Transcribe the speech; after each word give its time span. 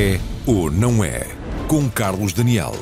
É 0.00 0.20
ou 0.46 0.70
não 0.70 1.02
é? 1.02 1.26
Com 1.66 1.90
Carlos 1.90 2.32
Daniel. 2.32 2.72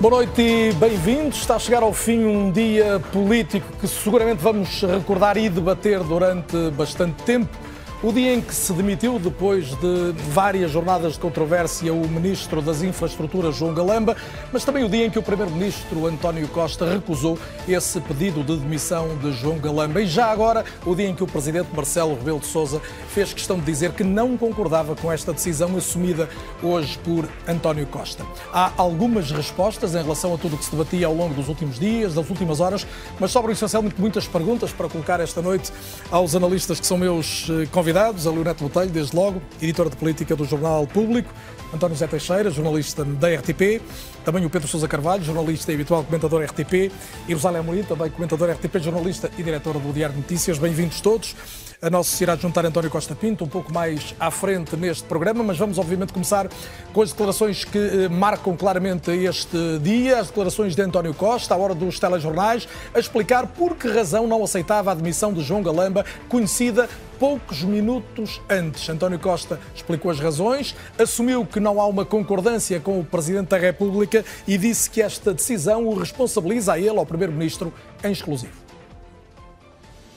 Boa 0.00 0.10
noite 0.10 0.40
e 0.40 0.72
bem-vindos. 0.72 1.40
Está 1.40 1.56
a 1.56 1.58
chegar 1.58 1.82
ao 1.82 1.92
fim 1.92 2.24
um 2.24 2.50
dia 2.50 2.98
político 3.12 3.70
que 3.78 3.86
seguramente 3.86 4.38
vamos 4.38 4.80
recordar 4.80 5.36
e 5.36 5.50
debater 5.50 6.02
durante 6.02 6.70
bastante 6.70 7.22
tempo. 7.24 7.54
O 8.02 8.12
dia 8.12 8.34
em 8.34 8.42
que 8.42 8.54
se 8.54 8.74
demitiu, 8.74 9.18
depois 9.18 9.68
de 9.68 10.12
várias 10.28 10.70
jornadas 10.70 11.14
de 11.14 11.18
controvérsia, 11.18 11.94
o 11.94 12.06
Ministro 12.06 12.60
das 12.60 12.82
Infraestruturas, 12.82 13.56
João 13.56 13.72
Galamba, 13.72 14.14
mas 14.52 14.66
também 14.66 14.84
o 14.84 14.88
dia 14.88 15.06
em 15.06 15.10
que 15.10 15.18
o 15.18 15.22
Primeiro-Ministro, 15.22 16.06
António 16.06 16.46
Costa, 16.48 16.84
recusou 16.84 17.38
esse 17.66 17.98
pedido 18.02 18.44
de 18.44 18.58
demissão 18.58 19.16
de 19.16 19.32
João 19.32 19.58
Galamba. 19.58 20.02
E 20.02 20.06
já 20.06 20.26
agora, 20.26 20.62
o 20.84 20.94
dia 20.94 21.08
em 21.08 21.14
que 21.14 21.24
o 21.24 21.26
Presidente 21.26 21.68
Marcelo 21.74 22.14
Rebelo 22.16 22.38
de 22.38 22.44
Sousa 22.46 22.82
fez 23.08 23.32
questão 23.32 23.58
de 23.58 23.64
dizer 23.64 23.92
que 23.92 24.04
não 24.04 24.36
concordava 24.36 24.94
com 24.94 25.10
esta 25.10 25.32
decisão 25.32 25.74
assumida 25.74 26.28
hoje 26.62 26.98
por 26.98 27.26
António 27.48 27.86
Costa. 27.86 28.26
Há 28.52 28.72
algumas 28.76 29.30
respostas 29.30 29.94
em 29.94 30.02
relação 30.02 30.34
a 30.34 30.38
tudo 30.38 30.54
o 30.54 30.58
que 30.58 30.66
se 30.66 30.70
debatia 30.70 31.06
ao 31.06 31.14
longo 31.14 31.32
dos 31.32 31.48
últimos 31.48 31.78
dias, 31.78 32.12
das 32.12 32.28
últimas 32.28 32.60
horas, 32.60 32.86
mas 33.18 33.30
sobram 33.30 33.52
essencialmente 33.52 33.98
muitas 33.98 34.28
perguntas 34.28 34.70
para 34.70 34.86
colocar 34.86 35.18
esta 35.18 35.40
noite 35.40 35.72
aos 36.10 36.36
analistas 36.36 36.78
que 36.78 36.86
são 36.86 36.98
meus 36.98 37.50
convidados 37.72 37.86
convidados, 37.96 38.26
a 38.26 38.30
Leonete 38.30 38.62
Botelho, 38.62 38.90
desde 38.90 39.16
logo, 39.16 39.40
editora 39.60 39.88
de 39.88 39.96
política 39.96 40.36
do 40.36 40.44
Jornal 40.44 40.86
Público, 40.86 41.32
António 41.74 41.96
Zé 41.96 42.06
Teixeira, 42.06 42.50
jornalista 42.50 43.02
da 43.02 43.28
RTP, 43.34 43.80
também 44.22 44.44
o 44.44 44.50
Pedro 44.50 44.68
Sousa 44.68 44.86
Carvalho, 44.86 45.24
jornalista 45.24 45.72
e 45.72 45.76
habitual 45.76 46.04
comentador 46.04 46.44
RTP, 46.44 46.92
e 47.26 47.32
Rosália 47.32 47.60
Amorim, 47.60 47.84
também 47.84 48.10
comentador 48.10 48.50
RTP, 48.50 48.80
jornalista 48.80 49.30
e 49.38 49.42
diretora 49.42 49.78
do 49.78 49.92
Diário 49.94 50.14
de 50.14 50.20
Notícias. 50.20 50.58
Bem-vindos 50.58 51.00
todos. 51.00 51.34
A 51.80 51.90
nossa 51.90 52.22
irá 52.22 52.36
juntar 52.36 52.64
António 52.64 52.90
Costa 52.90 53.14
Pinto 53.14 53.44
um 53.44 53.48
pouco 53.48 53.72
mais 53.72 54.14
à 54.18 54.30
frente 54.30 54.76
neste 54.76 55.04
programa, 55.04 55.44
mas 55.44 55.58
vamos 55.58 55.78
obviamente 55.78 56.12
começar 56.12 56.48
com 56.92 57.02
as 57.02 57.10
declarações 57.10 57.64
que 57.64 57.78
eh, 57.78 58.08
marcam 58.08 58.56
claramente 58.56 59.10
este 59.10 59.78
dia, 59.82 60.20
as 60.20 60.28
declarações 60.28 60.74
de 60.74 60.80
António 60.80 61.12
Costa, 61.12 61.54
à 61.54 61.56
hora 61.56 61.74
dos 61.74 61.98
telejornais, 61.98 62.66
a 62.94 62.98
explicar 62.98 63.46
por 63.46 63.76
que 63.76 63.88
razão 63.88 64.26
não 64.26 64.42
aceitava 64.42 64.90
a 64.90 64.92
admissão 64.92 65.34
de 65.34 65.42
João 65.42 65.62
Galamba, 65.62 66.04
conhecida 66.30 66.88
poucos 67.18 67.62
minutos 67.62 68.40
antes. 68.48 68.88
António 68.88 69.18
Costa 69.18 69.60
explicou 69.74 70.10
as 70.10 70.20
razões, 70.20 70.74
assumiu 70.98 71.46
que 71.46 71.60
não 71.60 71.80
há 71.80 71.86
uma 71.86 72.04
concordância 72.04 72.78
com 72.80 73.00
o 73.00 73.04
Presidente 73.04 73.48
da 73.48 73.58
República 73.58 74.24
e 74.46 74.56
disse 74.56 74.90
que 74.90 75.02
esta 75.02 75.32
decisão 75.32 75.86
o 75.86 75.94
responsabiliza 75.94 76.74
a 76.74 76.78
ele, 76.78 76.98
ao 76.98 77.06
Primeiro-Ministro, 77.06 77.72
em 78.02 78.12
exclusivo. 78.12 78.66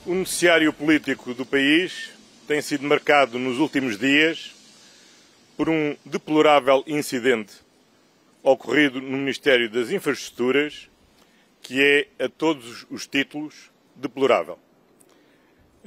O 0.06 0.14
noticiário 0.14 0.72
político 0.72 1.34
do 1.34 1.44
país 1.44 2.10
tem 2.46 2.60
sido 2.60 2.86
marcado 2.86 3.38
nos 3.38 3.58
últimos 3.58 3.98
dias 3.98 4.54
por 5.56 5.68
um 5.68 5.94
deplorável 6.04 6.82
incidente 6.86 7.52
ocorrido 8.42 9.00
no 9.00 9.18
Ministério 9.18 9.68
das 9.68 9.90
Infraestruturas, 9.90 10.88
que 11.62 11.82
é 11.82 12.24
a 12.24 12.28
todos 12.28 12.86
os 12.90 13.06
títulos 13.06 13.70
deplorável. 13.94 14.58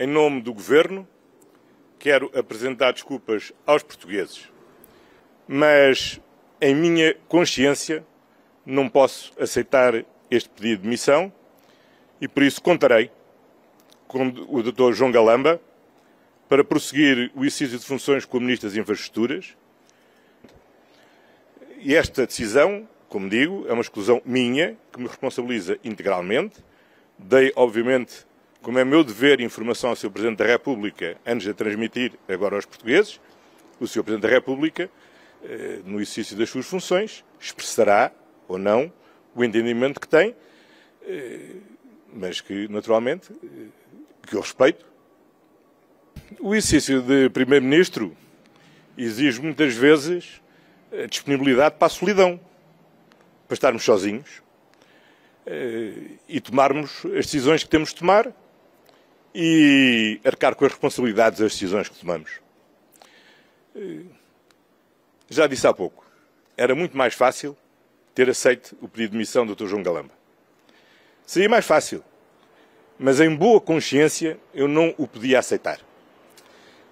Em 0.03 0.07
nome 0.07 0.41
do 0.41 0.53
Governo, 0.53 1.07
quero 1.97 2.29
apresentar 2.37 2.91
desculpas 2.91 3.53
aos 3.65 3.83
portugueses, 3.83 4.51
mas 5.47 6.19
em 6.59 6.75
minha 6.75 7.15
consciência 7.29 8.05
não 8.65 8.89
posso 8.89 9.31
aceitar 9.39 10.03
este 10.29 10.49
pedido 10.49 10.81
de 10.81 10.89
missão 10.89 11.31
e 12.19 12.27
por 12.27 12.43
isso 12.43 12.61
contarei 12.61 13.09
com 14.05 14.27
o 14.49 14.61
Dr. 14.61 14.91
João 14.91 15.09
Galamba 15.09 15.61
para 16.49 16.65
prosseguir 16.65 17.31
o 17.33 17.45
exercício 17.45 17.79
de 17.79 17.85
funções 17.85 18.25
como 18.25 18.43
Ministro 18.43 18.67
das 18.67 18.77
Infraestruturas. 18.77 19.55
E 21.79 21.95
esta 21.95 22.25
decisão, 22.25 22.89
como 23.07 23.29
digo, 23.29 23.65
é 23.69 23.71
uma 23.71 23.81
exclusão 23.81 24.21
minha, 24.25 24.75
que 24.91 24.99
me 24.99 25.07
responsabiliza 25.07 25.79
integralmente. 25.81 26.57
Dei, 27.17 27.53
obviamente, 27.55 28.25
como 28.63 28.79
é 28.79 28.85
meu 28.85 29.03
dever, 29.03 29.41
informação 29.41 29.89
ao 29.89 29.95
Sr. 29.95 30.09
Presidente 30.09 30.37
da 30.37 30.45
República 30.45 31.17
antes 31.25 31.45
de 31.45 31.53
transmitir 31.53 32.13
agora 32.29 32.55
aos 32.55 32.65
portugueses. 32.65 33.19
O 33.77 33.85
Sr. 33.85 34.03
Presidente 34.03 34.21
da 34.21 34.29
República, 34.29 34.89
eh, 35.43 35.81
no 35.83 35.97
exercício 35.97 36.37
das 36.37 36.49
suas 36.49 36.65
funções, 36.65 37.25
expressará 37.37 38.09
ou 38.47 38.57
não 38.57 38.91
o 39.35 39.43
entendimento 39.43 39.99
que 39.99 40.07
tem, 40.07 40.33
eh, 41.05 41.57
mas 42.13 42.39
que, 42.39 42.69
naturalmente, 42.69 43.33
que 44.25 44.33
eu 44.33 44.39
respeito. 44.39 44.85
O 46.39 46.55
exercício 46.55 47.01
de 47.01 47.29
Primeiro-Ministro 47.31 48.15
exige 48.97 49.41
muitas 49.41 49.73
vezes 49.73 50.41
a 50.89 51.05
disponibilidade 51.05 51.75
para 51.75 51.87
a 51.87 51.89
solidão, 51.89 52.39
para 53.45 53.55
estarmos 53.55 53.83
sozinhos 53.83 54.41
eh, 55.45 56.11
e 56.29 56.39
tomarmos 56.39 57.05
as 57.07 57.25
decisões 57.25 57.61
que 57.61 57.69
temos 57.69 57.89
de 57.89 57.95
tomar 57.95 58.33
e 59.33 60.19
arcar 60.23 60.55
com 60.55 60.65
as 60.65 60.71
responsabilidades 60.71 61.39
das 61.39 61.53
decisões 61.53 61.89
que 61.89 61.99
tomamos. 61.99 62.31
Eh, 63.75 64.03
já 65.29 65.47
disse 65.47 65.65
há 65.67 65.73
pouco, 65.73 66.05
era 66.55 66.75
muito 66.75 66.95
mais 66.95 67.13
fácil 67.13 67.57
ter 68.13 68.29
aceito 68.29 68.77
o 68.81 68.87
pedido 68.87 69.11
de 69.11 69.17
missão 69.17 69.45
do 69.45 69.55
Dr. 69.55 69.67
João 69.67 69.81
Galamba. 69.83 70.11
Seria 71.25 71.49
mais 71.49 71.65
fácil 71.65 72.03
mas 72.97 73.19
em 73.19 73.35
boa 73.35 73.59
consciência 73.59 74.39
eu 74.53 74.67
não 74.67 74.93
o 74.97 75.07
podia 75.07 75.39
aceitar. 75.39 75.79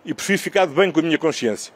E 0.03 0.13
prefiro 0.13 0.39
ficar 0.39 0.65
de 0.65 0.73
bem 0.73 0.91
com 0.91 0.99
a 0.99 1.03
minha 1.03 1.17
consciência. 1.17 1.73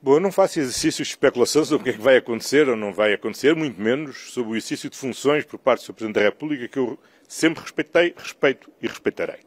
Bom, 0.00 0.14
eu 0.14 0.20
não 0.20 0.32
faço 0.32 0.58
exercícios 0.58 1.06
de 1.06 1.12
especulação 1.14 1.64
sobre 1.64 1.82
o 1.82 1.84
que 1.84 1.90
é 1.90 1.92
que 1.92 2.02
vai 2.02 2.16
acontecer 2.16 2.68
ou 2.68 2.76
não 2.76 2.92
vai 2.92 3.12
acontecer, 3.12 3.54
muito 3.54 3.80
menos 3.80 4.32
sobre 4.32 4.52
o 4.52 4.56
exercício 4.56 4.90
de 4.90 4.96
funções 4.96 5.44
por 5.44 5.58
parte 5.58 5.82
do 5.82 5.86
Sr. 5.86 5.92
Presidente 5.92 6.14
da 6.16 6.22
República, 6.22 6.66
que 6.66 6.78
eu 6.78 6.98
sempre 7.32 7.62
respeitei, 7.62 8.14
respeito 8.16 8.70
e 8.80 8.86
respeitarei. 8.86 9.40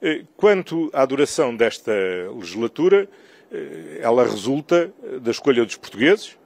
Eh, 0.00 0.24
quanto 0.36 0.90
à 0.92 1.04
duração 1.04 1.54
desta 1.54 1.92
legislatura, 2.34 3.08
eh, 3.52 3.98
ela 4.00 4.24
resulta 4.24 4.92
da 5.20 5.30
escolha 5.30 5.64
dos 5.64 5.76
portugueses, 5.76 6.38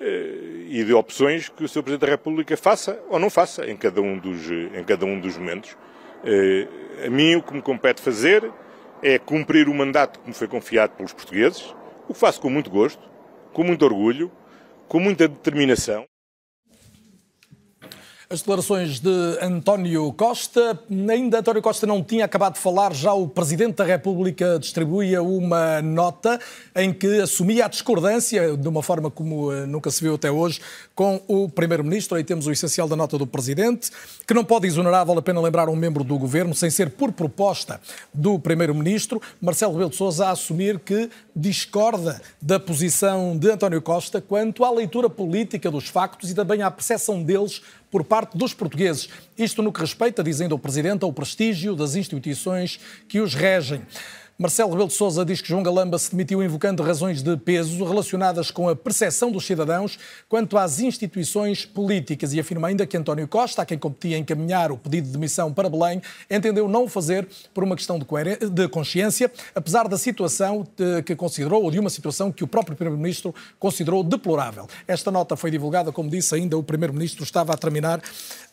eh, 0.00 0.64
e 0.70 0.82
de 0.82 0.94
opções 0.94 1.50
que 1.50 1.62
o 1.62 1.68
Sr. 1.68 1.82
Presidente 1.82 2.06
da 2.06 2.12
República 2.12 2.56
faça 2.56 2.98
ou 3.10 3.18
não 3.18 3.28
faça 3.28 3.70
em 3.70 3.76
cada 3.76 4.00
um 4.00 4.18
dos, 4.18 4.50
em 4.50 4.82
cada 4.82 5.04
um 5.04 5.20
dos 5.20 5.36
momentos. 5.36 5.76
Eh, 6.24 6.66
a 7.06 7.10
mim 7.10 7.34
o 7.34 7.42
que 7.42 7.52
me 7.52 7.60
compete 7.60 8.00
fazer 8.00 8.50
é 9.02 9.18
cumprir 9.18 9.68
o 9.68 9.74
mandato 9.74 10.20
que 10.20 10.26
me 10.26 10.32
foi 10.32 10.48
confiado 10.48 10.92
pelos 10.92 11.12
portugueses, 11.12 11.74
o 12.08 12.14
que 12.14 12.18
faço 12.18 12.40
com 12.40 12.48
muito 12.48 12.70
gosto, 12.70 13.02
com 13.52 13.62
muito 13.62 13.84
orgulho, 13.84 14.32
com 14.88 14.98
muita 14.98 15.28
determinação. 15.28 16.06
As 18.32 18.42
declarações 18.42 19.00
de 19.00 19.10
António 19.42 20.12
Costa. 20.12 20.78
Ainda 20.88 21.40
António 21.40 21.60
Costa 21.60 21.84
não 21.84 22.00
tinha 22.00 22.26
acabado 22.26 22.54
de 22.54 22.60
falar, 22.60 22.94
já 22.94 23.12
o 23.12 23.26
Presidente 23.26 23.74
da 23.74 23.84
República 23.84 24.56
distribuía 24.56 25.20
uma 25.20 25.82
nota 25.82 26.38
em 26.76 26.92
que 26.92 27.22
assumia 27.22 27.64
a 27.64 27.68
discordância, 27.68 28.56
de 28.56 28.68
uma 28.68 28.84
forma 28.84 29.10
como 29.10 29.52
eh, 29.52 29.66
nunca 29.66 29.90
se 29.90 30.00
viu 30.00 30.14
até 30.14 30.30
hoje, 30.30 30.60
com 30.94 31.20
o 31.26 31.48
Primeiro-Ministro. 31.48 32.16
Aí 32.16 32.22
temos 32.22 32.46
o 32.46 32.52
essencial 32.52 32.86
da 32.86 32.94
nota 32.94 33.18
do 33.18 33.26
Presidente, 33.26 33.90
que 34.24 34.32
não 34.32 34.44
pode 34.44 34.68
exonerar, 34.68 35.04
vale 35.04 35.18
a 35.18 35.22
pena 35.22 35.40
lembrar, 35.40 35.68
um 35.68 35.74
membro 35.74 36.04
do 36.04 36.16
Governo, 36.16 36.54
sem 36.54 36.70
ser 36.70 36.90
por 36.90 37.10
proposta 37.10 37.80
do 38.14 38.38
Primeiro-Ministro. 38.38 39.20
Marcelo 39.40 39.72
Rebelo 39.72 39.90
de 39.90 39.96
Sousa 39.96 40.26
a 40.26 40.30
assumir 40.30 40.78
que 40.78 41.10
discorda 41.34 42.22
da 42.40 42.60
posição 42.60 43.36
de 43.36 43.50
António 43.50 43.82
Costa 43.82 44.20
quanto 44.20 44.64
à 44.64 44.70
leitura 44.70 45.10
política 45.10 45.68
dos 45.68 45.88
factos 45.88 46.30
e 46.30 46.34
também 46.34 46.62
à 46.62 46.70
percepção 46.70 47.20
deles 47.24 47.60
por 47.90 48.04
parte 48.04 48.36
dos 48.36 48.54
portugueses. 48.54 49.08
Isto 49.36 49.62
no 49.62 49.72
que 49.72 49.80
respeita, 49.80 50.22
dizendo 50.22 50.54
o 50.54 50.58
Presidente, 50.58 51.04
ao 51.04 51.12
prestígio 51.12 51.74
das 51.74 51.94
instituições 51.94 52.78
que 53.08 53.20
os 53.20 53.34
regem. 53.34 53.82
Marcelo 54.40 54.70
Rebelo 54.70 54.88
de 54.88 54.94
Sousa 54.94 55.22
diz 55.22 55.42
que 55.42 55.48
João 55.48 55.62
Galamba 55.62 55.98
se 55.98 56.12
demitiu 56.12 56.42
invocando 56.42 56.82
razões 56.82 57.22
de 57.22 57.36
peso 57.36 57.84
relacionadas 57.84 58.50
com 58.50 58.70
a 58.70 58.74
percepção 58.74 59.30
dos 59.30 59.44
cidadãos 59.44 59.98
quanto 60.30 60.56
às 60.56 60.80
instituições 60.80 61.66
políticas 61.66 62.32
e 62.32 62.40
afirma 62.40 62.68
ainda 62.68 62.86
que 62.86 62.96
António 62.96 63.28
Costa, 63.28 63.60
a 63.60 63.66
quem 63.66 63.76
competia 63.76 64.16
encaminhar 64.16 64.72
o 64.72 64.78
pedido 64.78 65.08
de 65.08 65.12
demissão 65.12 65.52
para 65.52 65.68
Belém, 65.68 66.00
entendeu 66.30 66.66
não 66.68 66.84
o 66.84 66.88
fazer 66.88 67.28
por 67.52 67.62
uma 67.62 67.76
questão 67.76 67.98
de, 67.98 68.06
consciência, 68.68 69.30
apesar 69.54 69.86
da 69.86 69.98
situação 69.98 70.66
que 71.04 71.14
considerou, 71.14 71.64
ou 71.64 71.70
de 71.70 71.78
uma 71.78 71.90
situação 71.90 72.32
que 72.32 72.42
o 72.42 72.46
próprio 72.46 72.74
Primeiro-Ministro 72.74 73.34
considerou 73.58 74.02
deplorável. 74.02 74.66
Esta 74.88 75.10
nota 75.10 75.36
foi 75.36 75.50
divulgada, 75.50 75.92
como 75.92 76.08
disse 76.08 76.34
ainda, 76.34 76.56
o 76.56 76.62
Primeiro-Ministro 76.62 77.24
estava 77.24 77.52
a 77.52 77.58
terminar 77.58 78.00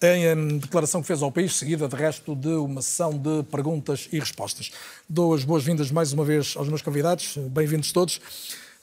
em 0.02 0.58
declaração 0.58 1.00
que 1.00 1.08
fez 1.08 1.22
ao 1.22 1.32
país, 1.32 1.56
seguida 1.56 1.88
de 1.88 1.96
resto 1.96 2.36
de 2.36 2.50
uma 2.50 2.82
sessão 2.82 3.18
de 3.18 3.44
perguntas 3.44 4.10
e 4.12 4.20
respostas. 4.20 4.70
Dou 5.08 5.34
as 5.34 5.46
boas-vindas 5.46 5.77
mais 5.92 6.12
uma 6.12 6.26
vez 6.26 6.56
aos 6.58 6.68
meus 6.68 6.82
convidados, 6.82 7.38
bem-vindos 7.38 7.92
todos. 7.92 8.20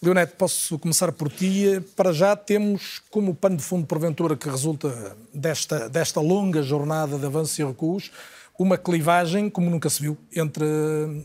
Leonete, 0.01 0.35
posso 0.39 0.79
começar 0.79 1.11
por 1.11 1.29
ti. 1.29 1.83
Para 1.97 2.13
já 2.13 2.37
temos 2.37 3.03
como 3.11 3.35
pano 3.35 3.57
de 3.57 3.65
fundo, 3.65 3.85
porventura, 3.85 4.37
que 4.37 4.49
resulta 4.49 5.17
desta, 5.35 5.89
desta 5.89 6.21
longa 6.21 6.63
jornada 6.63 7.19
de 7.19 7.27
avanços 7.27 7.59
e 7.59 7.65
recuos, 7.65 8.13
uma 8.57 8.79
clivagem, 8.79 9.51
como 9.51 9.69
nunca 9.69 9.91
se 9.91 10.01
viu, 10.01 10.17
entre 10.35 10.65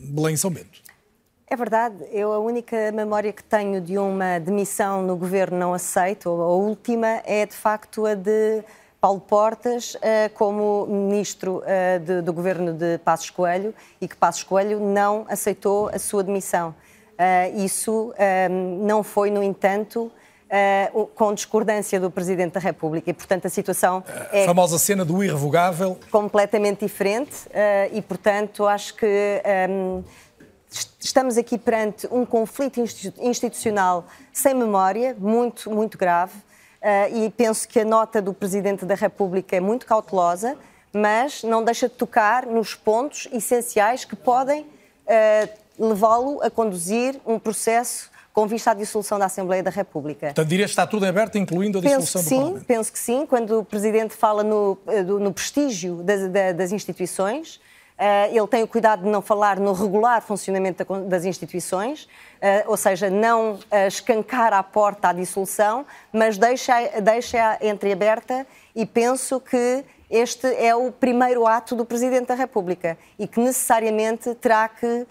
Belém 0.02 0.34
e 0.34 0.38
São 0.38 0.50
Bento. 0.50 0.82
É 1.46 1.54
verdade, 1.54 2.04
eu 2.10 2.32
a 2.32 2.40
única 2.40 2.90
memória 2.90 3.32
que 3.32 3.44
tenho 3.44 3.80
de 3.80 3.96
uma 3.96 4.40
demissão 4.40 5.02
no 5.02 5.16
governo 5.16 5.56
não 5.56 5.72
aceito, 5.72 6.28
a 6.28 6.52
última, 6.52 7.22
é 7.24 7.46
de 7.46 7.54
facto 7.54 8.06
a 8.06 8.14
de 8.14 8.64
Paulo 9.00 9.20
Portas 9.20 9.94
uh, 9.94 9.98
como 10.34 10.86
ministro 10.86 11.58
uh, 11.58 11.98
de, 12.00 12.20
do 12.20 12.32
governo 12.32 12.74
de 12.74 12.98
Passos 12.98 13.30
Coelho 13.30 13.74
e 14.00 14.06
que 14.06 14.16
Passos 14.16 14.42
Coelho 14.42 14.78
não 14.78 15.24
aceitou 15.28 15.88
a 15.88 15.98
sua 15.98 16.22
demissão. 16.22 16.74
Uh, 17.18 17.64
isso 17.64 18.14
não 18.80 19.02
foi, 19.02 19.30
no 19.30 19.42
entanto, 19.42 20.10
Uh, 20.52 21.06
com 21.14 21.32
discordância 21.32 22.00
do 22.00 22.10
Presidente 22.10 22.54
da 22.54 22.58
República 22.58 23.08
e, 23.08 23.14
portanto, 23.14 23.46
a 23.46 23.48
situação 23.48 24.02
a 24.08 24.36
é... 24.36 24.42
A 24.42 24.46
famosa 24.46 24.80
cena 24.80 25.04
do 25.04 25.22
irrevogável. 25.22 25.96
Completamente 26.10 26.80
diferente 26.80 27.46
uh, 27.46 27.50
e, 27.92 28.02
portanto, 28.02 28.66
acho 28.66 28.96
que 28.96 29.40
um, 29.70 30.02
estamos 30.98 31.38
aqui 31.38 31.56
perante 31.56 32.08
um 32.10 32.26
conflito 32.26 32.80
institucional 33.20 34.04
sem 34.32 34.52
memória, 34.52 35.14
muito, 35.16 35.70
muito 35.70 35.96
grave, 35.96 36.32
e 37.12 37.30
penso 37.30 37.68
que 37.68 37.80
a 37.80 37.84
nota 37.84 38.22
do 38.22 38.32
Presidente 38.32 38.84
da 38.84 38.94
República 38.94 39.56
é 39.56 39.60
muito 39.60 39.86
cautelosa, 39.86 40.56
mas 40.92 41.42
não 41.42 41.62
deixa 41.62 41.88
de 41.88 41.94
tocar 41.94 42.46
nos 42.46 42.74
pontos 42.74 43.28
essenciais 43.32 44.04
que 44.04 44.16
podem 44.16 44.66
levá-lo 45.78 46.42
a 46.42 46.50
conduzir 46.50 47.20
um 47.26 47.38
processo 47.38 48.10
com 48.32 48.46
vista 48.46 48.70
à 48.70 48.74
dissolução 48.74 49.18
da 49.18 49.26
Assembleia 49.26 49.62
da 49.62 49.70
República. 49.70 50.26
Portanto, 50.28 50.48
diria 50.48 50.64
que 50.64 50.70
está 50.70 50.86
tudo 50.86 51.04
aberto, 51.04 51.36
incluindo 51.36 51.78
a 51.78 51.80
dissolução 51.80 52.20
penso 52.20 52.28
sim, 52.28 52.36
do 52.36 52.42
Parlamento? 52.42 52.66
Penso 52.66 52.92
que 52.92 52.98
sim. 52.98 53.26
Quando 53.26 53.60
o 53.60 53.64
Presidente 53.64 54.14
fala 54.14 54.44
no, 54.44 54.78
eh, 54.86 55.02
no 55.02 55.32
prestígio 55.32 55.96
das, 55.96 56.30
das 56.56 56.72
instituições, 56.72 57.60
ele 58.30 58.46
tem 58.46 58.62
o 58.62 58.68
cuidado 58.68 59.02
de 59.02 59.08
não 59.08 59.20
falar 59.20 59.60
no 59.60 59.72
regular 59.72 60.22
funcionamento 60.22 60.84
das 61.06 61.24
instituições, 61.24 62.04
uh, 62.04 62.70
ou 62.70 62.76
seja, 62.76 63.10
não 63.10 63.54
uh, 63.54 63.86
escancar 63.86 64.52
a 64.52 64.62
porta 64.62 65.08
à 65.08 65.12
dissolução, 65.12 65.84
mas 66.12 66.38
deixa-a 66.38 67.00
deixa 67.00 67.58
entreaberta 67.60 68.46
e 68.74 68.86
penso 68.86 69.38
que 69.40 69.84
este 70.10 70.46
é 70.56 70.74
o 70.74 70.90
primeiro 70.90 71.46
ato 71.46 71.76
do 71.76 71.84
Presidente 71.84 72.26
da 72.26 72.34
República 72.34 72.98
e 73.18 73.28
que 73.28 73.38
necessariamente 73.38 74.34
terá 74.34 74.68
que 74.68 74.86
uh, 74.86 75.06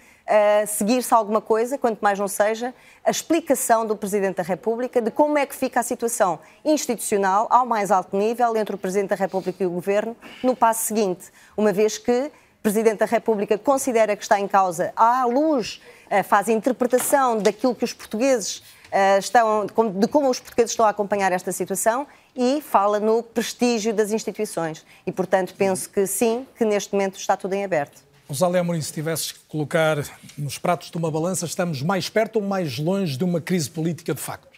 seguir-se 0.66 1.14
alguma 1.14 1.40
coisa, 1.40 1.78
quanto 1.78 2.00
mais 2.00 2.18
não 2.18 2.28
seja, 2.28 2.74
a 3.02 3.10
explicação 3.10 3.86
do 3.86 3.96
Presidente 3.96 4.36
da 4.36 4.42
República 4.42 5.00
de 5.00 5.10
como 5.10 5.38
é 5.38 5.46
que 5.46 5.54
fica 5.54 5.80
a 5.80 5.82
situação 5.82 6.38
institucional 6.64 7.46
ao 7.50 7.64
mais 7.64 7.90
alto 7.90 8.16
nível 8.16 8.54
entre 8.56 8.74
o 8.74 8.78
Presidente 8.78 9.10
da 9.10 9.16
República 9.16 9.62
e 9.62 9.66
o 9.66 9.70
Governo 9.70 10.14
no 10.42 10.54
passo 10.54 10.84
seguinte, 10.84 11.30
uma 11.56 11.72
vez 11.72 11.96
que 11.96 12.30
Presidente 12.62 12.98
da 12.98 13.06
República 13.06 13.56
considera 13.56 14.14
que 14.14 14.22
está 14.22 14.38
em 14.38 14.46
causa, 14.46 14.92
à 14.94 15.24
luz, 15.24 15.80
uh, 16.10 16.22
faz 16.24 16.48
interpretação 16.48 17.38
daquilo 17.38 17.74
que 17.74 17.84
os 17.84 17.92
portugueses 17.92 18.58
uh, 18.58 19.18
estão, 19.18 19.66
de 19.66 20.08
como 20.08 20.28
os 20.28 20.38
portugueses 20.40 20.72
estão 20.72 20.84
a 20.84 20.90
acompanhar 20.90 21.32
esta 21.32 21.52
situação 21.52 22.06
e 22.36 22.60
fala 22.60 23.00
no 23.00 23.22
prestígio 23.22 23.94
das 23.94 24.12
instituições. 24.12 24.84
E, 25.06 25.12
portanto, 25.12 25.54
penso 25.56 25.88
que 25.88 26.06
sim, 26.06 26.46
que 26.56 26.64
neste 26.64 26.92
momento 26.92 27.18
está 27.18 27.36
tudo 27.36 27.54
em 27.54 27.64
aberto. 27.64 28.02
Rosália 28.28 28.60
Amorim, 28.60 28.80
se 28.80 28.92
tivesses 28.92 29.32
que 29.32 29.40
colocar 29.48 29.96
nos 30.38 30.56
pratos 30.56 30.90
de 30.90 30.96
uma 30.96 31.10
balança, 31.10 31.46
estamos 31.46 31.82
mais 31.82 32.08
perto 32.08 32.36
ou 32.36 32.42
mais 32.42 32.78
longe 32.78 33.16
de 33.16 33.24
uma 33.24 33.40
crise 33.40 33.68
política 33.68 34.14
de 34.14 34.20
facto? 34.20 34.49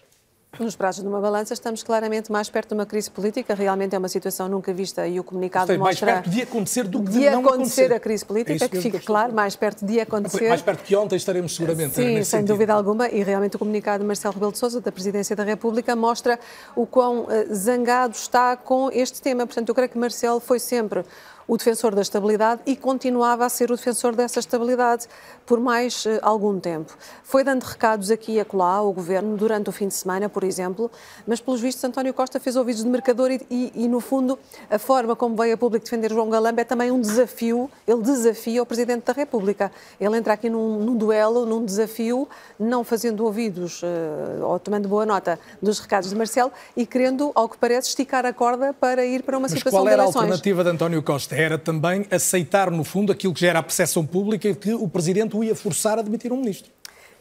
Nos 0.61 0.77
pratos 0.77 1.01
de 1.01 1.09
uma 1.09 1.19
balança 1.19 1.55
estamos 1.55 1.83
claramente 1.83 2.31
mais 2.31 2.51
perto 2.51 2.69
de 2.69 2.75
uma 2.75 2.85
crise 2.85 3.11
política. 3.11 3.55
Realmente 3.55 3.95
é 3.95 3.99
uma 3.99 4.09
situação 4.09 4.51
nunca 4.51 4.71
vista 4.71 5.09
e 5.09 5.19
o 5.19 5.25
comunicado 5.25 5.69
Sei, 5.69 5.79
mostra... 5.79 6.05
mais 6.05 6.17
perto 6.21 6.31
de 6.31 6.43
acontecer 6.43 6.85
do 6.85 7.03
que 7.03 7.11
de, 7.11 7.21
de 7.21 7.31
não 7.31 7.41
acontecer. 7.41 7.55
acontecer 7.55 7.93
a 7.95 7.99
crise 7.99 8.23
política, 8.23 8.65
é 8.67 8.69
que 8.69 8.79
fique 8.83 9.01
claro, 9.01 9.33
mais 9.33 9.57
perto 9.57 9.87
de 9.87 9.99
acontecer. 9.99 10.51
Mais 10.51 10.61
perto 10.61 10.85
que 10.85 10.95
ontem 10.95 11.17
estaremos 11.17 11.57
seguramente. 11.57 11.95
Sim, 11.95 12.03
sem 12.03 12.25
sentido. 12.25 12.49
dúvida 12.49 12.75
alguma. 12.75 13.09
E 13.09 13.23
realmente 13.23 13.57
o 13.57 13.59
comunicado 13.59 14.03
de 14.03 14.07
Marcelo 14.07 14.35
Rebelo 14.35 14.53
de 14.53 14.59
Sousa, 14.59 14.79
da 14.79 14.93
Presidência 14.93 15.35
da 15.35 15.43
República, 15.43 15.97
mostra 15.97 16.39
o 16.77 16.85
quão 16.85 17.29
eh, 17.31 17.47
zangado 17.55 18.15
está 18.15 18.55
com 18.55 18.91
este 18.93 19.23
tema. 19.23 19.47
Portanto, 19.47 19.71
eu 19.71 19.75
creio 19.75 19.89
que 19.89 19.97
Marcelo 19.97 20.39
foi 20.39 20.59
sempre 20.59 21.03
o 21.47 21.56
defensor 21.56 21.94
da 21.94 22.03
estabilidade 22.03 22.62
e 22.67 22.77
continuava 22.77 23.44
a 23.44 23.49
ser 23.49 23.71
o 23.71 23.77
defensor 23.77 24.15
dessa 24.15 24.41
estabilidade 24.41 25.06
por 25.47 25.61
mais 25.61 26.05
uh, 26.06 26.19
algum 26.23 26.59
tempo. 26.59 26.97
Foi 27.23 27.44
dando 27.44 27.65
recados 27.65 28.11
aqui 28.11 28.33
e 28.33 28.41
acolá 28.41 28.75
ao 28.75 28.93
Governo 28.93 29.37
durante 29.37 29.69
o 29.69 29.73
fim 29.73 29.89
de 29.89 29.94
semana, 29.94 30.29
por 30.29 30.44
exemplo, 30.44 30.91
mas 31.27 31.41
pelos 31.41 31.61
vistos 31.61 31.83
António 31.85 32.15
Costa 32.15 32.39
fez 32.39 32.56
ouvidos 32.56 32.83
de 32.83 32.89
mercador 32.89 33.31
e, 33.31 33.41
e, 33.50 33.73
e 33.75 33.89
no 33.89 34.00
fundo, 34.00 34.39
a 34.71 34.79
forma 34.79 35.17
como 35.17 35.37
veio 35.37 35.55
a 35.55 35.56
público 35.56 35.85
defender 35.85 36.11
João 36.11 36.31
Galamba 36.31 36.61
é 36.61 36.65
também 36.65 36.91
um 36.91 37.00
desafio, 37.00 37.71
ele 37.87 38.03
desafia 38.03 38.62
o 38.62 38.67
Presidente 38.67 39.05
da 39.05 39.12
República. 39.12 39.71
Ele 40.00 40.17
entra 40.17 40.35
aqui 40.35 40.49
num, 40.49 40.79
num 40.79 40.97
duelo, 40.97 41.44
num 41.47 41.65
desafio, 41.65 42.29
não 42.59 42.85
fazendo 42.85 43.25
ouvidos 43.25 43.83
uh, 43.83 44.44
ou 44.44 44.59
tomando 44.59 44.89
boa 44.89 45.05
nota 45.05 45.39
dos 45.61 45.79
recados 45.79 46.11
de 46.11 46.17
Marcelo 46.17 46.53
e 46.77 46.87
querendo, 46.87 47.33
ao 47.35 47.49
que 47.49 47.56
parece, 47.56 47.89
esticar 47.89 48.25
a 48.25 48.33
corda 48.33 48.73
para 48.73 49.05
ir 49.05 49.23
para 49.23 49.37
uma 49.37 49.43
mas 49.43 49.53
situação 49.53 49.81
qual 49.81 49.89
era 49.89 49.97
de 49.97 50.03
a 50.03 50.06
alternativa 50.06 50.65
de 50.65 50.71
António 50.71 51.03
Costa? 51.03 51.31
Era 51.32 51.58
também 51.58 52.06
aceitar, 52.11 52.70
no 52.70 52.84
fundo, 52.84 53.12
aquilo 53.12 53.34
que 53.34 53.40
já 53.40 53.49
era 53.49 53.58
a 53.58 53.62
percepção 53.62 54.06
pública 54.06 54.55
que 54.55 54.75
o 54.75 54.88
Presidente 54.88 55.37
o 55.37 55.43
ia 55.43 55.55
forçar 55.55 55.99
a 55.99 56.02
demitir 56.02 56.32
um 56.32 56.37
ministro 56.37 56.70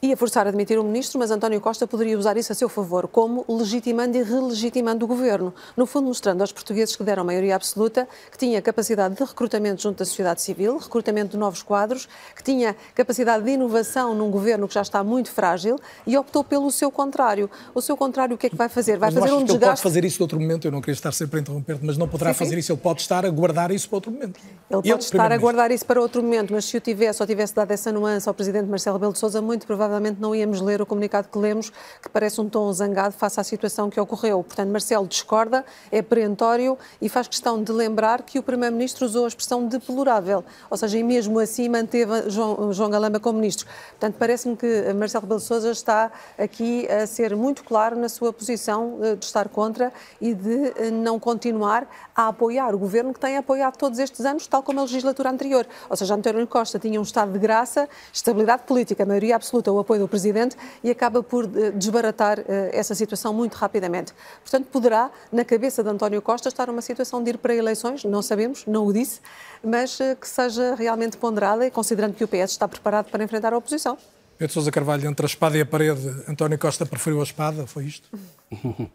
ia 0.02 0.18
forçar 0.18 0.48
a 0.48 0.50
admitir 0.50 0.80
o 0.80 0.84
ministro, 0.84 1.20
mas 1.20 1.30
António 1.30 1.62
Costa 1.62 1.86
poderia 1.86 2.18
usar 2.18 2.36
isso 2.36 2.52
a 2.52 2.56
seu 2.56 2.68
favor, 2.68 3.08
como 3.08 3.46
legitimando 3.48 4.18
e 4.18 4.24
relegitimando 4.24 5.06
o 5.06 5.08
governo. 5.08 5.54
No 5.78 5.86
fundo, 5.86 6.08
mostrando 6.08 6.42
aos 6.42 6.52
portugueses 6.52 6.96
que 6.96 7.04
deram 7.04 7.24
maioria 7.24 7.56
absoluta 7.56 8.08
que 8.32 8.38
tinha 8.38 8.60
capacidade 8.64 9.16
de 9.16 9.24
recrutamento 9.24 9.84
junto 9.84 10.00
da 10.00 10.06
sociedade 10.06 10.42
civil, 10.42 10.80
recrutamento 10.80 11.32
de 11.32 11.38
novos 11.38 11.62
quadros, 11.62 12.10
que 12.36 12.44
tinha 12.44 12.76
capacidade 12.96 13.44
de 13.44 13.52
inovação 13.52 14.16
num 14.16 14.32
governo 14.32 14.68
que 14.68 14.74
já 14.74 14.82
está 14.82 15.04
muito 15.04 15.30
frágil 15.30 15.80
e 16.08 16.18
optou 16.18 16.44
pelo 16.44 16.72
seu 16.72 16.90
contrário. 16.92 17.48
O 17.76 17.82
seu 17.82 17.96
contrário, 17.96 18.34
o 18.34 18.38
que 18.40 18.48
é 18.48 18.50
que 18.50 18.56
vai 18.56 18.70
fazer? 18.70 18.98
Vai 18.98 19.12
mas 19.12 19.20
fazer 19.20 19.34
um 19.34 19.44
desgaste. 19.44 19.64
Ele 19.64 19.70
pode 19.70 19.82
fazer 19.84 20.06
isso 20.06 20.18
de 20.18 20.24
outro 20.24 20.40
momento, 20.40 20.66
eu 20.66 20.72
não 20.72 20.82
queria 20.82 20.94
estar 20.94 21.12
sempre 21.12 21.38
a 21.38 21.42
interromper 21.42 21.78
mas 21.80 21.98
não 21.98 22.08
poderá 22.08 22.34
sim, 22.34 22.40
fazer 22.40 22.56
sim. 22.56 22.60
isso, 22.60 22.72
ele 22.72 22.80
pode 22.80 23.02
estar 23.02 23.24
a 23.24 23.30
guardar 23.30 23.72
isso 23.72 23.88
para 23.88 23.98
outro 23.98 24.12
momento. 24.12 24.40
Ele 24.70 24.82
pode 24.82 25.04
estar 25.04 25.32
a 25.32 25.38
guardar 25.38 25.72
isso 25.72 25.86
para 25.86 26.02
outro 26.02 26.24
momento, 26.24 26.54
mas 26.54 26.66
se 26.66 26.76
o 26.76 26.82
tivesse 26.82 27.22
ou 27.22 27.28
tivesse 27.28 27.54
dado 27.54 27.70
essa 27.72 27.92
nuance 27.92 28.28
ao 28.28 28.34
Presidente 28.34 28.68
Marcelo 28.68 28.98
Rebelo 28.98 29.14
de 29.14 29.20
Sousa, 29.20 29.42
muito 29.42 29.68
provavelmente 29.68 29.91
não 30.20 30.36
íamos 30.36 30.60
ler 30.60 30.72
ler 30.72 30.82
o 30.82 30.86
comunicado 30.86 31.28
que 31.28 31.38
lemos, 31.38 31.72
que 32.02 32.10
parece 32.10 32.40
um 32.40 32.50
tom 32.50 32.72
zangado 32.72 33.14
face 33.14 33.40
à 33.40 33.44
situação 33.44 33.90
que 33.90 34.00
ocorreu. 34.00 34.44
Portanto, 34.44 34.70
Marcelo 34.70 35.06
discorda, 35.06 35.66
é 35.92 36.02
perentório 36.02 36.78
e 37.02 37.10
faz 37.10 37.28
questão 37.28 37.62
de 37.62 37.72
lembrar 37.72 38.22
que 38.24 38.40
o 38.40 38.44
Primeiro-Ministro 38.44 39.06
usou 39.06 39.26
a 39.26 39.28
expressão 39.28 39.68
deplorável, 39.68 40.44
ou 40.70 40.78
seja, 40.78 40.98
e 40.98 41.04
mesmo 41.04 41.40
assim 41.40 41.68
manteve 41.68 42.30
João, 42.30 42.72
João 42.72 42.90
Galamba 42.90 43.20
como 43.20 43.40
Ministro. 43.40 43.68
Portanto, 43.92 44.16
parece-me 44.18 44.56
que 44.56 44.94
Marcelo 44.94 45.24
Rebelo 45.24 45.40
de 45.40 45.46
Sousa 45.46 45.72
está 45.72 46.12
aqui 46.38 46.88
a 46.90 47.06
ser 47.06 47.36
muito 47.36 47.64
claro 47.64 47.98
na 47.98 48.08
sua 48.08 48.32
posição 48.32 48.98
eh, 49.02 49.16
de 49.16 49.26
estar 49.26 49.50
contra 49.50 49.92
e 50.20 50.34
de 50.34 50.74
eh, 50.78 50.92
não 50.92 51.20
continuar 51.20 51.88
a 52.16 52.28
apoiar 52.28 52.74
o 52.74 52.78
Governo 52.78 53.14
que 53.14 53.20
tem 53.20 53.38
apoiado 53.38 53.78
todos 53.78 54.00
estes 54.00 54.26
anos, 54.26 54.48
tal 54.48 54.64
como 54.64 54.80
a 54.80 54.84
legislatura 54.84 55.30
anterior. 55.30 55.68
Ou 55.90 55.96
seja, 55.96 56.16
António 56.16 56.48
Costa 56.48 56.80
tinha 56.80 57.00
um 57.00 57.04
estado 57.04 57.32
de 57.32 57.40
graça, 57.40 57.90
estabilidade 58.14 58.64
política, 58.64 59.06
maioria 59.06 59.36
absoluta, 59.36 59.72
o 59.72 59.80
apoio 59.82 60.02
do 60.02 60.08
Presidente, 60.08 60.56
e 60.84 60.90
acaba 60.90 61.22
por 61.22 61.46
eh, 61.46 61.72
desbaratar 61.72 62.40
eh, 62.40 62.72
essa 62.74 62.96
situação 62.96 63.34
muito 63.34 63.56
rapidamente. 63.56 64.14
Portanto, 64.42 64.68
poderá, 64.72 65.12
na 65.32 65.44
cabeça 65.44 65.84
de 65.84 65.90
António 65.90 66.22
Costa, 66.22 66.50
estar 66.50 66.70
uma 66.70 66.82
situação 66.82 67.24
de 67.24 67.32
ir 67.32 67.38
para 67.38 67.54
eleições, 67.54 68.04
não 68.04 68.22
sabemos, 68.22 68.66
não 68.66 68.86
o 68.86 68.94
disse, 68.94 69.20
mas 69.64 70.00
eh, 70.00 70.16
que 70.16 70.28
seja 70.28 70.76
realmente 70.76 71.18
ponderada 71.18 71.66
e 71.66 71.72
considerando 71.72 72.14
que 72.14 72.24
o 72.24 72.28
PS 72.28 72.52
está 72.52 72.68
preparado 72.68 73.10
para 73.10 73.24
enfrentar 73.24 73.54
a 73.54 73.58
oposição. 73.58 73.98
Pedro 74.38 74.54
Sousa 74.54 74.72
Carvalho, 74.72 75.08
entre 75.08 75.26
a 75.26 75.28
espada 75.28 75.58
e 75.58 75.62
a 75.62 75.66
parede, 75.66 76.08
António 76.28 76.58
Costa 76.58 76.86
preferiu 76.86 77.20
a 77.20 77.24
espada, 77.24 77.68
foi 77.68 77.86
isto? 77.86 78.10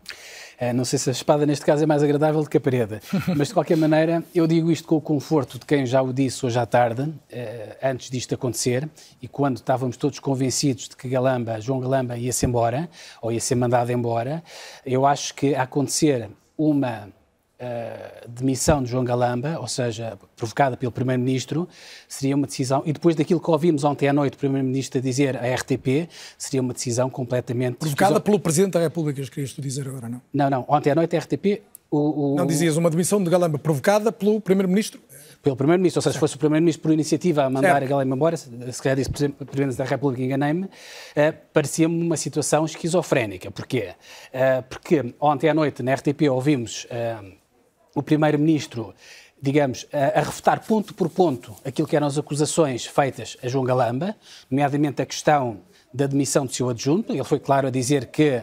Eh, 0.59 0.73
não 0.73 0.85
sei 0.85 0.99
se 0.99 1.11
a 1.11 1.13
espada 1.13 1.45
neste 1.45 1.65
caso 1.65 1.83
é 1.83 1.87
mais 1.87 2.03
agradável 2.03 2.43
do 2.43 2.49
que 2.49 2.57
a 2.57 2.61
parede, 2.61 3.01
mas 3.37 3.49
de 3.49 3.55
qualquer 3.55 3.77
maneira 3.77 4.25
eu 4.35 4.47
digo 4.47 4.71
isto 4.71 4.89
com 4.89 4.97
o 4.97 5.01
conforto 5.01 5.59
de 5.59 5.67
quem 5.67 5.85
já 5.85 6.01
o 6.01 6.13
disse 6.13 6.45
hoje 6.47 6.59
à 6.59 6.65
tarde, 6.65 7.13
eh, 7.31 7.77
antes 7.83 8.11
disto 8.11 8.35
acontecer, 8.35 8.89
e 9.21 9.29
quando 9.29 9.57
estávamos 9.57 9.97
todos 9.97 10.19
convencidos 10.19 10.89
de 10.89 10.97
que 10.97 11.09
Galamba, 11.09 11.61
João 11.61 11.81
Galamba 11.81 12.17
ia-se 12.17 12.47
embora, 12.47 12.89
ou 13.21 13.31
ia 13.31 13.41
ser 13.41 13.55
mandado 13.55 13.91
embora, 13.93 14.43
eu 14.85 15.05
acho 15.05 15.35
que 15.35 15.55
a 15.55 15.63
acontecer 15.63 16.31
uma 16.57 17.09
uh, 17.61 18.29
demissão 18.29 18.83
de 18.83 18.91
João 18.91 19.05
Galamba, 19.05 19.59
ou 19.61 19.69
seja, 19.69 20.19
provocada 20.37 20.77
pelo 20.77 20.93
Primeiro-Ministro, 20.93 21.69
seria 22.09 22.35
uma 22.35 22.47
decisão, 22.47 22.83
e 22.85 22.93
depois 22.93 23.17
daquilo 23.17 23.41
que 23.41 23.51
ouvimos 23.51 23.85
ontem 23.85 24.09
à 24.09 24.13
noite 24.13 24.35
o 24.35 24.39
Primeiro-Ministro 24.39 25.01
dizer 25.01 25.37
à 25.37 25.55
RTP, 25.55 26.09
seria 26.39 26.61
uma 26.61 26.73
decisão 26.73 27.09
completamente... 27.09 27.77
Provocada 27.77 28.21
pelo 28.21 28.39
Presidente 28.39 28.73
da 28.73 28.81
República, 28.81 29.23
querias 29.23 29.53
tu 29.53 29.61
dizer 29.61 29.89
agora, 29.89 30.09
não? 30.09 30.21
Não, 30.33 30.51
não, 30.51 30.65
ontem 30.69 30.91
à 30.91 30.95
noite 30.95 31.17
a 31.17 31.21
RTP... 31.21 31.63
O, 31.89 32.33
o, 32.33 32.37
não 32.37 32.47
dizias 32.47 32.77
uma 32.77 32.91
demissão 32.91 33.23
de 33.23 33.31
Galamba 33.31 33.59
provocada 33.59 34.11
pelo 34.11 34.41
Primeiro-Ministro? 34.41 35.01
Pelo 35.41 35.55
Primeiro-Ministro, 35.55 35.99
ou 35.99 36.03
seja, 36.03 36.15
se 36.15 36.19
fosse 36.19 36.35
o 36.35 36.39
Primeiro-Ministro 36.39 36.83
por 36.83 36.93
iniciativa 36.93 37.45
a 37.45 37.49
mandar 37.49 37.69
certo. 37.69 37.85
a 37.85 37.87
Galamba 37.87 38.17
embora, 38.17 38.37
se 38.37 38.83
calhar 38.83 38.97
disse 38.97 39.09
Presidente 39.09 39.77
da 39.77 39.85
República, 39.85 40.21
enganei-me, 40.21 40.65
uh, 40.65 40.69
parecia-me 41.53 42.03
uma 42.03 42.17
situação 42.17 42.65
esquizofrénica. 42.65 43.53
Porquê? 43.53 43.91
Uh, 44.35 44.65
porque 44.69 45.15
ontem 45.21 45.49
à 45.49 45.55
noite 45.55 45.81
na 45.85 45.95
RTP 45.95 46.23
ouvimos... 46.29 46.87
Uh, 46.87 47.46
o 47.97 48.03
Primeiro-Ministro 48.03 48.95
digamos, 49.41 49.87
a, 49.93 50.21
a, 50.21 50.23
refutar 50.23 50.61
ponto 50.67 50.95
por 50.95 51.11
ponto 51.11 51.55
aquilo 51.65 51.87
que 51.87 51.95
eram 51.95 52.07
as 52.07 52.17
acusações 52.17 52.87
feitas 52.87 53.37
a 53.43 53.49
João 53.49 53.65
Galamba, 53.65 54.17
nomeadamente 54.51 55.03
a 55.03 55.07
questão 55.07 55.61
da 55.93 56.07
demissão 56.07 56.47
do 56.47 56.53
seu 56.53 56.69
adjunto. 56.69 57.13
Ele 57.13 57.25
foi 57.25 57.39
claro 57.39 57.67
a 57.67 57.71
dizer 57.71 58.07
que. 58.07 58.43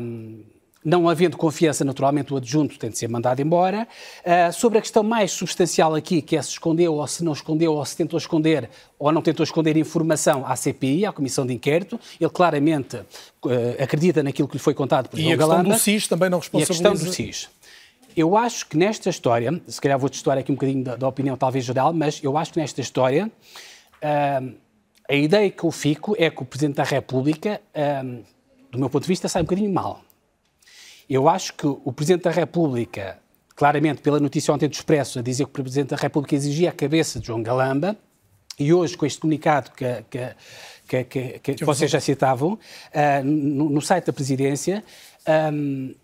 Um, 0.00 0.42
não 0.84 1.08
havendo 1.08 1.36
confiança, 1.36 1.84
naturalmente, 1.84 2.32
o 2.32 2.36
adjunto 2.36 2.78
tem 2.78 2.88
de 2.88 2.96
ser 2.96 3.08
mandado 3.08 3.42
embora. 3.42 3.86
Uh, 4.20 4.52
sobre 4.52 4.78
a 4.78 4.80
questão 4.80 5.02
mais 5.02 5.32
substancial 5.32 5.94
aqui, 5.94 6.22
que 6.22 6.36
é 6.36 6.40
se 6.40 6.50
escondeu 6.50 6.94
ou 6.94 7.06
se 7.06 7.22
não 7.22 7.32
escondeu, 7.32 7.74
ou 7.74 7.84
se 7.84 7.96
tentou 7.96 8.16
esconder 8.16 8.70
ou 8.98 9.12
não 9.12 9.20
tentou 9.20 9.44
esconder 9.44 9.76
informação 9.76 10.46
à 10.46 10.56
CPI, 10.56 11.04
à 11.04 11.12
Comissão 11.12 11.44
de 11.44 11.52
Inquérito, 11.52 12.00
ele 12.18 12.30
claramente 12.30 12.96
uh, 12.96 13.82
acredita 13.82 14.22
naquilo 14.22 14.48
que 14.48 14.56
lhe 14.56 14.62
foi 14.62 14.72
contado 14.72 15.08
por 15.08 15.18
E 15.18 15.24
a 15.24 15.36
questão 15.36 15.48
Galamba, 15.48 15.74
do 15.74 15.78
SIS 15.78 16.06
também 16.06 16.30
não 16.30 16.38
responsabiliza... 16.38 16.84
E 16.84 16.88
a 16.88 16.92
questão 16.92 17.10
do 17.10 17.14
SIS. 17.14 17.48
Eu 18.18 18.36
acho 18.36 18.66
que 18.66 18.76
nesta 18.76 19.08
história, 19.08 19.62
se 19.68 19.80
calhar 19.80 19.96
vou-te 19.96 20.14
história 20.14 20.40
aqui 20.40 20.50
um 20.50 20.56
bocadinho 20.56 20.82
da, 20.82 20.96
da, 20.96 21.06
opinião 21.06 21.36
talvez 21.36 21.64
geral, 21.64 21.92
mas 21.92 22.20
eu 22.20 22.36
acho 22.36 22.52
que 22.52 22.58
nesta 22.58 22.80
história 22.80 23.30
uh, 24.02 24.54
a 25.08 25.14
ideia 25.14 25.48
que 25.48 25.62
eu 25.62 25.70
fico 25.70 26.16
é 26.18 26.28
que 26.28 26.42
o 26.42 26.44
Presidente 26.44 26.74
da 26.78 26.82
República, 26.82 27.60
do 28.72 28.80
meu 28.80 28.90
ponto 28.90 29.04
de 29.04 29.08
vista, 29.08 29.28
sai 29.28 29.42
um 29.42 29.44
bocadinho 29.44 29.72
mal. 29.72 30.02
Eu 31.08 31.28
acho 31.28 31.54
que 31.54 31.64
o 31.64 31.92
Presidente 31.92 32.24
da 32.24 32.32
República, 32.32 33.20
claramente 33.54 34.02
pela 34.02 34.18
notícia 34.18 34.52
ontem 34.52 34.68
do 34.68 34.72
Expresso, 34.72 35.20
a 35.20 35.22
dizer 35.22 35.44
que 35.44 35.60
o 35.60 35.62
Presidente 35.62 35.90
da 35.90 35.96
República 35.96 36.34
exigia 36.34 36.70
a 36.70 36.72
cabeça 36.72 37.20
de 37.20 37.26
João 37.28 37.40
Galamba, 37.40 37.96
e 38.58 38.72
hoje 38.72 38.96
com 38.96 39.06
este 39.06 39.20
comunicado 39.20 39.70
que, 39.70 40.04
que, 40.10 41.04
que, 41.04 41.38
que, 41.38 41.54
que 41.54 41.64
vocês 41.64 41.88
já 41.88 42.00
citavam, 42.00 42.54
uh, 42.54 43.24
no, 43.24 43.70
no, 43.70 43.80
site 43.80 44.06
da 44.06 44.12
Presidência, 44.12 44.82
um, 45.52 45.94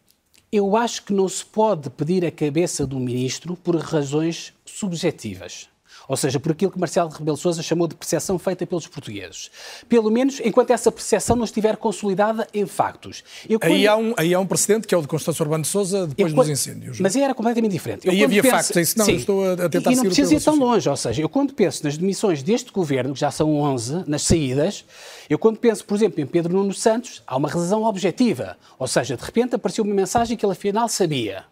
eu 0.57 0.77
acho 0.77 1.03
que 1.03 1.13
não 1.13 1.29
se 1.29 1.45
pode 1.45 1.91
pedir 1.91 2.25
a 2.25 2.31
cabeça 2.31 2.87
do 2.87 3.01
Ministro 3.01 3.57
por 3.57 3.75
razões 3.77 4.53
subjetivas 4.65 5.69
ou 6.09 6.17
seja, 6.17 6.39
por 6.39 6.53
aquilo 6.53 6.71
que 6.71 6.79
Marcelo 6.79 7.09
Rebelo 7.09 7.37
Sousa 7.37 7.63
chamou 7.63 7.87
de 7.87 7.95
percepção 7.95 8.39
feita 8.39 8.67
pelos 8.67 8.87
portugueses. 8.87 9.51
Pelo 9.89 10.11
menos 10.11 10.41
enquanto 10.45 10.71
essa 10.71 10.91
percepção 10.91 11.37
não 11.37 11.45
estiver 11.45 11.77
consolidada 11.77 12.47
em 12.53 12.67
factos. 12.67 13.23
Eu, 13.49 13.59
quando... 13.59 13.73
aí, 13.73 13.87
há 13.87 13.97
um, 13.97 14.15
aí 14.17 14.35
há 14.35 14.41
um 14.41 14.47
precedente 14.47 14.87
que 14.87 14.95
é 14.95 14.99
o 14.99 15.03
de 15.03 15.09
Constância 15.09 15.43
Urbano 15.43 15.63
de 15.63 15.69
Sousa 15.69 16.07
depois 16.07 16.33
eu, 16.33 16.37
dos 16.37 16.49
incêndios. 16.49 17.01
Mas 17.01 17.17
aí 17.17 17.23
era 17.23 17.35
completamente 17.35 17.73
diferente. 17.73 18.07
Eu, 18.07 18.13
aí 18.13 18.25
havia 18.25 18.43
penso... 18.43 18.57
factos, 18.57 18.77
isso 18.77 18.99
não, 18.99 19.07
Sim, 19.07 19.17
estou 19.17 19.53
a 19.53 19.69
tentar 19.69 19.93
E 19.93 19.97
não 19.97 20.05
precisa 20.05 20.35
ir 20.35 20.41
tão 20.41 20.57
longe, 20.57 20.89
ou 20.89 20.97
seja, 20.97 21.23
eu 21.23 21.29
quando 21.29 21.55
penso 21.55 21.85
nas 21.85 21.97
demissões 21.97 22.43
deste 22.43 22.73
governo, 22.73 23.15
que 23.15 23.21
já 23.21 23.31
são 23.31 23.55
11, 23.55 24.05
nas 24.07 24.23
saídas, 24.23 24.85
eu 25.29 25.39
quando 25.39 25.59
penso, 25.59 25.85
por 25.85 25.95
exemplo, 25.95 26.21
em 26.21 26.27
Pedro 26.27 26.53
Nuno 26.53 26.75
Santos, 26.75 27.23
há 27.27 27.37
uma 27.37 27.49
razão 27.49 27.85
objetiva. 27.85 28.57
Ou 28.79 28.87
seja, 28.87 29.17
de 29.17 29.25
repente 29.25 29.55
apareceu 29.55 29.85
uma 29.85 29.95
mensagem 29.95 30.37
que 30.37 30.45
ele 30.45 30.53
afinal 30.53 30.89
sabia. 30.89 31.45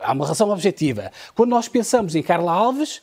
Há 0.00 0.12
uma 0.12 0.26
razão 0.26 0.48
objetiva. 0.50 1.10
Quando 1.34 1.50
nós 1.50 1.68
pensamos 1.68 2.14
em 2.14 2.22
Carla 2.22 2.52
Alves, 2.52 3.02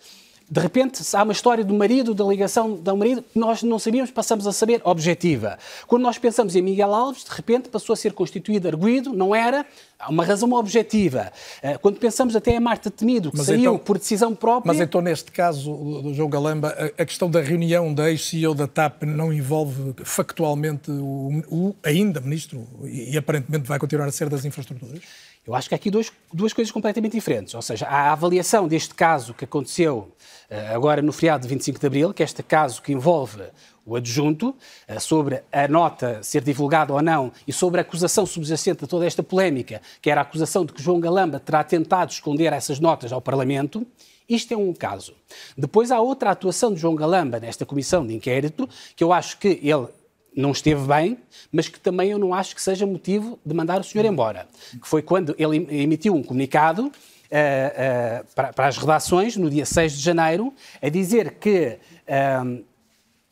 de 0.50 0.62
repente, 0.62 1.04
há 1.14 1.24
uma 1.24 1.34
história 1.34 1.64
do 1.64 1.74
marido, 1.74 2.14
da 2.14 2.24
ligação 2.24 2.76
do 2.76 2.98
marido, 2.98 3.22
que 3.22 3.38
nós 3.38 3.62
não 3.64 3.78
sabíamos, 3.78 4.12
passamos 4.12 4.48
a 4.48 4.54
saber 4.54 4.80
objetiva. 4.86 5.60
Quando 5.86 6.04
nós 6.04 6.18
pensamos 6.18 6.56
em 6.56 6.62
Miguel 6.62 6.94
Alves, 6.94 7.26
de 7.26 7.32
repente 7.32 7.68
passou 7.68 7.94
a 7.94 7.98
ser 7.98 8.14
constituído 8.14 8.66
arguído, 8.66 9.12
não 9.12 9.36
era, 9.36 9.66
há 10.00 10.10
uma 10.10 10.24
razão 10.24 10.54
objetiva. 10.54 11.34
Eh, 11.62 11.78
quando 11.78 12.00
pensamos 12.00 12.34
até 12.34 12.52
em 12.52 12.62
Marta 12.62 12.90
Temido, 12.90 13.30
que 13.30 13.38
mas 13.38 13.48
saiu 13.48 13.60
então, 13.60 13.78
por 13.78 13.98
decisão 13.98 14.34
própria... 14.34 14.72
Mas 14.72 14.82
então, 14.82 15.02
neste 15.02 15.34
caso 15.34 15.74
do 16.02 16.14
João 16.14 16.30
Galamba, 16.30 16.70
a 16.98 17.06
questão 17.06 17.30
da 17.30 17.42
reunião 17.42 17.94
da 17.94 18.10
ex-CEO 18.10 18.56
da 18.56 18.68
TAP 18.68 19.04
não 19.04 19.34
envolve 19.34 19.96
factualmente 20.06 20.90
o, 20.90 21.44
o 21.50 21.76
ainda 21.84 22.22
ministro, 22.22 22.66
e 22.86 23.18
aparentemente 23.18 23.68
vai 23.68 23.78
continuar 23.78 24.06
a 24.06 24.12
ser 24.12 24.30
das 24.30 24.46
infraestruturas? 24.46 25.02
Eu 25.48 25.56
acho 25.56 25.70
que 25.70 25.76
há 25.76 25.78
aqui 25.78 25.90
dois, 25.90 26.12
duas 26.32 26.52
coisas 26.52 26.70
completamente 26.74 27.14
diferentes. 27.14 27.54
Ou 27.54 27.62
seja, 27.62 27.88
há 27.88 28.10
a 28.10 28.12
avaliação 28.12 28.68
deste 28.68 28.94
caso 28.94 29.34
que 29.34 29.46
aconteceu 29.46 30.12
uh, 30.52 30.76
agora 30.76 31.02
no 31.02 31.14
feriado 31.14 31.44
de 31.44 31.48
25 31.48 31.80
de 31.80 31.88
Abril, 31.88 32.14
que 32.14 32.22
é 32.22 32.26
este 32.26 32.44
caso 32.44 32.82
que 32.82 32.92
envolve 32.92 33.44
o 33.86 33.96
adjunto, 33.96 34.50
uh, 34.50 35.00
sobre 35.00 35.42
a 35.50 35.66
nota 35.70 36.22
ser 36.22 36.44
divulgada 36.44 36.92
ou 36.92 37.02
não 37.02 37.32
e 37.48 37.54
sobre 37.54 37.80
a 37.80 37.82
acusação 37.82 38.26
subjacente 38.26 38.84
a 38.84 38.88
toda 38.88 39.06
esta 39.06 39.24
polémica, 39.24 39.82
que 40.02 40.12
era 40.12 40.20
a 40.20 40.24
acusação 40.24 40.66
de 40.66 40.74
que 40.74 40.84
João 40.84 41.00
Galamba 41.00 41.40
terá 41.40 41.64
tentado 41.64 42.12
esconder 42.12 42.52
essas 42.52 42.82
notas 42.82 43.14
ao 43.14 43.22
Parlamento. 43.22 43.88
Isto 44.28 44.54
é 44.54 44.58
um 44.58 44.74
caso. 44.74 45.14
Depois 45.58 45.92
há 45.92 46.02
outra 46.02 46.32
atuação 46.32 46.74
de 46.74 46.82
João 46.82 46.94
Galamba 46.94 47.40
nesta 47.40 47.66
comissão 47.66 48.06
de 48.06 48.14
inquérito, 48.14 48.68
que 48.98 49.02
eu 49.02 49.14
acho 49.14 49.38
que 49.38 49.62
ele 49.64 49.88
não 50.38 50.52
esteve 50.52 50.86
bem, 50.86 51.18
mas 51.52 51.68
que 51.68 51.80
também 51.80 52.12
eu 52.12 52.20
não 52.20 52.34
acho 52.34 52.56
que 52.56 52.62
seja 52.62 52.86
motivo 52.86 53.40
de 53.44 53.54
mandar 53.56 53.82
o 53.82 53.84
senhor 53.84 54.06
embora. 54.06 54.48
Que 54.80 54.88
foi 54.88 55.02
quando 55.02 55.36
ele 55.38 55.68
emitiu 55.82 56.14
um 56.14 56.22
comunicado 56.22 56.86
uh, 56.86 56.90
uh, 56.90 58.26
para, 58.36 58.54
para, 58.54 58.68
as 58.68 58.78
redações, 58.78 59.36
no 59.36 59.50
dia 59.50 59.66
6 59.66 59.94
de 59.94 60.04
janeiro, 60.04 60.54
a 60.80 60.90
dizer 60.90 61.32
que 61.40 61.80
uh, 62.08 62.64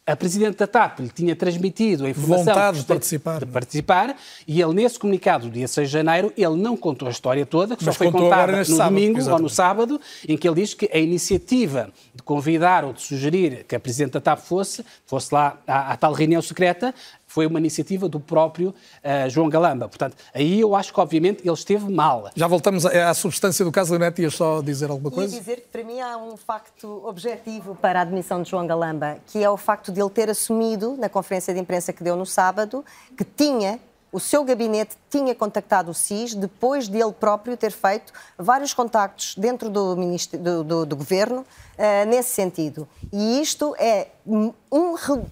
a 0.08 0.16
Presidente 0.16 0.58
da 0.58 0.68
TAP 0.68 1.00
lhe 1.00 1.10
tinha 1.10 1.36
transmitido 1.36 2.06
a 2.06 2.10
informação 2.10 2.54
Vontade 2.54 2.80
de 2.80 2.86
participar. 2.86 3.40
de 3.40 3.46
participar 3.48 4.16
e 4.48 4.62
ele, 4.62 4.74
nesse 4.74 5.00
comunicado 5.00 5.48
do 5.48 5.54
dia 5.54 5.68
6 5.68 5.88
de 5.88 5.94
janeiro, 5.94 6.32
ele 6.38 6.56
não 6.58 6.78
contou 6.78 7.08
a 7.08 7.12
história 7.12 7.44
toda, 7.44 7.76
que 7.76 7.84
só 7.84 7.92
foi 7.92 8.12
contada 8.12 8.58
no 8.58 8.66
sábado, 8.66 8.90
domingo 8.90 9.18
exatamente. 9.18 9.34
ou 9.34 9.40
no 9.42 9.50
sábado, 9.50 10.02
em 10.28 10.38
que 10.38 10.48
ele 10.48 10.62
diz 10.62 10.76
que 10.76 10.88
a 10.94 11.00
iniciativa 11.00 11.90
de 12.14 12.22
convidar 12.22 12.86
ou 12.86 12.94
de 12.94 13.02
sugerir 13.02 13.66
que 13.68 13.76
a 13.76 13.80
Presidente 13.80 14.14
da 14.14 14.22
TAP 14.22 14.40
fosse, 14.42 14.86
fosse 15.08 15.34
lá 15.34 15.58
à, 15.66 15.94
à 15.94 15.98
tal 15.98 16.14
reunião 16.14 16.42
secreta, 16.42 16.94
foi 17.36 17.46
uma 17.46 17.60
iniciativa 17.60 18.08
do 18.08 18.18
próprio 18.18 18.70
uh, 18.70 19.30
João 19.30 19.50
Galamba. 19.50 19.90
Portanto, 19.90 20.16
aí 20.34 20.62
eu 20.62 20.74
acho 20.74 20.94
que, 20.94 21.00
obviamente, 21.02 21.42
ele 21.44 21.54
esteve 21.54 21.92
mal. 21.92 22.30
Já 22.34 22.48
voltamos 22.48 22.86
à, 22.86 23.14
substância 23.14 23.66
do 23.66 23.74
caso, 23.74 23.92
Leonete, 23.92 24.22
ias 24.22 24.36
só 24.36 24.62
dizer 24.62 24.90
alguma 24.90 25.12
coisa? 25.12 25.36
Ia 25.36 25.42
dizer 25.42 25.58
que, 25.58 25.68
para 25.68 25.84
mim, 25.84 26.00
há 26.00 26.16
um 26.16 26.38
facto 26.38 27.06
objetivo 27.06 27.76
para 27.76 28.00
a 28.00 28.04
admissão 28.04 28.42
de 28.42 28.50
João 28.50 28.66
Galamba, 28.66 29.18
que 29.28 29.44
é 29.44 29.50
o 29.50 29.58
facto 29.58 29.92
de 29.92 30.00
ele 30.00 30.10
ter 30.10 30.30
assumido, 30.30 30.96
na 30.98 31.10
conferência 31.10 31.54
de 31.54 31.60
imprensa 31.60 31.92
que 31.92 32.02
deu 32.02 32.16
no 32.16 32.26
sábado, 32.26 32.86
que 33.18 33.26
tinha 33.26 33.82
o 34.14 34.20
seu 34.20 34.46
gabinete 34.46 34.96
tinha 35.10 35.36
contactado 35.36 35.92
o 35.92 35.94
SIS 35.94 36.36
depois 36.36 36.88
de 36.88 36.98
ele 36.98 37.12
próprio 37.12 37.58
ter 37.58 37.72
feito 37.74 38.14
vários 38.38 38.74
contactos 38.74 39.36
dentro 39.36 39.70
do, 39.70 39.94
do, 39.94 40.64
do, 40.64 40.86
do 40.86 40.96
governo 40.96 41.42
uh, 41.42 42.06
nesse 42.08 42.30
sentido. 42.30 42.88
E 43.12 43.42
isto 43.42 43.76
é 43.78 44.08
um 44.26 44.54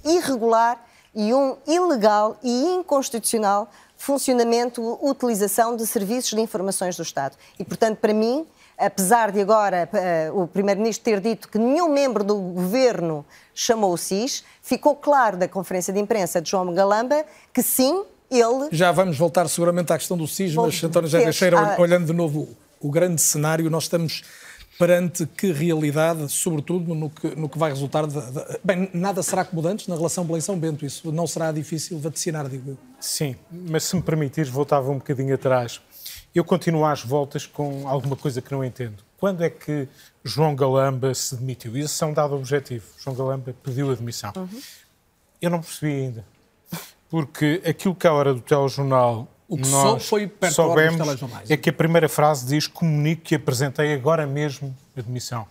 irregular 0.04 0.84
e 1.16 1.34
um 1.34 1.58
ilegal 1.68 2.38
e 2.44 2.64
inconstitucional 2.76 3.70
funcionamento, 3.98 5.00
utilização 5.02 5.78
de 5.78 5.88
serviços 5.88 6.32
de 6.32 6.42
informações 6.42 6.98
do 6.98 7.04
Estado. 7.04 7.38
E, 7.58 7.64
portanto, 7.64 8.00
para 8.00 8.14
mim, 8.14 8.46
apesar 8.78 9.32
de 9.32 9.40
agora 9.40 9.90
uh, 10.32 10.42
o 10.42 10.48
Primeiro-Ministro 10.48 11.06
ter 11.06 11.22
dito 11.22 11.48
que 11.48 11.58
nenhum 11.58 11.90
membro 11.90 12.24
do 12.24 12.36
governo 12.36 13.26
chamou 13.54 13.94
o 13.94 13.98
SIS, 13.98 14.44
ficou 14.62 14.96
claro 14.96 15.38
da 15.38 15.48
conferência 15.48 15.94
de 15.94 16.00
imprensa 16.00 16.42
de 16.42 16.50
João 16.50 16.74
Galamba 16.74 17.24
que 17.54 17.64
sim, 17.64 18.04
ele. 18.30 18.70
Já 18.72 18.92
vamos 18.92 19.18
voltar 19.18 19.48
seguramente 19.48 19.94
à 19.94 19.98
questão 19.98 20.18
do 20.18 20.28
SIS, 20.28 20.56
mas 20.56 20.84
António 20.84 21.08
José 21.08 21.24
Teixeira, 21.24 21.76
a... 21.76 21.80
olhando 21.80 22.08
de 22.08 22.14
novo 22.14 22.50
o 22.82 22.92
grande 22.92 23.22
cenário, 23.22 23.70
nós 23.70 23.84
estamos 23.84 24.24
perante 24.78 25.26
que 25.26 25.52
realidade, 25.52 26.28
sobretudo 26.30 26.96
no 26.96 27.10
que, 27.10 27.36
no 27.36 27.48
que 27.48 27.58
vai 27.58 27.72
resultar. 27.72 28.08
De, 28.08 28.14
de, 28.14 28.60
bem, 28.64 28.90
nada 28.94 29.22
será 29.22 29.46
como 29.46 29.66
antes 29.68 29.88
na 29.88 29.96
relação 29.96 30.26
Belém-São 30.26 30.58
Bento, 30.58 30.86
isso 30.86 31.12
não 31.12 31.28
será 31.28 31.52
difícil 31.52 32.00
vaticinar, 32.00 32.48
digo 32.50 32.72
eu. 32.72 32.78
Sim, 33.00 33.36
mas 33.52 33.84
se 33.84 33.96
me 33.96 34.02
permitires, 34.02 34.50
voltava 34.50 34.90
um 34.92 34.98
bocadinho 34.98 35.34
atrás. 35.36 35.82
Eu 36.34 36.44
continuo 36.44 36.86
às 36.86 37.04
voltas 37.04 37.46
com 37.46 37.88
alguma 37.88 38.16
coisa 38.16 38.42
que 38.42 38.52
não 38.52 38.64
entendo. 38.64 39.04
Quando 39.18 39.44
é 39.44 39.50
que 39.50 39.88
João 40.24 40.56
Galamba 40.56 41.14
se 41.14 41.36
demitiu? 41.36 41.78
Isso 41.78 42.04
é 42.04 42.08
um 42.08 42.14
dado 42.14 42.36
objetivo. 42.36 42.86
João 43.00 43.16
Galamba 43.16 43.56
pediu 43.64 43.92
a 43.92 43.96
demissão. 43.96 44.34
Uhum. 44.36 44.62
Eu 45.42 45.50
não 45.50 45.62
percebi 45.62 45.92
ainda. 45.92 46.26
Porque 47.10 47.62
aquilo 47.66 47.94
que 47.94 48.08
à 48.08 48.14
hora 48.14 48.34
do 48.34 48.42
telejornal 48.42 49.28
o 49.48 49.58
que 49.58 49.68
só 49.68 50.00
foi 50.00 50.28
perto 50.28 50.56
soubemos 50.56 51.22
é 51.50 51.58
que 51.58 51.70
a 51.70 51.74
primeira 51.74 52.08
frase 52.08 52.46
diz 52.46 52.68
comunico 52.68 53.24
que 53.24 53.36
apresentei 53.36 53.94
agora 53.94 54.26
mesmo 54.26 54.76
a 54.98 55.02
demissão. 55.02 55.46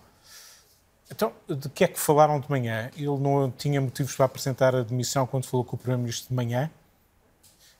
Então, 1.11 1.33
de 1.47 1.69
que 1.69 1.85
é 1.85 1.89
que 1.89 2.01
falaram 2.01 2.41
de 2.41 2.51
manhã? 2.51 2.91
Ele 2.97 3.19
não 3.19 3.51
tinha 3.51 3.81
motivos 3.81 4.17
para 4.17 4.25
apresentar 4.25 4.75
a 4.75 4.83
demissão 4.83 5.27
quando 5.27 5.45
falou 5.45 5.63
com 5.63 5.77
o 5.77 5.79
Primeiro-Ministro 5.79 6.31
de 6.31 6.35
manhã? 6.35 6.71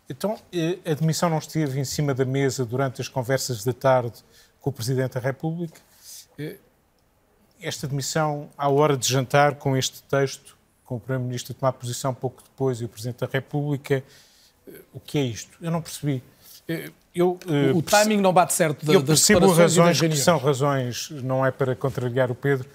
Então, 0.09 0.39
eh, 0.53 0.79
a 0.85 0.93
demissão 0.93 1.31
não 1.31 1.39
esteve 1.39 1.81
em 1.81 1.85
cima 1.85 2.13
da 2.13 2.27
mesa 2.27 2.67
durante 2.67 3.01
as 3.01 3.09
conversas 3.09 3.65
da 3.65 3.73
tarde 3.73 4.23
com 4.61 4.69
o 4.69 4.73
Presidente 4.73 5.15
da 5.15 5.21
República? 5.21 5.81
Eh, 6.39 6.57
esta 7.59 7.89
demissão, 7.89 8.51
à 8.59 8.69
hora 8.69 8.99
de 8.99 9.09
jantar, 9.09 9.55
com 9.55 9.75
este 9.77 10.03
texto, 10.03 10.59
com 10.85 10.97
o 10.97 11.01
Primeiro-Ministro 11.01 11.55
a 11.57 11.59
tomar 11.59 11.73
posição 11.73 12.13
pouco 12.13 12.43
depois 12.43 12.83
e 12.83 12.85
o 12.85 12.89
Presidente 12.89 13.21
da 13.21 13.27
República, 13.27 14.05
o 14.93 15.01
que 15.01 15.19
é 15.19 15.23
isto? 15.23 15.57
Eu 15.61 15.71
não 15.71 15.83
percebi. 15.83 16.23
Eh, 16.69 16.91
eu, 17.15 17.39
o, 17.75 17.79
uh, 17.79 17.83
timing 17.83 18.21
não 18.21 18.33
bate 18.33 18.55
certo 18.55 18.87
da, 18.87 18.95
Eu 18.95 19.03
percebo 19.03 19.53
razões 19.53 20.01
que 20.01 20.17
são 20.17 20.39
razões, 20.39 21.11
não 21.11 21.45
é 21.45 21.51
para 21.51 21.77
contrariar 21.77 22.31
o 22.31 22.35
Pedro, 22.35 22.67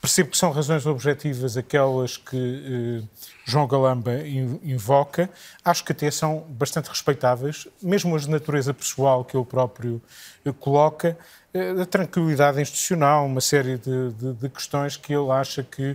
Percebo 0.00 0.30
que 0.30 0.38
são 0.38 0.50
razões 0.50 0.86
objetivas 0.86 1.58
aquelas 1.58 2.16
que 2.16 3.02
eh, 3.04 3.06
João 3.44 3.66
Galamba 3.66 4.26
invoca. 4.26 5.28
Acho 5.62 5.84
que 5.84 5.92
até 5.92 6.10
são 6.10 6.46
bastante 6.48 6.88
respeitáveis, 6.88 7.68
mesmo 7.82 8.16
as 8.16 8.22
de 8.22 8.30
natureza 8.30 8.72
pessoal 8.72 9.22
que 9.26 9.36
ele 9.36 9.44
próprio 9.44 10.00
eh, 10.42 10.52
coloca, 10.58 11.18
eh, 11.52 11.82
a 11.82 11.84
tranquilidade 11.84 12.62
institucional, 12.62 13.26
uma 13.26 13.42
série 13.42 13.76
de, 13.76 14.10
de, 14.12 14.32
de, 14.32 14.48
questões 14.48 14.96
que 14.96 15.12
ele 15.12 15.30
acha 15.30 15.62
que 15.62 15.94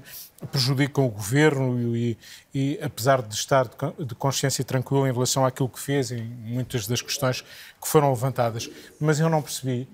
prejudicam 0.51 1.07
o 1.07 1.09
governo 1.09 1.97
e, 1.97 2.15
e 2.53 2.77
apesar 2.83 3.23
de 3.23 3.33
estar 3.33 3.67
de 3.97 4.13
consciência 4.13 4.63
tranquila 4.63 5.09
em 5.09 5.13
relação 5.13 5.43
àquilo 5.43 5.67
que 5.67 5.79
fez 5.79 6.11
e 6.11 6.21
muitas 6.21 6.85
das 6.85 7.01
questões 7.01 7.41
que 7.41 7.87
foram 7.87 8.11
levantadas. 8.11 8.69
Mas 8.99 9.19
eu 9.19 9.29
não 9.29 9.41
percebi 9.41 9.87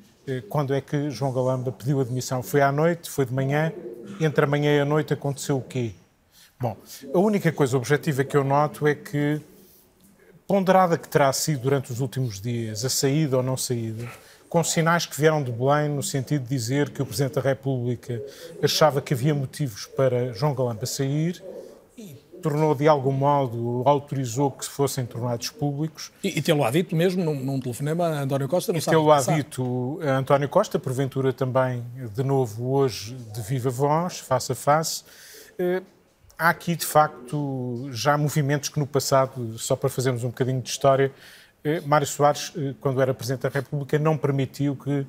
quando 0.49 0.73
é 0.73 0.81
que 0.81 1.09
João 1.09 1.33
Galamba 1.33 1.71
pediu 1.71 1.99
admissão? 1.99 2.43
Foi 2.43 2.61
à 2.61 2.71
noite? 2.71 3.09
Foi 3.09 3.25
de 3.25 3.33
manhã? 3.33 3.71
Entre 4.19 4.43
a 4.43 4.47
manhã 4.47 4.75
e 4.75 4.79
a 4.79 4.85
noite 4.85 5.13
aconteceu 5.13 5.57
o 5.57 5.61
quê? 5.61 5.91
Bom, 6.59 6.77
a 7.13 7.17
única 7.17 7.51
coisa 7.51 7.75
objetiva 7.75 8.23
que 8.23 8.37
eu 8.37 8.43
noto 8.43 8.85
é 8.85 8.93
que, 8.93 9.41
ponderada 10.45 10.97
que 10.97 11.09
terá 11.09 11.33
sido 11.33 11.61
durante 11.61 11.91
os 11.91 11.99
últimos 11.99 12.39
dias, 12.39 12.85
a 12.85 12.89
saída 12.89 13.37
ou 13.37 13.43
não 13.43 13.57
saída, 13.57 14.07
com 14.47 14.63
sinais 14.63 15.05
que 15.05 15.19
vieram 15.19 15.41
de 15.41 15.51
Belém, 15.51 15.89
no 15.89 16.03
sentido 16.03 16.43
de 16.43 16.49
dizer 16.49 16.89
que 16.89 17.01
o 17.01 17.05
Presidente 17.05 17.35
da 17.35 17.41
República 17.41 18.21
achava 18.61 19.01
que 19.01 19.13
havia 19.13 19.33
motivos 19.33 19.87
para 19.87 20.33
João 20.33 20.53
Galamba 20.53 20.85
sair, 20.85 21.41
tornou 22.41 22.73
de 22.75 22.87
algum 22.87 23.11
modo, 23.11 23.83
autorizou 23.85 24.51
que 24.51 24.65
fossem 24.65 25.05
tornados 25.05 25.49
públicos. 25.49 26.11
E, 26.23 26.39
e 26.39 26.41
tê-lo-á 26.41 26.71
dito 26.71 26.95
mesmo 26.95 27.23
num, 27.23 27.39
num 27.39 27.59
telefonema 27.59 28.07
a 28.07 28.21
António 28.21 28.47
Costa? 28.47 28.75
e 28.75 28.81
tê-lo-á 28.81 29.21
dito 29.21 29.99
a 30.03 30.17
António 30.17 30.49
Costa, 30.49 30.79
porventura 30.79 31.31
também, 31.31 31.83
de 32.13 32.23
novo, 32.23 32.73
hoje, 32.73 33.15
de 33.33 33.41
viva 33.41 33.69
voz, 33.69 34.19
face 34.19 34.51
a 34.51 34.55
face. 34.55 35.03
Eh, 35.57 35.81
há 36.37 36.49
aqui, 36.49 36.75
de 36.75 36.85
facto, 36.85 37.89
já 37.91 38.17
movimentos 38.17 38.69
que 38.69 38.79
no 38.79 38.87
passado, 38.87 39.57
só 39.57 39.75
para 39.75 39.89
fazermos 39.89 40.23
um 40.23 40.29
bocadinho 40.29 40.61
de 40.61 40.69
história, 40.69 41.11
eh, 41.63 41.81
Mário 41.85 42.07
Soares, 42.07 42.51
eh, 42.57 42.73
quando 42.81 43.01
era 43.01 43.13
Presidente 43.13 43.43
da 43.43 43.49
República, 43.49 43.99
não 43.99 44.17
permitiu 44.17 44.75
que 44.75 45.05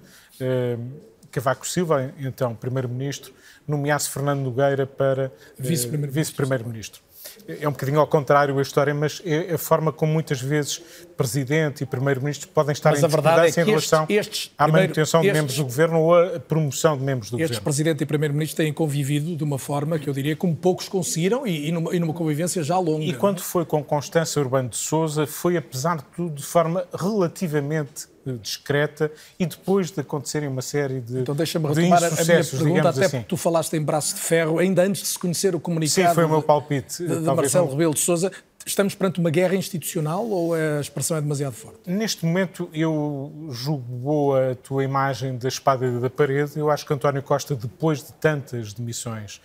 Cavaco 1.31 1.67
Silva, 1.67 2.13
então 2.19 2.55
Primeiro-Ministro, 2.55 3.33
nomeasse 3.67 4.11
Fernando 4.11 4.41
Nogueira 4.41 4.87
para 4.87 5.33
Vice-Primeiro-Ministro. 5.59 7.01
Vice 7.01 7.12
é 7.47 7.69
um 7.69 7.73
bocadinho 7.73 8.01
ao 8.01 8.07
contrário 8.07 8.59
a 8.59 8.63
história, 8.63 8.95
mas 8.95 9.21
é 9.25 9.55
a 9.55 9.59
forma 9.59 9.93
como 9.93 10.13
muitas 10.13 10.41
vezes 10.41 10.81
Presidente 11.17 11.83
e 11.83 11.87
Primeiro-Ministro 11.87 12.49
podem 12.49 12.73
estar 12.73 12.91
mas 12.91 13.03
em 13.03 13.07
discordância 13.07 13.61
é 13.61 13.65
em 13.65 13.67
relação 13.67 14.07
estes, 14.09 14.27
estes, 14.27 14.51
à 14.57 14.69
manutenção 14.69 15.21
de 15.21 15.33
membros 15.33 15.57
do 15.57 15.65
Governo 15.65 16.01
ou 16.01 16.15
à 16.15 16.41
promoção 16.41 16.97
de 16.97 17.05
membros 17.05 17.31
do 17.31 17.35
Governo. 17.35 17.53
Estes 17.53 17.63
Presidente 17.63 18.03
e 18.03 18.07
Primeiro-Ministro 18.07 18.57
têm 18.57 18.73
convivido 18.73 19.37
de 19.37 19.45
uma 19.45 19.59
forma 19.59 19.99
que 19.99 20.09
eu 20.09 20.15
diria 20.15 20.37
como 20.37 20.55
poucos 20.55 20.89
conseguiram 20.89 21.47
e, 21.47 21.69
e, 21.69 21.73
numa, 21.73 21.95
e 21.95 22.01
numa 22.01 22.15
convivência 22.15 22.63
já 22.63 22.79
longa. 22.79 23.05
E 23.05 23.13
quando 23.15 23.41
foi 23.41 23.65
com 23.65 23.83
Constância 23.83 24.41
Urbano 24.41 24.69
de 24.69 24.77
Souza, 24.77 25.27
foi 25.27 25.57
apesar 25.57 25.99
de 25.99 26.05
tudo 26.17 26.35
de 26.35 26.45
forma 26.45 26.87
relativamente 26.95 28.12
discreta 28.41 29.11
e 29.39 29.47
depois 29.47 29.91
de 29.91 30.01
acontecerem 30.01 30.49
uma 30.49 30.63
série 30.63 31.01
de 31.01 31.21
Então 31.21 31.35
deixa-me 31.35 31.69
retomar 31.69 32.05
a 32.05 32.11
minha 32.11 32.45
pergunta, 32.45 32.89
até 32.89 33.05
assim. 33.07 33.17
porque 33.19 33.29
tu 33.29 33.37
falaste 33.37 33.75
em 33.75 33.83
braço 33.83 34.15
de 34.15 34.21
ferro, 34.21 34.59
ainda 34.59 34.83
antes 34.83 35.03
de 35.03 35.09
se 35.09 35.19
conhecer 35.19 35.55
o 35.55 35.61
comunicado 35.61 36.09
Sim, 36.09 36.15
foi 36.15 36.25
o 36.25 36.29
meu 36.29 36.43
palpite, 36.43 37.03
de, 37.03 37.19
de 37.19 37.21
Marcelo 37.21 37.67
não... 37.67 37.73
Rebelo 37.73 37.95
de 37.95 38.01
Sousa. 38.01 38.31
Estamos 38.65 38.95
perante 38.95 39.19
uma 39.19 39.31
guerra 39.31 39.57
institucional 39.57 40.25
ou 40.25 40.55
a 40.55 40.81
expressão 40.81 41.17
é 41.17 41.21
demasiado 41.21 41.53
forte? 41.53 41.81
Neste 41.85 42.25
momento, 42.25 42.71
eu 42.73 43.49
julgo 43.51 43.93
boa 43.93 44.53
a 44.53 44.55
tua 44.55 44.85
imagem 44.85 45.37
da 45.37 45.49
espada 45.49 45.85
e 45.85 45.99
da 45.99 46.09
parede. 46.09 46.53
Eu 46.57 46.71
acho 46.71 46.87
que 46.87 46.95
António 46.95 47.23
Costa, 47.25 47.57
depois 47.57 47.99
de 47.99 48.13
tantas 48.13 48.73
demissões 48.73 49.41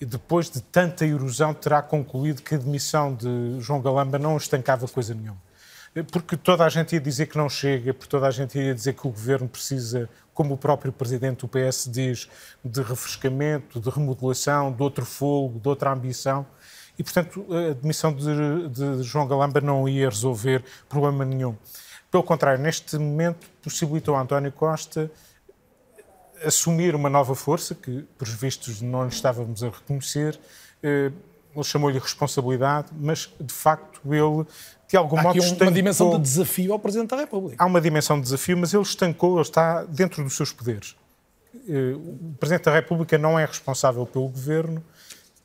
e 0.00 0.04
depois 0.04 0.48
de 0.48 0.60
tanta 0.60 1.04
erosão, 1.04 1.52
terá 1.52 1.82
concluído 1.82 2.42
que 2.42 2.54
a 2.54 2.58
demissão 2.58 3.12
de 3.12 3.56
João 3.58 3.82
Galamba 3.82 4.20
não 4.20 4.36
estancava 4.36 4.86
coisa 4.86 5.14
nenhuma 5.14 5.49
porque 6.12 6.36
toda 6.36 6.64
a 6.64 6.68
gente 6.68 6.94
ia 6.94 7.00
dizer 7.00 7.26
que 7.26 7.36
não 7.36 7.48
chega, 7.48 7.92
porque 7.92 8.08
toda 8.08 8.26
a 8.26 8.30
gente 8.30 8.58
ia 8.58 8.74
dizer 8.74 8.94
que 8.94 9.06
o 9.06 9.10
governo 9.10 9.48
precisa, 9.48 10.08
como 10.32 10.54
o 10.54 10.56
próprio 10.56 10.92
presidente 10.92 11.40
do 11.40 11.48
PS 11.48 11.88
diz, 11.90 12.28
de 12.64 12.80
refrescamento, 12.82 13.80
de 13.80 13.90
remodelação, 13.90 14.72
de 14.72 14.82
outro 14.82 15.04
fogo, 15.04 15.58
de 15.58 15.68
outra 15.68 15.92
ambição. 15.92 16.46
E, 16.98 17.02
portanto, 17.02 17.44
a 17.52 17.74
demissão 17.74 18.12
de, 18.12 18.68
de 18.68 19.02
João 19.02 19.26
Galamba 19.26 19.60
não 19.60 19.88
ia 19.88 20.08
resolver 20.08 20.62
problema 20.88 21.24
nenhum. 21.24 21.56
Pelo 22.10 22.22
contrário, 22.22 22.62
neste 22.62 22.96
momento, 22.96 23.48
possibilitou 23.62 24.14
a 24.14 24.20
António 24.20 24.52
Costa 24.52 25.10
assumir 26.44 26.94
uma 26.94 27.10
nova 27.10 27.34
força, 27.34 27.74
que, 27.74 28.02
por 28.16 28.28
vistos, 28.28 28.80
não 28.80 29.04
lhe 29.04 29.10
estávamos 29.10 29.62
a 29.62 29.68
reconhecer. 29.68 30.38
Ele 31.54 31.64
chamou-lhe 31.64 31.98
responsabilidade, 31.98 32.88
mas, 32.92 33.28
de 33.40 33.52
facto, 33.52 34.00
ele 34.04 34.46
de 34.88 34.96
algum 34.96 35.18
Há 35.18 35.22
modo 35.22 35.38
aqui 35.38 35.46
estancou... 35.46 35.66
uma 35.68 35.72
dimensão 35.72 36.10
de 36.10 36.18
desafio 36.18 36.72
ao 36.72 36.78
Presidente 36.78 37.10
da 37.10 37.16
República. 37.16 37.62
Há 37.62 37.66
uma 37.66 37.80
dimensão 37.80 38.16
de 38.16 38.24
desafio, 38.24 38.56
mas 38.56 38.74
ele 38.74 38.82
estancou, 38.82 39.34
ele 39.34 39.42
está 39.42 39.84
dentro 39.84 40.22
dos 40.24 40.36
seus 40.36 40.52
poderes. 40.52 40.96
Eh, 41.68 41.94
o 41.94 42.34
Presidente 42.38 42.64
da 42.64 42.72
República 42.72 43.16
não 43.16 43.38
é 43.38 43.44
responsável 43.44 44.04
pelo 44.04 44.28
Governo. 44.28 44.82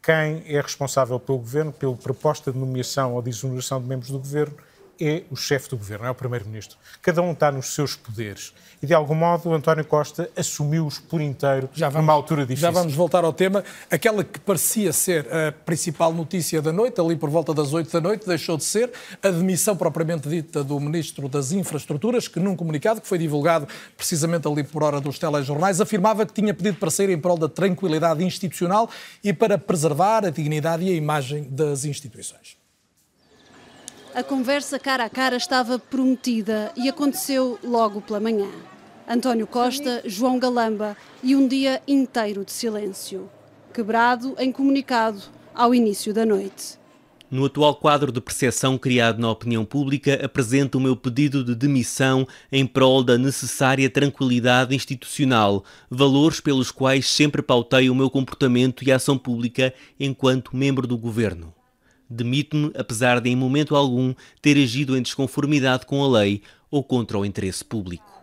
Quem 0.01 0.43
é 0.47 0.59
responsável 0.61 1.19
pelo 1.19 1.37
Governo, 1.37 1.71
pela 1.71 1.95
proposta 1.95 2.51
de 2.51 2.57
nomeação 2.57 3.13
ou 3.13 3.21
de 3.21 3.29
exoneração 3.29 3.81
de 3.81 3.87
membros 3.87 4.09
do 4.09 4.17
Governo, 4.17 4.55
é 4.99 5.23
o 5.29 5.36
chefe 5.36 5.69
do 5.69 5.77
governo, 5.77 6.05
é 6.05 6.10
o 6.10 6.15
primeiro-ministro. 6.15 6.77
Cada 7.01 7.21
um 7.21 7.31
está 7.31 7.51
nos 7.51 7.73
seus 7.73 7.95
poderes. 7.95 8.53
E, 8.81 8.88
de 8.88 8.93
algum 8.93 9.15
modo, 9.15 9.49
o 9.49 9.53
António 9.53 9.86
Costa 9.86 10.29
assumiu-os 10.36 10.99
por 10.99 11.21
inteiro 11.21 11.69
já 11.73 11.89
vamos, 11.89 12.05
numa 12.05 12.13
altura 12.13 12.45
difícil. 12.45 12.62
Já 12.62 12.71
vamos 12.71 12.93
voltar 12.93 13.23
ao 13.23 13.34
tema. 13.34 13.63
Aquela 13.89 14.23
que 14.23 14.39
parecia 14.39 14.91
ser 14.93 15.27
a 15.34 15.51
principal 15.51 16.13
notícia 16.13 16.62
da 16.62 16.71
noite, 16.71 16.99
ali 16.99 17.15
por 17.15 17.29
volta 17.29 17.53
das 17.53 17.73
8 17.73 17.91
da 17.91 18.01
noite, 18.01 18.27
deixou 18.27 18.58
de 18.58 18.63
ser 18.63 18.91
a 19.23 19.29
demissão 19.29 19.75
propriamente 19.75 20.27
dita 20.27 20.63
do 20.63 20.79
Ministro 20.79 21.27
das 21.27 21.51
Infraestruturas, 21.51 22.27
que 22.27 22.39
num 22.39 22.55
comunicado 22.55 23.01
que 23.01 23.08
foi 23.08 23.17
divulgado 23.17 23.67
precisamente 23.95 24.47
ali 24.47 24.63
por 24.63 24.84
hora 24.84 24.99
dos 24.99 25.17
telejornais, 25.17 25.81
afirmava 25.81 26.25
que 26.25 26.34
tinha 26.34 26.53
pedido 26.53 26.77
para 26.77 26.89
sair 26.91 27.10
em 27.10 27.19
prol 27.19 27.38
da 27.38 27.49
tranquilidade 27.49 28.23
institucional 28.23 28.89
e 29.23 29.34
para 29.34 29.58
preservar 29.58 30.25
a 30.25 30.29
dignidade 30.29 30.84
e 30.84 30.89
a 30.89 30.93
imagem 30.93 31.43
das 31.49 31.86
instituições. 31.86 32.64
A 34.15 34.23
conversa 34.23 34.80
cara 34.80 35.04
a 35.04 35.10
cara 35.10 35.36
estava 35.36 35.78
prometida 35.78 36.71
e 36.78 36.88
aconteceu 36.88 37.60
logo 37.62 37.99
pela 37.99 38.17
manhã. 38.17 38.47
António 39.06 39.45
Costa, 39.45 40.04
João 40.06 40.39
Galamba 40.39 40.95
e 41.21 41.36
um 41.36 41.45
dia 41.45 41.82
inteiro 41.86 42.45
de 42.45 42.54
silêncio, 42.54 43.30
quebrado 43.73 44.34
em 44.39 44.54
comunicado 44.54 45.21
ao 45.54 45.75
início 45.75 46.13
da 46.13 46.25
noite. 46.25 46.80
No 47.30 47.43
atual 47.43 47.75
quadro 47.75 48.10
de 48.10 48.21
percepção 48.21 48.78
criado 48.78 49.19
na 49.19 49.30
opinião 49.30 49.65
pública, 49.65 50.25
apresento 50.25 50.78
o 50.78 50.82
meu 50.82 50.95
pedido 50.95 51.43
de 51.43 51.54
demissão 51.54 52.25
em 52.49 52.65
prol 52.65 53.04
da 53.04 53.17
necessária 53.17 53.89
tranquilidade 53.89 54.73
institucional, 54.73 55.65
valores 55.89 56.39
pelos 56.39 56.71
quais 56.71 57.06
sempre 57.06 57.41
pautei 57.41 57.89
o 57.89 57.95
meu 57.95 58.10
comportamento 58.10 58.82
e 58.82 58.93
ação 58.93 59.17
pública 59.17 59.73
enquanto 59.99 60.56
membro 60.56 60.88
do 60.88 60.97
governo. 60.97 61.54
Demito-me, 62.09 62.71
apesar 62.75 63.19
de 63.19 63.29
em 63.29 63.35
momento 63.35 63.75
algum 63.75 64.13
ter 64.41 64.57
agido 64.57 64.97
em 64.97 65.01
desconformidade 65.01 65.85
com 65.85 66.03
a 66.03 66.07
lei 66.07 66.41
ou 66.69 66.83
contra 66.83 67.17
o 67.17 67.25
interesse 67.25 67.63
público. 67.63 68.15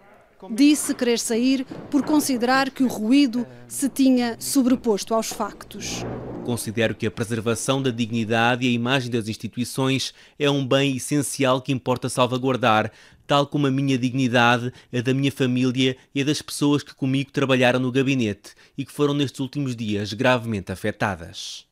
Disse 0.50 0.94
querer 0.94 1.18
sair 1.18 1.64
por 1.90 2.02
considerar 2.02 2.70
que 2.70 2.82
o 2.82 2.88
ruído 2.88 3.46
se 3.68 3.88
tinha 3.88 4.36
sobreposto 4.40 5.14
aos 5.14 5.28
factos. 5.28 6.04
Considero 6.44 6.96
que 6.96 7.06
a 7.06 7.10
preservação 7.10 7.80
da 7.80 7.90
dignidade 7.90 8.66
e 8.66 8.68
a 8.68 8.72
imagem 8.72 9.08
das 9.08 9.28
instituições 9.28 10.12
é 10.36 10.50
um 10.50 10.66
bem 10.66 10.96
essencial 10.96 11.62
que 11.62 11.72
importa 11.72 12.08
salvaguardar, 12.08 12.90
tal 13.26 13.46
como 13.46 13.68
a 13.68 13.70
minha 13.70 13.96
dignidade, 13.96 14.72
a 14.92 15.00
da 15.00 15.14
minha 15.14 15.30
família 15.30 15.96
e 16.12 16.20
a 16.20 16.24
das 16.24 16.42
pessoas 16.42 16.82
que 16.82 16.94
comigo 16.94 17.30
trabalharam 17.30 17.78
no 17.78 17.92
gabinete 17.92 18.54
e 18.76 18.84
que 18.84 18.92
foram 18.92 19.14
nestes 19.14 19.38
últimos 19.38 19.76
dias 19.76 20.12
gravemente 20.12 20.72
afetadas. 20.72 21.71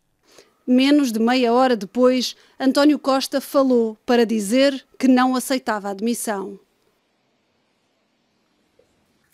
Menos 0.73 1.11
de 1.11 1.19
meia 1.19 1.53
hora 1.53 1.75
depois, 1.75 2.37
António 2.57 2.97
Costa 2.97 3.41
falou 3.41 3.99
para 4.07 4.25
dizer 4.25 4.87
que 4.97 5.09
não 5.09 5.35
aceitava 5.35 5.89
a 5.89 5.91
admissão. 5.91 6.61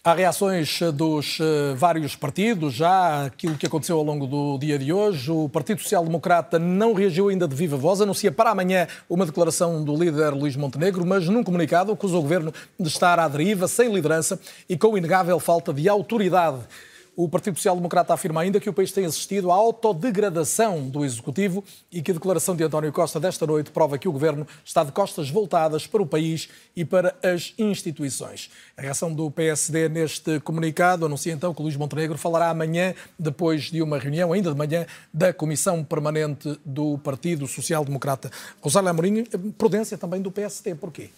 Há 0.02 0.14
reações 0.14 0.80
dos 0.94 1.38
uh, 1.38 1.76
vários 1.76 2.16
partidos, 2.16 2.72
já 2.72 3.26
aquilo 3.26 3.58
que 3.58 3.66
aconteceu 3.66 3.98
ao 3.98 4.02
longo 4.02 4.26
do 4.26 4.56
dia 4.56 4.78
de 4.78 4.90
hoje. 4.94 5.30
O 5.30 5.46
Partido 5.46 5.82
Social 5.82 6.06
Democrata 6.06 6.58
não 6.58 6.94
reagiu 6.94 7.28
ainda 7.28 7.46
de 7.46 7.54
viva 7.54 7.76
voz, 7.76 8.00
anuncia 8.00 8.32
para 8.32 8.48
amanhã 8.48 8.88
uma 9.06 9.26
declaração 9.26 9.84
do 9.84 9.94
líder 9.94 10.30
Luís 10.30 10.56
Montenegro, 10.56 11.04
mas 11.04 11.28
num 11.28 11.44
comunicado 11.44 11.92
acusa 11.92 12.16
o 12.16 12.22
governo 12.22 12.50
de 12.80 12.88
estar 12.88 13.18
à 13.18 13.28
deriva, 13.28 13.68
sem 13.68 13.92
liderança 13.92 14.40
e 14.66 14.78
com 14.78 14.96
inegável 14.96 15.38
falta 15.38 15.70
de 15.70 15.86
autoridade. 15.86 16.60
O 17.18 17.30
Partido 17.30 17.56
Social 17.56 17.74
Democrata 17.74 18.12
afirma 18.12 18.42
ainda 18.42 18.60
que 18.60 18.68
o 18.68 18.74
país 18.74 18.92
tem 18.92 19.06
assistido 19.06 19.50
à 19.50 19.54
autodegradação 19.54 20.86
do 20.86 21.02
Executivo 21.02 21.64
e 21.90 22.02
que 22.02 22.10
a 22.10 22.14
declaração 22.14 22.54
de 22.54 22.62
António 22.62 22.92
Costa 22.92 23.18
desta 23.18 23.46
noite 23.46 23.70
prova 23.70 23.96
que 23.96 24.06
o 24.06 24.12
Governo 24.12 24.46
está 24.62 24.84
de 24.84 24.92
costas 24.92 25.30
voltadas 25.30 25.86
para 25.86 26.02
o 26.02 26.06
país 26.06 26.50
e 26.76 26.84
para 26.84 27.16
as 27.22 27.54
instituições. 27.56 28.50
A 28.76 28.82
reação 28.82 29.14
do 29.14 29.30
PSD 29.30 29.88
neste 29.88 30.40
comunicado 30.40 31.06
anuncia 31.06 31.32
então 31.32 31.54
que 31.54 31.62
Luís 31.62 31.74
Montenegro 31.74 32.18
falará 32.18 32.50
amanhã, 32.50 32.94
depois 33.18 33.70
de 33.70 33.80
uma 33.80 33.98
reunião, 33.98 34.34
ainda 34.34 34.50
de 34.50 34.58
manhã, 34.58 34.84
da 35.10 35.32
Comissão 35.32 35.82
Permanente 35.82 36.60
do 36.66 36.98
Partido 36.98 37.46
Social 37.46 37.82
Democrata. 37.82 38.30
Rosália 38.60 38.90
Amorim, 38.90 39.24
prudência 39.56 39.96
também 39.96 40.20
do 40.20 40.30
PSD. 40.30 40.74
Porquê? 40.74 41.08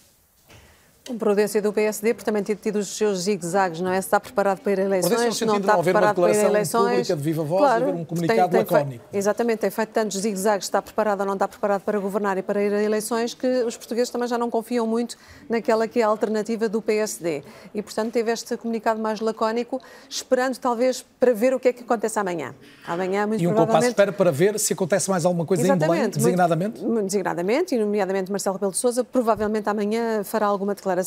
Prudência 1.16 1.62
do 1.62 1.72
PSD, 1.72 2.14
porque 2.14 2.24
também 2.24 2.42
tem 2.42 2.54
tido 2.56 2.76
os 2.76 2.88
seus 2.96 3.20
zigue-zagues, 3.20 3.80
não 3.80 3.90
é? 3.90 4.00
Se 4.00 4.06
está 4.06 4.20
preparado 4.20 4.60
para 4.60 4.72
ir 4.72 4.80
a 4.80 4.84
eleições, 4.84 5.40
não 5.42 5.56
está 5.56 5.78
preparado 5.78 6.20
para 6.20 6.32
ir 6.34 6.38
a 6.38 6.48
eleições. 6.48 6.90
pública 6.90 7.16
de 7.16 7.22
viva 7.22 7.42
voz 7.42 7.60
claro, 7.60 7.84
haver 7.84 7.94
um 7.94 8.04
comunicado 8.04 8.50
tem, 8.50 8.64
tem 8.64 8.76
lacónico. 8.76 9.04
Feito, 9.04 9.16
exatamente, 9.16 9.58
tem 9.60 9.70
feito 9.70 9.88
tantos 9.90 10.18
zigue-zagues, 10.18 10.66
está 10.66 10.82
preparado 10.82 11.20
ou 11.20 11.26
não 11.26 11.34
está 11.34 11.48
preparado 11.48 11.82
para 11.82 11.98
governar 11.98 12.38
e 12.38 12.42
para 12.42 12.62
ir 12.62 12.72
a 12.72 12.82
eleições, 12.82 13.34
que 13.34 13.46
os 13.64 13.76
portugueses 13.76 14.10
também 14.10 14.28
já 14.28 14.38
não 14.38 14.50
confiam 14.50 14.86
muito 14.86 15.16
naquela 15.48 15.86
que 15.88 16.00
é 16.00 16.02
a 16.02 16.08
alternativa 16.08 16.68
do 16.68 16.82
PSD. 16.82 17.42
E, 17.74 17.82
portanto, 17.82 18.12
teve 18.12 18.30
este 18.32 18.56
comunicado 18.56 19.00
mais 19.00 19.20
lacónico, 19.20 19.80
esperando 20.08 20.56
talvez 20.58 21.04
para 21.18 21.32
ver 21.32 21.54
o 21.54 21.60
que 21.60 21.68
é 21.68 21.72
que 21.72 21.82
acontece 21.82 22.18
amanhã. 22.18 22.54
Amanhã, 22.86 23.26
muito 23.26 23.42
e 23.42 23.46
um 23.46 23.54
compasso 23.54 23.80
de 23.80 23.88
espera 23.88 24.12
para 24.12 24.30
ver 24.30 24.58
se 24.58 24.72
acontece 24.72 25.10
mais 25.10 25.24
alguma 25.24 25.44
coisa 25.44 25.62
exatamente, 25.62 25.84
em 25.84 25.96
Belém, 25.96 26.10
designadamente? 26.10 26.82
Muito, 26.82 27.06
designadamente, 27.06 27.74
e 27.74 27.78
nomeadamente 27.78 28.30
Marcelo 28.30 28.54
Rebelo 28.56 28.72
de 28.72 28.78
Sousa, 28.78 29.04
provavelmente 29.04 29.68
amanhã 29.68 30.22
fará 30.24 30.46
alguma 30.46 30.74
declaração, 30.74 30.97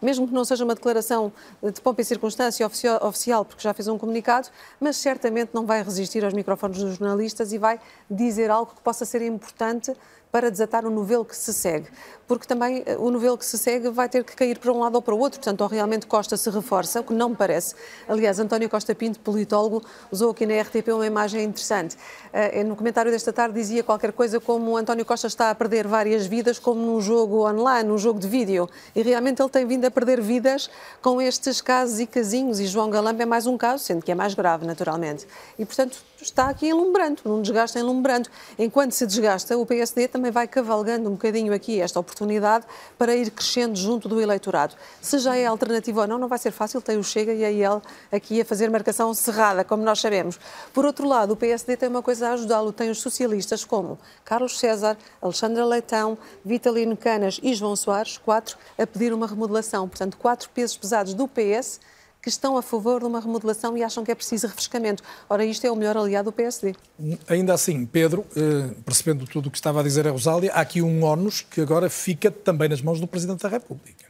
mesmo 0.00 0.26
que 0.26 0.34
não 0.34 0.44
seja 0.44 0.64
uma 0.64 0.74
declaração 0.74 1.32
de 1.62 1.80
pompa 1.80 2.00
e 2.00 2.04
circunstância 2.04 2.66
oficial, 2.66 3.44
porque 3.44 3.62
já 3.62 3.74
fez 3.74 3.88
um 3.88 3.98
comunicado, 3.98 4.48
mas 4.78 4.96
certamente 4.96 5.50
não 5.52 5.66
vai 5.66 5.82
resistir 5.82 6.24
aos 6.24 6.34
microfones 6.34 6.78
dos 6.78 6.96
jornalistas 6.96 7.52
e 7.52 7.58
vai 7.58 7.80
dizer 8.10 8.50
algo 8.50 8.72
que 8.74 8.80
possa 8.80 9.04
ser 9.04 9.22
importante 9.22 9.92
para 10.30 10.50
desatar 10.50 10.86
o 10.86 10.90
novelo 10.90 11.24
que 11.24 11.36
se 11.36 11.52
segue. 11.52 11.88
Porque 12.30 12.46
também 12.46 12.84
eh, 12.86 12.96
o 12.96 13.10
novelo 13.10 13.36
que 13.36 13.44
se 13.44 13.58
segue 13.58 13.90
vai 13.90 14.08
ter 14.08 14.22
que 14.22 14.36
cair 14.36 14.56
para 14.56 14.72
um 14.72 14.78
lado 14.78 14.94
ou 14.94 15.02
para 15.02 15.12
o 15.12 15.18
outro. 15.18 15.40
Portanto, 15.40 15.62
ou 15.62 15.66
realmente 15.66 16.06
Costa 16.06 16.36
se 16.36 16.48
reforça, 16.48 17.00
o 17.00 17.02
que 17.02 17.12
não 17.12 17.30
me 17.30 17.34
parece. 17.34 17.74
Aliás, 18.08 18.38
António 18.38 18.70
Costa 18.70 18.94
Pinto, 18.94 19.18
politólogo, 19.18 19.82
usou 20.12 20.30
aqui 20.30 20.46
na 20.46 20.60
RTP 20.62 20.90
uma 20.94 21.04
imagem 21.04 21.42
interessante. 21.42 21.96
Eh, 22.32 22.62
no 22.62 22.76
comentário 22.76 23.10
desta 23.10 23.32
tarde 23.32 23.54
dizia 23.54 23.82
qualquer 23.82 24.12
coisa 24.12 24.38
como 24.38 24.76
António 24.76 25.04
Costa 25.04 25.26
está 25.26 25.50
a 25.50 25.54
perder 25.56 25.88
várias 25.88 26.24
vidas 26.24 26.56
como 26.60 26.80
num 26.80 27.00
jogo 27.00 27.48
online, 27.48 27.88
num 27.88 27.98
jogo 27.98 28.20
de 28.20 28.28
vídeo. 28.28 28.70
E 28.94 29.02
realmente 29.02 29.42
ele 29.42 29.50
tem 29.50 29.66
vindo 29.66 29.84
a 29.86 29.90
perder 29.90 30.20
vidas 30.20 30.70
com 31.02 31.20
estes 31.20 31.60
casos 31.60 31.98
e 31.98 32.06
casinhos. 32.06 32.60
E 32.60 32.66
João 32.66 32.90
Galamba 32.90 33.24
é 33.24 33.26
mais 33.26 33.48
um 33.48 33.58
caso, 33.58 33.82
sendo 33.82 34.04
que 34.04 34.12
é 34.12 34.14
mais 34.14 34.34
grave, 34.34 34.64
naturalmente. 34.64 35.26
E, 35.58 35.66
portanto, 35.66 35.98
está 36.22 36.48
aqui 36.48 36.68
enlumbrando, 36.68 37.22
num 37.24 37.42
desgaste 37.42 37.76
enlumbrando. 37.76 38.28
Enquanto 38.56 38.92
se 38.92 39.04
desgasta, 39.04 39.58
o 39.58 39.66
PSD 39.66 40.06
também 40.06 40.30
vai 40.30 40.46
cavalgando 40.46 41.08
um 41.08 41.14
bocadinho 41.14 41.52
aqui 41.52 41.80
esta 41.80 41.98
oportunidade 41.98 42.19
para 42.98 43.14
ir 43.14 43.30
crescendo 43.30 43.76
junto 43.76 44.08
do 44.08 44.20
eleitorado. 44.20 44.74
Se 45.00 45.18
já 45.18 45.36
é 45.36 45.46
alternativa 45.46 46.02
ou 46.02 46.06
não, 46.06 46.18
não 46.18 46.28
vai 46.28 46.38
ser 46.38 46.50
fácil, 46.50 46.80
tem 46.80 46.98
o 46.98 47.04
Chega 47.04 47.32
e 47.32 47.44
a 47.44 47.50
IEL 47.50 47.82
aqui 48.10 48.40
a 48.40 48.44
fazer 48.44 48.70
marcação 48.70 49.12
cerrada, 49.14 49.64
como 49.64 49.82
nós 49.82 50.00
sabemos. 50.00 50.38
Por 50.72 50.84
outro 50.84 51.06
lado, 51.06 51.32
o 51.32 51.36
PSD 51.36 51.76
tem 51.76 51.88
uma 51.88 52.02
coisa 52.02 52.28
a 52.28 52.32
ajudá-lo, 52.32 52.72
tem 52.72 52.90
os 52.90 53.00
socialistas 53.00 53.64
como 53.64 53.98
Carlos 54.24 54.58
César, 54.58 54.96
Alexandra 55.20 55.64
Leitão, 55.64 56.18
Vitalino 56.44 56.96
Canas 56.96 57.40
e 57.42 57.54
João 57.54 57.76
Soares, 57.76 58.18
quatro, 58.18 58.56
a 58.78 58.86
pedir 58.86 59.12
uma 59.12 59.26
remodelação. 59.26 59.88
Portanto, 59.88 60.16
quatro 60.16 60.48
pesos 60.50 60.76
pesados 60.76 61.14
do 61.14 61.26
PS 61.28 61.80
que 62.22 62.28
estão 62.28 62.56
a 62.56 62.62
favor 62.62 63.00
de 63.00 63.06
uma 63.06 63.20
remodelação 63.20 63.76
e 63.76 63.82
acham 63.82 64.04
que 64.04 64.10
é 64.10 64.14
preciso 64.14 64.46
refrescamento. 64.46 65.02
Ora, 65.28 65.44
isto 65.44 65.66
é 65.66 65.70
o 65.70 65.76
melhor 65.76 65.96
aliado 65.96 66.30
do 66.30 66.32
PSD. 66.32 66.74
Ainda 67.28 67.54
assim, 67.54 67.86
Pedro, 67.86 68.26
eh, 68.36 68.74
percebendo 68.84 69.26
tudo 69.26 69.48
o 69.48 69.50
que 69.50 69.56
estava 69.56 69.80
a 69.80 69.82
dizer 69.82 70.06
a 70.06 70.10
Rosália, 70.10 70.52
há 70.52 70.60
aqui 70.60 70.82
um 70.82 71.02
ónus 71.02 71.40
que 71.40 71.60
agora 71.60 71.88
fica 71.88 72.30
também 72.30 72.68
nas 72.68 72.82
mãos 72.82 73.00
do 73.00 73.06
Presidente 73.06 73.42
da 73.42 73.48
República. 73.48 74.04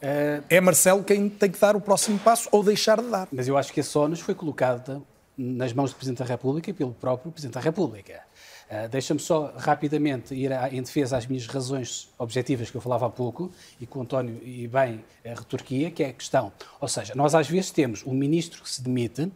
Uh... 0.00 0.44
É 0.48 0.60
Marcelo 0.60 1.02
quem 1.02 1.28
tem 1.28 1.50
que 1.50 1.58
dar 1.58 1.74
o 1.74 1.80
próximo 1.80 2.18
passo 2.20 2.48
ou 2.52 2.62
deixar 2.62 3.02
de 3.02 3.08
dar. 3.08 3.26
Mas 3.32 3.48
eu 3.48 3.56
acho 3.56 3.72
que 3.72 3.80
esse 3.80 3.98
ónus 3.98 4.20
foi 4.20 4.34
colocado 4.34 5.04
nas 5.38 5.72
mãos 5.72 5.92
do 5.92 5.96
Presidente 5.96 6.18
da 6.18 6.24
República 6.24 6.70
e 6.70 6.72
pelo 6.72 6.92
próprio 6.92 7.30
Presidente 7.30 7.54
da 7.54 7.60
República. 7.60 8.20
Uh, 8.68 8.88
Deixa-me 8.88 9.20
só 9.20 9.52
rapidamente 9.56 10.34
ir 10.34 10.52
a, 10.52 10.68
em 10.68 10.82
defesa 10.82 11.16
às 11.16 11.26
minhas 11.26 11.46
razões 11.46 12.10
objetivas 12.18 12.70
que 12.70 12.76
eu 12.76 12.80
falava 12.80 13.06
há 13.06 13.10
pouco 13.10 13.50
e 13.80 13.86
que 13.86 13.96
o 13.96 14.00
António 14.00 14.40
e 14.42 14.66
bem 14.66 14.96
uh, 14.96 15.02
retorquia, 15.24 15.92
que 15.92 16.02
é 16.02 16.08
a 16.08 16.12
questão. 16.12 16.52
Ou 16.80 16.88
seja, 16.88 17.14
nós 17.14 17.36
às 17.36 17.48
vezes 17.48 17.70
temos 17.70 18.04
um 18.04 18.12
ministro 18.12 18.62
que 18.62 18.68
se 18.68 18.82
demite 18.82 19.30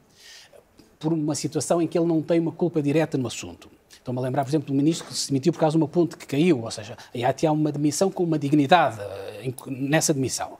por 0.98 1.12
uma 1.12 1.36
situação 1.36 1.80
em 1.80 1.86
que 1.86 1.96
ele 1.96 2.06
não 2.06 2.20
tem 2.20 2.40
uma 2.40 2.52
culpa 2.52 2.82
direta 2.82 3.16
no 3.16 3.26
assunto. 3.28 3.70
Estou-me 4.02 4.18
a 4.18 4.22
lembrar, 4.22 4.42
por 4.42 4.50
exemplo, 4.50 4.66
do 4.66 4.74
ministro 4.74 5.06
que 5.06 5.14
se 5.14 5.28
demitiu 5.28 5.52
por 5.52 5.60
causa 5.60 5.78
de 5.78 5.82
uma 5.82 5.86
ponte 5.86 6.16
que 6.16 6.26
caiu, 6.26 6.64
ou 6.64 6.70
seja, 6.72 6.96
aí 7.14 7.22
há 7.24 7.52
uma 7.52 7.70
demissão 7.70 8.10
com 8.10 8.24
uma 8.24 8.36
dignidade 8.36 8.98
uh, 9.00 9.70
nessa 9.70 10.12
demissão. 10.12 10.58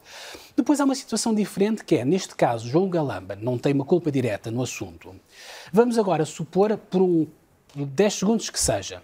Depois 0.57 0.81
há 0.81 0.85
uma 0.85 0.95
situação 0.95 1.35
diferente 1.35 1.85
que 1.85 1.97
é, 1.97 2.05
neste 2.05 2.37
caso, 2.37 2.69
João 2.69 2.89
Galamba 2.89 3.35
não 3.35 3.59
tem 3.59 3.73
uma 3.73 3.85
culpa 3.85 4.13
direta 4.13 4.49
no 4.49 4.63
assunto. 4.63 5.13
Vamos 5.73 5.99
agora 5.99 6.25
supor, 6.25 6.77
por 6.77 7.03
um 7.03 7.27
10 7.75 8.15
segundos 8.15 8.49
que 8.49 8.61
seja, 8.61 9.03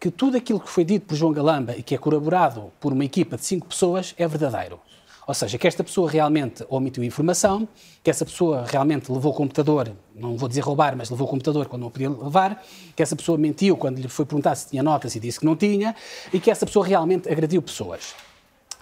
que 0.00 0.10
tudo 0.10 0.38
aquilo 0.38 0.60
que 0.60 0.70
foi 0.70 0.82
dito 0.82 1.04
por 1.04 1.14
João 1.14 1.32
Galamba 1.32 1.76
e 1.76 1.82
que 1.82 1.94
é 1.94 1.98
corroborado 1.98 2.72
por 2.80 2.94
uma 2.94 3.04
equipa 3.04 3.36
de 3.36 3.44
cinco 3.44 3.66
pessoas 3.66 4.14
é 4.16 4.26
verdadeiro. 4.26 4.80
Ou 5.28 5.34
seja, 5.34 5.58
que 5.58 5.68
esta 5.68 5.84
pessoa 5.84 6.10
realmente 6.10 6.64
omitiu 6.70 7.04
informação, 7.04 7.68
que 8.02 8.08
essa 8.08 8.24
pessoa 8.24 8.64
realmente 8.66 9.12
levou 9.12 9.30
o 9.30 9.34
computador, 9.34 9.92
não 10.14 10.38
vou 10.38 10.48
dizer 10.48 10.62
roubar, 10.62 10.96
mas 10.96 11.10
levou 11.10 11.26
o 11.26 11.30
computador 11.30 11.66
quando 11.66 11.82
não 11.82 11.90
podia 11.90 12.08
levar, 12.08 12.64
que 12.96 13.02
essa 13.02 13.14
pessoa 13.14 13.36
mentiu 13.36 13.76
quando 13.76 13.98
lhe 13.98 14.08
foi 14.08 14.24
perguntar 14.24 14.54
se 14.54 14.70
tinha 14.70 14.82
notas 14.82 15.14
e 15.14 15.20
disse 15.20 15.38
que 15.38 15.44
não 15.44 15.54
tinha, 15.54 15.94
e 16.32 16.40
que 16.40 16.50
essa 16.50 16.64
pessoa 16.64 16.86
realmente 16.86 17.30
agrediu 17.30 17.60
pessoas. 17.60 18.14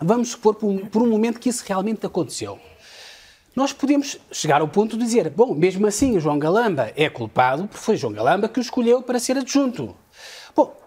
Vamos 0.00 0.28
supor 0.28 0.54
por 0.54 0.68
um, 0.68 0.78
por 0.86 1.02
um 1.02 1.10
momento 1.10 1.40
que 1.40 1.48
isso 1.48 1.64
realmente 1.66 2.06
aconteceu 2.06 2.60
nós 3.56 3.72
podemos 3.72 4.18
chegar 4.30 4.60
ao 4.60 4.68
ponto 4.68 4.98
de 4.98 5.04
dizer, 5.04 5.30
bom, 5.30 5.54
mesmo 5.54 5.86
assim 5.86 6.14
o 6.14 6.20
João 6.20 6.38
Galamba 6.38 6.92
é 6.94 7.08
culpado, 7.08 7.66
porque 7.66 7.82
foi 7.82 7.96
João 7.96 8.12
Galamba 8.12 8.50
que 8.50 8.58
o 8.58 8.60
escolheu 8.60 9.00
para 9.00 9.18
ser 9.18 9.38
adjunto. 9.38 9.96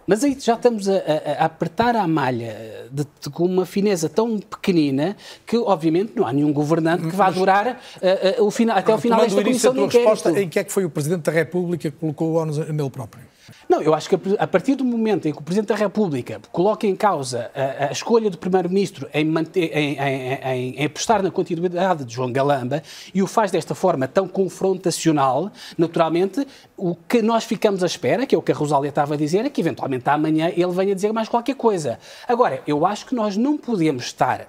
Mas 0.09 0.23
aí 0.23 0.35
já 0.39 0.55
estamos 0.55 0.89
a, 0.89 0.93
a, 0.95 1.43
a 1.43 1.45
apertar 1.45 1.95
a 1.95 2.07
malha 2.07 2.87
de, 2.91 3.05
de, 3.21 3.29
com 3.29 3.45
uma 3.45 3.63
fineza 3.63 4.09
tão 4.09 4.39
pequenina 4.39 5.15
que, 5.45 5.55
obviamente, 5.55 6.13
não 6.15 6.25
há 6.25 6.33
nenhum 6.33 6.51
governante 6.51 7.07
que 7.07 7.15
vá 7.15 7.29
durar 7.29 7.67
uh, 7.67 8.41
uh, 8.41 8.43
o 8.43 8.49
final, 8.49 8.75
até 8.75 8.91
o 8.91 8.97
final 8.97 9.21
desta 9.21 9.43
comissão 9.43 9.71
de 9.71 9.81
inquérito. 9.81 10.09
resposta, 10.09 10.41
em 10.41 10.49
que 10.49 10.57
é 10.57 10.63
que 10.63 10.71
foi 10.71 10.83
o 10.83 10.89
Presidente 10.89 11.21
da 11.21 11.31
República 11.31 11.91
que 11.91 11.95
colocou 11.95 12.29
o 12.29 12.33
ONU 12.37 12.53
nele 12.73 12.89
próprio? 12.89 13.23
Não, 13.69 13.83
eu 13.83 13.93
acho 13.93 14.09
que 14.09 14.17
a 14.39 14.47
partir 14.47 14.73
do 14.73 14.83
momento 14.83 15.27
em 15.27 15.31
que 15.31 15.37
o 15.37 15.43
Presidente 15.43 15.67
da 15.67 15.75
República 15.75 16.41
coloca 16.51 16.87
em 16.87 16.95
causa 16.95 17.51
a, 17.53 17.89
a 17.89 17.91
escolha 17.91 18.27
do 18.27 18.35
Primeiro-Ministro 18.35 19.07
em, 19.13 19.31
em, 19.55 19.95
em, 19.95 20.75
em, 20.75 20.85
apostar 20.85 21.21
na 21.21 21.29
continuidade 21.29 22.03
de 22.03 22.11
João 22.11 22.31
Galamba 22.31 22.81
e 23.13 23.21
o 23.21 23.27
faz 23.27 23.51
desta 23.51 23.75
forma 23.75 24.07
tão 24.07 24.27
confrontacional, 24.27 25.51
naturalmente, 25.77 26.47
o 26.75 26.95
que 26.95 27.21
nós 27.21 27.43
ficamos 27.43 27.83
à 27.83 27.85
espera, 27.85 28.25
que 28.25 28.33
é 28.33 28.37
o 28.39 28.41
que 28.41 28.51
a 28.51 28.55
Rosália 28.55 28.89
estava 28.89 29.13
a 29.13 29.17
dizer, 29.17 29.45
é 29.45 29.51
que 29.51 29.61
eventualmente 29.61 30.09
amanhã 30.09 30.47
ele 30.47 30.71
venha 30.71 30.95
dizer 30.95 31.13
mais 31.13 31.29
qualquer 31.29 31.53
coisa. 31.53 31.99
Agora, 32.27 32.63
eu 32.65 32.87
acho 32.87 33.05
que 33.05 33.13
nós 33.13 33.37
não 33.37 33.55
podemos 33.55 34.05
estar 34.05 34.47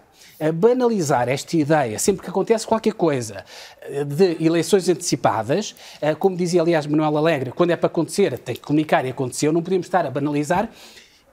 banalizar 0.51 1.29
esta 1.29 1.57
ideia, 1.57 1.99
sempre 1.99 2.23
que 2.23 2.31
acontece 2.31 2.67
qualquer 2.67 2.95
coisa 2.95 3.45
eh, 3.83 4.05
de 4.05 4.43
eleições 4.43 4.89
antecipadas, 4.89 5.75
eh, 6.01 6.15
como 6.15 6.37
dizia 6.37 6.63
aliás 6.63 6.87
Manuel 6.87 7.19
Alegre, 7.19 7.53
quando 7.53 7.71
é 7.71 7.77
para 7.77 7.89
acontecer 7.89 8.39
tem 8.39 8.55
que 8.55 8.63
comunicar 8.63 9.05
e 9.05 9.11
aconteceu, 9.11 9.53
não 9.53 9.63
podemos 9.63 9.87
estar 9.87 10.07
a 10.07 10.11
banalizar. 10.11 10.71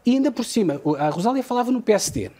E 0.05 0.11
ainda 0.11 0.31
por 0.31 0.43
cima, 0.43 0.81
a 0.99 1.09
Rosália 1.09 1.43
falava 1.43 1.71
no 1.71 1.81
PSD. 1.81 2.31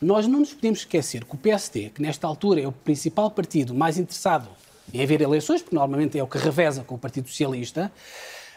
Nós 0.00 0.26
não 0.26 0.40
nos 0.40 0.52
podemos 0.52 0.80
esquecer 0.80 1.24
que 1.24 1.34
o 1.34 1.38
PSD, 1.38 1.90
que 1.90 2.02
nesta 2.02 2.26
altura 2.26 2.60
é 2.60 2.66
o 2.66 2.72
principal 2.72 3.30
partido 3.30 3.74
mais 3.74 3.96
interessado 3.96 4.48
em 4.92 5.02
haver 5.02 5.20
eleições, 5.20 5.62
porque 5.62 5.74
normalmente 5.74 6.18
é 6.18 6.22
o 6.22 6.26
que 6.26 6.38
reveza 6.38 6.84
com 6.84 6.94
o 6.94 6.98
Partido 6.98 7.28
Socialista, 7.28 7.90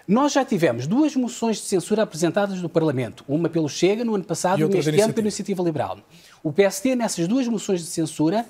nós 0.08 0.32
já 0.32 0.46
tivemos 0.46 0.88
duas 0.88 1.16
moções 1.16 1.58
de 1.58 1.64
censura 1.64 2.04
apresentadas 2.04 2.62
no 2.62 2.70
Parlamento, 2.70 3.26
uma 3.28 3.50
pelo 3.50 3.68
Chega 3.68 4.06
no 4.06 4.16
ano 4.16 4.24
passado 4.24 4.60
e, 4.60 4.64
e 4.64 4.68
neste 4.68 5.02
ano 5.02 5.14
pela 5.14 5.26
Iniciativa 5.26 5.62
Liberal. 5.62 6.00
O 6.44 6.52
PSD, 6.52 6.96
nessas 6.96 7.28
duas 7.28 7.48
moções 7.48 7.82
de 7.82 7.88
censura, 7.88 8.46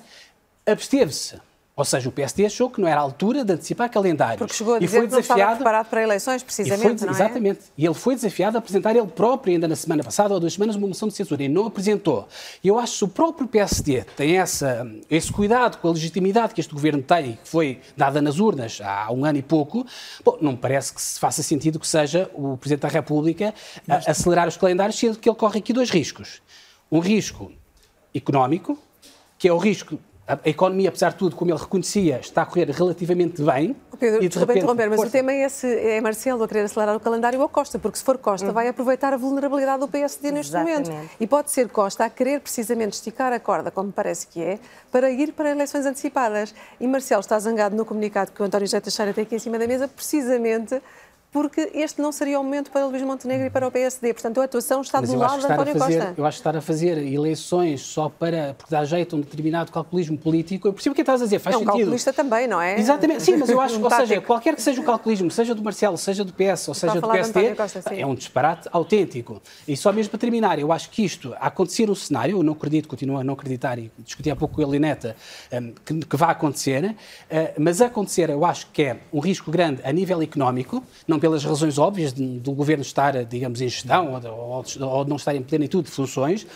absteve-se. 0.66 1.38
Ou 1.78 1.84
seja, 1.84 2.08
o 2.08 2.12
PSD 2.12 2.44
achou 2.44 2.68
que 2.68 2.80
não 2.80 2.88
era 2.88 2.98
a 2.98 3.04
altura 3.04 3.44
de 3.44 3.52
antecipar 3.52 3.88
calendários. 3.88 4.38
Porque 4.38 4.52
chegou 4.52 4.74
a 4.74 4.78
dizer 4.80 4.96
e 4.96 4.98
foi 4.98 5.06
que 5.06 5.12
não 5.12 5.20
desafiado, 5.20 5.40
estava 5.40 5.56
preparado 5.58 5.86
para 5.86 6.02
eleições, 6.02 6.42
precisamente, 6.42 6.98
foi, 6.98 7.06
não 7.06 7.14
é? 7.14 7.16
Exatamente. 7.16 7.60
E 7.78 7.86
ele 7.86 7.94
foi 7.94 8.16
desafiado 8.16 8.56
a 8.56 8.58
apresentar 8.58 8.96
ele 8.96 9.06
próprio, 9.06 9.54
ainda 9.54 9.68
na 9.68 9.76
semana 9.76 10.02
passada 10.02 10.34
ou 10.34 10.40
duas 10.40 10.54
semanas, 10.54 10.74
uma 10.74 10.88
moção 10.88 11.06
de 11.06 11.14
censura. 11.14 11.40
E 11.40 11.48
não 11.48 11.66
apresentou. 11.66 12.26
E 12.64 12.66
eu 12.66 12.80
acho 12.80 12.94
que 12.94 12.98
se 12.98 13.04
o 13.04 13.08
próprio 13.08 13.46
PSD 13.46 14.04
tem 14.16 14.38
essa, 14.38 14.90
esse 15.08 15.30
cuidado 15.30 15.78
com 15.78 15.86
a 15.86 15.92
legitimidade 15.92 16.52
que 16.52 16.60
este 16.60 16.74
governo 16.74 17.00
tem, 17.00 17.38
que 17.40 17.48
foi 17.48 17.80
dada 17.96 18.20
nas 18.20 18.40
urnas 18.40 18.80
há 18.82 19.12
um 19.12 19.24
ano 19.24 19.38
e 19.38 19.42
pouco, 19.42 19.86
bom, 20.24 20.36
não 20.40 20.52
me 20.52 20.58
parece 20.58 20.92
que 20.92 21.00
se 21.00 21.20
faça 21.20 21.44
sentido 21.44 21.78
que 21.78 21.86
seja 21.86 22.28
o 22.34 22.56
Presidente 22.56 22.82
da 22.82 22.88
República 22.88 23.54
Mas... 23.86 24.08
acelerar 24.08 24.48
os 24.48 24.56
calendários, 24.56 24.98
sendo 24.98 25.16
que 25.16 25.28
ele 25.28 25.36
corre 25.36 25.60
aqui 25.60 25.72
dois 25.72 25.90
riscos. 25.90 26.42
Um 26.90 26.98
risco 26.98 27.52
económico, 28.18 28.78
que 29.38 29.48
é 29.48 29.52
o 29.52 29.58
risco 29.58 29.98
a 30.28 30.38
economia, 30.44 30.90
apesar 30.90 31.12
de 31.12 31.16
tudo, 31.16 31.34
como 31.34 31.50
ele 31.50 31.58
reconhecia, 31.58 32.18
está 32.20 32.42
a 32.42 32.46
correr 32.46 32.68
relativamente 32.68 33.40
bem. 33.40 33.74
Pedro, 33.98 34.22
e 34.22 34.28
de 34.28 34.38
repente, 34.38 34.58
interromper, 34.58 34.90
mas 34.90 35.00
o 35.00 35.10
tema 35.10 35.32
é, 35.32 35.46
esse, 35.46 35.66
é 35.66 36.00
Marcelo 36.02 36.44
a 36.44 36.46
querer 36.46 36.60
acelerar 36.60 36.94
o 36.94 37.00
calendário 37.00 37.40
ou 37.40 37.48
Costa, 37.48 37.78
porque 37.78 37.96
se 37.96 38.04
for 38.04 38.18
Costa, 38.18 38.50
hum. 38.50 38.52
vai 38.52 38.68
aproveitar 38.68 39.14
a 39.14 39.16
vulnerabilidade 39.16 39.80
do 39.80 39.88
PSD 39.88 40.30
neste 40.30 40.54
Exatamente. 40.54 40.90
momento. 40.90 41.10
E 41.18 41.26
pode 41.26 41.50
ser 41.50 41.70
Costa 41.70 42.04
a 42.04 42.10
querer 42.10 42.40
precisamente 42.40 42.92
esticar 42.92 43.32
a 43.32 43.40
corda, 43.40 43.70
como 43.70 43.90
parece 43.90 44.26
que 44.26 44.42
é, 44.42 44.58
para 44.92 45.10
ir 45.10 45.32
para 45.32 45.50
eleições 45.50 45.86
antecipadas. 45.86 46.54
E 46.78 46.86
Marcelo 46.86 47.20
está 47.20 47.38
zangado 47.38 47.74
no 47.74 47.86
comunicado 47.86 48.30
que 48.30 48.42
o 48.42 48.44
António 48.44 48.66
José 48.66 48.80
Teixeira 48.80 49.14
tem 49.14 49.24
aqui 49.24 49.36
em 49.36 49.38
cima 49.38 49.58
da 49.58 49.66
mesa, 49.66 49.88
precisamente 49.88 50.80
porque 51.30 51.70
este 51.74 52.00
não 52.00 52.10
seria 52.10 52.40
o 52.40 52.44
momento 52.44 52.70
para 52.70 52.86
o 52.86 52.90
Luís 52.90 53.02
Montenegro 53.02 53.46
e 53.46 53.50
para 53.50 53.66
o 53.66 53.70
PSD. 53.70 54.14
Portanto, 54.14 54.40
a 54.40 54.44
atuação 54.44 54.80
está 54.80 55.00
Mas 55.00 55.10
do 55.10 55.18
lado 55.18 55.38
de 55.38 55.46
António 55.46 55.78
fazer, 55.78 55.98
Costa. 55.98 56.14
Eu 56.16 56.26
acho 56.26 56.36
que 56.36 56.40
estar 56.40 56.56
a 56.56 56.60
fazer 56.60 56.98
eleições 56.98 57.82
só 57.82 58.08
para 58.08 58.54
porque 58.56 58.74
dá 58.74 58.84
jeito 58.84 59.14
a 59.14 59.18
um 59.18 59.20
determinado 59.20 59.70
calculismo 59.70 60.16
político, 60.16 60.68
eu 60.68 60.72
percebo 60.72 60.92
o 60.92 60.94
que 60.94 61.02
estás 61.02 61.20
a 61.20 61.24
dizer, 61.24 61.38
faz 61.38 61.54
é 61.54 61.58
um 61.58 61.60
sentido. 61.60 61.76
calculista 61.76 62.12
também, 62.12 62.48
não 62.48 62.60
é? 62.60 62.78
Exatamente, 62.78 63.22
sim, 63.22 63.36
mas 63.36 63.50
eu 63.50 63.60
acho, 63.60 63.78
um 63.78 63.84
ou 63.84 63.90
seja, 63.90 64.20
qualquer 64.20 64.54
que 64.54 64.62
seja 64.62 64.80
o 64.80 64.84
calculismo, 64.84 65.30
seja 65.30 65.54
do 65.54 65.62
Marcelo, 65.62 65.98
seja 65.98 66.24
do 66.24 66.32
PS 66.32 66.68
ou 66.68 66.74
seja 66.74 67.00
do 67.00 67.08
PSD, 67.08 67.54
Costa, 67.54 67.94
é 67.94 68.06
um 68.06 68.14
disparate 68.14 68.68
autêntico. 68.72 69.42
E 69.66 69.76
só 69.76 69.92
mesmo 69.92 70.10
para 70.10 70.18
terminar, 70.18 70.58
eu 70.58 70.72
acho 70.72 70.88
que 70.90 71.04
isto, 71.04 71.34
a 71.34 71.48
acontecer 71.48 71.90
um 71.90 71.94
cenário, 71.94 72.38
eu 72.38 72.42
não 72.42 72.54
acredito, 72.54 72.88
continuo 72.88 73.18
a 73.18 73.24
não 73.24 73.34
acreditar, 73.34 73.78
e 73.78 73.90
discuti 73.98 74.30
há 74.30 74.36
pouco 74.36 74.54
com 74.54 74.62
a 74.62 74.64
Elineta, 74.64 75.14
um, 75.52 75.72
que, 75.84 76.06
que 76.06 76.16
vai 76.16 76.30
acontecer, 76.30 76.84
uh, 76.84 76.94
mas 77.58 77.82
acontecer 77.82 78.30
eu 78.30 78.44
acho 78.44 78.68
que 78.72 78.82
é 78.82 78.96
um 79.12 79.20
risco 79.20 79.50
grande 79.50 79.82
a 79.84 79.92
nível 79.92 80.22
económico, 80.22 80.82
não 81.06 81.17
pelas 81.18 81.44
razões 81.44 81.78
óbvias, 81.78 82.12
do 82.12 82.52
governo 82.52 82.82
estar, 82.82 83.24
digamos, 83.24 83.60
em 83.60 83.68
gestão 83.68 84.14
ou, 84.14 84.64
ou, 84.80 84.88
ou 84.88 85.04
não 85.04 85.16
estar 85.16 85.34
em 85.34 85.42
plenitude 85.42 85.88
de 85.88 85.94
funções, 85.94 86.46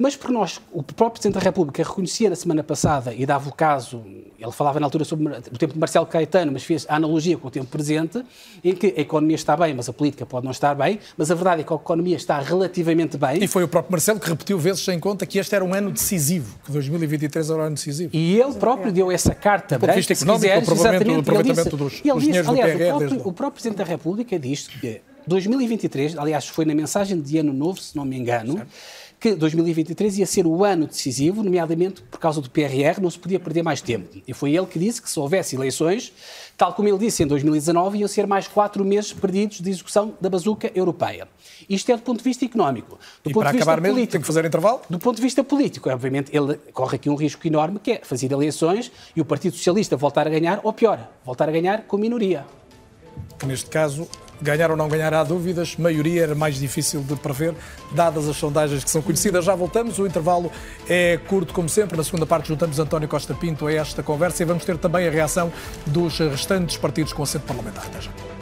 mas 0.00 0.16
porque 0.16 0.32
nós, 0.32 0.58
o 0.72 0.82
próprio 0.82 1.20
Presidente 1.20 1.34
da 1.34 1.40
República 1.40 1.82
reconhecia 1.82 2.30
na 2.30 2.34
semana 2.34 2.64
passada 2.64 3.12
e 3.12 3.26
dava 3.26 3.50
o 3.50 3.52
caso, 3.52 4.02
ele 4.38 4.50
falava 4.50 4.80
na 4.80 4.86
altura 4.86 5.04
sobre 5.04 5.28
o 5.28 5.58
tempo 5.58 5.74
de 5.74 5.78
Marcelo 5.78 6.06
Caetano, 6.06 6.50
mas 6.50 6.64
fez 6.64 6.86
a 6.88 6.96
analogia 6.96 7.36
com 7.36 7.48
o 7.48 7.50
tempo 7.50 7.66
presente, 7.66 8.24
em 8.64 8.74
que 8.74 8.94
a 8.96 9.00
economia 9.02 9.34
está 9.36 9.54
bem, 9.54 9.74
mas 9.74 9.90
a 9.90 9.92
política 9.92 10.24
pode 10.24 10.46
não 10.46 10.52
estar 10.52 10.74
bem, 10.74 10.98
mas 11.18 11.30
a 11.30 11.34
verdade 11.34 11.60
é 11.60 11.64
que 11.64 11.72
a 11.74 11.76
economia 11.76 12.16
está 12.16 12.40
relativamente 12.40 13.18
bem. 13.18 13.44
E 13.44 13.46
foi 13.46 13.62
o 13.62 13.68
próprio 13.68 13.92
Marcelo 13.92 14.18
que 14.18 14.26
repetiu 14.26 14.58
vezes 14.58 14.82
sem 14.82 14.98
conta 14.98 15.26
que 15.26 15.38
este 15.38 15.54
era 15.54 15.62
um 15.62 15.74
ano 15.74 15.90
decisivo, 15.90 16.58
que 16.64 16.72
2023 16.72 17.50
era 17.50 17.58
um 17.58 17.62
ano 17.66 17.74
decisivo. 17.74 18.10
E 18.14 18.40
ele 18.40 18.54
próprio 18.54 18.90
deu 18.90 19.12
essa 19.12 19.34
carta 19.34 19.76
do 19.76 19.82
branca, 19.82 20.00
se 20.00 20.24
quiseres, 20.24 20.66
o 20.66 20.72
aproveitamento, 20.72 21.30
ele 21.34 21.42
disse, 21.42 21.68
dos, 21.68 22.00
ele 22.02 22.20
disse, 22.20 22.48
aliás, 22.48 22.74
o 22.74 22.78
próprio, 22.78 23.18
o 23.18 23.32
próprio 23.34 23.50
Presidente 23.52 23.76
da 23.76 23.84
República 23.84 24.38
disse 24.38 24.70
que 24.70 25.02
2023, 25.26 26.16
aliás, 26.16 26.48
foi 26.48 26.64
na 26.64 26.74
mensagem 26.74 27.20
de 27.20 27.36
ano 27.36 27.52
novo, 27.52 27.78
se 27.78 27.94
não 27.94 28.06
me 28.06 28.16
engano, 28.16 28.54
certo. 28.54 28.70
Que 29.20 29.34
2023 29.34 30.18
ia 30.18 30.26
ser 30.26 30.46
o 30.46 30.64
ano 30.64 30.86
decisivo, 30.86 31.42
nomeadamente 31.42 32.00
por 32.02 32.18
causa 32.18 32.40
do 32.40 32.48
PRR, 32.48 33.00
não 33.02 33.10
se 33.10 33.18
podia 33.18 33.38
perder 33.38 33.62
mais 33.62 33.82
tempo. 33.82 34.08
E 34.26 34.32
foi 34.32 34.56
ele 34.56 34.66
que 34.66 34.78
disse 34.78 35.02
que 35.02 35.10
se 35.10 35.20
houvesse 35.20 35.54
eleições, 35.54 36.10
tal 36.56 36.72
como 36.72 36.88
ele 36.88 36.96
disse 36.96 37.22
em 37.22 37.26
2019, 37.26 37.98
iam 37.98 38.08
ser 38.08 38.26
mais 38.26 38.48
quatro 38.48 38.82
meses 38.82 39.12
perdidos 39.12 39.60
de 39.60 39.68
execução 39.68 40.14
da 40.18 40.30
bazuca 40.30 40.72
europeia. 40.74 41.28
Isto 41.68 41.92
é 41.92 41.96
do 41.96 42.02
ponto 42.02 42.18
de 42.18 42.24
vista 42.24 42.46
económico. 42.46 42.98
Do 43.22 43.30
e 43.30 43.34
ponto 43.34 43.42
para 43.42 43.52
de 43.52 43.58
vista 43.58 43.70
acabar 43.70 43.82
político, 43.82 43.96
mesmo, 43.96 44.10
tem 44.10 44.20
que 44.22 44.26
fazer 44.26 44.44
intervalo? 44.46 44.80
Do 44.88 44.98
ponto 44.98 45.16
de 45.16 45.22
vista 45.22 45.44
político, 45.44 45.90
obviamente, 45.90 46.34
ele 46.34 46.56
corre 46.72 46.96
aqui 46.96 47.10
um 47.10 47.14
risco 47.14 47.46
enorme, 47.46 47.78
que 47.78 47.92
é 47.92 48.00
fazer 48.02 48.32
eleições 48.32 48.90
e 49.14 49.20
o 49.20 49.24
Partido 49.24 49.54
Socialista 49.54 49.98
voltar 49.98 50.26
a 50.26 50.30
ganhar, 50.30 50.60
ou 50.62 50.72
pior, 50.72 51.10
voltar 51.26 51.46
a 51.46 51.52
ganhar 51.52 51.82
com 51.82 51.98
minoria. 51.98 52.46
Que 53.38 53.44
neste 53.44 53.68
caso 53.68 54.08
Ganhar 54.42 54.70
ou 54.70 54.76
não 54.76 54.88
ganhar 54.88 55.12
há 55.12 55.22
dúvidas, 55.22 55.76
maioria 55.76 56.22
era 56.22 56.34
mais 56.34 56.56
difícil 56.56 57.02
de 57.02 57.14
prever, 57.16 57.54
dadas 57.92 58.28
as 58.28 58.36
sondagens 58.36 58.82
que 58.82 58.90
são 58.90 59.02
conhecidas. 59.02 59.44
Já 59.44 59.54
voltamos, 59.54 59.98
o 59.98 60.06
intervalo 60.06 60.50
é 60.88 61.18
curto 61.28 61.52
como 61.52 61.68
sempre. 61.68 61.96
Na 61.96 62.04
segunda 62.04 62.26
parte 62.26 62.48
juntamos 62.48 62.78
António 62.78 63.08
Costa 63.08 63.34
Pinto 63.34 63.66
a 63.66 63.72
esta 63.72 64.02
conversa 64.02 64.42
e 64.42 64.46
vamos 64.46 64.64
ter 64.64 64.78
também 64.78 65.06
a 65.06 65.10
reação 65.10 65.52
dos 65.86 66.18
restantes 66.18 66.76
partidos 66.76 67.12
com 67.12 67.22
assento 67.22 67.42
parlamentar. 67.42 67.84
Até 67.86 68.00
já. 68.00 68.39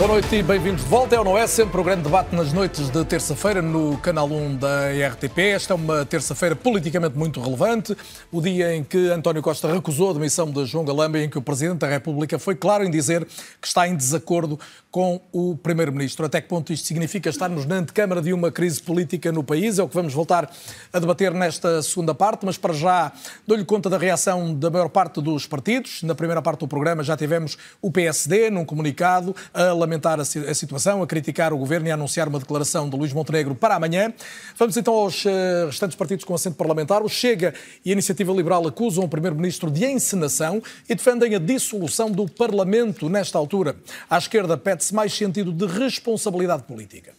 Boa 0.00 0.12
noite 0.12 0.34
e 0.34 0.42
bem-vindos 0.42 0.82
de 0.82 0.88
volta. 0.88 1.14
É 1.14 1.18
ou 1.18 1.24
não 1.26 1.36
é? 1.36 1.46
Sempre 1.46 1.78
o 1.78 1.84
grande 1.84 2.04
debate 2.04 2.34
nas 2.34 2.54
noites 2.54 2.88
de 2.88 3.04
terça-feira 3.04 3.60
no 3.60 3.98
Canal 3.98 4.30
1 4.30 4.56
da 4.56 4.88
RTP. 5.10 5.38
Esta 5.52 5.74
é 5.74 5.76
uma 5.76 6.06
terça-feira 6.06 6.56
politicamente 6.56 7.18
muito 7.18 7.38
relevante, 7.38 7.94
o 8.32 8.40
dia 8.40 8.74
em 8.74 8.82
que 8.82 9.10
António 9.10 9.42
Costa 9.42 9.70
recusou 9.70 10.08
a 10.08 10.14
demissão 10.14 10.50
de 10.50 10.64
João 10.64 10.86
Galamba 10.86 11.18
e 11.18 11.24
em 11.24 11.28
que 11.28 11.36
o 11.36 11.42
Presidente 11.42 11.80
da 11.80 11.86
República 11.86 12.38
foi 12.38 12.54
claro 12.54 12.82
em 12.82 12.90
dizer 12.90 13.26
que 13.60 13.68
está 13.68 13.86
em 13.86 13.94
desacordo 13.94 14.58
com 14.90 15.20
o 15.32 15.56
Primeiro-Ministro. 15.56 16.26
Até 16.26 16.40
que 16.40 16.48
ponto 16.48 16.72
isto 16.72 16.86
significa 16.86 17.30
estarmos 17.30 17.64
na 17.64 17.76
antecâmara 17.76 18.20
de 18.20 18.32
uma 18.32 18.50
crise 18.50 18.82
política 18.82 19.30
no 19.30 19.44
país? 19.44 19.78
É 19.78 19.82
o 19.82 19.88
que 19.88 19.94
vamos 19.94 20.12
voltar 20.12 20.50
a 20.92 20.98
debater 20.98 21.32
nesta 21.32 21.82
segunda 21.82 22.14
parte, 22.14 22.44
mas 22.44 22.58
para 22.58 22.74
já 22.74 23.12
dou-lhe 23.46 23.64
conta 23.64 23.88
da 23.88 23.96
reação 23.96 24.54
da 24.54 24.68
maior 24.68 24.88
parte 24.88 25.20
dos 25.20 25.46
partidos. 25.46 26.02
Na 26.02 26.14
primeira 26.14 26.42
parte 26.42 26.60
do 26.60 26.68
programa 26.68 27.04
já 27.04 27.16
tivemos 27.16 27.56
o 27.80 27.90
PSD 27.90 28.50
num 28.50 28.64
comunicado 28.64 29.34
a 29.54 29.72
lamentar 29.72 30.18
a, 30.18 30.24
situação, 30.24 31.02
a 31.02 31.06
criticar 31.06 31.52
o 31.52 31.58
governo 31.58 31.86
e 31.86 31.90
a 31.90 31.94
anunciar 31.94 32.26
uma 32.26 32.38
declaração 32.38 32.88
de 32.88 32.96
Luís 32.96 33.12
Montenegro 33.12 33.54
para 33.54 33.76
amanhã. 33.76 34.12
Vamos 34.58 34.76
então 34.76 34.94
aos 34.94 35.24
eh, 35.24 35.66
restantes 35.66 35.96
partidos 35.96 36.24
com 36.24 36.34
assento 36.34 36.56
parlamentar. 36.56 37.02
O 37.02 37.08
Chega 37.08 37.54
e 37.84 37.90
a 37.90 37.92
Iniciativa 37.92 38.32
Liberal 38.32 38.66
acusam 38.66 39.04
o 39.04 39.08
Primeiro-Ministro 39.08 39.70
de 39.70 39.84
encenação 39.84 40.60
e 40.88 40.94
defendem 40.94 41.34
a 41.34 41.38
dissolução 41.38 42.10
do 42.10 42.28
Parlamento 42.28 43.08
nesta 43.08 43.38
altura. 43.38 43.76
À 44.08 44.18
esquerda 44.18 44.56
pede-se 44.80 44.94
mais 44.94 45.12
sentido 45.12 45.52
de 45.52 45.66
responsabilidade 45.66 46.62
política. 46.62 47.12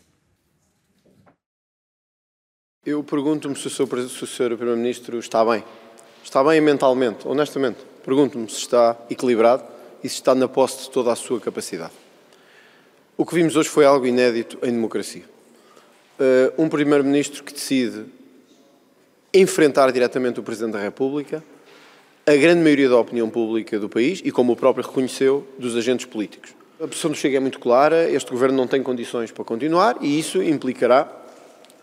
Eu 2.83 3.03
pergunto-me 3.03 3.55
se 3.55 3.67
o 3.67 3.69
Sr. 3.69 4.57
Primeiro-Ministro 4.57 5.19
está 5.19 5.45
bem. 5.45 5.63
Está 6.23 6.43
bem 6.43 6.59
mentalmente, 6.59 7.27
honestamente. 7.27 7.77
Pergunto-me 8.03 8.49
se 8.49 8.57
está 8.57 8.97
equilibrado 9.11 9.63
e 10.03 10.09
se 10.09 10.15
está 10.15 10.33
na 10.33 10.47
posse 10.47 10.85
de 10.85 10.89
toda 10.89 11.11
a 11.11 11.15
sua 11.15 11.39
capacidade. 11.39 11.93
O 13.15 13.23
que 13.23 13.35
vimos 13.35 13.55
hoje 13.55 13.69
foi 13.69 13.85
algo 13.85 14.07
inédito 14.07 14.57
em 14.63 14.71
democracia. 14.71 15.23
Uh, 16.19 16.63
um 16.63 16.67
Primeiro-Ministro 16.67 17.43
que 17.43 17.53
decide 17.53 18.05
enfrentar 19.31 19.91
diretamente 19.91 20.39
o 20.39 20.43
Presidente 20.43 20.73
da 20.73 20.79
República, 20.79 21.43
a 22.25 22.35
grande 22.35 22.63
maioria 22.63 22.89
da 22.89 22.97
opinião 22.97 23.29
pública 23.29 23.79
do 23.79 23.87
país 23.87 24.19
e, 24.25 24.31
como 24.31 24.53
o 24.53 24.55
próprio 24.55 24.83
reconheceu, 24.83 25.47
dos 25.59 25.75
agentes 25.75 26.07
políticos. 26.07 26.60
A 26.81 26.87
posição 26.87 27.11
do 27.11 27.15
Chega 27.15 27.37
é 27.37 27.39
muito 27.39 27.59
clara, 27.59 28.09
este 28.09 28.31
Governo 28.31 28.57
não 28.57 28.65
tem 28.65 28.81
condições 28.81 29.29
para 29.29 29.43
continuar 29.43 29.97
e 30.01 30.17
isso 30.17 30.41
implicará, 30.41 31.07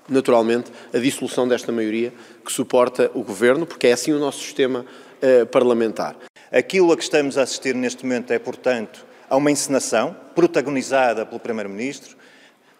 naturalmente, 0.08 0.72
a 0.92 0.98
dissolução 0.98 1.46
desta 1.46 1.70
maioria 1.70 2.12
que 2.44 2.50
suporta 2.50 3.08
o 3.14 3.22
Governo, 3.22 3.64
porque 3.64 3.87
é 3.87 3.92
assim 3.92 4.12
o 4.12 4.18
nosso 4.18 4.40
sistema 4.40 4.84
uh, 5.22 5.46
parlamentar. 5.46 6.16
Aquilo 6.50 6.90
a 6.90 6.96
que 6.96 7.04
estamos 7.04 7.38
a 7.38 7.42
assistir 7.42 7.76
neste 7.76 8.04
momento 8.04 8.32
é, 8.32 8.40
portanto, 8.40 9.06
a 9.30 9.37
uma 9.37 9.52
encenação 9.52 10.16
protagonizada 10.34 11.24
pelo 11.24 11.38
Primeiro-Ministro, 11.38 12.16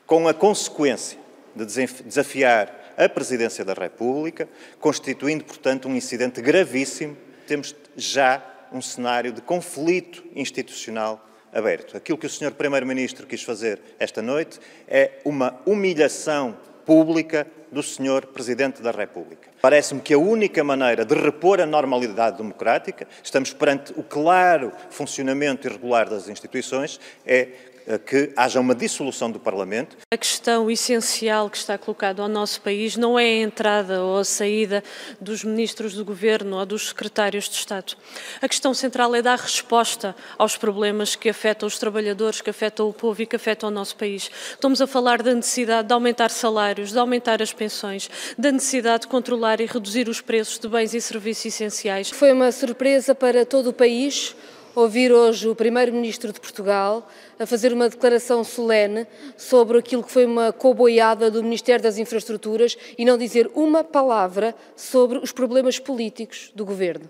com 0.05 0.27
a 0.27 0.35
consequência 0.35 1.21
de 1.55 1.65
desafiar 1.65 2.95
a 2.97 3.09
Presidência 3.09 3.65
da 3.65 3.75
República, 3.75 4.49
constituindo, 4.81 5.45
portanto, 5.45 5.87
um 5.87 5.95
incidente 5.95 6.41
gravíssimo. 6.41 7.17
Temos 7.47 7.77
já 7.97 8.45
um 8.73 8.83
cenário 8.83 9.33
de 9.33 9.41
conflito 9.41 10.25
institucional 10.35 11.25
aberto. 11.53 11.97
Aquilo 11.97 12.19
que 12.19 12.27
o 12.27 12.31
Sr. 12.31 12.53
Primeiro-Ministro 12.53 13.27
quis 13.27 13.43
fazer 13.43 13.81
esta 13.99 14.23
noite 14.23 14.59
é 14.87 15.13
uma 15.25 15.61
humilhação 15.67 16.57
pública 16.85 17.47
do 17.71 17.83
Sr. 17.83 18.27
Presidente 18.33 18.81
da 18.81 18.91
República. 18.91 19.49
Parece-me 19.61 20.01
que 20.01 20.15
a 20.15 20.19
única 20.19 20.65
maneira 20.65 21.05
de 21.05 21.15
repor 21.15 21.61
a 21.61 21.67
normalidade 21.67 22.39
democrática, 22.39 23.07
estamos 23.23 23.53
perante 23.53 23.93
o 23.97 24.03
claro 24.03 24.73
funcionamento 24.89 25.67
irregular 25.67 26.09
das 26.09 26.29
instituições, 26.29 26.99
é 27.27 27.49
que 27.97 28.33
haja 28.37 28.61
uma 28.61 28.75
dissolução 28.75 29.31
do 29.31 29.39
Parlamento. 29.39 29.97
A 30.13 30.17
questão 30.17 30.71
essencial 30.71 31.49
que 31.49 31.57
está 31.57 31.79
colocada 31.79 32.21
ao 32.21 32.29
nosso 32.29 32.61
país 32.61 32.97
não 32.97 33.19
é 33.19 33.25
a 33.25 33.43
entrada 33.43 34.03
ou 34.03 34.19
a 34.19 34.25
saída 34.25 34.83
dos 35.21 35.45
ministros 35.45 35.95
do 35.95 36.05
Governo 36.05 36.59
ou 36.59 36.67
dos 36.67 36.89
secretários 36.89 37.49
de 37.49 37.55
Estado. 37.55 37.95
A 38.43 38.49
questão 38.49 38.75
central 38.75 39.15
é 39.15 39.23
dar 39.23 39.39
resposta 39.39 40.15
aos 40.37 40.57
problemas 40.57 41.15
que 41.15 41.29
afetam 41.29 41.67
os 41.67 41.79
trabalhadores, 41.79 42.41
que 42.41 42.51
afetam 42.51 42.89
o 42.89 42.93
povo 42.93 43.23
e 43.23 43.27
que 43.27 43.37
afetam 43.37 43.69
o 43.69 43.73
nosso 43.73 43.97
país. 43.97 44.31
Estamos 44.51 44.83
a 44.83 44.87
falar 44.87 45.23
da 45.23 45.35
necessidade 45.35 45.87
de 45.87 45.95
aumentar 45.95 46.31
salários, 46.31 46.93
de 46.93 46.99
aumentar 46.99 47.41
as 47.41 47.53
pensões, 47.53 48.11
da 48.37 48.51
necessidade 48.51 49.03
de 49.03 49.09
controlar 49.09 49.61
e 49.61 49.67
reduzir 49.67 50.09
os 50.09 50.21
preços 50.21 50.59
de 50.59 50.69
bens 50.69 50.93
e 50.95 51.01
serviços 51.01 51.47
essenciais. 51.47 52.11
Foi 52.11 52.33
uma 52.33 52.51
surpresa 52.51 53.15
para 53.15 53.47
todo 53.47 53.69
o 53.69 53.73
país 53.73 54.35
ouvir 54.75 55.13
hoje 55.13 55.49
o 55.49 55.55
Primeiro-Ministro 55.55 56.33
de 56.33 56.41
Portugal 56.41 57.09
a 57.39 57.47
fazer 57.47 57.73
uma 57.73 57.89
declaração 57.89 58.45
solene 58.45 59.07
sobre 59.37 59.79
aquilo 59.79 60.03
que 60.03 60.13
foi 60.13 60.27
uma 60.27 60.53
coboiada 60.53 61.31
do 61.31 61.43
Ministério 61.43 61.83
das 61.83 61.99
Infraestruturas 61.99 62.77
e 62.97 63.05
não 63.05 63.19
dizer 63.19 63.51
uma 63.55 63.83
palavra 63.83 64.55
sobre 64.77 65.19
os 65.19 65.33
problemas 65.33 65.79
políticos 65.79 66.51
do 66.55 66.65
Governo. 66.65 67.09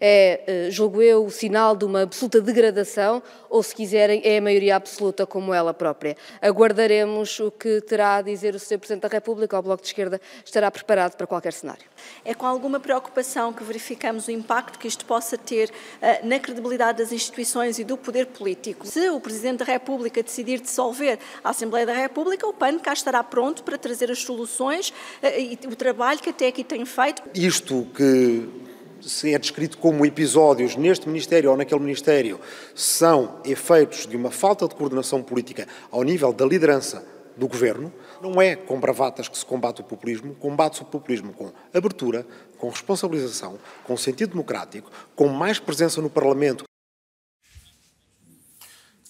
É, 0.00 0.40
eh, 0.46 0.70
julgo 0.70 1.02
eu, 1.02 1.24
o 1.24 1.30
sinal 1.30 1.76
de 1.76 1.84
uma 1.84 2.02
absoluta 2.02 2.40
degradação, 2.40 3.22
ou 3.50 3.62
se 3.62 3.74
quiserem, 3.74 4.22
é 4.24 4.38
a 4.38 4.40
maioria 4.40 4.76
absoluta 4.76 5.26
como 5.26 5.52
ela 5.52 5.74
própria. 5.74 6.16
Aguardaremos 6.40 7.38
o 7.40 7.50
que 7.50 7.80
terá 7.82 8.16
a 8.16 8.22
dizer 8.22 8.54
o 8.54 8.58
Sr. 8.58 8.78
Presidente 8.78 9.02
da 9.02 9.08
República, 9.08 9.58
o 9.58 9.62
Bloco 9.62 9.82
de 9.82 9.88
Esquerda 9.88 10.20
estará 10.44 10.70
preparado 10.70 11.16
para 11.16 11.26
qualquer 11.26 11.52
cenário. 11.52 11.84
É 12.24 12.32
com 12.32 12.46
alguma 12.46 12.80
preocupação 12.80 13.52
que 13.52 13.62
verificamos 13.62 14.26
o 14.28 14.30
impacto 14.30 14.78
que 14.78 14.88
isto 14.88 15.04
possa 15.04 15.36
ter 15.36 15.68
uh, 15.68 16.26
na 16.26 16.38
credibilidade 16.38 16.98
das 16.98 17.12
instituições 17.12 17.78
e 17.78 17.84
do 17.84 17.96
poder 17.96 18.26
político. 18.26 18.86
Se 18.86 19.10
o 19.10 19.20
Presidente 19.20 19.58
da 19.58 19.64
República 19.66 20.22
decidir 20.22 20.60
dissolver 20.60 21.18
a 21.44 21.50
Assembleia 21.50 21.84
da 21.84 21.92
República, 21.92 22.46
o 22.46 22.54
PAN 22.54 22.78
cá 22.78 22.92
estará 22.92 23.22
pronto 23.22 23.62
para 23.62 23.76
trazer 23.76 24.10
as 24.10 24.20
soluções 24.20 24.88
uh, 24.88 25.26
e 25.36 25.58
o 25.66 25.76
trabalho 25.76 26.20
que 26.20 26.30
até 26.30 26.48
aqui 26.48 26.64
tem 26.64 26.86
feito. 26.86 27.22
Isto 27.34 27.86
que 27.94 28.69
se 29.00 29.34
é 29.34 29.38
descrito 29.38 29.78
como 29.78 30.04
episódios 30.04 30.76
neste 30.76 31.08
Ministério 31.08 31.50
ou 31.50 31.56
naquele 31.56 31.80
Ministério 31.80 32.40
são 32.74 33.40
efeitos 33.44 34.06
de 34.06 34.16
uma 34.16 34.30
falta 34.30 34.66
de 34.68 34.74
coordenação 34.74 35.22
política 35.22 35.66
ao 35.90 36.02
nível 36.02 36.32
da 36.32 36.44
liderança 36.44 37.04
do 37.36 37.48
Governo, 37.48 37.92
não 38.20 38.40
é 38.40 38.54
com 38.54 38.78
bravatas 38.78 39.28
que 39.28 39.38
se 39.38 39.46
combate 39.46 39.80
o 39.80 39.84
populismo, 39.84 40.34
combate-se 40.34 40.82
o 40.82 40.84
populismo 40.84 41.32
com 41.32 41.50
abertura, 41.72 42.26
com 42.58 42.68
responsabilização, 42.68 43.58
com 43.84 43.96
sentido 43.96 44.30
democrático, 44.30 44.90
com 45.16 45.28
mais 45.28 45.58
presença 45.58 46.02
no 46.02 46.10
Parlamento, 46.10 46.64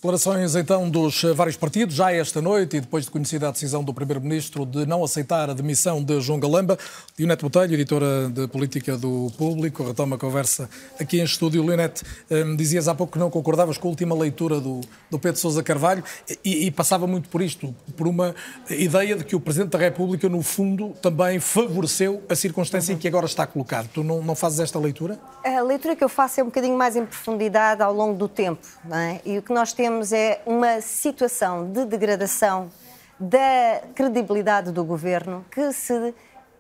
Declarações 0.01 0.57
então 0.57 0.89
dos 0.89 1.21
vários 1.35 1.59
partidos, 1.59 1.95
já 1.95 2.11
esta 2.11 2.41
noite 2.41 2.79
e 2.79 2.81
depois 2.81 3.05
de 3.05 3.11
conhecida 3.11 3.49
a 3.49 3.51
decisão 3.51 3.85
do 3.85 3.93
Primeiro-Ministro 3.93 4.65
de 4.65 4.87
não 4.87 5.05
aceitar 5.05 5.51
a 5.51 5.53
demissão 5.53 6.03
de 6.03 6.19
João 6.23 6.41
Galamba. 6.41 6.79
Leonete 7.19 7.43
Botelho, 7.43 7.75
editora 7.75 8.31
de 8.31 8.49
Política 8.49 8.97
do 8.97 9.31
Público, 9.37 9.85
retoma 9.85 10.17
a 10.17 10.19
conversa 10.19 10.71
aqui 10.99 11.21
em 11.21 11.25
estúdio. 11.25 11.63
Leonete, 11.63 12.03
hum, 12.31 12.57
dizias 12.57 12.89
há 12.89 12.95
pouco 12.95 13.13
que 13.13 13.19
não 13.19 13.29
concordavas 13.29 13.77
com 13.77 13.89
a 13.89 13.91
última 13.91 14.15
leitura 14.15 14.59
do, 14.59 14.81
do 15.11 15.19
Pedro 15.19 15.39
Sousa 15.39 15.63
Carvalho 15.63 16.03
e, 16.43 16.65
e, 16.65 16.71
passava 16.71 17.07
muito 17.07 17.29
por 17.29 17.43
isto, 17.43 17.75
por 17.95 18.09
uma 18.09 18.35
ideia 18.71 19.15
de 19.15 19.23
que 19.23 19.37
o 19.37 19.41
Presidente 19.41 19.73
da 19.73 19.79
República, 19.79 20.31
no 20.31 20.41
fundo, 20.41 20.95
também 21.03 21.39
favoreceu 21.41 22.23
a 22.27 22.35
circunstância 22.35 22.93
uhum. 22.93 22.97
em 22.97 23.03
que 23.03 23.07
agora 23.07 23.27
está 23.27 23.47
colocado. 23.47 23.91
Tu 23.93 24.03
não, 24.03 24.23
não 24.23 24.35
fazes 24.35 24.61
esta 24.61 24.79
leitura? 24.79 25.21
A 25.45 25.61
leitura 25.61 25.95
que 25.95 26.03
eu 26.03 26.09
faço 26.09 26.41
é 26.41 26.43
um 26.43 26.47
bocadinho 26.47 26.79
mais 26.79 26.97
em 26.97 27.05
profundidade 27.05 27.83
ao 27.83 27.93
longo 27.93 28.17
do 28.17 28.29
tempo. 28.29 28.67
Não 28.83 28.97
é? 28.97 29.21
E 29.27 29.37
o 29.37 29.43
que 29.43 29.53
nós 29.53 29.75
temos 29.75 29.90
temos 29.91 30.13
é 30.13 30.41
uma 30.47 30.81
situação 30.81 31.69
de 31.73 31.85
degradação 31.85 32.71
da 33.19 33.83
credibilidade 33.93 34.71
do 34.71 34.85
governo 34.85 35.45
que 35.51 35.73
se 35.73 36.15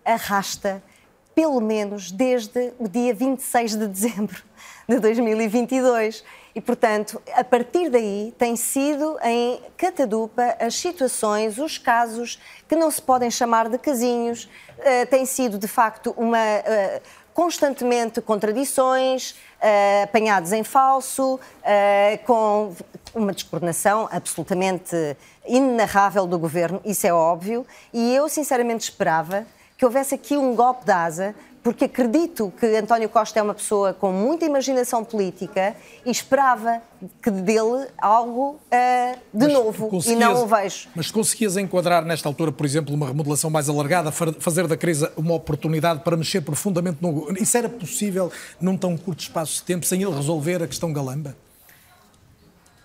arrasta 0.04 0.82
pelo 1.32 1.60
menos 1.60 2.10
desde 2.10 2.72
o 2.76 2.88
dia 2.88 3.14
26 3.14 3.76
de 3.76 3.86
dezembro 3.86 4.42
de 4.88 4.98
2022. 4.98 6.24
E, 6.56 6.60
portanto, 6.60 7.22
a 7.32 7.44
partir 7.44 7.88
daí 7.88 8.34
tem 8.36 8.56
sido 8.56 9.16
em 9.22 9.60
catadupa 9.76 10.56
as 10.58 10.74
situações, 10.74 11.56
os 11.56 11.78
casos 11.78 12.40
que 12.68 12.74
não 12.74 12.90
se 12.90 13.00
podem 13.00 13.30
chamar 13.30 13.68
de 13.68 13.78
casinhos, 13.78 14.50
uh, 14.78 15.06
tem 15.08 15.24
sido 15.24 15.56
de 15.56 15.68
facto 15.68 16.12
uma. 16.18 16.36
Uh, 16.36 17.20
constantemente 17.40 18.20
contradições, 18.20 19.30
uh, 19.30 20.04
apanhados 20.04 20.52
em 20.52 20.62
falso, 20.62 21.36
uh, 21.36 22.24
com 22.26 22.74
uma 23.14 23.32
descoordenação 23.32 24.08
absolutamente 24.10 25.16
inenarrável 25.46 26.26
do 26.26 26.38
governo, 26.38 26.80
isso 26.84 27.06
é 27.06 27.12
óbvio, 27.12 27.66
e 27.92 28.14
eu 28.14 28.28
sinceramente 28.28 28.84
esperava 28.84 29.46
que 29.76 29.84
houvesse 29.84 30.14
aqui 30.14 30.36
um 30.36 30.54
golpe 30.54 30.84
de 30.84 30.92
asa 30.92 31.34
porque 31.62 31.84
acredito 31.84 32.52
que 32.58 32.66
António 32.76 33.08
Costa 33.08 33.38
é 33.38 33.42
uma 33.42 33.54
pessoa 33.54 33.92
com 33.92 34.12
muita 34.12 34.46
imaginação 34.46 35.04
política 35.04 35.76
e 36.06 36.10
esperava 36.10 36.80
que 37.22 37.30
dele 37.30 37.86
algo 37.98 38.52
uh, 38.52 39.18
de 39.32 39.44
mas 39.44 39.52
novo 39.52 39.90
e 40.06 40.16
não 40.16 40.42
o 40.42 40.46
vejo. 40.46 40.88
Mas 40.94 41.10
conseguias 41.10 41.56
enquadrar 41.56 42.04
nesta 42.04 42.28
altura, 42.28 42.50
por 42.50 42.64
exemplo, 42.64 42.94
uma 42.94 43.06
remodelação 43.06 43.50
mais 43.50 43.68
alargada, 43.68 44.10
fazer 44.10 44.66
da 44.66 44.76
crise 44.76 45.08
uma 45.16 45.34
oportunidade 45.34 46.00
para 46.00 46.16
mexer 46.16 46.40
profundamente 46.40 46.98
no. 47.00 47.30
Isso 47.38 47.56
era 47.56 47.68
possível 47.68 48.32
num 48.60 48.76
tão 48.76 48.96
curto 48.96 49.20
espaço 49.20 49.56
de 49.56 49.62
tempo 49.62 49.84
sem 49.84 50.02
ele 50.02 50.14
resolver 50.14 50.62
a 50.62 50.66
questão 50.66 50.92
Galamba? 50.92 51.36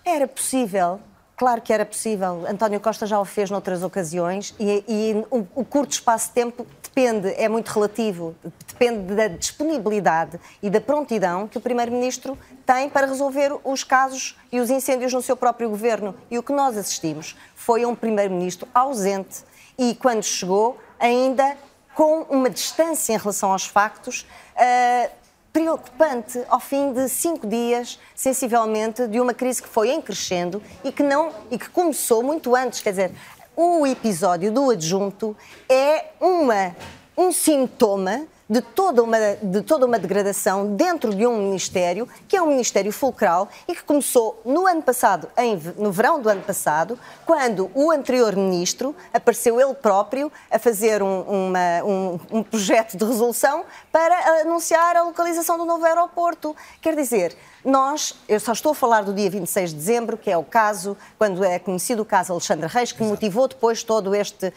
Era 0.06 0.28
possível, 0.28 1.00
Claro 1.36 1.60
que 1.60 1.70
era 1.70 1.84
possível. 1.84 2.46
António 2.48 2.80
Costa 2.80 3.04
já 3.04 3.20
o 3.20 3.24
fez 3.24 3.50
noutras 3.50 3.82
ocasiões 3.82 4.54
e, 4.58 4.82
e 4.88 5.26
o, 5.30 5.46
o, 5.54 5.64
curto 5.66 5.92
espaço 5.92 6.28
de 6.28 6.32
tempo 6.32 6.66
depende, 6.82 7.28
é 7.36 7.46
muito 7.46 7.68
relativo, 7.68 8.34
depende 8.66 9.14
da 9.14 9.28
disponibilidade 9.28 10.40
e 10.62 10.70
da 10.70 10.80
prontidão 10.80 11.46
que 11.46 11.58
o 11.58 11.60
Primeiro-Ministro 11.60 12.38
tem 12.64 12.88
para 12.88 13.06
resolver 13.06 13.52
os 13.64 13.84
casos 13.84 14.34
e 14.50 14.58
os 14.60 14.70
incêndios 14.70 15.12
no 15.12 15.20
seu 15.20 15.36
próprio 15.36 15.68
governo. 15.68 16.14
E 16.30 16.38
o 16.38 16.42
que 16.42 16.54
nós 16.54 16.74
assistimos 16.78 17.36
foi 17.54 17.84
um 17.84 17.94
Primeiro-Ministro 17.94 18.66
ausente 18.72 19.44
e, 19.76 19.94
quando 19.94 20.22
chegou, 20.22 20.78
ainda 20.98 21.54
com 21.94 22.22
uma 22.30 22.48
distância 22.48 23.12
em 23.12 23.18
relação 23.18 23.52
aos 23.52 23.66
factos. 23.66 24.26
Uh, 24.56 25.25
preocupante 25.56 26.44
ao 26.50 26.60
fim 26.60 26.92
de 26.92 27.08
cinco 27.08 27.46
dias, 27.46 27.98
sensivelmente, 28.14 29.06
de 29.08 29.18
uma 29.18 29.32
crise 29.32 29.62
que 29.62 29.68
foi 29.68 29.88
em 29.88 30.02
crescendo 30.02 30.62
e 30.84 30.92
que 30.92 31.02
não 31.02 31.32
e 31.50 31.56
que 31.56 31.70
começou 31.70 32.22
muito 32.22 32.54
antes. 32.54 32.82
Quer 32.82 32.90
dizer, 32.90 33.12
o 33.56 33.86
episódio 33.86 34.52
do 34.52 34.68
adjunto 34.68 35.34
é 35.66 36.08
uma, 36.20 36.76
um 37.16 37.32
sintoma 37.32 38.26
de 38.48 38.60
toda, 38.60 39.02
uma, 39.02 39.18
de 39.42 39.62
toda 39.62 39.86
uma 39.86 39.98
degradação 39.98 40.74
dentro 40.74 41.14
de 41.14 41.26
um 41.26 41.36
Ministério, 41.36 42.08
que 42.28 42.36
é 42.36 42.42
um 42.42 42.46
Ministério 42.46 42.92
fulcral 42.92 43.48
e 43.66 43.74
que 43.74 43.82
começou 43.82 44.40
no 44.44 44.66
ano 44.66 44.82
passado, 44.82 45.28
em, 45.36 45.56
no 45.76 45.90
verão 45.90 46.20
do 46.20 46.28
ano 46.28 46.42
passado, 46.42 46.98
quando 47.24 47.70
o 47.74 47.90
anterior 47.90 48.36
Ministro 48.36 48.94
apareceu 49.12 49.60
ele 49.60 49.74
próprio 49.74 50.30
a 50.50 50.58
fazer 50.58 51.02
um, 51.02 51.22
uma, 51.22 51.84
um, 51.84 52.20
um 52.30 52.42
projeto 52.42 52.96
de 52.96 53.04
resolução 53.04 53.64
para 53.90 54.40
anunciar 54.42 54.96
a 54.96 55.02
localização 55.02 55.58
do 55.58 55.64
novo 55.64 55.84
aeroporto. 55.84 56.54
Quer 56.80 56.94
dizer, 56.94 57.36
nós, 57.66 58.14
eu 58.28 58.38
só 58.38 58.52
estou 58.52 58.70
a 58.70 58.74
falar 58.74 59.02
do 59.02 59.12
dia 59.12 59.28
26 59.28 59.70
de 59.70 59.76
dezembro, 59.76 60.16
que 60.16 60.30
é 60.30 60.36
o 60.36 60.44
caso, 60.44 60.96
quando 61.18 61.44
é 61.44 61.58
conhecido 61.58 62.02
o 62.02 62.04
caso 62.04 62.32
Alexandre 62.32 62.68
Reis, 62.68 62.92
que 62.92 62.98
Exato. 62.98 63.10
motivou 63.10 63.48
depois 63.48 63.82
todo 63.82 64.14
este, 64.14 64.46
uh, 64.46 64.52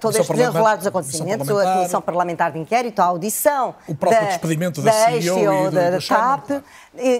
todo 0.00 0.18
este 0.18 0.32
desenrolar 0.32 0.74
dos 0.74 0.86
acontecimentos, 0.86 1.48
a 1.48 1.74
Comissão 1.74 2.02
Parlamentar 2.02 2.50
de 2.50 2.58
Inquérito, 2.58 3.00
a 3.00 3.04
audição. 3.04 3.76
O 3.86 3.94
próprio 3.94 4.20
da, 4.20 4.26
despedimento 4.26 4.82
da, 4.82 4.90
da 4.90 5.20
CEO, 5.20 5.38
CEO 5.38 5.70
da, 5.70 5.90
da 5.90 5.98
TAP, 6.00 6.64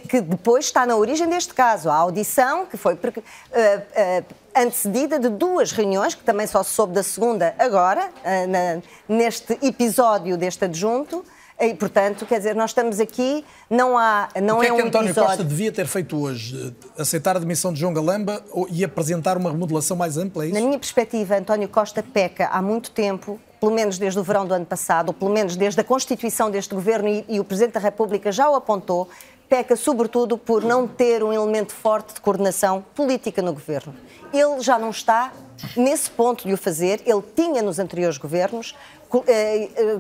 que 0.08 0.20
depois 0.20 0.64
está 0.64 0.84
na 0.84 0.96
origem 0.96 1.28
deste 1.28 1.54
caso. 1.54 1.88
A 1.88 1.94
audição, 1.94 2.66
que 2.66 2.76
foi. 2.76 2.94
Uh, 2.94 2.98
uh, 2.98 4.24
antecedida 4.56 5.18
de 5.18 5.28
duas 5.28 5.72
reuniões, 5.72 6.14
que 6.14 6.22
também 6.22 6.46
só 6.46 6.62
se 6.62 6.70
soube 6.70 6.92
da 6.92 7.02
segunda 7.02 7.56
agora, 7.58 8.08
na, 8.48 8.80
neste 9.08 9.58
episódio 9.60 10.36
deste 10.36 10.64
adjunto, 10.64 11.24
e, 11.60 11.72
portanto, 11.74 12.26
quer 12.26 12.38
dizer, 12.38 12.56
nós 12.56 12.70
estamos 12.70 12.98
aqui, 12.98 13.44
não 13.70 13.96
há. 13.96 14.28
Não 14.42 14.58
o 14.58 14.60
que 14.60 14.66
é, 14.66 14.70
é 14.70 14.74
que 14.74 14.82
um 14.82 14.86
António 14.86 15.10
episódio... 15.10 15.28
Costa 15.30 15.44
devia 15.44 15.70
ter 15.70 15.86
feito 15.86 16.20
hoje? 16.20 16.74
Aceitar 16.98 17.36
a 17.36 17.38
demissão 17.38 17.72
de 17.72 17.78
João 17.78 17.94
Galamba 17.94 18.44
e 18.70 18.84
apresentar 18.84 19.36
uma 19.36 19.50
remodelação 19.50 19.96
mais 19.96 20.16
ampla? 20.16 20.46
É 20.46 20.48
Na 20.48 20.60
minha 20.60 20.78
perspectiva, 20.78 21.36
António 21.36 21.68
Costa 21.68 22.02
peca 22.02 22.48
há 22.48 22.60
muito 22.60 22.90
tempo, 22.90 23.40
pelo 23.60 23.72
menos 23.72 23.98
desde 23.98 24.18
o 24.18 24.22
verão 24.22 24.44
do 24.46 24.52
ano 24.52 24.66
passado, 24.66 25.08
ou 25.08 25.14
pelo 25.14 25.30
menos 25.30 25.54
desde 25.54 25.80
a 25.80 25.84
constituição 25.84 26.50
deste 26.50 26.74
governo, 26.74 27.08
e, 27.08 27.24
e 27.28 27.38
o 27.38 27.44
Presidente 27.44 27.74
da 27.74 27.80
República 27.80 28.32
já 28.32 28.50
o 28.50 28.56
apontou, 28.56 29.08
peca 29.48 29.76
sobretudo 29.76 30.36
por 30.36 30.64
não 30.64 30.88
ter 30.88 31.22
um 31.22 31.32
elemento 31.32 31.72
forte 31.72 32.14
de 32.14 32.20
coordenação 32.20 32.84
política 32.94 33.40
no 33.40 33.52
governo. 33.52 33.94
Ele 34.32 34.60
já 34.60 34.76
não 34.76 34.90
está 34.90 35.32
nesse 35.76 36.10
ponto 36.10 36.46
de 36.46 36.52
o 36.52 36.56
fazer, 36.56 37.00
ele 37.06 37.22
tinha 37.36 37.62
nos 37.62 37.78
anteriores 37.78 38.18
governos, 38.18 38.74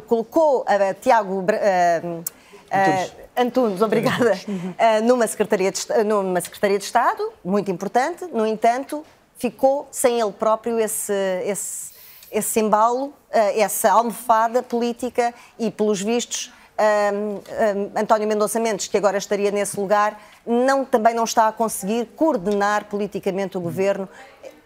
colocou 0.06 0.64
a 0.66 0.94
Tiago 0.94 1.44
eh, 1.50 2.02
Antunes, 3.36 3.82
obrigada, 3.82 4.32
numa 5.04 5.26
Secretaria, 5.26 5.70
de, 5.70 5.86
numa 6.04 6.40
Secretaria 6.40 6.78
de 6.78 6.84
Estado, 6.84 7.32
muito 7.44 7.70
importante, 7.70 8.24
no 8.32 8.46
entanto, 8.46 9.04
ficou 9.36 9.86
sem 9.90 10.20
ele 10.20 10.32
próprio 10.32 10.78
esse, 10.78 11.12
esse, 11.44 11.92
esse 12.30 12.60
embalo, 12.60 13.12
essa 13.30 13.90
almofada 13.90 14.62
política 14.62 15.34
e, 15.58 15.70
pelos 15.70 16.00
vistos, 16.00 16.52
um, 16.76 17.34
um, 17.34 18.00
António 18.00 18.26
Mendonça 18.26 18.58
Mendes, 18.58 18.88
que 18.88 18.96
agora 18.96 19.16
estaria 19.16 19.50
nesse 19.50 19.78
lugar, 19.78 20.20
não, 20.46 20.84
também 20.84 21.14
não 21.14 21.24
está 21.24 21.48
a 21.48 21.52
conseguir 21.52 22.06
coordenar 22.16 22.86
politicamente 22.86 23.56
o 23.56 23.60
governo 23.60 24.08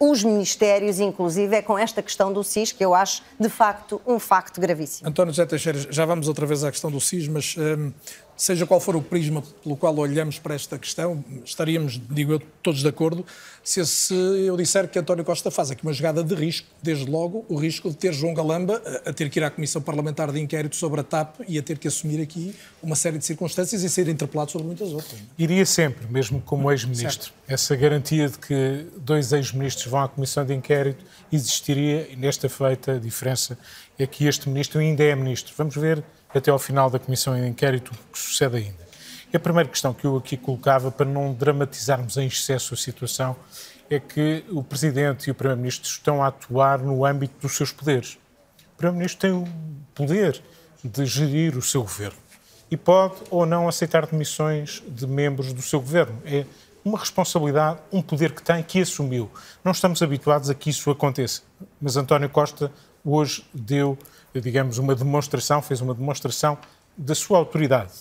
os 0.01 0.23
ministérios, 0.23 1.01
inclusive, 1.01 1.57
é 1.57 1.63
com 1.63 1.79
esta 1.79 2.03
questão 2.03 2.33
do 2.33 2.45
SIS, 2.45 2.73
que 2.73 2.85
eu 2.85 2.95
acho, 2.95 3.23
de 3.39 3.49
facto, 3.49 4.01
um 4.07 4.19
facto 4.19 4.61
gravíssimo. 4.61 5.09
António 5.09 5.33
José 5.33 5.47
Teixeira, 5.47 5.79
já 5.91 6.05
vamos 6.05 6.29
outra 6.29 6.47
vez 6.47 6.63
à 6.63 6.71
questão 6.71 6.91
do 6.91 7.01
SIS, 7.01 7.27
mas 7.29 7.57
hum, 7.59 7.93
seja 8.38 8.64
qual 8.64 8.81
for 8.81 8.94
o 8.96 9.03
prisma 9.03 9.43
pelo 9.62 9.76
qual 9.76 9.95
olhamos 9.99 10.39
para 10.39 10.55
esta 10.55 10.78
questão, 10.78 11.22
estaríamos, 11.45 12.01
digo 12.09 12.32
eu, 12.32 12.41
todos 12.62 12.80
de 12.80 12.89
acordo, 12.89 13.26
se, 13.64 13.84
se 13.84 14.14
eu 14.14 14.57
disser 14.57 14.89
que 14.89 14.99
António 14.99 15.24
Costa 15.24 15.51
faz 15.51 15.70
aqui 15.72 15.82
uma 15.82 15.93
jogada 15.93 16.22
de 16.22 16.34
risco, 16.34 16.66
desde 16.80 17.05
logo 17.05 17.45
o 17.49 17.57
risco 17.57 17.91
de 17.91 17.97
ter 17.97 18.14
João 18.14 18.32
Galamba 18.32 18.80
a, 19.05 19.11
a 19.11 19.12
ter 19.12 19.28
que 19.28 19.41
ir 19.41 19.45
à 19.45 19.51
Comissão 19.51 19.82
Parlamentar 19.82 20.32
de 20.32 20.41
Inquérito 20.41 20.76
sobre 20.76 21.01
a 21.01 21.03
TAP 21.03 21.41
e 21.49 21.59
a 21.59 21.62
ter 21.62 21.78
que 21.78 21.89
assumir 21.89 22.22
aqui 22.22 22.55
uma 22.80 22.95
série 22.95 23.18
de 23.18 23.24
circunstâncias 23.24 23.82
e 23.82 23.91
ser 23.91 24.09
interpelado 24.09 24.53
sobre 24.53 24.68
muitas 24.68 24.93
outras. 24.93 25.20
Iria 25.36 25.66
sempre, 25.66 26.07
mesmo 26.09 26.41
como 26.41 26.70
ex-ministro. 26.70 27.32
Essa 27.47 27.74
garantia 27.74 28.28
de 28.28 28.39
que 28.39 28.86
dois 28.99 29.32
ex-ministros 29.32 29.86
vão 29.86 30.01
à 30.01 30.09
Comissão 30.09 30.47
de 30.47 30.55
Inquérito 30.55 31.05
existiria, 31.32 32.09
e 32.11 32.16
nesta 32.16 32.49
feita 32.49 32.93
a 32.93 32.99
diferença 32.99 33.59
é 33.99 34.07
que 34.07 34.26
este 34.26 34.49
ministro 34.49 34.78
ainda 34.80 35.03
é 35.03 35.14
ministro. 35.14 35.53
Vamos 35.57 35.74
ver 35.74 36.05
até 36.35 36.51
ao 36.51 36.59
final 36.59 36.91
da 36.91 36.99
Comissão 36.99 37.35
de 37.35 37.47
Inquérito 37.47 37.93
o 37.93 38.12
que 38.12 38.18
sucede 38.18 38.57
ainda. 38.57 38.89
E 39.33 39.37
a 39.37 39.41
primeira 39.41 39.68
questão 39.68 39.93
que 39.93 40.07
eu 40.07 40.16
aqui 40.16 40.37
colocava, 40.37 40.91
para 40.91 41.07
não 41.07 41.35
dramatizarmos 41.35 42.16
em 42.16 42.26
excesso 42.26 42.74
a 42.74 42.76
situação, 42.76 43.37
é 43.91 43.99
que 43.99 44.45
o 44.51 44.62
Presidente 44.62 45.29
e 45.29 45.31
o 45.31 45.35
Primeiro-Ministro 45.35 45.89
estão 45.89 46.22
a 46.22 46.29
atuar 46.29 46.79
no 46.79 47.05
âmbito 47.05 47.35
dos 47.41 47.57
seus 47.57 47.72
poderes. 47.72 48.18
O 48.74 48.76
Primeiro-Ministro 48.76 49.20
tem 49.20 49.33
o 49.33 49.47
poder 49.95 50.43
de 50.83 51.05
gerir 51.07 51.57
o 51.57 51.62
seu 51.62 51.83
governo 51.83 52.18
e 52.70 52.76
pode 52.76 53.16
ou 53.31 53.47
não 53.47 53.68
aceitar 53.68 54.07
demissões 54.07 54.83
de 54.87 55.07
membros 55.07 55.53
do 55.53 55.62
seu 55.62 55.81
governo. 55.81 56.20
É 56.24 56.45
uma 56.85 56.99
responsabilidade, 56.99 57.81
um 57.93 58.01
poder 58.01 58.33
que 58.33 58.43
tem, 58.43 58.62
que 58.62 58.81
assumiu. 58.81 59.31
Não 59.64 59.72
estamos 59.72 60.03
habituados 60.03 60.49
a 60.49 60.55
que 60.55 60.70
isso 60.70 60.91
aconteça, 60.91 61.43
mas 61.81 61.97
António 61.97 62.29
Costa 62.29 62.72
hoje 63.05 63.45
deu, 63.53 63.99
digamos, 64.35 64.79
uma 64.79 64.95
demonstração, 64.95 65.62
fez 65.62 65.81
uma 65.81 65.95
demonstração 65.95 66.59
da 66.97 67.14
sua 67.14 67.39
autoridade. 67.39 67.93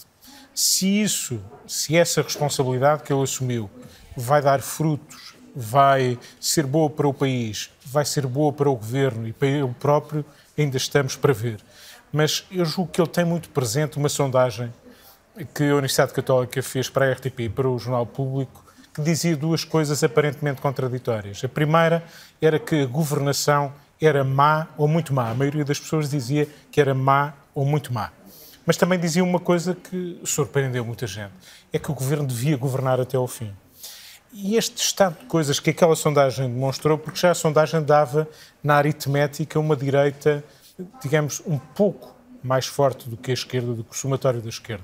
Se 0.54 1.02
isso, 1.02 1.40
se 1.68 1.96
essa 1.96 2.22
responsabilidade 2.22 3.04
que 3.04 3.14
ele 3.14 3.22
assumiu 3.22 3.70
vai 4.16 4.42
dar 4.42 4.62
frutos, 4.62 5.36
vai 5.56 6.18
ser 6.40 6.66
boa 6.66 6.90
para 6.90 7.08
o 7.08 7.14
país, 7.14 7.70
vai 7.86 8.06
ser 8.06 8.26
boa 8.26 8.52
para 8.52 8.70
o 8.70 8.76
governo 8.76 9.28
e 9.28 9.34
para 9.34 9.48
ele 9.48 9.74
próprio, 9.80 10.26
ainda 10.58 10.78
estamos 10.78 11.16
para 11.16 11.34
ver. 11.34 11.60
Mas 12.12 12.46
eu 12.52 12.66
julgo 12.66 12.92
que 12.92 13.02
ele 13.02 13.10
tem 13.10 13.26
muito 13.26 13.50
presente 13.50 13.98
uma 13.98 14.10
sondagem 14.10 14.74
que 15.54 15.64
a 15.64 15.74
Universidade 15.74 16.14
Católica 16.14 16.62
fez 16.64 16.90
para 16.90 17.06
a 17.06 17.12
RTP 17.12 17.42
e 17.42 17.50
para 17.50 17.70
o 17.70 17.78
Jornal 17.78 18.06
Público, 18.06 18.64
que 18.94 19.02
dizia 19.02 19.36
duas 19.36 19.64
coisas 19.64 20.04
aparentemente 20.04 20.62
contraditórias. 20.62 21.44
A 21.44 21.50
primeira 21.50 22.04
era 22.42 22.58
que 22.58 22.82
a 22.82 22.86
governação 22.86 23.72
era 24.00 24.24
má 24.24 24.68
ou 24.78 24.88
muito 24.88 25.14
má. 25.14 25.30
A 25.30 25.34
maioria 25.34 25.66
das 25.66 25.80
pessoas 25.80 26.10
dizia 26.10 26.48
que 26.72 26.80
era 26.80 26.94
má 26.94 27.34
ou 27.54 27.66
muito 27.66 27.94
má. 27.94 28.12
Mas 28.66 28.76
também 28.78 29.00
dizia 29.00 29.24
uma 29.24 29.40
coisa 29.40 29.74
que 29.74 30.20
surpreendeu 30.26 30.84
muita 30.84 31.08
gente: 31.08 31.32
é 31.72 31.80
que 31.80 31.90
o 31.90 31.94
governo 31.94 32.28
devia 32.28 32.58
governar 32.58 33.00
até 33.00 33.16
ao 33.16 33.28
fim. 33.28 33.54
E 34.34 34.58
este 34.58 34.84
estado 34.84 35.18
de 35.20 35.26
coisas 35.26 35.60
que 35.60 35.70
aquela 35.70 35.96
sondagem 35.96 36.50
demonstrou, 36.50 36.98
porque 36.98 37.18
já 37.18 37.32
a 37.32 37.36
sondagem 37.36 37.82
dava 37.82 38.28
na 38.62 38.76
aritmética 38.76 39.58
uma 39.58 39.76
direita, 39.76 40.44
digamos, 41.02 41.42
um 41.46 41.58
pouco 41.58 42.14
mais 42.44 42.68
forte 42.68 43.10
do 43.10 43.16
que 43.16 43.32
a 43.32 43.34
esquerda, 43.34 43.74
do 43.74 43.84
que 43.84 43.96
o 43.96 43.98
somatório 43.98 44.42
da 44.42 44.50
esquerda. 44.50 44.84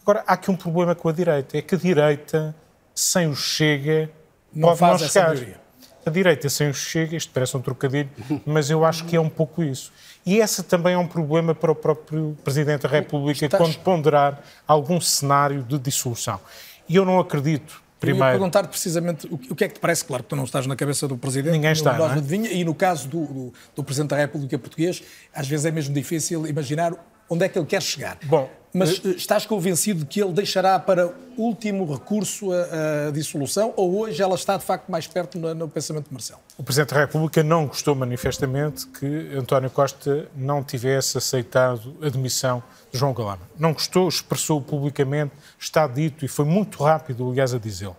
Agora, 0.00 0.24
há 0.26 0.34
aqui 0.34 0.50
um 0.50 0.56
problema 0.56 0.94
com 0.94 1.08
a 1.08 1.12
direita: 1.12 1.58
é 1.58 1.62
que 1.62 1.74
a 1.74 1.78
direita 1.78 2.54
sem 2.94 3.26
o 3.28 3.34
Chega 3.34 4.10
não 4.54 4.68
pode 4.68 4.78
faz 4.78 5.00
não 5.00 5.06
essa 5.06 5.12
chegar. 5.12 5.28
maioria. 5.34 5.67
A 6.06 6.10
direita 6.10 6.48
sem 6.48 6.68
o 6.70 6.74
Chega, 6.74 7.16
isto 7.16 7.30
parece 7.32 7.56
um 7.56 7.60
trocadilho, 7.60 8.08
mas 8.46 8.70
eu 8.70 8.84
acho 8.84 9.04
que 9.04 9.16
é 9.16 9.20
um 9.20 9.28
pouco 9.28 9.62
isso. 9.62 9.92
E 10.24 10.38
esse 10.38 10.62
também 10.62 10.94
é 10.94 10.98
um 10.98 11.06
problema 11.06 11.54
para 11.54 11.70
o 11.72 11.74
próprio 11.74 12.36
Presidente 12.44 12.82
da 12.82 12.88
República 12.88 13.44
Estás- 13.44 13.62
quando 13.62 13.78
ponderar 13.82 14.42
algum 14.66 15.00
cenário 15.00 15.62
de 15.62 15.78
dissolução. 15.78 16.40
E 16.88 16.96
eu 16.96 17.04
não 17.04 17.18
acredito, 17.18 17.74
Eu 17.74 17.76
ia 17.76 18.00
primeiro, 18.14 18.30
perguntar 18.32 18.66
precisamente 18.68 19.26
o 19.50 19.54
que 19.54 19.64
é 19.64 19.68
que 19.68 19.74
te 19.74 19.80
parece, 19.80 20.04
claro 20.04 20.22
que 20.22 20.28
tu 20.30 20.36
não 20.36 20.44
estás 20.44 20.66
na 20.66 20.74
cabeça 20.76 21.06
do 21.08 21.16
Presidente, 21.18 21.52
Ninguém 21.52 21.72
está, 21.72 21.92
nós 21.92 22.08
não 22.10 22.16
é? 22.16 22.18
adivinha, 22.18 22.50
e 22.50 22.64
no 22.64 22.74
caso 22.74 23.08
do, 23.08 23.26
do, 23.26 23.52
do 23.76 23.84
Presidente 23.84 24.10
da 24.10 24.16
República 24.16 24.58
Português, 24.58 25.02
às 25.34 25.46
vezes 25.46 25.66
é 25.66 25.70
mesmo 25.70 25.94
difícil 25.94 26.46
imaginar 26.46 26.92
onde 27.28 27.44
é 27.44 27.48
que 27.48 27.58
ele 27.58 27.66
quer 27.66 27.82
chegar. 27.82 28.18
Bom, 28.24 28.50
Mas 28.72 29.00
eh, 29.04 29.10
estás 29.10 29.46
convencido 29.46 30.00
de 30.00 30.06
que 30.06 30.22
ele 30.22 30.32
deixará 30.32 30.78
para 30.78 31.12
último 31.36 31.90
recurso 31.92 32.52
a, 32.52 33.08
a 33.08 33.10
dissolução 33.10 33.72
ou 33.76 34.00
hoje 34.00 34.22
ela 34.22 34.34
está 34.34 34.56
de 34.56 34.64
facto 34.64 34.88
mais 34.90 35.06
perto 35.06 35.38
no, 35.38 35.54
no 35.54 35.68
pensamento 35.68 36.08
de 36.08 36.12
Marcelo? 36.12 36.40
o 36.58 36.62
Presidente 36.64 36.92
da 36.92 37.00
República 37.00 37.40
não 37.44 37.68
gostou 37.68 37.94
manifestamente 37.94 38.84
que 38.88 39.06
António 39.36 39.70
Costa 39.70 40.28
não 40.34 40.64
tivesse 40.64 41.16
aceitado 41.16 41.96
a 42.02 42.08
demissão 42.08 42.60
de 42.90 42.98
João 42.98 43.14
Galama. 43.14 43.48
Não 43.56 43.72
gostou, 43.72 44.08
expressou 44.08 44.60
publicamente, 44.60 45.32
está 45.56 45.86
dito 45.86 46.24
e 46.24 46.28
foi 46.28 46.44
muito 46.44 46.82
rápido, 46.82 47.30
aliás, 47.30 47.54
a 47.54 47.58
dizê-lo. 47.58 47.96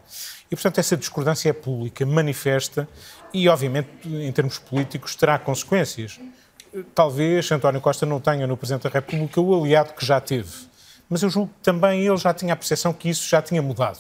E, 0.52 0.56
portanto, 0.56 0.78
essa 0.80 0.98
discordância 0.98 1.50
é 1.50 1.54
pública, 1.54 2.06
manifesta 2.06 2.86
e, 3.34 3.48
obviamente, 3.48 3.90
em 4.06 4.32
termos 4.34 4.58
políticos, 4.58 5.16
terá 5.16 5.40
consequências. 5.40 6.20
Talvez 6.94 7.52
António 7.52 7.82
Costa 7.82 8.06
não 8.06 8.20
tenha 8.20 8.46
no 8.46 8.56
Presidente 8.58 8.84
da 8.84 8.90
República 8.90 9.42
o 9.42 9.62
aliado 9.62 9.94
que 9.94 10.06
já 10.06 10.20
teve. 10.22 10.70
Mas 11.10 11.24
eu 11.24 11.30
julgo 11.30 11.52
que 11.58 11.64
também 11.64 12.06
ele 12.06 12.18
já 12.18 12.34
tinha 12.34 12.54
a 12.54 12.56
percepção 12.56 12.94
que 12.94 13.10
isso 13.10 13.28
já 13.28 13.42
tinha 13.42 13.62
mudado. 13.62 14.00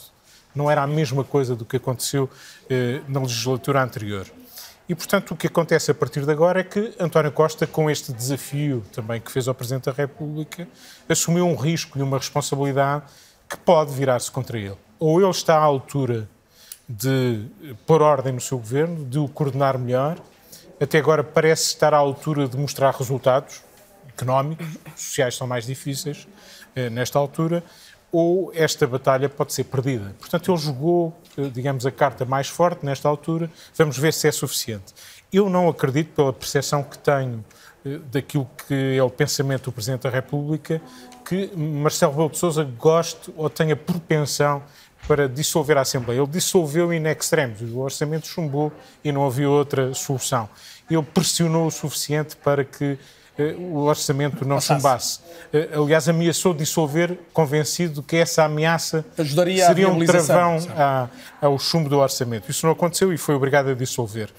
Não 0.53 0.69
era 0.69 0.83
a 0.83 0.87
mesma 0.87 1.23
coisa 1.23 1.55
do 1.55 1.65
que 1.65 1.77
aconteceu 1.77 2.29
eh, 2.69 3.01
na 3.07 3.19
legislatura 3.19 3.81
anterior. 3.81 4.27
E, 4.87 4.95
portanto, 4.95 5.31
o 5.31 5.37
que 5.37 5.45
acontece 5.45 5.91
a 5.91 5.93
partir 5.93 6.25
de 6.25 6.31
agora 6.31 6.61
é 6.61 6.63
que 6.63 6.95
António 6.99 7.31
Costa, 7.31 7.67
com 7.67 7.91
este 7.91 8.11
desafio 8.11 8.83
também 8.91 9.21
que 9.21 9.31
fez 9.31 9.47
ao 9.47 9.53
Presidente 9.53 9.85
da 9.85 9.91
República, 9.91 10.67
assumiu 11.07 11.45
um 11.45 11.55
risco 11.55 11.99
e 11.99 12.01
uma 12.01 12.17
responsabilidade 12.17 13.03
que 13.47 13.55
pode 13.57 13.93
virar-se 13.93 14.31
contra 14.31 14.57
ele. 14.57 14.77
Ou 14.97 15.21
ele 15.21 15.29
está 15.29 15.57
à 15.57 15.61
altura 15.61 16.27
de 16.87 17.45
pôr 17.85 18.01
ordem 18.01 18.33
no 18.33 18.41
seu 18.41 18.57
governo, 18.57 19.05
de 19.05 19.19
o 19.19 19.27
coordenar 19.27 19.77
melhor. 19.77 20.17
Até 20.81 20.97
agora 20.97 21.23
parece 21.23 21.67
estar 21.67 21.93
à 21.93 21.97
altura 21.97 22.47
de 22.47 22.57
mostrar 22.57 22.91
resultados 22.91 23.61
económicos, 24.07 24.67
sociais 24.95 25.35
são 25.35 25.45
mais 25.45 25.65
difíceis 25.65 26.27
eh, 26.75 26.89
nesta 26.89 27.19
altura, 27.19 27.63
ou 28.11 28.51
esta 28.53 28.87
batalha 28.87 29.29
pode 29.29 29.53
ser 29.53 29.65
perdida. 29.65 30.15
Portanto, 30.19 30.51
ele 30.51 30.57
jogou, 30.57 31.15
eh, 31.37 31.49
digamos, 31.53 31.85
a 31.85 31.91
carta 31.91 32.25
mais 32.25 32.47
forte 32.47 32.85
nesta 32.85 33.07
altura. 33.07 33.49
Vamos 33.75 33.97
ver 33.97 34.13
se 34.13 34.27
é 34.27 34.31
suficiente. 34.31 34.93
Eu 35.31 35.49
não 35.49 35.69
acredito, 35.69 36.13
pela 36.13 36.33
percepção 36.33 36.81
que 36.83 36.97
tenho 36.97 37.43
eh, 37.85 37.99
daquilo 38.11 38.49
que 38.67 38.97
é 38.97 39.03
o 39.03 39.09
pensamento 39.09 39.65
do 39.65 39.71
Presidente 39.71 40.03
da 40.03 40.09
República, 40.09 40.81
que 41.25 41.51
Marcelo 41.55 42.13
Rebelo 42.13 42.29
de 42.29 42.37
Sousa 42.37 42.63
goste 42.63 43.33
ou 43.37 43.49
tenha 43.49 43.75
propensão 43.75 44.63
para 45.07 45.27
dissolver 45.27 45.77
a 45.77 45.81
Assembleia. 45.81 46.19
Ele 46.19 46.27
dissolveu 46.27 46.93
in 46.93 47.05
extremis, 47.07 47.61
o 47.61 47.79
orçamento 47.79 48.27
chumbou 48.27 48.71
e 49.03 49.11
não 49.11 49.25
havia 49.25 49.49
outra 49.49 49.93
solução. 49.93 50.47
Ele 50.89 51.01
pressionou 51.03 51.67
o 51.67 51.71
suficiente 51.71 52.35
para 52.35 52.63
que 52.63 52.97
eh, 53.37 53.55
o 53.57 53.77
orçamento 53.77 54.45
não 54.45 54.57
Passasse. 54.57 54.81
chumbasse. 54.81 55.19
Eh, 55.53 55.69
aliás, 55.73 56.09
ameaçou 56.09 56.53
dissolver, 56.53 57.17
convencido 57.33 58.03
que 58.03 58.17
essa 58.17 58.43
ameaça 58.43 59.05
Ajudaria 59.17 59.63
a 59.63 59.67
seria 59.67 59.89
um 59.89 60.03
travão 60.05 60.57
à- 60.77 61.07
ao 61.41 61.57
chumbo 61.57 61.89
do 61.89 61.97
orçamento. 61.97 62.49
Isso 62.51 62.65
não 62.65 62.73
aconteceu 62.73 63.13
e 63.13 63.17
foi 63.17 63.35
obrigado 63.35 63.69
a 63.69 63.73
dissolver. 63.73 64.29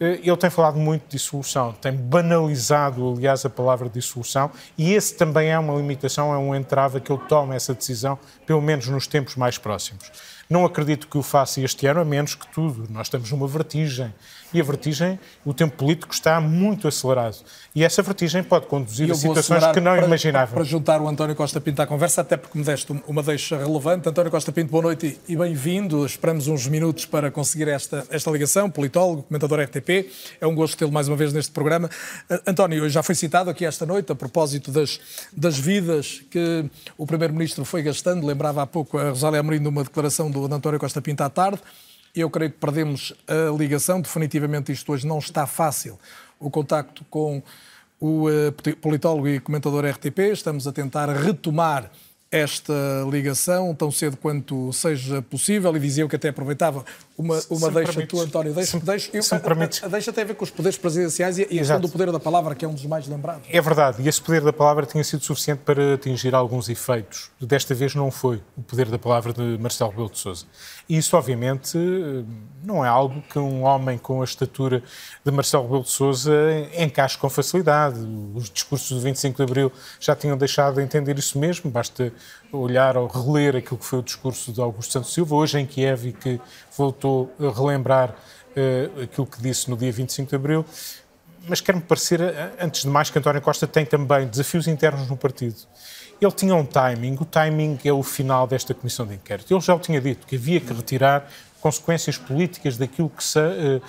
Eh, 0.00 0.20
Ele 0.24 0.36
tem 0.36 0.48
falado 0.48 0.78
muito 0.78 1.02
de 1.02 1.10
dissolução, 1.18 1.72
tem 1.72 1.92
banalizado, 1.92 3.14
aliás, 3.14 3.44
a 3.44 3.50
palavra 3.50 3.88
dissolução, 3.88 4.50
e 4.76 4.94
esse 4.94 5.14
também 5.14 5.50
é 5.50 5.58
uma 5.58 5.74
limitação, 5.74 6.32
é 6.32 6.38
um 6.38 6.54
entrave 6.54 7.00
que 7.00 7.12
ele 7.12 7.20
tome 7.28 7.54
essa 7.54 7.74
decisão, 7.74 8.18
pelo 8.46 8.62
menos 8.62 8.88
nos 8.88 9.06
tempos 9.06 9.36
mais 9.36 9.58
próximos. 9.58 10.10
Não 10.48 10.64
acredito 10.64 11.06
que 11.06 11.16
o 11.18 11.22
faça 11.22 11.60
este 11.60 11.86
ano, 11.86 12.00
a 12.00 12.04
menos 12.04 12.34
que 12.34 12.48
tudo. 12.48 12.86
Nós 12.90 13.06
estamos 13.06 13.30
numa 13.30 13.46
vertigem. 13.46 14.12
E 14.52 14.60
a 14.60 14.64
vertigem, 14.64 15.18
o 15.44 15.54
tempo 15.54 15.76
político 15.76 16.12
está 16.12 16.40
muito 16.40 16.88
acelerado. 16.88 17.36
E 17.74 17.84
essa 17.84 18.02
vertigem 18.02 18.42
pode 18.42 18.66
conduzir 18.66 19.10
a 19.10 19.14
situações 19.14 19.64
que 19.68 19.80
não 19.80 19.94
para, 19.94 20.06
imaginávamos. 20.06 20.54
Para 20.54 20.64
juntar 20.64 21.00
o 21.00 21.08
António 21.08 21.36
Costa 21.36 21.60
Pinto 21.60 21.80
à 21.80 21.86
conversa, 21.86 22.20
até 22.22 22.36
porque 22.36 22.58
me 22.58 22.64
deste 22.64 22.90
uma 23.06 23.22
deixa 23.22 23.56
relevante. 23.56 24.08
António 24.08 24.30
Costa 24.30 24.50
Pinto, 24.50 24.70
boa 24.72 24.82
noite 24.82 25.20
e 25.28 25.36
bem-vindo. 25.36 26.04
Esperamos 26.04 26.48
uns 26.48 26.66
minutos 26.66 27.06
para 27.06 27.30
conseguir 27.30 27.68
esta, 27.68 28.04
esta 28.10 28.28
ligação. 28.30 28.68
Politólogo, 28.68 29.22
comentador 29.22 29.60
RTP. 29.60 30.10
É 30.40 30.46
um 30.46 30.54
gosto 30.54 30.76
tê-lo 30.76 30.90
mais 30.90 31.06
uma 31.06 31.16
vez 31.16 31.32
neste 31.32 31.52
programa. 31.52 31.88
Ah, 32.28 32.40
António, 32.46 32.88
já 32.88 33.04
foi 33.04 33.14
citado 33.14 33.50
aqui 33.50 33.64
esta 33.64 33.86
noite 33.86 34.10
a 34.10 34.16
propósito 34.16 34.72
das, 34.72 34.98
das 35.32 35.56
vidas 35.56 36.22
que 36.28 36.64
o 36.98 37.06
Primeiro-Ministro 37.06 37.64
foi 37.64 37.82
gastando. 37.82 38.26
Lembrava 38.26 38.62
há 38.62 38.66
pouco 38.66 38.98
a 38.98 39.10
Rosália 39.10 39.38
Amorim 39.38 39.60
de 39.60 39.68
uma 39.68 39.84
declaração 39.84 40.28
do 40.28 40.52
António 40.52 40.80
Costa 40.80 41.00
Pinto 41.00 41.22
à 41.22 41.30
tarde. 41.30 41.60
Eu 42.14 42.28
creio 42.30 42.50
que 42.50 42.58
perdemos 42.58 43.14
a 43.26 43.56
ligação. 43.56 44.00
Definitivamente 44.00 44.72
isto 44.72 44.92
hoje 44.92 45.06
não 45.06 45.18
está 45.18 45.46
fácil. 45.46 45.98
O 46.38 46.50
contacto 46.50 47.04
com 47.10 47.42
o 48.00 48.28
eh, 48.30 48.50
politólogo 48.80 49.28
e 49.28 49.38
comentador 49.38 49.84
RTP. 49.84 50.18
Estamos 50.32 50.66
a 50.66 50.72
tentar 50.72 51.08
retomar 51.10 51.90
esta 52.30 52.72
ligação 53.10 53.74
tão 53.74 53.90
cedo 53.90 54.16
quanto 54.16 54.72
seja 54.72 55.20
possível 55.20 55.76
e 55.76 55.80
diziam 55.80 56.06
que 56.06 56.14
até 56.14 56.28
aproveitava 56.28 56.84
uma, 57.18 57.40
uma 57.50 57.70
deixa 57.70 58.06
tu, 58.06 58.20
António. 58.20 58.54
Deixa, 58.54 58.78
se, 58.78 58.84
deixa, 58.84 59.10
eu, 59.12 59.22
se 59.22 59.34
a, 59.34 59.38
a, 59.38 59.88
deixa 59.88 60.12
tem 60.12 60.22
a 60.22 60.26
ver 60.28 60.34
com 60.34 60.44
os 60.44 60.50
poderes 60.50 60.78
presidenciais 60.78 61.38
e, 61.38 61.42
e 61.42 61.56
a 61.56 61.58
questão 61.58 61.80
do 61.80 61.88
poder 61.88 62.12
da 62.12 62.20
palavra, 62.20 62.54
que 62.54 62.64
é 62.64 62.68
um 62.68 62.72
dos 62.72 62.86
mais 62.86 63.08
lembrados. 63.08 63.42
É 63.50 63.60
verdade, 63.60 64.00
e 64.02 64.08
esse 64.08 64.22
poder 64.22 64.42
da 64.42 64.52
palavra 64.52 64.86
tinha 64.86 65.02
sido 65.02 65.24
suficiente 65.24 65.62
para 65.64 65.94
atingir 65.94 66.32
alguns 66.34 66.68
efeitos. 66.68 67.30
Desta 67.40 67.74
vez 67.74 67.96
não 67.96 68.12
foi 68.12 68.40
o 68.56 68.62
poder 68.62 68.88
da 68.88 68.98
palavra 68.98 69.32
de 69.32 69.58
Marcelo 69.58 69.90
Rebelo 69.90 70.10
de 70.10 70.18
Sousa. 70.18 70.46
E 70.88 70.96
isso, 70.96 71.16
obviamente, 71.16 71.76
não 72.62 72.84
é 72.84 72.88
algo 72.88 73.22
que 73.22 73.38
um 73.40 73.64
homem 73.64 73.98
com 73.98 74.22
a 74.22 74.24
estatura 74.24 74.82
de 75.24 75.32
Marcelo 75.32 75.64
Rebelo 75.64 75.82
de 75.82 75.90
Sousa 75.90 76.32
encaixe 76.78 77.18
com 77.18 77.28
facilidade. 77.28 77.98
Os 78.34 78.48
discursos 78.48 78.96
do 78.96 79.00
25 79.02 79.36
de 79.36 79.42
Abril 79.42 79.72
já 79.98 80.14
tinham 80.14 80.36
deixado 80.36 80.76
de 80.76 80.82
entender 80.82 81.18
isso 81.18 81.38
mesmo, 81.38 81.70
basta 81.70 82.12
olhar 82.52 82.96
ou 82.96 83.06
reler 83.06 83.56
aquilo 83.56 83.78
que 83.78 83.84
foi 83.84 84.00
o 84.00 84.02
discurso 84.02 84.52
de 84.52 84.60
Augusto 84.60 84.92
Santos 84.92 85.12
Silva, 85.12 85.34
hoje 85.34 85.58
em 85.58 85.66
Kiev, 85.66 86.08
e 86.08 86.12
que 86.12 86.40
voltou 86.76 87.32
a 87.38 87.50
relembrar 87.56 88.10
uh, 88.10 89.02
aquilo 89.02 89.26
que 89.26 89.40
disse 89.40 89.70
no 89.70 89.76
dia 89.76 89.92
25 89.92 90.28
de 90.28 90.36
Abril. 90.36 90.64
Mas 91.48 91.60
quer-me 91.60 91.80
parecer, 91.80 92.20
eh, 92.20 92.52
antes 92.60 92.82
de 92.82 92.88
mais, 92.88 93.08
que 93.08 93.18
António 93.18 93.40
Costa 93.40 93.66
tem 93.66 93.86
também 93.86 94.26
desafios 94.26 94.68
internos 94.68 95.08
no 95.08 95.16
partido. 95.16 95.56
Ele 96.20 96.32
tinha 96.32 96.54
um 96.54 96.66
timing, 96.66 97.16
o 97.18 97.24
timing 97.24 97.78
é 97.82 97.90
o 97.90 98.02
final 98.02 98.46
desta 98.46 98.74
comissão 98.74 99.06
de 99.06 99.14
inquérito. 99.14 99.52
Ele 99.52 99.60
já 99.60 99.74
o 99.74 99.78
tinha 99.78 100.00
dito, 100.02 100.26
que 100.26 100.36
havia 100.36 100.60
que 100.60 100.70
retirar 100.70 101.26
consequências 101.60 102.16
políticas 102.16 102.76
daquilo 102.76 103.10
que 103.10 103.22
se, 103.22 103.38
uh, 103.38 103.82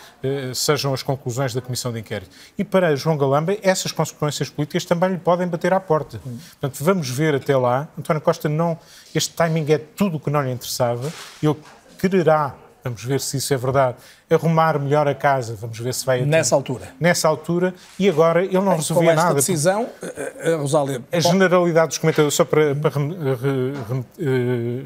uh, 0.51 0.55
sejam 0.55 0.93
as 0.93 1.01
conclusões 1.01 1.53
da 1.53 1.61
Comissão 1.61 1.91
de 1.91 1.99
Inquérito. 1.99 2.29
E 2.57 2.63
para 2.63 2.95
João 2.95 3.17
Galamba, 3.17 3.55
essas 3.61 3.91
consequências 3.91 4.49
políticas 4.49 4.85
também 4.85 5.11
lhe 5.11 5.17
podem 5.17 5.47
bater 5.47 5.73
à 5.73 5.79
porta. 5.79 6.19
Portanto, 6.19 6.83
vamos 6.83 7.09
ver 7.09 7.35
até 7.35 7.55
lá. 7.55 7.87
António 7.97 8.21
Costa 8.21 8.47
não. 8.47 8.77
Este 9.15 9.33
timing 9.33 9.71
é 9.71 9.77
tudo 9.77 10.17
o 10.17 10.19
que 10.19 10.29
não 10.29 10.41
lhe 10.41 10.51
interessava. 10.51 11.11
Ele 11.41 11.55
quererá 11.97 12.55
vamos 12.83 13.03
ver 13.03 13.19
se 13.19 13.37
isso 13.37 13.53
é 13.53 13.57
verdade, 13.57 13.97
arrumar 14.31 14.79
melhor 14.79 15.07
a 15.07 15.13
casa, 15.13 15.55
vamos 15.59 15.77
ver 15.77 15.93
se 15.93 16.05
vai... 16.05 16.21
Nessa 16.21 16.55
altura. 16.55 16.93
Nessa 16.99 17.27
altura, 17.27 17.73
e 17.99 18.09
agora 18.09 18.43
ele 18.43 18.59
não 18.59 18.75
resolvia 18.75 19.13
nada. 19.13 19.35
decisão, 19.35 19.89
porque... 19.99 20.55
Rosália... 20.55 21.01
A 21.11 21.19
generalidade 21.19 21.89
dos 21.89 21.97
comentadores, 21.97 22.33
só 22.33 22.45
para, 22.45 22.73
para 22.75 22.89
re, 22.89 23.07
re, 24.17 24.85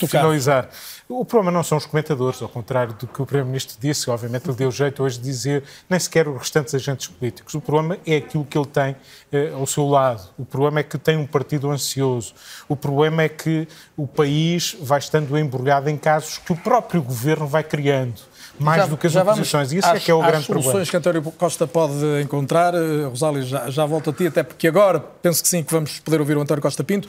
re, 0.00 0.06
finalizar, 0.06 0.68
o 1.08 1.24
problema 1.24 1.50
não 1.50 1.62
são 1.62 1.78
os 1.78 1.86
comentadores, 1.86 2.40
ao 2.42 2.48
contrário 2.48 2.94
do 2.94 3.06
que 3.06 3.22
o 3.22 3.26
Primeiro-Ministro 3.26 3.76
disse, 3.80 4.10
obviamente 4.10 4.46
ele 4.46 4.56
deu 4.56 4.70
jeito 4.70 5.02
hoje 5.02 5.18
de 5.18 5.24
dizer 5.24 5.64
nem 5.88 5.98
sequer 5.98 6.28
os 6.28 6.38
restantes 6.38 6.74
agentes 6.74 7.08
políticos. 7.08 7.54
O 7.54 7.60
problema 7.60 7.98
é 8.06 8.16
aquilo 8.16 8.44
que 8.44 8.58
ele 8.58 8.66
tem 8.66 8.94
eh, 9.32 9.50
ao 9.54 9.66
seu 9.66 9.88
lado. 9.88 10.28
O 10.38 10.44
problema 10.44 10.80
é 10.80 10.82
que 10.82 10.98
tem 10.98 11.16
um 11.16 11.26
partido 11.26 11.70
ansioso. 11.70 12.34
O 12.68 12.76
problema 12.76 13.22
é 13.22 13.28
que 13.28 13.66
o 13.96 14.06
país 14.06 14.76
vai 14.80 14.98
estando 14.98 15.38
embrulhado 15.38 15.88
em 15.88 15.96
casos 15.96 16.38
que 16.38 16.52
o 16.52 16.56
próprio 16.56 17.02
governo 17.02 17.46
vai 17.46 17.62
criando 17.62 18.20
mais 18.58 18.82
já, 18.82 18.86
do 18.86 18.96
que 18.96 19.06
as 19.06 19.16
oposições. 19.16 19.72
E 19.72 19.78
isso 19.78 19.88
é 19.88 20.00
que 20.00 20.10
é 20.10 20.14
o 20.14 20.20
grande 20.20 20.46
problema. 20.46 20.60
As 20.60 20.64
soluções 20.64 20.90
que 20.90 20.96
António 20.96 21.22
Costa 21.22 21.66
pode 21.66 22.22
encontrar, 22.22 22.74
eh, 22.74 23.04
Rosália, 23.04 23.42
já, 23.42 23.70
já 23.70 23.86
volto 23.86 24.10
a 24.10 24.12
ti, 24.12 24.26
até 24.26 24.42
porque 24.42 24.68
agora 24.68 25.00
penso 25.00 25.42
que 25.42 25.48
sim, 25.48 25.62
que 25.62 25.72
vamos 25.72 25.98
poder 26.00 26.20
ouvir 26.20 26.36
o 26.36 26.40
António 26.40 26.62
Costa 26.62 26.82
Pinto. 26.84 27.08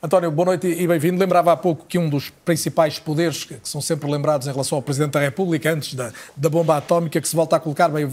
António, 0.00 0.30
boa 0.30 0.46
noite 0.46 0.68
e 0.68 0.86
bem-vindo. 0.86 1.18
Lembrava 1.18 1.50
há 1.50 1.56
pouco 1.56 1.84
que 1.84 1.98
um 1.98 2.08
dos 2.08 2.30
principais 2.30 3.00
poderes 3.00 3.42
que 3.42 3.56
são 3.64 3.80
sempre 3.80 4.08
lembrados 4.08 4.46
em 4.46 4.52
relação 4.52 4.76
ao 4.76 4.82
Presidente 4.82 5.14
da 5.14 5.20
República, 5.20 5.72
antes 5.72 5.94
da, 5.94 6.12
da 6.36 6.48
bomba 6.48 6.76
atómica, 6.76 7.20
que 7.20 7.26
se 7.26 7.34
volta 7.34 7.56
a 7.56 7.60
colocar, 7.60 7.88
bem, 7.88 8.08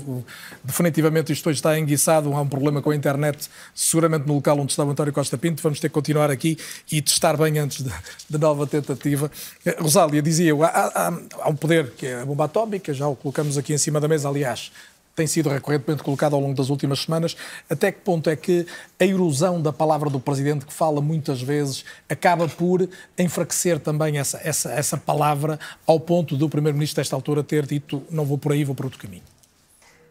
definitivamente 0.64 1.32
isto 1.32 1.48
hoje 1.48 1.60
está 1.60 1.78
enguiçado, 1.78 2.34
há 2.34 2.42
um 2.42 2.48
problema 2.48 2.82
com 2.82 2.90
a 2.90 2.96
internet, 2.96 3.48
seguramente 3.76 4.26
no 4.26 4.34
local 4.34 4.58
onde 4.58 4.72
está 4.72 4.84
o 4.84 4.90
António 4.90 5.14
Costa 5.14 5.38
Pinto, 5.38 5.62
vamos 5.62 5.80
ter 5.80 5.90
que 5.90 5.94
continuar 5.94 6.32
aqui 6.32 6.58
e 6.92 7.04
testar 7.04 7.38
bem 7.38 7.60
antes 7.60 7.86
da 8.28 8.40
nova 8.40 8.66
tentativa. 8.66 9.30
Eh, 9.64 9.78
Rosália, 9.80 10.24
dizia 10.24 10.50
eu, 10.50 10.64
há, 10.64 10.70
há, 10.70 11.14
há 11.40 11.50
um 11.50 11.56
poder 11.56 11.92
que 11.92 12.08
é 12.08 12.22
a 12.22 12.26
bomba 12.26 12.46
atómica, 12.46 12.96
já 12.96 13.08
o 13.08 13.16
colocamos 13.16 13.60
aqui 13.60 13.74
em 13.74 13.78
cima 13.78 14.00
da 14.00 14.08
mesa, 14.08 14.28
aliás, 14.28 14.72
tem 15.16 15.26
sido 15.26 15.50
recorrentemente 15.50 16.04
colocado 16.04 16.36
ao 16.36 16.42
longo 16.42 16.54
das 16.54 16.70
últimas 16.70 17.00
semanas, 17.00 17.36
até 17.70 17.92
que 17.92 18.02
ponto 18.02 18.30
é 18.30 18.36
que 18.36 18.68
a 19.00 19.06
erosão 19.06 19.62
da 19.62 19.72
palavra 19.72 20.10
do 20.10 20.20
Presidente, 20.20 20.66
que 20.66 20.74
fala 20.74 21.00
muitas 21.00 21.42
vezes, 21.42 21.86
acaba 22.10 22.48
por 22.48 22.88
enfraquecer 23.18 23.80
também 23.80 24.18
essa, 24.18 24.40
essa, 24.44 24.72
essa 24.72 24.98
palavra, 24.98 25.60
ao 25.88 26.00
ponto 26.00 26.36
do 26.36 26.50
Primeiro-Ministro, 26.50 27.02
desta 27.02 27.16
altura, 27.16 27.44
ter 27.44 27.66
dito 27.66 28.04
não 28.10 28.26
vou 28.26 28.38
por 28.38 28.52
aí, 28.52 28.64
vou 28.64 28.76
por 28.76 28.86
outro 28.86 29.00
caminho? 29.00 29.24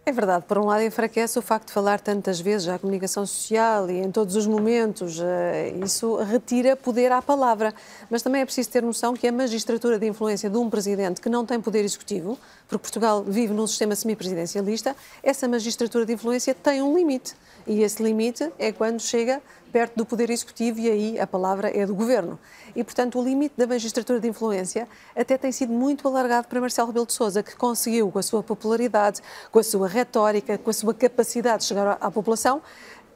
É 0.06 0.12
verdade, 0.12 0.44
por 0.46 0.58
um 0.58 0.66
lado 0.66 0.82
enfraquece 0.82 1.38
o 1.38 1.42
facto 1.42 1.68
de 1.68 1.72
falar 1.72 1.98
tantas 1.98 2.38
vezes 2.38 2.68
à 2.68 2.78
comunicação 2.78 3.24
social 3.24 3.88
e 3.88 4.00
em 4.00 4.10
todos 4.10 4.36
os 4.36 4.46
momentos, 4.46 5.18
eh, 5.18 5.72
isso 5.82 6.16
retira 6.16 6.76
poder 6.76 7.10
à 7.10 7.22
palavra. 7.22 7.72
Mas 8.10 8.20
também 8.20 8.42
é 8.42 8.44
preciso 8.44 8.68
ter 8.68 8.82
noção 8.82 9.14
que 9.14 9.26
a 9.26 9.32
magistratura 9.32 9.98
de 9.98 10.06
influência 10.06 10.50
de 10.50 10.58
um 10.58 10.68
presidente 10.68 11.22
que 11.22 11.30
não 11.30 11.46
tem 11.46 11.58
poder 11.58 11.86
executivo, 11.86 12.38
porque 12.68 12.82
Portugal 12.82 13.24
vive 13.24 13.54
num 13.54 13.66
sistema 13.66 13.96
semipresidencialista, 13.96 14.94
essa 15.22 15.48
magistratura 15.48 16.04
de 16.04 16.12
influência 16.12 16.54
tem 16.54 16.82
um 16.82 16.94
limite. 16.94 17.34
E 17.66 17.82
esse 17.82 18.02
limite 18.02 18.52
é 18.58 18.72
quando 18.72 19.00
chega 19.00 19.40
perto 19.74 19.96
do 19.96 20.06
poder 20.06 20.30
executivo 20.30 20.78
e 20.78 20.88
aí 20.88 21.18
a 21.18 21.26
palavra 21.26 21.68
é 21.68 21.84
do 21.84 21.96
governo. 21.96 22.38
E, 22.76 22.84
portanto, 22.84 23.18
o 23.18 23.24
limite 23.24 23.56
da 23.56 23.66
magistratura 23.66 24.20
de 24.20 24.28
influência 24.28 24.86
até 25.16 25.36
tem 25.36 25.50
sido 25.50 25.72
muito 25.72 26.06
alargado 26.06 26.46
para 26.46 26.60
Marcelo 26.60 26.86
Rebelo 26.86 27.06
de 27.06 27.12
Sousa, 27.12 27.42
que 27.42 27.56
conseguiu, 27.56 28.08
com 28.08 28.20
a 28.20 28.22
sua 28.22 28.40
popularidade, 28.40 29.20
com 29.50 29.58
a 29.58 29.64
sua 29.64 29.88
retórica, 29.88 30.56
com 30.56 30.70
a 30.70 30.72
sua 30.72 30.94
capacidade 30.94 31.62
de 31.62 31.64
chegar 31.64 31.98
à 32.00 32.08
população, 32.08 32.62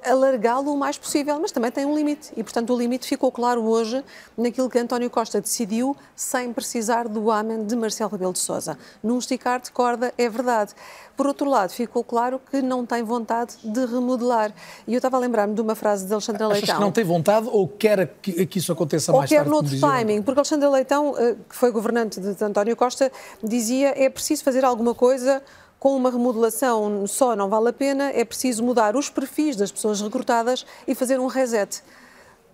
alargá-lo 0.05 0.73
o 0.73 0.77
mais 0.77 0.97
possível, 0.97 1.39
mas 1.41 1.53
também 1.53 1.71
tem 1.71 1.85
um 1.85 1.97
limite. 1.97 2.31
E, 2.37 2.43
portanto, 2.43 2.73
o 2.73 2.79
limite 2.79 3.07
ficou 3.07 3.31
claro 3.33 3.65
hoje 3.65 4.05
naquilo 4.37 4.69
que 4.69 4.79
António 4.79 5.11
Costa 5.11 5.41
decidiu, 5.41 5.97
sem 6.15 6.53
precisar 6.53 7.09
do 7.09 7.31
amém 7.31 7.65
de 7.65 7.77
Marcelo 7.77 8.11
Rebelo 8.11 8.33
de 8.33 8.39
Sousa. 8.39 8.79
Num 9.03 9.19
esticar 9.19 9.61
de 9.61 9.71
corda, 9.71 10.13
é 10.17 10.29
verdade. 10.29 10.73
Por 11.17 11.27
outro 11.27 11.51
lado, 11.51 11.71
ficou 11.71 12.05
claro 12.05 12.41
que 12.51 12.63
não 12.63 12.87
tem 12.87 13.03
vontade 13.03 13.57
de 13.65 13.87
remodelar. 13.87 14.53
E 14.87 14.95
eu 14.95 14.99
estava 14.99 15.17
a 15.17 15.21
lembrar-me 15.21 15.55
de 15.55 15.61
uma 15.61 15.75
frase 15.75 16.07
de 16.07 16.13
Alexandre 16.13 16.45
Leitão. 16.45 16.63
Achas 16.63 16.75
que 16.77 16.81
não 16.81 16.93
tem 16.93 17.05
vontade 17.05 17.49
ou 17.51 17.67
quer 17.67 18.15
que, 18.23 18.47
que 18.47 18.59
isso 18.59 18.71
aconteça 18.71 19.13
mais 19.13 19.29
tarde? 19.29 19.35
Ou 19.35 19.45
quer 19.45 19.51
noutro 19.51 19.81
timing, 19.81 20.23
porque 20.23 20.39
Alexandre 20.39 20.69
Leitão, 20.69 21.15
eh, 21.19 21.35
que 21.49 21.57
foi 21.57 21.73
governante 21.73 22.21
de 22.21 22.45
António 22.45 22.77
Costa, 22.77 23.11
dizia 23.43 23.95
é 23.97 24.09
preciso 24.09 24.45
fazer 24.45 24.65
alguma 24.65 24.95
coisa 24.95 25.43
com 25.79 25.97
uma 25.97 26.11
remodelação 26.11 27.07
só 27.07 27.37
não 27.37 27.49
vale 27.49 27.69
a 27.69 27.73
pena, 27.73 28.11
é 28.11 28.25
preciso 28.25 28.63
mudar 28.63 28.97
os 28.97 29.09
perfis 29.09 29.57
das 29.57 29.71
pessoas 29.71 30.01
recrutadas 30.01 30.67
e 30.87 30.95
fazer 30.95 31.21
um 31.21 31.27
reset. 31.27 31.83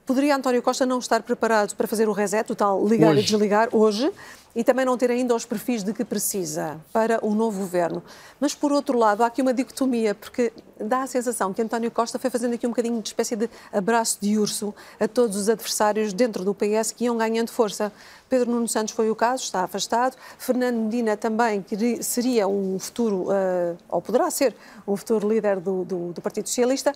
Poderia 0.06 0.36
António 0.36 0.62
Costa 0.62 0.84
não 0.84 0.98
estar 0.98 1.22
preparado 1.22 1.74
para 1.74 1.88
fazer 1.88 2.08
o 2.08 2.12
reset, 2.12 2.52
o 2.52 2.54
tal 2.54 2.86
ligar 2.86 3.12
hoje. 3.12 3.20
e 3.20 3.24
desligar, 3.24 3.68
hoje, 3.72 4.12
e 4.54 4.62
também 4.62 4.84
não 4.84 4.98
ter 4.98 5.10
ainda 5.10 5.34
os 5.34 5.46
perfis 5.46 5.82
de 5.82 5.94
que 5.94 6.04
precisa 6.04 6.78
para 6.92 7.18
o 7.24 7.34
novo 7.34 7.60
governo. 7.60 8.02
Mas, 8.38 8.54
por 8.54 8.70
outro 8.70 8.98
lado, 8.98 9.22
há 9.22 9.26
aqui 9.26 9.40
uma 9.40 9.54
dicotomia, 9.54 10.14
porque 10.14 10.52
dá 10.78 11.02
a 11.02 11.06
sensação 11.06 11.54
que 11.54 11.62
António 11.62 11.90
Costa 11.90 12.18
foi 12.18 12.28
fazendo 12.28 12.54
aqui 12.54 12.66
um 12.66 12.70
bocadinho 12.70 13.00
de 13.00 13.08
espécie 13.08 13.34
de 13.34 13.48
abraço 13.72 14.18
de 14.20 14.38
urso 14.38 14.74
a 15.00 15.08
todos 15.08 15.36
os 15.36 15.48
adversários 15.48 16.12
dentro 16.12 16.44
do 16.44 16.54
PS 16.54 16.92
que 16.92 17.04
iam 17.04 17.16
ganhando 17.16 17.50
força. 17.50 17.90
Pedro 18.34 18.50
Nuno 18.50 18.66
Santos 18.66 18.92
foi 18.92 19.08
o 19.12 19.14
caso, 19.14 19.44
está 19.44 19.62
afastado. 19.62 20.16
Fernando 20.38 20.74
Medina 20.74 21.16
também, 21.16 21.64
seria 22.00 22.48
um 22.48 22.80
futuro, 22.80 23.28
uh, 23.28 23.78
ou 23.88 24.02
poderá 24.02 24.28
ser, 24.28 24.56
um 24.88 24.96
futuro 24.96 25.28
líder 25.28 25.60
do, 25.60 25.84
do, 25.84 26.12
do, 26.12 26.20
Partido 26.20 26.48
Socialista, 26.48 26.92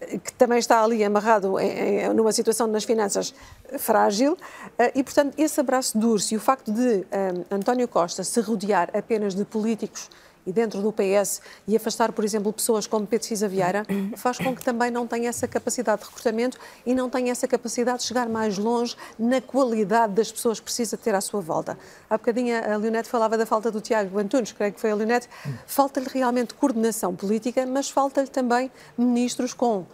que 0.00 0.32
também 0.32 0.58
está 0.58 0.82
ali 0.82 1.04
amarrado 1.04 1.60
em, 1.60 2.00
em, 2.00 2.08
numa 2.12 2.32
situação 2.32 2.66
nas 2.66 2.82
finanças 2.82 3.32
frágil. 3.78 4.32
Uh, 4.32 4.90
e, 4.96 5.04
portanto, 5.04 5.32
esse 5.38 5.60
abraço 5.60 5.96
de 5.96 6.04
urso 6.04 6.34
e 6.34 6.36
o 6.36 6.40
facto 6.40 6.72
de 6.72 7.06
um, 7.06 7.54
António 7.54 7.86
Costa 7.86 8.24
se 8.24 8.40
rodear 8.40 8.90
apenas 8.92 9.32
de 9.32 9.44
políticos 9.44 10.10
e 10.46 10.52
dentro 10.52 10.80
do 10.80 10.92
PS 10.92 11.40
e 11.66 11.76
afastar, 11.76 12.12
por 12.12 12.24
exemplo, 12.24 12.52
pessoas 12.52 12.86
como 12.86 13.06
Pedro 13.06 13.26
Cisa 13.26 13.48
Vieira, 13.48 13.84
faz 14.16 14.38
com 14.38 14.54
que 14.54 14.64
também 14.64 14.90
não 14.90 15.06
tenha 15.06 15.28
essa 15.28 15.46
capacidade 15.46 16.02
de 16.02 16.08
recrutamento 16.08 16.58
e 16.84 16.94
não 16.94 17.08
tenha 17.10 17.32
essa 17.32 17.46
capacidade 17.46 17.98
de 17.98 18.04
chegar 18.04 18.28
mais 18.28 18.58
longe 18.58 18.96
na 19.18 19.40
qualidade 19.40 20.14
das 20.14 20.30
pessoas 20.30 20.58
que 20.58 20.64
precisa 20.64 20.96
ter 20.96 21.14
à 21.14 21.20
sua 21.20 21.40
volta. 21.40 21.78
Há 22.08 22.16
bocadinho 22.16 22.56
a 22.56 22.76
Leonete 22.76 23.08
falava 23.08 23.36
da 23.36 23.46
falta 23.46 23.70
do 23.70 23.80
Tiago 23.80 24.18
Antunes, 24.18 24.52
creio 24.52 24.72
que 24.72 24.80
foi 24.80 24.90
a 24.90 24.94
Leonete. 24.94 25.28
Falta-lhe 25.66 26.08
realmente 26.08 26.54
coordenação 26.54 27.14
política, 27.14 27.64
mas 27.66 27.90
falta-lhe 27.90 28.28
também 28.28 28.70
ministros 28.96 29.52
com 29.52 29.86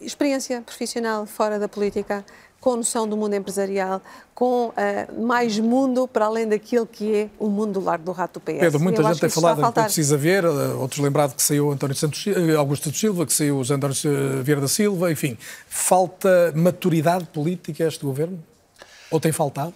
experiência 0.00 0.60
profissional 0.60 1.26
fora 1.26 1.58
da 1.58 1.68
política, 1.68 2.24
com 2.66 2.74
noção 2.74 3.06
do 3.06 3.16
mundo 3.16 3.32
empresarial, 3.32 4.02
com 4.34 4.70
uh, 4.70 5.24
mais 5.24 5.56
mundo 5.56 6.08
para 6.08 6.24
além 6.24 6.48
daquilo 6.48 6.84
que 6.84 7.14
é 7.14 7.28
o 7.38 7.48
mundo 7.48 7.74
do 7.74 7.80
lar 7.80 7.96
do 7.96 8.10
rato 8.10 8.40
do 8.40 8.42
PS. 8.42 8.58
Pedro, 8.58 8.80
muita 8.80 9.04
gente 9.04 9.20
tem 9.20 9.30
falado 9.30 9.72
que 9.72 9.82
precisa 9.82 10.16
ver, 10.16 10.42
eh, 10.42 10.48
outros 10.74 10.98
lembrado 10.98 11.36
que 11.36 11.42
saiu 11.44 11.70
António 11.70 11.94
Santos, 11.94 12.26
eh, 12.26 12.56
Augusto 12.56 12.86
Santos 12.86 12.98
Silva, 12.98 13.24
que 13.24 13.32
saiu 13.32 13.58
José 13.58 13.74
António 13.74 13.94
Vieira 14.42 14.60
da 14.60 14.66
Silva, 14.66 15.12
enfim. 15.12 15.38
Falta 15.68 16.52
maturidade 16.56 17.26
política 17.26 17.84
a 17.84 17.86
este 17.86 18.04
governo? 18.04 18.42
Ou 19.12 19.20
tem 19.20 19.30
faltado? 19.30 19.72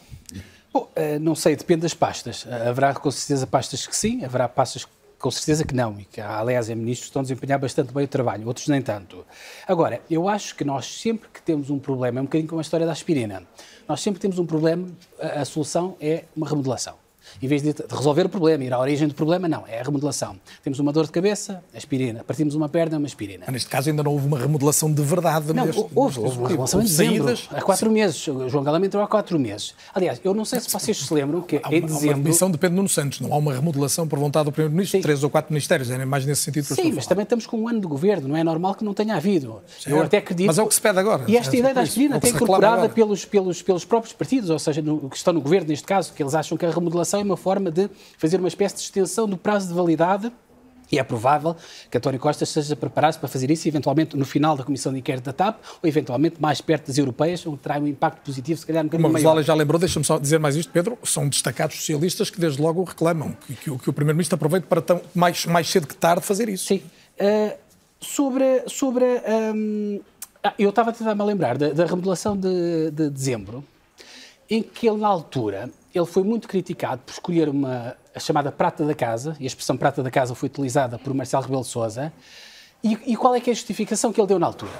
Bom, 0.72 0.88
não 1.20 1.36
sei, 1.36 1.54
depende 1.54 1.82
das 1.82 1.94
pastas. 1.94 2.44
Haverá 2.68 2.92
com 2.92 3.10
certeza 3.12 3.46
pastas 3.46 3.86
que 3.86 3.96
sim, 3.96 4.24
haverá 4.24 4.48
pastas 4.48 4.84
com 5.20 5.30
certeza 5.30 5.64
que 5.64 5.74
não, 5.74 6.00
e 6.00 6.04
que 6.04 6.20
aliás 6.20 6.70
em 6.70 6.74
ministros 6.74 7.08
estão 7.08 7.20
a 7.20 7.22
desempenhar 7.22 7.58
bastante 7.58 7.92
bem 7.92 8.04
o 8.04 8.08
trabalho, 8.08 8.46
outros 8.46 8.66
nem 8.68 8.80
tanto. 8.80 9.24
Agora, 9.68 10.00
eu 10.10 10.28
acho 10.28 10.56
que 10.56 10.64
nós 10.64 10.86
sempre 10.86 11.28
que 11.28 11.42
temos 11.42 11.68
um 11.68 11.78
problema, 11.78 12.18
é 12.18 12.22
um 12.22 12.24
bocadinho 12.24 12.48
como 12.48 12.58
a 12.58 12.62
história 12.62 12.86
da 12.86 12.92
aspirina, 12.92 13.42
nós 13.86 14.00
sempre 14.00 14.18
temos 14.18 14.38
um 14.38 14.46
problema, 14.46 14.88
a, 15.20 15.42
a 15.42 15.44
solução 15.44 15.94
é 16.00 16.24
uma 16.34 16.48
remodelação. 16.48 16.94
Em 17.42 17.48
vez 17.48 17.62
de 17.62 17.74
resolver 17.90 18.26
o 18.26 18.28
problema, 18.28 18.64
ir 18.64 18.72
à 18.72 18.78
origem 18.78 19.08
do 19.08 19.14
problema, 19.14 19.48
não, 19.48 19.64
é 19.66 19.80
a 19.80 19.82
remodelação. 19.82 20.36
Temos 20.62 20.78
uma 20.78 20.92
dor 20.92 21.06
de 21.06 21.12
cabeça, 21.12 21.62
aspirina. 21.74 22.24
Partimos 22.24 22.54
uma 22.54 22.68
perna, 22.68 22.98
uma 22.98 23.06
aspirina. 23.06 23.44
Mas 23.46 23.52
neste 23.52 23.68
caso 23.68 23.90
ainda 23.90 24.02
não 24.02 24.12
houve 24.12 24.26
uma 24.26 24.38
remodelação 24.38 24.92
de 24.92 25.02
verdade. 25.02 25.52
Não, 25.52 25.66
neste, 25.66 25.80
houve, 25.94 26.20
houve 26.20 26.38
uma 26.38 26.48
remodelação 26.48 26.80
em 26.80 26.84
dezembro, 26.84 27.24
saídas. 27.24 27.48
há 27.50 27.62
quatro 27.62 27.88
Sim. 27.88 27.94
meses. 27.94 28.28
O 28.28 28.48
João 28.48 28.64
Galamba 28.64 28.86
entrou 28.86 29.02
há 29.02 29.08
quatro 29.08 29.38
meses. 29.38 29.74
Aliás, 29.94 30.20
eu 30.22 30.34
não 30.34 30.44
sei 30.44 30.60
se 30.60 30.70
vocês 30.70 30.98
se 30.98 31.14
lembram 31.14 31.42
que 31.42 31.60
há 31.62 31.68
uma, 31.68 31.76
em 31.76 31.80
dezembro... 31.80 32.10
Há 32.10 32.14
uma 32.14 32.22
demissão 32.22 32.50
depende 32.50 32.70
de 32.70 32.76
Nuno 32.76 32.88
Santos, 32.88 33.20
não 33.20 33.32
há 33.32 33.36
uma 33.36 33.52
remodelação 33.52 34.06
por 34.06 34.18
vontade 34.18 34.46
do 34.46 34.52
Primeiro-Ministro, 34.52 35.00
três 35.00 35.22
ou 35.22 35.30
quatro 35.30 35.52
ministérios, 35.52 35.90
é 35.90 36.04
mais 36.04 36.24
nesse 36.24 36.42
sentido 36.42 36.66
que 36.66 36.74
Sim, 36.74 36.92
mas 36.92 37.06
também 37.06 37.22
estamos 37.22 37.46
com 37.46 37.58
um 37.58 37.68
ano 37.68 37.80
de 37.80 37.86
governo, 37.86 38.28
não 38.28 38.36
é 38.36 38.44
normal 38.44 38.74
que 38.74 38.84
não 38.84 38.94
tenha 38.94 39.16
havido. 39.16 39.60
Certo. 39.78 39.96
Eu 39.96 40.02
até 40.02 40.18
acredito... 40.18 40.46
Mas 40.46 40.58
é 40.58 40.62
o 40.62 40.66
que 40.66 40.74
se 40.74 40.80
pede 40.80 40.98
agora. 40.98 41.24
E 41.26 41.36
esta 41.36 41.54
é 41.54 41.58
ideia 41.58 41.74
da 41.74 41.82
aspirina 41.82 42.16
é 42.16 42.18
até 42.18 42.28
incorporada 42.28 42.88
pelos, 42.88 43.24
pelos, 43.24 43.62
pelos 43.62 43.84
próprios 43.84 44.14
partidos, 44.14 44.50
ou 44.50 44.58
seja, 44.58 44.82
no, 44.82 45.08
que 45.08 45.16
estão 45.16 45.32
no 45.32 45.40
governo 45.40 45.68
neste 45.68 45.86
caso, 45.86 46.12
que 46.12 46.22
eles 46.22 46.34
acham 46.34 46.56
que 46.56 46.66
a 46.66 46.70
remodelação 46.70 47.19
uma 47.22 47.36
forma 47.36 47.70
de 47.70 47.88
fazer 48.18 48.38
uma 48.38 48.48
espécie 48.48 48.76
de 48.76 48.82
extensão 48.82 49.28
do 49.28 49.36
prazo 49.36 49.68
de 49.68 49.74
validade 49.74 50.32
e 50.92 50.98
é 50.98 51.04
provável 51.04 51.56
que 51.90 51.96
António 51.96 52.18
Costa 52.18 52.44
esteja 52.44 52.74
preparado 52.74 53.18
para 53.18 53.28
fazer 53.28 53.50
isso, 53.50 53.68
eventualmente 53.68 54.16
no 54.16 54.24
final 54.24 54.56
da 54.56 54.64
Comissão 54.64 54.92
de 54.92 54.98
Inquérito 54.98 55.24
da 55.24 55.32
TAP, 55.32 55.60
ou 55.80 55.88
eventualmente 55.88 56.40
mais 56.40 56.60
perto 56.60 56.88
das 56.88 56.98
europeias, 56.98 57.46
onde 57.46 57.58
terá 57.58 57.78
um 57.78 57.86
impacto 57.86 58.22
positivo, 58.24 58.58
se 58.58 58.66
calhar 58.66 58.82
um 58.82 58.86
bocadinho 58.86 59.06
Uma 59.06 59.12
maior. 59.12 59.28
Rosália 59.28 59.44
já 59.44 59.54
lembrou, 59.54 59.78
deixa-me 59.78 60.04
só 60.04 60.18
dizer 60.18 60.38
mais 60.38 60.56
isto, 60.56 60.72
Pedro, 60.72 60.98
são 61.04 61.28
destacados 61.28 61.76
socialistas 61.76 62.28
que 62.28 62.40
desde 62.40 62.60
logo 62.60 62.82
reclamam 62.82 63.36
que, 63.46 63.54
que, 63.54 63.78
que 63.78 63.90
o 63.90 63.92
Primeiro-Ministro 63.92 64.34
aproveite 64.34 64.66
para 64.66 64.82
tão, 64.82 65.00
mais, 65.14 65.46
mais 65.46 65.70
cedo 65.70 65.86
que 65.86 65.94
tarde 65.94 66.22
fazer 66.24 66.48
isso. 66.48 66.66
Sim. 66.66 66.82
Uh, 67.20 67.56
sobre... 68.00 68.64
sobre 68.66 69.04
um, 69.54 70.00
ah, 70.42 70.54
eu 70.58 70.70
estava 70.70 70.90
a 70.90 70.92
tentar-me 70.92 71.22
lembrar 71.22 71.56
da, 71.58 71.68
da 71.68 71.84
remodelação 71.84 72.36
de, 72.36 72.90
de 72.90 73.10
dezembro, 73.10 73.62
em 74.48 74.62
que 74.62 74.88
ele, 74.88 74.96
na 74.96 75.06
altura, 75.06 75.70
ele 75.94 76.06
foi 76.06 76.22
muito 76.22 76.48
criticado 76.48 77.02
por 77.04 77.12
escolher 77.12 77.48
uma, 77.48 77.96
a 78.14 78.20
chamada 78.20 78.50
prata 78.52 78.84
da 78.84 78.94
casa, 78.94 79.36
e 79.40 79.44
a 79.44 79.46
expressão 79.46 79.76
prata 79.76 80.02
da 80.02 80.10
casa 80.10 80.34
foi 80.34 80.48
utilizada 80.48 80.98
por 80.98 81.12
Marcelo 81.14 81.42
Rebelo 81.42 81.62
de 81.62 81.68
Sousa, 81.68 82.12
e, 82.82 82.98
e, 83.06 83.16
qual 83.16 83.34
é 83.34 83.40
que 83.40 83.50
é 83.50 83.52
a 83.52 83.54
justificação 83.54 84.10
que 84.10 84.18
ele 84.18 84.26
deu 84.28 84.38
na 84.38 84.46
altura? 84.46 84.72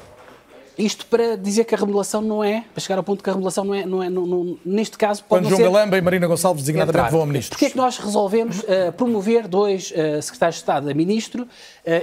Isto 0.79 1.05
para 1.05 1.37
dizer 1.37 1.65
que 1.65 1.75
a 1.75 1.79
remodelação 1.79 2.23
não 2.23 2.43
é, 2.43 2.65
para 2.73 2.81
chegar 2.81 2.97
ao 2.97 3.05
ponto 3.05 3.23
que 3.23 3.29
a 3.29 3.33
remodelação 3.35 3.63
não 3.63 3.75
é, 3.75 3.85
não 3.85 4.03
é 4.03 4.09
não, 4.09 4.27
não, 4.27 4.59
neste 4.65 4.97
caso 4.97 5.23
pode 5.25 5.43
Quando 5.43 5.51
João 5.51 5.59
ser... 5.59 5.65
Galamba 5.65 5.99
e 5.99 6.01
Marina 6.01 6.27
Gonçalves 6.27 6.63
designadamente 6.63 7.11
vão 7.11 7.23
a 7.23 7.27
ministros. 7.27 7.51
Porquê 7.51 7.67
é 7.67 7.71
que 7.71 7.77
nós 7.77 7.99
resolvemos 7.99 8.61
uh, 8.61 8.91
promover 8.97 9.47
dois 9.47 9.91
uh, 9.91 10.23
secretários 10.23 10.57
de 10.57 10.63
Estado 10.63 10.89
a 10.89 10.95
ministro 10.95 11.43
uh, 11.43 11.49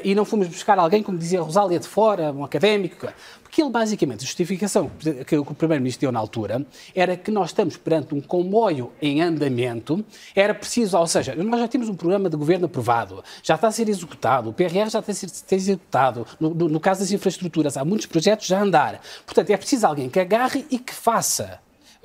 e 0.03 0.13
não 0.13 0.23
fomos 0.23 0.47
buscar 0.47 0.77
alguém, 0.77 1.01
como 1.01 1.17
dizia 1.17 1.41
Rosália, 1.41 1.79
de 1.79 1.87
fora, 1.87 2.31
um 2.31 2.43
académico? 2.43 3.07
Porque 3.47 3.61
ele, 3.61 3.71
basicamente, 3.71 4.23
a 4.23 4.25
justificação 4.25 4.91
que 5.25 5.37
o 5.37 5.45
Primeiro-Ministro 5.45 6.01
deu 6.01 6.11
na 6.11 6.19
altura 6.19 6.65
era 6.93 7.15
que 7.15 7.31
nós 7.31 7.51
estamos 7.51 7.77
perante 7.77 8.13
um 8.13 8.19
comboio 8.19 8.91
em 9.01 9.21
andamento, 9.21 10.03
era 10.35 10.53
preciso, 10.53 10.97
ou 10.97 11.07
seja, 11.07 11.33
nós 11.33 11.61
já 11.61 11.67
temos 11.67 11.87
um 11.87 11.95
programa 11.95 12.29
de 12.29 12.35
governo 12.35 12.65
aprovado, 12.65 13.23
já 13.41 13.55
está 13.55 13.69
a 13.69 13.71
ser 13.71 13.87
executado, 13.87 14.49
o 14.49 14.53
PRR 14.53 14.89
já 14.89 14.99
está 14.99 14.99
a 14.99 15.13
ser, 15.13 15.29
ser 15.29 15.55
executado, 15.55 16.27
no, 16.41 16.53
no, 16.53 16.67
no 16.67 16.79
caso 16.79 16.99
das 16.99 17.11
infraestruturas, 17.11 17.77
há 17.77 17.85
muitos 17.85 18.05
projetos 18.05 18.47
já 18.47 18.59
a 18.59 18.63
andar. 18.63 19.01
Portanto, 19.25 19.49
é 19.49 19.55
preciso 19.55 19.87
alguém 19.87 20.09
que 20.09 20.19
agarre 20.19 20.65
e 20.69 20.77
que 20.77 20.93
faça. 20.93 21.59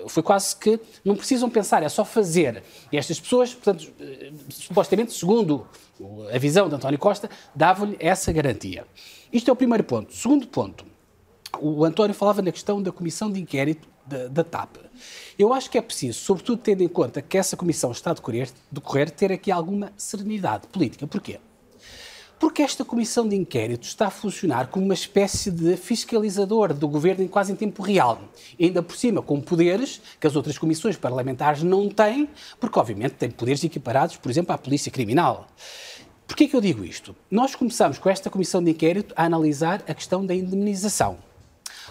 Foi 0.07 0.23
quase 0.23 0.55
que 0.55 0.79
não 1.05 1.17
precisam 1.17 1.51
pensar, 1.51 1.83
é 1.83 1.89
só 1.89 2.05
fazer. 2.05 2.63
E 2.93 2.97
estas 2.97 3.19
pessoas, 3.19 3.53
portanto, 3.53 3.93
supostamente, 4.49 5.13
segundo 5.13 5.67
a 6.33 6.39
visão 6.39 6.69
de 6.69 6.77
António 6.77 7.01
Costa, 7.01 7.29
davam-lhe 7.53 7.97
essa 7.99 8.33
garantia. 8.33 8.87
Isto 9.33 9.51
é 9.51 9.53
o 9.53 9.57
primeiro 9.57 9.83
ponto. 9.83 10.15
Segundo 10.15 10.47
ponto, 10.47 10.92
o 11.61 11.85
António 11.85 12.15
falava 12.15 12.43
na 12.43 12.53
questão 12.53 12.83
da 12.83 12.93
comissão 12.93 13.31
de 13.31 13.41
inquérito 13.41 13.89
da, 14.07 14.29
da, 14.29 14.45
TAP. 14.45 14.77
Eu 15.39 15.53
acho 15.53 15.71
que 15.71 15.79
é 15.79 15.83
preciso, 15.83 16.19
sobretudo 16.19 16.61
tendo 16.61 16.83
em 16.83 16.89
conta 16.89 17.23
que 17.23 17.39
essa 17.39 17.57
comissão 17.57 17.93
está 17.93 18.11
a 18.11 18.15
decorrer, 18.15 18.51
decorrer, 18.71 19.11
ter 19.11 19.33
aqui 19.33 19.51
alguma 19.51 19.93
serenidade 19.97 20.67
política. 20.69 21.07
Porquê? 21.07 21.39
Porque 22.43 22.61
esta 22.61 22.85
comissão 22.85 23.29
de 23.29 23.37
inquérito 23.37 23.85
está 23.85 24.09
a 24.09 24.11
funcionar 24.11 24.67
como 24.67 24.85
uma 24.85 24.95
espécie 24.95 25.49
de 25.49 25.77
fiscalizador 25.77 26.75
do 26.75 26.89
governo 26.89 27.23
em 27.23 27.29
quase 27.29 27.53
em 27.53 27.55
tempo 27.55 27.81
real. 27.83 28.21
Ainda 28.61 28.83
por 28.83 28.97
cima, 28.97 29.23
com 29.23 29.41
poderes 29.41 30.03
que 30.19 30.27
as 30.27 30.35
outras 30.35 30.59
comissões 30.59 30.97
parlamentares 30.97 31.63
não 31.63 31.89
têm, 31.89 32.29
porque 32.59 32.77
obviamente 32.81 33.13
têm 33.13 33.31
poderes 33.31 33.63
equiparados, 33.63 34.17
por 34.17 34.29
exemplo, 34.29 34.53
à 34.53 34.59
polícia 34.59 34.91
criminal. 34.91 35.47
Porquê 36.27 36.49
que 36.49 36.57
eu 36.57 36.61
digo 36.61 36.85
isto? 36.85 37.15
Nós 37.31 37.55
começamos 37.55 37.99
com 37.99 38.11
esta 38.11 38.29
comissão 38.29 38.61
de 38.61 38.73
inquérito 38.73 39.15
a 39.17 39.25
analisar 39.25 39.85
a 39.87 39.95
questão 39.95 40.27
da 40.27 40.35
indemnização. 40.35 41.19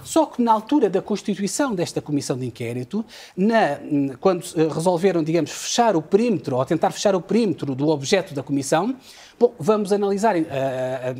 Só 0.03 0.25
que 0.25 0.41
na 0.41 0.51
altura 0.51 0.89
da 0.89 1.01
constituição 1.01 1.73
desta 1.75 2.01
comissão 2.01 2.37
de 2.37 2.45
inquérito, 2.45 3.05
na, 3.35 3.79
quando 4.19 4.43
resolveram, 4.73 5.23
digamos, 5.23 5.51
fechar 5.51 5.95
o 5.95 6.01
perímetro, 6.01 6.57
ou 6.57 6.65
tentar 6.65 6.91
fechar 6.91 7.15
o 7.15 7.21
perímetro 7.21 7.75
do 7.75 7.89
objeto 7.89 8.33
da 8.33 8.43
comissão, 8.43 8.95
bom, 9.39 9.53
vamos 9.59 9.91
analisar, 9.91 10.35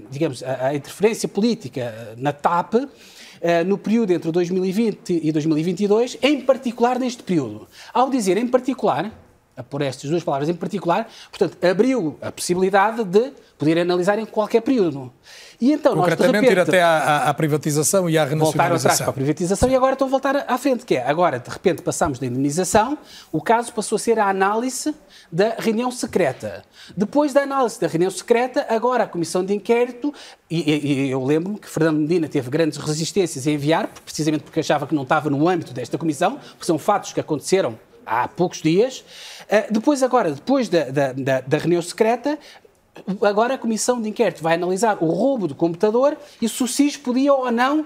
digamos, 0.10 0.44
a 0.44 0.74
interferência 0.76 1.28
política 1.28 2.16
na 2.18 2.32
TAP, 2.32 2.76
no 3.66 3.78
período 3.78 4.12
entre 4.12 4.32
2020 4.32 5.20
e 5.24 5.32
2022, 5.32 6.18
em 6.22 6.42
particular 6.42 7.00
neste 7.00 7.24
período. 7.24 7.68
Ao 7.94 8.10
dizer 8.10 8.38
em 8.38 8.48
particular, 8.48 9.12
por 9.70 9.82
estas 9.82 10.10
duas 10.10 10.24
palavras 10.24 10.50
em 10.50 10.54
particular, 10.54 11.08
portanto, 11.30 11.58
abriu 11.66 12.18
a 12.22 12.32
possibilidade 12.32 13.04
de 13.04 13.32
poder 13.62 13.78
analisar 13.78 14.18
em 14.18 14.26
qualquer 14.26 14.62
período. 14.62 15.14
E 15.62 15.72
então, 15.72 15.94
Concretamente, 15.94 16.34
nós, 16.34 16.42
de 16.42 16.48
repente, 16.48 16.58
ir 16.58 16.60
até 16.60 16.82
à, 16.82 17.30
à, 17.30 17.34
privatização 17.36 18.10
e 18.10 18.18
à 18.18 18.24
renacionalização. 18.24 18.52
Voltaram 18.52 18.76
atrás 18.76 18.98
para 18.98 19.10
a 19.10 19.14
privatização 19.14 19.70
e 19.70 19.76
agora 19.76 19.94
estão 19.94 20.08
a 20.08 20.10
voltar 20.10 20.46
à 20.48 20.58
frente, 20.58 20.84
que 20.84 20.96
é, 20.96 21.08
agora, 21.08 21.38
de 21.38 21.48
repente, 21.48 21.84
passamos 21.84 22.18
da 22.18 22.26
indemnização, 22.26 22.98
o 23.32 23.40
caso 23.40 23.72
passou 23.72 23.98
a 23.98 24.00
ser 24.00 24.18
a 24.18 24.28
análise 24.28 24.96
da 25.32 25.54
reunião 25.60 25.92
secreta. 25.92 26.64
Depois 26.98 27.34
da 27.34 27.42
análise 27.44 27.80
da 27.80 27.86
reunião 27.86 28.10
secreta, 28.10 28.66
agora 28.68 29.04
a 29.04 29.08
comissão 29.08 29.46
de 29.46 29.54
inquérito, 29.54 30.12
e, 30.50 30.72
e, 30.72 31.12
eu 31.12 31.24
lembro-me 31.24 31.60
que 31.60 31.70
Fernando 31.70 32.00
Medina 32.00 32.28
teve 32.28 32.50
grandes 32.50 32.80
resistências 32.80 33.46
em 33.46 33.54
enviar, 33.54 33.88
precisamente 34.04 34.42
porque 34.42 34.62
achava 34.62 34.88
que 34.88 34.96
não 34.96 35.04
estava 35.04 35.30
no 35.30 35.48
âmbito 35.48 35.72
desta 35.72 36.00
comissão, 36.00 36.40
porque 36.54 36.66
são 36.66 36.80
fatos 36.80 37.14
que 37.14 37.20
aconteceram 37.20 37.78
há 38.06 38.28
poucos 38.28 38.62
dias. 38.62 39.04
Uh, 39.44 39.72
depois, 39.72 40.04
agora, 40.04 40.32
depois 40.32 40.70
da, 40.70 40.86
da, 40.90 41.42
da, 41.42 41.58
reunião 41.58 41.82
secreta, 41.82 42.38
agora 43.22 43.56
a 43.56 43.58
comissão 43.58 44.02
de 44.02 44.10
inquérito 44.10 44.44
vai 44.44 44.56
analisar 44.56 44.98
o 45.02 45.08
roubo 45.08 45.48
do 45.48 45.56
computador 45.56 46.18
e 46.42 46.48
se 46.48 46.64
o 46.64 46.68
SIS 46.68 46.98
podia 46.98 47.34
ou 47.34 47.52
não 47.52 47.86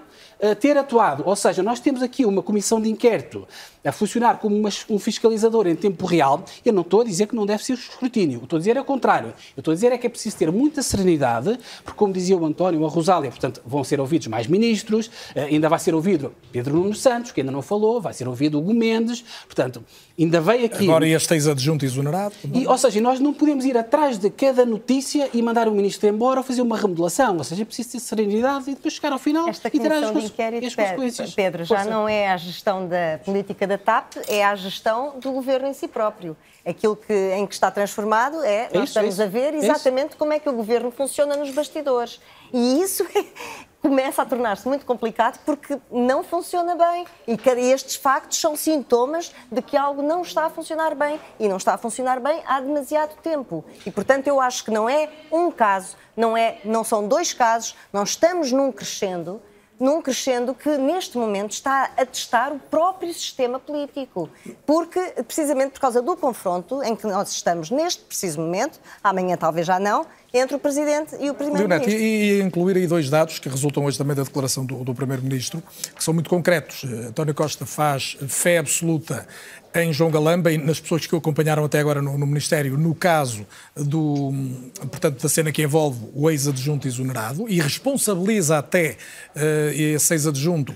ter 0.59 0.77
atuado. 0.77 1.23
Ou 1.25 1.35
seja, 1.35 1.63
nós 1.63 1.79
temos 1.79 2.01
aqui 2.01 2.25
uma 2.25 2.41
comissão 2.41 2.81
de 2.81 2.89
inquérito 2.89 3.47
a 3.85 3.91
funcionar 3.91 4.39
como 4.39 4.55
uma, 4.57 4.69
um 4.89 4.97
fiscalizador 4.97 5.67
em 5.67 5.75
tempo 5.75 6.05
real. 6.05 6.43
Eu 6.65 6.73
não 6.73 6.81
estou 6.81 7.01
a 7.01 7.03
dizer 7.03 7.27
que 7.27 7.35
não 7.35 7.45
deve 7.45 7.63
ser 7.63 7.73
o 7.73 7.75
escrutínio. 7.75 8.39
Eu 8.39 8.43
estou 8.43 8.57
a 8.57 8.59
dizer 8.59 8.75
é 8.75 8.81
o 8.81 8.85
contrário. 8.85 9.33
Eu 9.55 9.61
estou 9.61 9.71
a 9.71 9.75
dizer 9.75 9.91
é 9.91 9.97
que 9.97 10.07
é 10.07 10.09
preciso 10.09 10.35
ter 10.37 10.51
muita 10.51 10.81
serenidade, 10.81 11.57
porque, 11.83 11.97
como 11.97 12.11
dizia 12.11 12.35
o 12.35 12.45
António, 12.45 12.83
a 12.85 12.89
Rosália, 12.89 13.29
portanto, 13.29 13.61
vão 13.65 13.83
ser 13.83 13.99
ouvidos 13.99 14.27
mais 14.27 14.47
ministros, 14.47 15.07
uh, 15.07 15.39
ainda 15.39 15.69
vai 15.69 15.77
ser 15.77 15.93
ouvido 15.93 16.33
Pedro 16.51 16.75
Nuno 16.75 16.95
Santos, 16.95 17.31
que 17.31 17.41
ainda 17.41 17.51
não 17.51 17.61
falou, 17.61 18.01
vai 18.01 18.13
ser 18.13 18.27
ouvido 18.27 18.57
Hugo 18.57 18.73
Mendes, 18.73 19.23
portanto, 19.45 19.83
ainda 20.17 20.41
veio 20.41 20.65
aqui... 20.65 20.85
Agora 20.85 21.07
este 21.07 21.33
ex-adjunto 21.35 21.85
exonerado. 21.85 22.33
E, 22.53 22.65
ou 22.65 22.77
seja, 22.77 22.99
nós 23.01 23.19
não 23.19 23.33
podemos 23.33 23.65
ir 23.65 23.77
atrás 23.77 24.17
de 24.17 24.29
cada 24.29 24.65
notícia 24.65 25.29
e 25.33 25.41
mandar 25.41 25.67
o 25.67 25.71
ministro 25.71 26.09
embora 26.09 26.39
ou 26.39 26.43
fazer 26.43 26.61
uma 26.61 26.77
remodelação. 26.77 27.37
Ou 27.37 27.43
seja, 27.43 27.61
é 27.61 27.65
preciso 27.65 27.91
ter 27.91 27.99
serenidade 27.99 28.71
e 28.71 28.75
depois 28.75 28.93
chegar 28.95 29.11
ao 29.11 29.19
final 29.19 29.47
Esta 29.47 29.67
e 29.67 29.79
ter 29.79 29.91
as, 29.91 30.24
inquérito, 30.25 30.67
as 30.67 30.75
consequências. 30.75 31.33
Pedro, 31.33 31.63
já 31.63 31.85
não 31.85 32.07
é 32.07 32.29
a 32.29 32.37
gestão 32.37 32.87
da 32.87 33.19
política 33.23 33.65
da 33.65 33.77
TAP, 33.77 34.13
é 34.27 34.43
a 34.43 34.55
gestão 34.55 35.19
do 35.19 35.31
governo 35.31 35.67
em 35.67 35.73
si 35.73 35.87
próprio. 35.87 36.35
Aquilo 36.65 36.95
que, 36.95 37.13
em 37.13 37.45
que 37.45 37.53
está 37.53 37.69
transformado 37.69 38.43
é, 38.43 38.69
É 38.71 38.77
nós 38.77 38.89
isso, 38.89 38.99
é 38.99 39.05
estamos 39.05 39.19
a 39.19 39.25
ver 39.27 39.53
é 39.53 39.57
exatamente 39.57 40.15
como 40.15 40.33
é 40.33 40.39
que 40.39 40.49
o 40.49 40.53
governo 40.53 40.89
funciona 40.91 41.35
nos 41.35 41.51
bastidores. 41.51 42.19
E 42.51 42.81
isso 42.81 43.05
começa 43.87 44.23
a 44.23 44.25
tornar-se 44.25 44.67
muito 44.67 44.83
complicado 44.83 45.39
porque 45.45 45.77
não 45.91 46.23
funciona 46.23 46.75
bem. 46.75 47.05
E 47.27 47.37
estes 47.71 47.95
factos 47.95 48.39
são 48.39 48.55
sintomas 48.55 49.31
de 49.51 49.61
que 49.61 49.77
algo 49.77 50.01
não 50.01 50.23
está 50.23 50.45
a 50.45 50.49
funcionar 50.49 50.95
bem. 50.95 51.19
E 51.39 51.47
não 51.47 51.57
está 51.57 51.75
a 51.75 51.77
funcionar 51.77 52.19
bem 52.19 52.41
há 52.47 52.59
demasiado 52.59 53.15
tempo. 53.21 53.63
E, 53.85 53.91
portanto, 53.91 54.27
eu 54.27 54.41
acho 54.41 54.65
que 54.65 54.71
não 54.71 54.89
é 54.89 55.09
um 55.31 55.51
caso, 55.51 55.95
não, 56.17 56.35
é, 56.35 56.59
não 56.65 56.83
são 56.83 57.07
dois 57.07 57.31
casos, 57.31 57.75
nós 57.93 58.09
estamos 58.09 58.51
num 58.51 58.71
crescendo 58.71 59.39
num 59.79 60.01
crescendo 60.01 60.53
que 60.53 60.77
neste 60.77 61.17
momento 61.17 61.51
está 61.51 61.91
a 61.97 62.05
testar 62.05 62.51
o 62.51 62.59
próprio 62.59 63.13
sistema 63.13 63.59
político. 63.59 64.29
Porque, 64.65 64.99
precisamente 65.23 65.71
por 65.71 65.79
causa 65.79 66.01
do 66.01 66.15
confronto 66.15 66.81
em 66.83 66.95
que 66.95 67.07
nós 67.07 67.31
estamos 67.31 67.69
neste 67.69 68.03
preciso 68.03 68.39
momento, 68.41 68.79
amanhã 69.03 69.35
talvez 69.37 69.67
já 69.67 69.79
não, 69.79 70.05
entre 70.37 70.55
o 70.55 70.59
Presidente 70.59 71.15
e 71.19 71.29
o 71.29 71.33
Primeiro-Ministro. 71.33 71.91
e, 71.91 72.39
e 72.39 72.41
incluir 72.41 72.77
aí 72.77 72.87
dois 72.87 73.09
dados 73.09 73.39
que 73.39 73.49
resultam 73.49 73.85
hoje 73.85 73.97
também 73.97 74.15
da 74.15 74.23
declaração 74.23 74.65
do, 74.65 74.83
do 74.83 74.93
Primeiro-Ministro, 74.93 75.61
que 75.95 76.03
são 76.03 76.13
muito 76.13 76.29
concretos. 76.29 76.83
Eh, 76.83 77.07
António 77.07 77.33
Costa 77.33 77.65
faz 77.65 78.17
fé 78.27 78.57
absoluta 78.57 79.27
em 79.73 79.91
João 79.91 80.09
Galamba 80.09 80.51
e 80.51 80.57
nas 80.57 80.79
pessoas 80.79 81.05
que 81.05 81.13
o 81.13 81.17
acompanharam 81.17 81.65
até 81.65 81.79
agora 81.79 82.01
no, 82.01 82.17
no 82.17 82.25
Ministério, 82.25 82.77
no 82.77 82.95
caso 82.95 83.45
do, 83.75 84.33
portanto, 84.79 85.21
da 85.21 85.29
cena 85.29 85.51
que 85.51 85.61
envolve 85.61 85.99
o 86.13 86.29
ex-adjunto 86.29 86.87
exonerado 86.87 87.47
e 87.49 87.59
responsabiliza 87.59 88.57
até 88.57 88.97
eh, 89.35 89.73
esse 89.75 90.13
ex-adjunto 90.13 90.73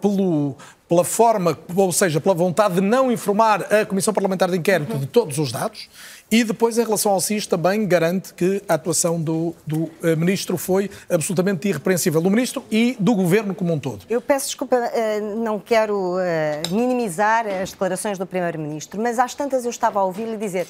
pelo, 0.00 0.56
pela 0.88 1.04
forma, 1.04 1.58
ou 1.74 1.92
seja, 1.92 2.20
pela 2.20 2.34
vontade 2.34 2.76
de 2.76 2.80
não 2.80 3.10
informar 3.10 3.62
a 3.72 3.84
Comissão 3.84 4.14
Parlamentar 4.14 4.50
de 4.50 4.56
Inquérito 4.56 4.98
de 4.98 5.06
todos 5.06 5.38
os 5.38 5.50
dados. 5.50 5.88
E 6.28 6.42
depois, 6.42 6.76
em 6.76 6.82
relação 6.82 7.12
ao 7.12 7.20
SIS, 7.20 7.46
também 7.46 7.86
garante 7.86 8.34
que 8.34 8.60
a 8.68 8.74
atuação 8.74 9.20
do, 9.20 9.54
do 9.64 9.88
eh, 10.02 10.16
Ministro 10.16 10.58
foi 10.58 10.90
absolutamente 11.08 11.68
irrepreensível, 11.68 12.20
do 12.20 12.28
Ministro 12.28 12.64
e 12.68 12.96
do 12.98 13.14
Governo 13.14 13.54
como 13.54 13.72
um 13.72 13.78
todo. 13.78 14.04
Eu 14.10 14.20
peço 14.20 14.46
desculpa, 14.46 14.74
eh, 14.74 15.20
não 15.20 15.60
quero 15.60 16.18
eh, 16.18 16.62
minimizar 16.72 17.46
as 17.46 17.70
declarações 17.70 18.18
do 18.18 18.26
Primeiro-Ministro, 18.26 19.00
mas 19.00 19.20
às 19.20 19.36
tantas 19.36 19.64
eu 19.64 19.70
estava 19.70 20.00
a 20.00 20.04
ouvi-lo 20.04 20.36
dizer. 20.36 20.66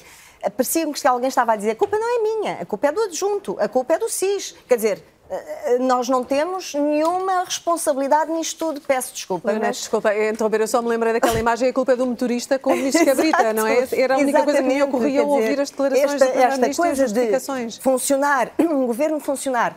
Parecia-me 0.55 0.93
que 0.93 1.07
alguém 1.07 1.27
estava 1.27 1.53
a 1.53 1.55
dizer 1.55 1.71
a 1.71 1.75
culpa 1.75 1.97
não 1.97 2.07
é 2.07 2.21
minha, 2.21 2.61
a 2.61 2.65
culpa 2.65 2.87
é 2.87 2.91
do 2.91 3.01
adjunto, 3.01 3.57
a 3.59 3.67
culpa 3.67 3.95
é 3.95 3.97
do 3.97 4.07
SIS. 4.07 4.53
Quer 4.67 4.75
dizer, 4.75 5.03
nós 5.81 6.07
não 6.07 6.23
temos 6.23 6.73
nenhuma 6.73 7.43
responsabilidade 7.43 8.31
nisto 8.31 8.57
tudo. 8.57 8.81
Peço 8.81 9.13
desculpa. 9.13 9.49
Leonete, 9.49 9.67
Mas... 9.67 9.77
desculpa, 9.77 10.11
é 10.11 10.29
interromper, 10.29 10.61
eu 10.61 10.67
só 10.67 10.81
me 10.81 10.87
lembrei 10.87 11.13
daquela 11.13 11.39
imagem, 11.39 11.69
a 11.69 11.73
culpa 11.73 11.93
é 11.93 11.95
do 11.95 12.05
motorista 12.05 12.57
com 12.57 12.71
o 12.71 12.75
ministro 12.75 13.03
Cabrita, 13.05 13.53
não 13.53 13.67
é? 13.67 13.87
Era 13.91 14.15
a 14.15 14.17
única 14.17 14.43
coisa 14.43 14.61
que 14.61 14.67
me 14.67 14.81
ocorria 14.81 15.21
ao 15.21 15.29
ouvir 15.29 15.59
as 15.59 15.69
declarações 15.69 16.21
esta, 16.21 16.25
do 16.25 16.39
esta 16.39 16.81
coisa 16.81 17.07
de 17.07 17.81
funcionar, 17.81 18.51
um 18.59 18.85
governo 18.87 19.19
funcionar 19.19 19.75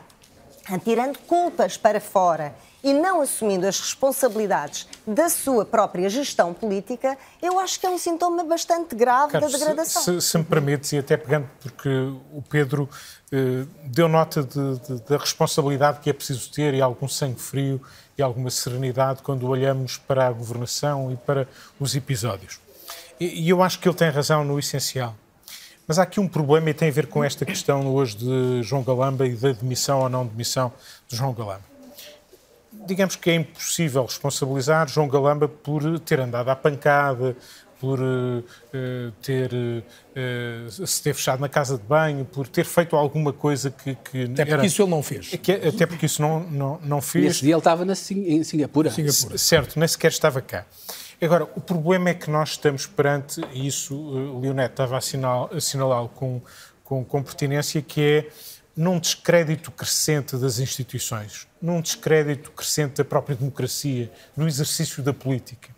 atirando 0.68 1.18
culpas 1.26 1.76
para 1.76 2.01
fora 2.01 2.55
e 2.83 2.93
não 2.95 3.20
assumindo 3.20 3.66
as 3.66 3.78
responsabilidades 3.81 4.87
da 5.07 5.28
sua 5.28 5.64
própria 5.64 6.09
gestão 6.09 6.53
política, 6.55 7.16
eu 7.43 7.59
acho 7.59 7.78
que 7.81 7.87
é 7.87 7.91
um 7.91 7.99
sintoma 7.99 8.45
bastante 8.45 8.95
grave 8.95 9.33
Carlos, 9.33 9.53
da 9.53 9.59
degradação. 9.59 10.03
Se, 10.03 10.20
se 10.20 10.39
me 10.39 10.45
permites, 10.45 10.93
e 10.93 10.99
até 10.99 11.16
pegando, 11.16 11.49
porque 11.61 11.89
o 12.33 12.43
Pedro 12.49 12.89
eh, 13.33 13.64
deu 13.85 14.09
nota 14.09 14.43
de- 14.43 14.78
de- 14.81 15.03
da 15.09 15.16
responsabilidade 15.16 16.01
que 16.01 16.11
é 16.11 16.12
preciso 16.12 16.51
ter 16.51 16.74
e 16.74 16.81
algum 16.81 17.07
sangue 17.09 17.41
frio 17.41 17.81
e 18.18 18.22
alguma 18.22 18.51
serenidade 18.51 19.22
quando 19.22 19.47
olhamos 19.47 19.97
para 19.99 20.26
a 20.26 20.33
governação 20.33 21.12
e 21.12 21.16
para 21.16 21.47
os 21.78 21.95
episódios. 21.95 22.59
E, 23.20 23.45
e 23.45 23.49
eu 23.51 23.62
acho 23.62 23.78
que 23.78 23.89
ele 23.89 23.97
tem 23.97 24.11
razão 24.11 24.45
no 24.45 24.59
essencial. 24.59 25.14
Mas 25.87 25.99
há 25.99 26.03
aqui 26.05 26.20
um 26.20 26.28
problema 26.28 26.70
e 26.70 26.74
tem 26.74 26.89
a 26.89 26.93
ver 26.93 27.07
com 27.09 27.22
esta 27.24 27.45
questão 27.45 27.87
hoje 27.93 28.16
de 28.16 28.62
João 28.62 28.83
Galamba 28.83 29.26
e 29.26 29.35
da 29.35 29.53
demissão 29.53 30.01
ou 30.01 30.09
não 30.09 30.24
demissão 30.26 30.72
de 31.09 31.16
João 31.16 31.33
Galamba 31.33 31.70
digamos 32.87 33.16
que 33.16 33.31
é 33.31 33.35
impossível 33.35 34.05
responsabilizar 34.05 34.89
João 34.89 35.09
Galamba 35.09 35.49
por 35.49 35.99
ter 36.01 36.20
andado 36.20 36.49
à 36.49 36.57
pancada, 36.57 37.37
por 37.78 37.99
eh, 37.99 38.43
eh, 38.74 39.11
ter 39.22 39.51
eh, 40.14 40.66
se 40.68 41.03
ter 41.03 41.14
fechado 41.14 41.41
na 41.41 41.49
casa 41.49 41.78
de 41.78 41.83
banho, 41.85 42.24
por 42.26 42.47
ter 42.47 42.64
feito 42.66 42.95
alguma 42.95 43.33
coisa 43.33 43.70
que, 43.70 43.95
que 43.95 44.24
Até 44.24 44.45
porque 44.45 44.66
isso 44.66 44.83
ele 44.83 44.91
não 44.91 45.03
fez. 45.03 45.28
que- 45.31 45.53
até 45.53 45.87
porque 45.87 46.05
isso 46.07 46.20
não, 46.20 46.41
não, 46.41 46.78
não 46.83 46.99
E 46.99 47.03
fez. 47.03 47.24
esse 47.26 47.41
dia 47.43 47.55
ele 47.55 47.59
estava 47.59 47.85
na 47.85 47.95
Sing- 47.95 48.26
em 48.26 48.45
Singapura. 48.45 48.91
C- 48.91 49.39
Certo, 49.39 49.78
nem 49.78 49.89
sequer 49.89 50.09
estava 50.11 50.41
cá. 50.43 50.66
Agora, 51.22 51.45
o 51.55 51.61
problema 51.61 52.11
é 52.11 52.14
que 52.14 52.31
nós 52.31 52.51
estamos 52.51 52.87
perante, 52.87 53.41
e 53.53 53.66
isso 53.66 53.95
uh, 53.95 54.37
o 54.37 54.41
Leonete 54.41 54.72
estava 54.72 54.95
a 54.95 54.99
assinal- 54.99 55.51
a 55.53 55.57
assinalá-lo 55.57 56.09
com, 56.11 56.41
com, 56.85 57.05
com 57.05 57.22
pertinência, 57.22 57.81
que 57.83 58.01
é 58.03 58.28
num 58.77 58.99
descrédito 58.99 59.71
crescente 59.71 60.37
das 60.37 60.59
instituições, 60.59 61.47
num 61.61 61.81
descrédito 61.81 62.51
crescente 62.53 62.97
da 62.97 63.05
própria 63.05 63.37
democracia, 63.37 64.11
no 64.37 64.47
exercício 64.47 65.03
da 65.03 65.12
política. 65.12 65.68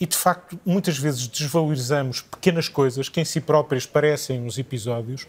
E, 0.00 0.06
de 0.06 0.16
facto, 0.16 0.58
muitas 0.64 0.96
vezes 0.96 1.26
desvalorizamos 1.26 2.22
pequenas 2.22 2.68
coisas 2.68 3.08
que 3.08 3.20
em 3.20 3.24
si 3.24 3.40
próprias 3.40 3.84
parecem 3.84 4.40
uns 4.40 4.56
episódios, 4.56 5.26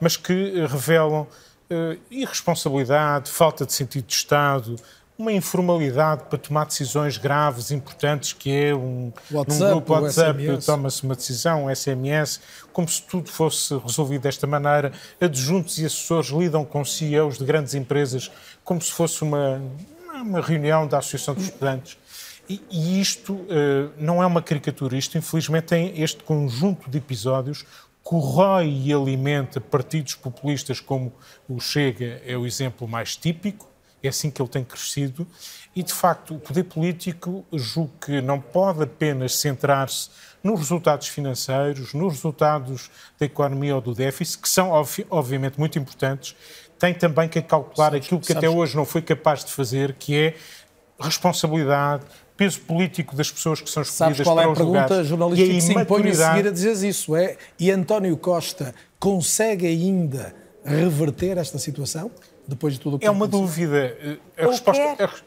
mas 0.00 0.16
que 0.16 0.32
eh, 0.32 0.66
revelam 0.66 1.26
eh, 1.68 1.98
irresponsabilidade, 2.10 3.30
falta 3.30 3.66
de 3.66 3.72
sentido 3.74 4.06
de 4.06 4.14
Estado, 4.14 4.76
uma 5.16 5.32
informalidade 5.32 6.24
para 6.24 6.38
tomar 6.38 6.66
decisões 6.66 7.16
graves, 7.16 7.70
importantes, 7.70 8.32
que 8.32 8.50
é 8.50 8.74
um, 8.74 9.12
WhatsApp, 9.30 9.60
num 9.60 9.70
grupo 9.70 9.92
WhatsApp 9.92 10.58
toma-se 10.64 11.04
uma 11.04 11.14
decisão, 11.14 11.66
um 11.66 11.74
SMS, 11.74 12.40
como 12.72 12.88
se 12.88 13.00
tudo 13.02 13.30
fosse 13.30 13.76
resolvido 13.78 14.22
desta 14.22 14.46
maneira. 14.46 14.92
Adjuntos 15.20 15.78
e 15.78 15.86
assessores 15.86 16.30
lidam 16.30 16.64
com 16.64 16.84
CEOs 16.84 17.38
de 17.38 17.44
grandes 17.44 17.74
empresas 17.74 18.30
como 18.64 18.80
se 18.82 18.90
fosse 18.90 19.22
uma, 19.22 19.62
uma 20.14 20.40
reunião 20.40 20.86
da 20.86 20.98
Associação 20.98 21.34
dos 21.34 21.44
Estudantes. 21.44 21.96
E, 22.48 22.60
e 22.70 23.00
isto 23.00 23.46
eh, 23.48 23.88
não 23.96 24.22
é 24.22 24.26
uma 24.26 24.42
caricatura, 24.42 24.98
isto 24.98 25.16
infelizmente 25.16 25.64
tem 25.64 26.02
este 26.02 26.22
conjunto 26.24 26.90
de 26.90 26.98
episódios 26.98 27.64
corrói 28.02 28.68
e 28.68 28.92
alimenta 28.92 29.58
partidos 29.62 30.14
populistas 30.14 30.78
como 30.78 31.10
o 31.48 31.58
Chega 31.58 32.20
é 32.26 32.36
o 32.36 32.46
exemplo 32.46 32.86
mais 32.86 33.16
típico, 33.16 33.66
é 34.06 34.10
assim 34.10 34.30
que 34.30 34.40
ele 34.40 34.48
tem 34.48 34.62
crescido, 34.64 35.26
e 35.74 35.82
de 35.82 35.92
facto 35.92 36.34
o 36.34 36.38
poder 36.38 36.64
político 36.64 37.44
julgo 37.52 37.92
que 38.04 38.20
não 38.20 38.40
pode 38.40 38.82
apenas 38.82 39.34
centrar-se 39.36 40.08
nos 40.42 40.58
resultados 40.60 41.08
financeiros, 41.08 41.94
nos 41.94 42.14
resultados 42.14 42.90
da 43.18 43.26
economia 43.26 43.74
ou 43.74 43.80
do 43.80 43.94
déficit, 43.94 44.38
que 44.42 44.48
são 44.48 44.70
obvi- 44.70 45.06
obviamente 45.10 45.58
muito 45.58 45.78
importantes, 45.78 46.36
tem 46.78 46.92
também 46.92 47.28
que 47.28 47.40
calcular 47.40 47.94
aquilo 47.94 48.20
que 48.20 48.32
até 48.32 48.42
sabes- 48.42 48.56
hoje 48.56 48.76
não 48.76 48.84
foi 48.84 49.00
capaz 49.00 49.44
de 49.44 49.50
fazer, 49.52 49.94
que 49.94 50.14
é 50.16 50.34
responsabilidade, 51.00 52.04
peso 52.36 52.60
político 52.60 53.14
das 53.16 53.30
pessoas 53.30 53.60
que 53.60 53.70
são 53.70 53.84
Sabes 53.84 54.18
escolhidas 54.20 54.26
qual 54.26 54.38
é 54.38 54.42
para 54.42 54.48
a 54.48 54.52
os 54.52 54.58
pergunta 54.58 54.82
lugares 54.82 55.06
jornalística 55.06 55.48
e 55.48 55.50
a 55.50 55.54
que 55.54 55.60
se 55.62 55.72
impõe 55.72 56.08
a 56.10 56.14
seguir 56.14 56.48
a 56.48 56.50
dizer 56.50 56.88
isso? 56.88 57.16
É, 57.16 57.36
e 57.58 57.70
António 57.70 58.16
Costa 58.16 58.74
consegue 58.98 59.66
ainda 59.66 60.34
reverter 60.64 61.38
esta 61.38 61.58
situação? 61.58 62.10
Depois 62.46 62.74
de 62.74 62.80
tudo 62.80 62.96
o 62.96 62.98
que 62.98 63.06
É 63.06 63.10
uma 63.10 63.24
aconteceu? 63.26 63.46
dúvida. 63.46 64.18
A 64.36 64.46
resposta, 64.46 64.82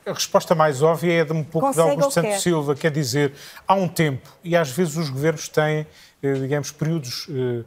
a, 0.05 0.09
a 0.11 0.13
resposta 0.13 0.55
mais 0.55 0.81
óbvia 0.81 1.21
é 1.21 1.25
de 1.25 1.33
um 1.33 1.43
pouco 1.43 1.67
Consegue 1.67 1.85
de 1.87 1.91
Augusto 1.91 2.11
Santos 2.13 2.31
quer. 2.31 2.39
Silva, 2.39 2.75
quer 2.75 2.91
dizer, 2.91 3.33
há 3.67 3.73
um 3.73 3.87
tempo, 3.87 4.29
e 4.43 4.55
às 4.55 4.69
vezes 4.69 4.95
os 4.97 5.09
governos 5.09 5.47
têm, 5.49 5.87
eh, 6.21 6.33
digamos, 6.33 6.71
períodos 6.71 7.27
eh, 7.29 7.63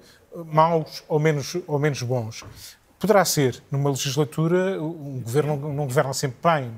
maus 0.46 1.02
ou 1.08 1.18
menos, 1.18 1.56
ou 1.66 1.78
menos 1.78 2.00
bons. 2.02 2.44
Poderá 2.98 3.24
ser, 3.24 3.62
numa 3.70 3.90
legislatura, 3.90 4.80
um 4.80 5.20
governo 5.20 5.56
não, 5.56 5.72
não 5.72 5.84
governa 5.86 6.12
sempre 6.12 6.38
bem, 6.42 6.72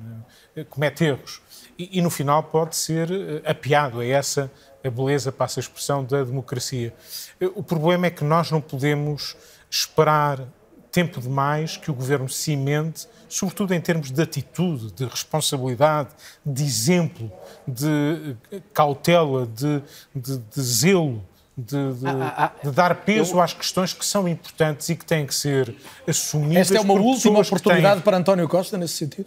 eh, 0.57 0.65
comete 0.65 1.05
erros. 1.05 1.43
E, 1.79 1.99
e 1.99 2.01
no 2.01 2.09
final 2.11 2.43
pode 2.43 2.75
ser 2.77 3.09
apiado, 3.45 4.01
é 4.03 4.09
essa 4.09 4.51
a 4.85 4.91
beleza, 4.91 5.31
passa 5.31 5.61
a 5.61 5.63
expressão, 5.63 6.03
da 6.05 6.25
democracia. 6.25 6.93
O 7.55 7.63
problema 7.63 8.07
é 8.07 8.11
que 8.11 8.25
nós 8.25 8.51
não 8.51 8.61
podemos 8.61 9.37
esperar 9.71 10.41
tempo 10.93 11.21
demais 11.21 11.77
que 11.79 11.91
o 11.91 11.95
governo 11.95 12.29
cimente, 12.29 13.09
sobretudo 13.29 13.73
em 13.75 13.81
termos 13.81 14.11
de 14.11 14.23
atitude, 14.23 14.93
de 14.93 15.07
responsabilidade, 15.07 16.11
de 16.45 16.63
exemplo, 16.63 17.33
de 17.67 18.37
cautela, 18.75 19.47
de, 19.47 19.83
de- 20.15 20.39
de 20.39 20.61
zelo, 20.63 21.25
de, 21.57 21.93
de- 21.95 22.07
Ah, 22.07 22.35
ah, 22.37 22.53
ah. 22.63 22.67
de 22.67 22.71
dar 22.75 22.95
peso 22.95 23.35
Eu- 23.37 23.41
às 23.43 23.53
questões 23.53 23.93
que 23.93 24.05
são 24.07 24.27
importantes 24.27 24.89
e 24.89 24.97
que 24.97 25.05
têm 25.05 25.27
que 25.27 25.35
ser 25.35 25.75
assumidas. 26.09 26.63
Esta 26.71 26.79
é 26.79 26.81
uma 26.81 26.95
por 26.95 27.03
última 27.03 27.41
oportunidade 27.41 27.95
têm- 27.97 28.03
para 28.03 28.17
António 28.17 28.49
Costa 28.49 28.79
nesse 28.79 28.95
sentido? 28.95 29.27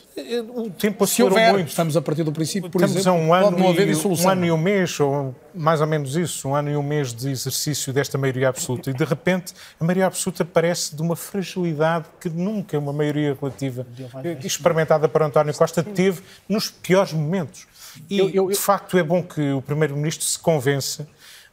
O 0.55 0.69
tempo 0.71 1.05
Se 1.05 1.13
acelerou 1.21 1.37
houver, 1.37 1.53
muito. 1.53 1.67
estamos 1.69 1.95
a 1.95 2.01
partir 2.01 2.23
do 2.23 2.31
princípio, 2.31 2.69
por 2.69 2.79
Estamos 2.81 2.95
exemplo, 3.05 3.19
a 3.19 3.23
um 3.23 3.27
pode 3.29 3.47
ano, 3.47 3.57
não 3.59 3.69
haver 3.69 3.87
e, 3.89 3.95
um 3.95 4.29
ano 4.29 4.45
e 4.45 4.51
um 4.51 4.57
mês, 4.57 4.99
ou 4.99 5.35
mais 5.53 5.81
ou 5.81 5.87
menos 5.87 6.15
isso, 6.15 6.49
um 6.49 6.55
ano 6.55 6.71
e 6.71 6.75
um 6.75 6.81
mês 6.83 7.13
de 7.13 7.29
exercício 7.29 7.93
desta 7.93 8.17
maioria 8.17 8.49
absoluta. 8.49 8.89
E 8.89 8.93
de 8.93 9.03
repente 9.05 9.53
a 9.79 9.83
maioria 9.83 10.07
absoluta 10.07 10.43
parece 10.43 10.95
de 10.95 11.01
uma 11.03 11.15
fragilidade 11.15 12.05
que 12.19 12.27
nunca 12.27 12.77
uma 12.79 12.91
maioria 12.91 13.37
relativa 13.39 13.85
eh, 14.23 14.37
experimentada 14.43 15.07
por 15.07 15.21
António 15.21 15.53
Costa 15.53 15.83
teve 15.83 16.21
nos 16.49 16.69
piores 16.71 17.13
momentos. 17.13 17.67
E 18.09 18.19
de 18.49 18.55
facto 18.55 18.97
é 18.97 19.03
bom 19.03 19.23
que 19.23 19.53
o 19.53 19.61
Primeiro-Ministro 19.61 20.25
se 20.25 20.37
convença 20.37 21.07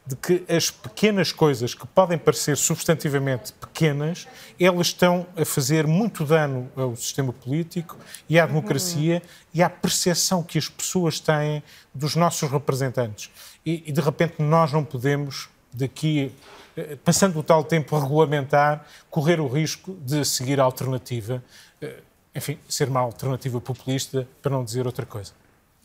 de 0.05 0.15
que 0.17 0.43
as 0.53 0.69
pequenas 0.69 1.31
coisas 1.31 1.73
que 1.73 1.87
podem 1.87 2.17
parecer 2.17 2.57
substantivamente 2.57 3.53
pequenas, 3.53 4.27
elas 4.59 4.87
estão 4.87 5.25
a 5.35 5.45
fazer 5.45 5.87
muito 5.87 6.25
dano 6.25 6.69
ao 6.75 6.95
sistema 6.95 7.31
político 7.31 7.97
e 8.27 8.37
à 8.37 8.45
democracia 8.45 9.21
e 9.53 9.63
à 9.63 9.69
percepção 9.69 10.43
que 10.43 10.57
as 10.57 10.67
pessoas 10.67 11.21
têm 11.21 11.63
dos 11.93 12.15
nossos 12.15 12.51
representantes. 12.51 13.31
E, 13.65 13.83
e, 13.87 13.91
de 13.93 14.01
repente 14.01 14.41
nós 14.41 14.73
não 14.73 14.83
podemos, 14.83 15.47
daqui, 15.71 16.33
eh, 16.75 16.97
passando 17.03 17.39
o 17.39 17.43
tal 17.43 17.63
tempo 17.63 17.97
regulamentar, 17.97 18.85
correr 19.09 19.39
o 19.39 19.47
risco 19.47 19.97
de 20.01 20.25
seguir 20.25 20.59
a 20.59 20.63
alternativa, 20.63 21.41
eh, 21.81 22.01
enfim, 22.35 22.59
ser 22.67 22.89
uma 22.89 22.99
alternativa 22.99 23.61
populista, 23.61 24.27
para 24.41 24.51
não 24.51 24.65
dizer 24.65 24.85
outra 24.85 25.05
coisa. 25.05 25.31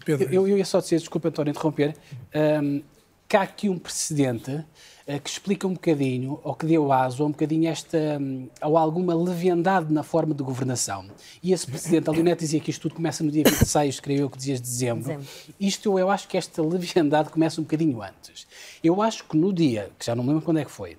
Eu, 0.06 0.48
eu 0.48 0.58
ia 0.58 0.64
só 0.64 0.80
dizer, 0.80 0.98
desculpa, 0.98 1.28
António, 1.28 1.50
interromper. 1.50 1.94
Ahm, 2.34 2.82
que 3.28 3.36
há 3.36 3.42
aqui 3.42 3.68
um 3.68 3.78
precedente 3.78 4.64
eh, 5.06 5.18
que 5.18 5.28
explica 5.28 5.66
um 5.66 5.74
bocadinho, 5.74 6.40
ou 6.42 6.54
que 6.54 6.64
deu 6.64 6.90
aso 6.90 7.22
a 7.22 7.26
um 7.26 7.30
bocadinho 7.30 7.68
esta, 7.68 7.98
hum, 8.18 8.48
ou 8.62 8.78
alguma 8.78 9.14
leviandade 9.14 9.92
na 9.92 10.02
forma 10.02 10.34
de 10.34 10.42
governação. 10.42 11.06
E 11.42 11.52
esse 11.52 11.66
presidente, 11.66 12.08
a 12.08 12.12
Leonete 12.12 12.40
dizia 12.40 12.58
que 12.58 12.70
isto 12.70 12.82
tudo 12.82 12.94
começa 12.94 13.22
no 13.22 13.30
dia 13.30 13.44
26, 13.44 14.00
creio 14.00 14.20
eu 14.20 14.30
que 14.30 14.38
dizias 14.38 14.60
dezembro. 14.60 15.04
dezembro. 15.04 15.26
Isto 15.60 15.98
eu 15.98 16.10
acho 16.10 16.26
que 16.26 16.38
esta 16.38 16.62
leviandade 16.62 17.28
começa 17.28 17.60
um 17.60 17.64
bocadinho 17.64 18.02
antes. 18.02 18.46
Eu 18.82 19.02
acho 19.02 19.24
que 19.24 19.36
no 19.36 19.52
dia, 19.52 19.90
que 19.98 20.06
já 20.06 20.14
não 20.14 20.24
me 20.24 20.30
lembro 20.30 20.44
quando 20.44 20.60
é 20.60 20.64
que 20.64 20.70
foi, 20.70 20.96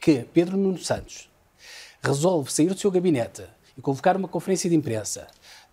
que 0.00 0.26
Pedro 0.32 0.56
Nuno 0.56 0.78
Santos 0.78 1.30
resolve 2.02 2.52
sair 2.52 2.68
do 2.68 2.78
seu 2.78 2.90
gabinete 2.90 3.44
e 3.76 3.80
convocar 3.80 4.16
uma 4.16 4.28
conferência 4.28 4.68
de 4.68 4.74
imprensa 4.76 5.28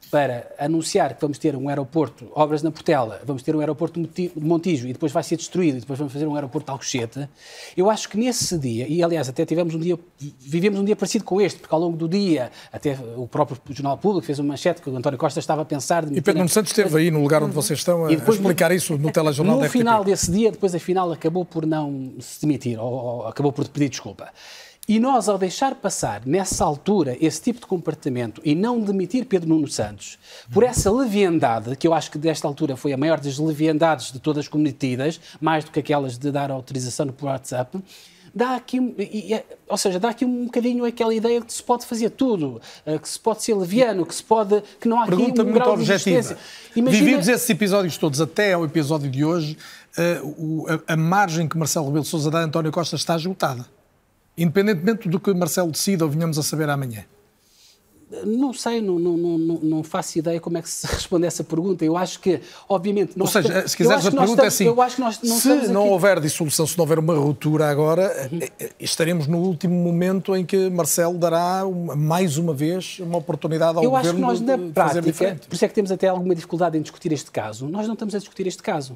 para 0.09 0.51
anunciar 0.59 1.15
que 1.15 1.21
vamos 1.21 1.37
ter 1.37 1.55
um 1.55 1.69
aeroporto, 1.69 2.27
obras 2.33 2.61
na 2.61 2.71
Portela, 2.71 3.21
vamos 3.25 3.41
ter 3.43 3.55
um 3.55 3.59
aeroporto 3.59 3.99
de 3.99 4.31
Montijo 4.35 4.87
e 4.87 4.93
depois 4.93 5.11
vai 5.11 5.23
ser 5.23 5.37
destruído 5.37 5.77
e 5.77 5.79
depois 5.79 5.97
vamos 5.97 6.13
fazer 6.13 6.27
um 6.27 6.35
aeroporto 6.35 6.65
de 6.65 6.71
Alcochete, 6.71 7.27
eu 7.75 7.89
acho 7.89 8.07
que 8.09 8.17
nesse 8.17 8.57
dia, 8.57 8.87
e 8.87 9.03
aliás 9.03 9.27
até 9.27 9.45
tivemos 9.45 9.73
um 9.73 9.79
dia, 9.79 9.97
vivemos 10.39 10.79
um 10.79 10.85
dia 10.85 10.95
parecido 10.95 11.23
com 11.23 11.41
este, 11.41 11.59
porque 11.59 11.73
ao 11.73 11.81
longo 11.81 11.97
do 11.97 12.07
dia, 12.07 12.51
até 12.71 12.97
o 13.15 13.27
próprio 13.27 13.57
Jornal 13.69 13.97
Público 13.97 14.25
fez 14.25 14.39
uma 14.39 14.49
manchete 14.49 14.81
que 14.81 14.89
o 14.89 14.95
António 14.95 15.17
Costa 15.17 15.39
estava 15.39 15.63
a 15.63 15.65
pensar... 15.65 16.05
De 16.05 16.13
e 16.17 16.21
Pedro 16.21 16.39
Nuno 16.39 16.49
Santos 16.49 16.71
esteve 16.71 16.97
aí 16.97 17.09
no 17.09 17.21
lugar 17.21 17.41
onde 17.43 17.53
vocês 17.53 17.79
estão 17.79 18.05
a, 18.05 18.09
depois, 18.09 18.37
a 18.37 18.41
explicar 18.41 18.71
isso 18.71 18.97
no 18.97 19.11
telejornal 19.11 19.59
No 19.59 19.69
final 19.69 20.03
desse 20.03 20.31
dia, 20.31 20.51
depois 20.51 20.75
afinal 20.75 21.11
acabou 21.11 21.43
por 21.45 21.65
não 21.65 22.13
se 22.19 22.41
demitir, 22.41 22.79
ou, 22.79 22.91
ou 22.91 23.27
acabou 23.27 23.51
por 23.51 23.67
pedir 23.67 23.89
desculpa. 23.89 24.31
E 24.85 24.99
nós, 24.99 25.29
ao 25.29 25.37
deixar 25.37 25.75
passar, 25.75 26.23
nessa 26.25 26.65
altura, 26.65 27.15
esse 27.21 27.41
tipo 27.41 27.61
de 27.61 27.65
comportamento 27.65 28.41
e 28.43 28.53
não 28.53 28.81
demitir 28.81 29.25
Pedro 29.25 29.47
Nuno 29.47 29.67
Santos, 29.67 30.19
por 30.51 30.61
essa 30.61 30.91
leviandade, 30.91 31.77
que 31.77 31.87
eu 31.87 31.93
acho 31.93 32.11
que 32.11 32.17
desta 32.17 32.45
altura 32.49 32.75
foi 32.75 32.91
a 32.91 32.97
maior 32.97 33.17
das 33.17 33.37
leviandades 33.37 34.11
de 34.11 34.19
todas 34.19 34.49
cometidas, 34.49 35.21
mais 35.39 35.63
do 35.63 35.71
que 35.71 35.79
aquelas 35.79 36.17
de 36.17 36.29
dar 36.31 36.51
autorização 36.51 37.05
no 37.05 37.15
WhatsApp, 37.21 37.81
dá 38.35 38.57
aqui, 38.57 38.77
ou 39.69 39.77
seja, 39.77 40.01
dá 40.01 40.09
aqui 40.09 40.25
um 40.25 40.45
bocadinho 40.45 40.83
aquela 40.83 41.13
ideia 41.13 41.39
de 41.39 41.45
que 41.45 41.53
se 41.53 41.63
pode 41.63 41.85
fazer 41.85 42.09
tudo, 42.09 42.59
eh, 42.85 42.99
que 42.99 43.07
se 43.07 43.19
pode 43.19 43.41
ser 43.41 43.53
leviano, 43.53 44.05
que 44.05 44.13
se 44.13 44.23
pode, 44.23 44.61
que 44.81 44.89
não 44.89 44.99
há 44.99 45.03
aqui 45.03 45.15
Pergunta 45.15 45.43
um 45.43 45.45
muito 45.45 45.59
grau 45.59 45.73
objetiva. 45.75 46.35
Imagina... 46.75 47.05
Vividos 47.05 47.29
esses 47.29 47.49
episódios 47.49 47.97
todos 47.97 48.19
até 48.19 48.51
ao 48.51 48.65
episódio 48.65 49.09
de 49.09 49.23
hoje, 49.23 49.57
uh, 49.97 50.65
a, 50.87 50.93
a 50.93 50.97
margem 50.97 51.47
que 51.47 51.57
Marcelo 51.57 51.85
Rebelo 51.85 52.03
Sousa 52.03 52.29
dá 52.29 52.39
a 52.39 52.43
António 52.43 52.71
Costa 52.71 52.97
está 52.97 53.15
esgotada 53.15 53.65
independentemente 54.37 55.07
do 55.07 55.19
que 55.19 55.33
Marcelo 55.33 55.71
decida 55.71 56.05
ou 56.05 56.11
venhamos 56.11 56.37
a 56.37 56.43
saber 56.43 56.69
amanhã? 56.69 57.05
Não 58.25 58.53
sei, 58.53 58.79
não, 58.79 58.99
não, 58.99 59.17
não, 59.17 59.59
não, 59.63 59.83
faço 59.83 60.19
ideia 60.19 60.39
como 60.39 60.57
é 60.57 60.61
que 60.61 60.69
se 60.69 60.85
responde 60.87 61.25
a 61.25 61.27
essa 61.27 61.43
pergunta. 61.43 61.83
Eu 61.83 61.97
acho 61.97 62.19
que, 62.19 62.39
obviamente... 62.69 63.13
Ou 63.19 63.25
seja, 63.25 63.67
se 63.67 63.75
quiseres 63.75 64.05
a 64.05 64.11
pergunta 64.11 64.43
é 64.43 64.47
assim, 64.47 64.65
não 64.65 65.39
se 65.39 65.67
não 65.69 65.89
houver 65.89 66.19
dissolução, 66.19 66.67
se 66.67 66.77
não 66.77 66.83
houver 66.83 66.99
uma 66.99 67.15
ruptura 67.15 67.69
agora, 67.69 68.29
uhum. 68.31 68.39
estaremos 68.79 69.25
no 69.25 69.39
último 69.39 69.73
momento 69.73 70.35
em 70.35 70.45
que 70.45 70.69
Marcelo 70.69 71.17
dará 71.17 71.65
uma, 71.65 71.95
mais 71.95 72.37
uma 72.37 72.53
vez 72.53 72.99
uma 72.99 73.17
oportunidade 73.17 73.77
ao 73.77 73.83
Eu 73.83 73.89
governo 73.89 74.29
acho 74.29 74.39
que 74.39 74.47
nós, 74.47 74.59
na 74.59 74.71
prática, 74.71 75.37
por 75.47 75.55
isso 75.55 75.65
é 75.65 75.67
que 75.67 75.73
temos 75.73 75.91
até 75.91 76.07
alguma 76.07 76.35
dificuldade 76.35 76.77
em 76.77 76.81
discutir 76.81 77.11
este 77.11 77.31
caso, 77.31 77.67
nós 77.67 77.87
não 77.87 77.93
estamos 77.93 78.13
a 78.13 78.19
discutir 78.19 78.45
este 78.45 78.61
caso. 78.61 78.95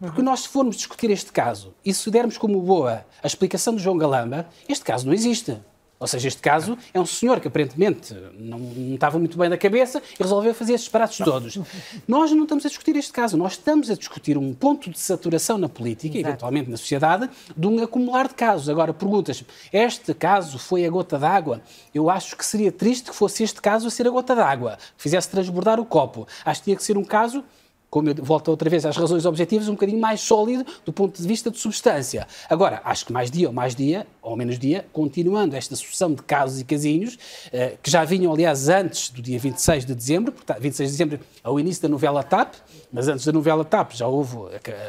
Porque 0.00 0.22
nós, 0.22 0.40
se 0.40 0.48
formos 0.48 0.76
discutir 0.76 1.10
este 1.10 1.32
caso 1.32 1.74
e 1.84 1.92
se 1.92 2.10
dermos 2.10 2.38
como 2.38 2.60
boa 2.60 3.04
a 3.22 3.26
explicação 3.26 3.74
de 3.74 3.82
João 3.82 3.98
Galamba, 3.98 4.48
este 4.68 4.84
caso 4.84 5.06
não 5.06 5.12
existe. 5.12 5.58
Ou 6.00 6.06
seja, 6.06 6.28
este 6.28 6.40
caso 6.40 6.78
é 6.94 7.00
um 7.00 7.06
senhor 7.06 7.40
que 7.40 7.48
aparentemente 7.48 8.14
não, 8.38 8.58
não 8.58 8.94
estava 8.94 9.18
muito 9.18 9.36
bem 9.36 9.50
da 9.50 9.58
cabeça 9.58 10.00
e 10.18 10.22
resolveu 10.22 10.54
fazer 10.54 10.74
estes 10.74 10.88
parados 10.88 11.16
todos. 11.16 11.58
Nós 12.06 12.30
não 12.30 12.44
estamos 12.44 12.64
a 12.64 12.68
discutir 12.68 12.94
este 12.94 13.12
caso, 13.12 13.36
nós 13.36 13.52
estamos 13.54 13.90
a 13.90 13.94
discutir 13.94 14.38
um 14.38 14.54
ponto 14.54 14.88
de 14.90 14.98
saturação 14.98 15.58
na 15.58 15.68
política, 15.68 16.16
e 16.16 16.20
eventualmente 16.20 16.70
na 16.70 16.76
sociedade, 16.76 17.28
de 17.56 17.66
um 17.66 17.82
acumular 17.82 18.28
de 18.28 18.34
casos. 18.34 18.68
Agora, 18.68 18.94
perguntas, 18.94 19.42
este 19.72 20.14
caso 20.14 20.56
foi 20.56 20.86
a 20.86 20.90
gota 20.90 21.18
d'água? 21.18 21.60
Eu 21.92 22.08
acho 22.08 22.36
que 22.36 22.46
seria 22.46 22.70
triste 22.70 23.10
que 23.10 23.16
fosse 23.16 23.42
este 23.42 23.60
caso 23.60 23.88
a 23.88 23.90
ser 23.90 24.06
a 24.06 24.10
gota 24.10 24.36
d'água, 24.36 24.78
que 24.96 25.02
fizesse 25.02 25.28
transbordar 25.28 25.80
o 25.80 25.84
copo. 25.84 26.28
Acho 26.44 26.60
que 26.60 26.64
tinha 26.66 26.76
que 26.76 26.84
ser 26.84 26.96
um 26.96 27.04
caso 27.04 27.42
como 27.90 28.10
eu 28.10 28.14
volto 28.16 28.48
outra 28.48 28.68
vez 28.68 28.84
às 28.84 28.96
razões 28.96 29.24
objetivas, 29.24 29.68
um 29.68 29.72
bocadinho 29.72 30.00
mais 30.00 30.20
sólido 30.20 30.64
do 30.84 30.92
ponto 30.92 31.20
de 31.20 31.26
vista 31.26 31.50
de 31.50 31.58
substância. 31.58 32.26
Agora, 32.48 32.80
acho 32.84 33.06
que 33.06 33.12
mais 33.12 33.30
dia 33.30 33.48
ou 33.48 33.54
mais 33.54 33.74
dia, 33.74 34.06
ou 34.22 34.36
menos 34.36 34.58
dia, 34.58 34.84
continuando 34.92 35.56
esta 35.56 35.74
sucessão 35.74 36.12
de 36.12 36.22
casos 36.22 36.60
e 36.60 36.64
casinhos, 36.64 37.18
eh, 37.52 37.76
que 37.82 37.90
já 37.90 38.04
vinham, 38.04 38.32
aliás, 38.32 38.68
antes 38.68 39.08
do 39.10 39.22
dia 39.22 39.38
26 39.38 39.86
de 39.86 39.94
dezembro, 39.94 40.32
porque 40.32 40.52
26 40.52 40.90
de 40.90 40.96
dezembro 40.96 41.20
é 41.42 41.48
o 41.48 41.58
início 41.58 41.82
da 41.82 41.88
novela 41.88 42.22
TAP, 42.22 42.54
mas 42.92 43.08
antes 43.08 43.24
da 43.24 43.32
novela 43.32 43.64
TAP 43.64 43.92
já 43.92 44.06
houve 44.06 44.36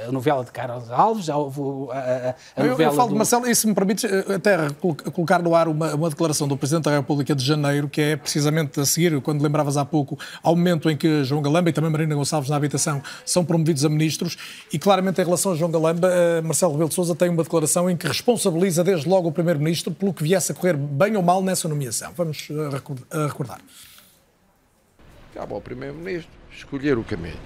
a 0.08 0.12
novela 0.12 0.44
de 0.44 0.52
Carlos 0.52 0.92
Alves, 0.92 1.26
já 1.26 1.38
houve 1.38 1.62
a, 1.92 1.98
a, 1.98 2.62
a 2.62 2.64
novela... 2.64 2.84
Eu, 2.84 2.92
eu 2.92 2.94
falo 2.94 3.08
do... 3.08 3.14
de 3.14 3.18
Marcelo, 3.18 3.48
e 3.48 3.56
se 3.56 3.66
me 3.66 3.74
permites 3.74 4.04
eh, 4.04 4.36
até 4.36 4.70
colocar 5.14 5.42
no 5.42 5.56
ar 5.56 5.70
uma, 5.70 5.96
uma 5.96 6.10
declaração 6.10 6.48
do 6.48 6.58
Presidente 6.58 6.86
da 6.86 6.92
República 6.92 7.34
de 7.34 7.46
Janeiro, 7.46 7.88
que 7.88 8.02
é 8.02 8.16
precisamente 8.18 8.80
a 8.80 8.86
seguir, 8.86 9.22
quando 9.22 9.42
lembravas 9.42 9.78
há 9.78 9.86
pouco, 9.86 10.20
ao 10.44 10.54
momento 10.56 10.90
em 10.90 10.98
que 10.98 11.24
João 11.24 11.42
Galamba 11.42 11.70
e 11.70 11.74
também 11.74 11.90
Marina 11.90 12.14
Gonçalves 12.14 12.50
na 12.50 12.58
habitação 12.58 12.89
são 13.26 13.44
promovidos 13.44 13.86
a 13.86 13.90
ministros, 13.90 14.38
e 14.72 14.80
claramente 14.80 15.22
em 15.22 15.24
relação 15.24 15.52
a 15.52 15.56
João 15.56 15.72
Galamba, 15.72 16.08
eh, 16.12 16.42
Marcelo 16.42 16.72
Rebelo 16.74 16.90
de 16.90 16.96
Sousa 16.96 17.16
tem 17.16 17.30
uma 17.30 17.44
declaração 17.44 17.90
em 17.90 17.98
que 17.98 18.08
responsabiliza 18.08 18.84
desde 18.84 19.08
logo 19.08 19.30
o 19.30 19.32
Primeiro-Ministro 19.32 19.94
pelo 19.94 20.14
que 20.14 20.24
viesse 20.24 20.52
a 20.52 20.56
correr 20.56 20.76
bem 20.76 21.16
ou 21.16 21.24
mal 21.24 21.42
nessa 21.42 21.68
nomeação. 21.68 22.12
Vamos 22.16 22.48
eh, 22.50 23.26
recordar. 23.28 23.60
Cabe 25.34 25.54
ao 25.54 25.62
Primeiro-Ministro 25.62 26.32
escolher 26.52 26.98
o 26.98 27.04
caminho 27.04 27.38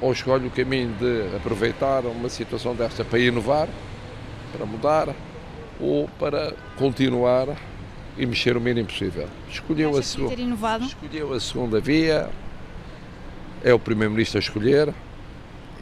ou 0.00 0.12
escolhe 0.12 0.46
o 0.46 0.50
caminho 0.50 0.94
de 0.94 1.36
aproveitar 1.36 2.06
uma 2.06 2.28
situação 2.28 2.74
desta 2.74 3.04
para 3.04 3.18
inovar, 3.18 3.68
para 4.52 4.64
mudar, 4.64 5.14
ou 5.78 6.08
para 6.18 6.54
continuar 6.76 7.48
e 8.16 8.26
mexer 8.26 8.56
o 8.56 8.60
mínimo 8.60 8.88
possível. 8.88 9.28
Escolheu 9.48 9.96
a, 9.96 10.02
sua, 10.02 10.32
escolheu 10.82 11.32
a 11.32 11.40
segunda 11.40 11.80
via, 11.80 12.28
é 13.62 13.72
o 13.72 13.78
Primeiro-Ministro 13.78 14.38
a 14.38 14.40
escolher 14.40 14.94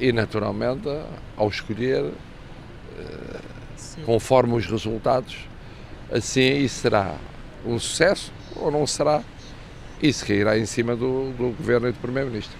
e, 0.01 0.12
naturalmente, 0.12 0.89
ao 1.37 1.49
escolher, 1.49 2.12
eh, 2.99 3.41
conforme 4.05 4.55
os 4.55 4.66
resultados, 4.66 5.37
assim 6.11 6.59
isso 6.59 6.81
será 6.81 7.16
um 7.64 7.79
sucesso 7.79 8.33
ou 8.57 8.70
não 8.70 8.87
será. 8.87 9.22
Isso 10.01 10.24
cairá 10.24 10.57
em 10.57 10.66
cima 10.66 10.95
do, 10.95 11.33
do 11.33 11.57
Governo 11.57 11.89
e 11.89 11.93
do 11.93 11.99
Primeiro-Ministro. 11.99 12.57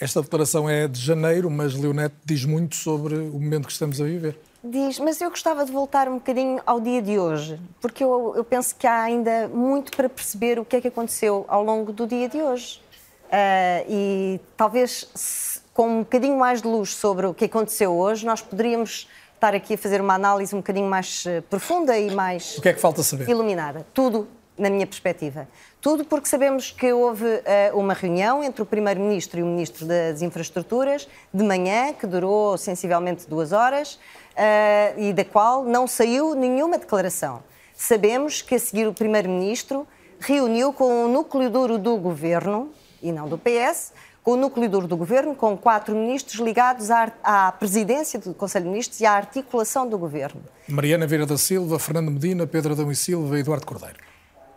Esta 0.00 0.20
declaração 0.20 0.68
é 0.68 0.88
de 0.88 1.00
janeiro, 1.00 1.48
mas 1.48 1.74
Leonete 1.74 2.16
diz 2.24 2.44
muito 2.44 2.74
sobre 2.74 3.14
o 3.14 3.34
momento 3.34 3.66
que 3.66 3.72
estamos 3.72 4.00
a 4.00 4.04
viver. 4.04 4.36
Diz, 4.64 5.00
mas 5.00 5.20
eu 5.20 5.28
gostava 5.28 5.64
de 5.64 5.72
voltar 5.72 6.08
um 6.08 6.14
bocadinho 6.14 6.62
ao 6.64 6.80
dia 6.80 7.02
de 7.02 7.18
hoje, 7.18 7.60
porque 7.80 8.04
eu, 8.04 8.34
eu 8.36 8.44
penso 8.44 8.76
que 8.76 8.86
há 8.86 9.02
ainda 9.02 9.48
muito 9.48 9.90
para 9.96 10.08
perceber 10.08 10.56
o 10.56 10.64
que 10.64 10.76
é 10.76 10.80
que 10.80 10.86
aconteceu 10.86 11.44
ao 11.48 11.64
longo 11.64 11.92
do 11.92 12.06
dia 12.06 12.28
de 12.28 12.40
hoje. 12.40 12.80
Uh, 13.26 13.84
e 13.88 14.40
talvez 14.56 15.10
se, 15.14 15.60
com 15.74 15.88
um 15.88 15.98
bocadinho 16.00 16.38
mais 16.38 16.62
de 16.62 16.68
luz 16.68 16.94
sobre 16.94 17.26
o 17.26 17.34
que 17.34 17.46
aconteceu 17.46 17.92
hoje, 17.92 18.24
nós 18.24 18.40
poderíamos 18.40 19.08
estar 19.34 19.52
aqui 19.52 19.74
a 19.74 19.78
fazer 19.78 20.00
uma 20.00 20.14
análise 20.14 20.54
um 20.54 20.58
bocadinho 20.58 20.88
mais 20.88 21.24
uh, 21.26 21.42
profunda 21.50 21.98
e 21.98 22.14
mais. 22.14 22.56
O 22.56 22.62
que 22.62 22.68
é 22.68 22.72
que 22.72 22.80
falta 22.80 23.02
saber? 23.02 23.28
Iluminada. 23.28 23.84
Tudo, 23.92 24.28
na 24.56 24.70
minha 24.70 24.86
perspectiva. 24.86 25.48
Tudo 25.80 26.04
porque 26.04 26.28
sabemos 26.28 26.70
que 26.70 26.92
houve 26.92 27.24
uh, 27.24 27.76
uma 27.76 27.94
reunião 27.94 28.44
entre 28.44 28.62
o 28.62 28.66
Primeiro-Ministro 28.66 29.40
e 29.40 29.42
o 29.42 29.46
Ministro 29.46 29.86
das 29.86 30.22
Infraestruturas 30.22 31.08
de 31.34 31.42
manhã, 31.42 31.92
que 31.92 32.06
durou 32.06 32.56
sensivelmente 32.56 33.28
duas 33.28 33.50
horas, 33.50 33.98
uh, 34.32 35.00
e 35.00 35.12
da 35.12 35.24
qual 35.24 35.64
não 35.64 35.86
saiu 35.86 36.34
nenhuma 36.34 36.78
declaração. 36.78 37.42
Sabemos 37.74 38.42
que 38.42 38.54
a 38.54 38.58
seguir 38.58 38.86
o 38.86 38.92
Primeiro-Ministro 38.92 39.86
reuniu 40.20 40.72
com 40.72 41.04
o 41.04 41.08
núcleo 41.08 41.50
duro 41.50 41.78
do 41.78 41.96
Governo, 41.96 42.70
e 43.02 43.10
não 43.10 43.28
do 43.28 43.36
PS, 43.36 43.92
com 44.22 44.32
o 44.32 44.36
núcleo 44.36 44.70
duro 44.70 44.86
do 44.86 44.96
Governo, 44.96 45.34
com 45.34 45.56
quatro 45.56 45.94
ministros 45.94 46.40
ligados 46.40 46.90
à, 46.90 47.12
à 47.24 47.52
presidência 47.52 48.20
do 48.20 48.32
Conselho 48.32 48.66
de 48.66 48.70
Ministros 48.70 49.00
e 49.00 49.06
à 49.06 49.12
articulação 49.12 49.88
do 49.88 49.98
Governo. 49.98 50.40
Mariana 50.68 51.06
Vieira 51.06 51.26
da 51.26 51.36
Silva, 51.36 51.78
Fernando 51.78 52.12
Medina, 52.12 52.46
Pedro 52.46 52.72
Adão 52.72 52.90
e 52.90 52.94
Silva 52.94 53.36
e 53.36 53.40
Eduardo 53.40 53.66
Cordeiro. 53.66 53.98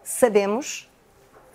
Sabemos 0.04 0.88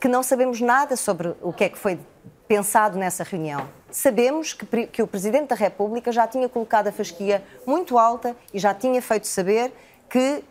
que 0.01 0.09
não 0.09 0.22
sabemos 0.22 0.61
nada 0.61 0.96
sobre 0.96 1.34
o 1.42 1.53
que 1.53 1.64
é 1.64 1.68
que 1.68 1.78
foi 1.78 2.01
pensado 2.48 2.98
nessa 2.98 3.22
reunião. 3.22 3.68
Sabemos 3.90 4.53
que, 4.53 4.86
que, 4.86 5.03
o 5.03 5.07
Presidente 5.07 5.48
da 5.48 5.55
República 5.55 6.11
já 6.11 6.26
tinha 6.26 6.48
colocado 6.48 6.88
a 6.88 6.92
fasquia 6.92 7.44
muito 7.66 7.98
alta 7.98 8.34
e 8.53 8.59
já 8.59 8.74
tinha 8.74 9.01
feito 9.03 9.26
saber 9.26 9.72
que. 10.09 10.42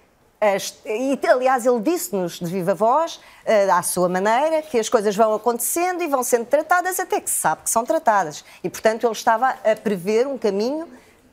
As, 0.42 0.74
e, 0.86 1.20
aliás, 1.28 1.66
ele 1.66 1.82
disse-nos 1.82 2.40
de 2.40 2.46
viva 2.46 2.74
voz, 2.74 3.16
uh, 3.16 3.74
à 3.74 3.84
sua 3.84 4.08
maneira, 4.08 4.62
que 4.62 4.80
as 4.80 4.88
coisas 4.88 5.14
vão 5.14 5.34
acontecendo 5.34 6.02
e 6.02 6.08
vão 6.08 6.24
sendo 6.24 6.46
tratadas 6.46 6.98
até 6.98 7.20
que 7.20 7.30
se 7.30 7.36
sabe 7.36 7.64
que 7.64 7.70
são 7.70 7.84
tratadas. 7.84 8.46
E, 8.64 8.70
portanto, 8.70 9.06
ele 9.06 9.12
estava 9.12 9.50
a 9.50 9.76
prever 9.76 10.26
um 10.28 10.38
caminho 10.38 10.88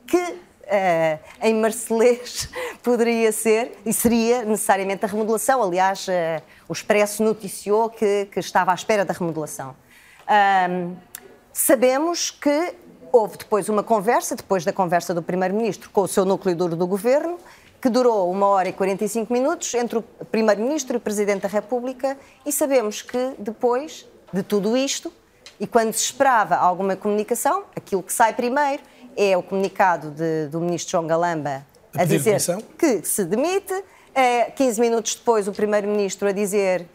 que 0.05 0.37
em 1.41 1.53
marcelês 1.55 2.49
poderia 2.83 3.31
ser 3.31 3.77
e 3.85 3.93
seria 3.93 4.43
necessariamente 4.43 5.05
a 5.05 5.07
remodelação. 5.07 5.63
Aliás, 5.63 6.07
uh, 6.07 6.41
o 6.67 6.73
Expresso 6.73 7.23
noticiou 7.23 7.89
que, 7.89 8.25
que, 8.31 8.39
estava 8.39 8.71
à 8.71 8.75
espera 8.75 9.05
da 9.05 9.13
remodelação. 9.13 9.75
sabemos 11.53 12.31
que 12.31 12.75
Houve 13.11 13.37
depois 13.37 13.69
uma 13.69 13.83
conversa, 13.83 14.35
depois 14.35 14.65
da 14.65 14.73
conversa 14.73 15.13
do 15.13 15.21
Primeiro-Ministro 15.21 15.89
com 15.89 16.01
o 16.01 16.07
seu 16.07 16.25
núcleo 16.25 16.55
duro 16.55 16.75
do 16.75 16.85
governo, 16.85 17.37
que 17.81 17.89
durou 17.89 18.29
uma 18.29 18.47
hora 18.47 18.69
e 18.69 18.73
45 18.73 19.31
minutos 19.31 19.73
entre 19.73 19.99
o 19.99 20.01
Primeiro-Ministro 20.01 20.95
e 20.95 20.97
o 20.97 20.99
Presidente 20.99 21.43
da 21.43 21.47
República, 21.47 22.17
e 22.45 22.51
sabemos 22.51 23.01
que 23.01 23.33
depois 23.37 24.05
de 24.31 24.43
tudo 24.43 24.75
isto, 24.75 25.11
e 25.59 25.65
quando 25.65 25.93
se 25.93 26.03
esperava 26.03 26.55
alguma 26.55 26.95
comunicação, 26.95 27.63
aquilo 27.75 28.03
que 28.03 28.11
sai 28.11 28.33
primeiro 28.33 28.83
é 29.17 29.35
o 29.35 29.41
comunicado 29.41 30.11
de, 30.11 30.47
do 30.47 30.61
Ministro 30.61 30.91
João 30.91 31.07
Galamba 31.07 31.65
a, 31.97 32.03
a 32.03 32.05
dizer 32.05 32.31
demissão. 32.31 32.61
que 32.77 33.03
se 33.03 33.25
demite, 33.25 33.73
15 34.55 34.79
minutos 34.79 35.15
depois 35.15 35.47
o 35.47 35.51
Primeiro-Ministro 35.51 36.27
a 36.27 36.31
dizer 36.31 36.87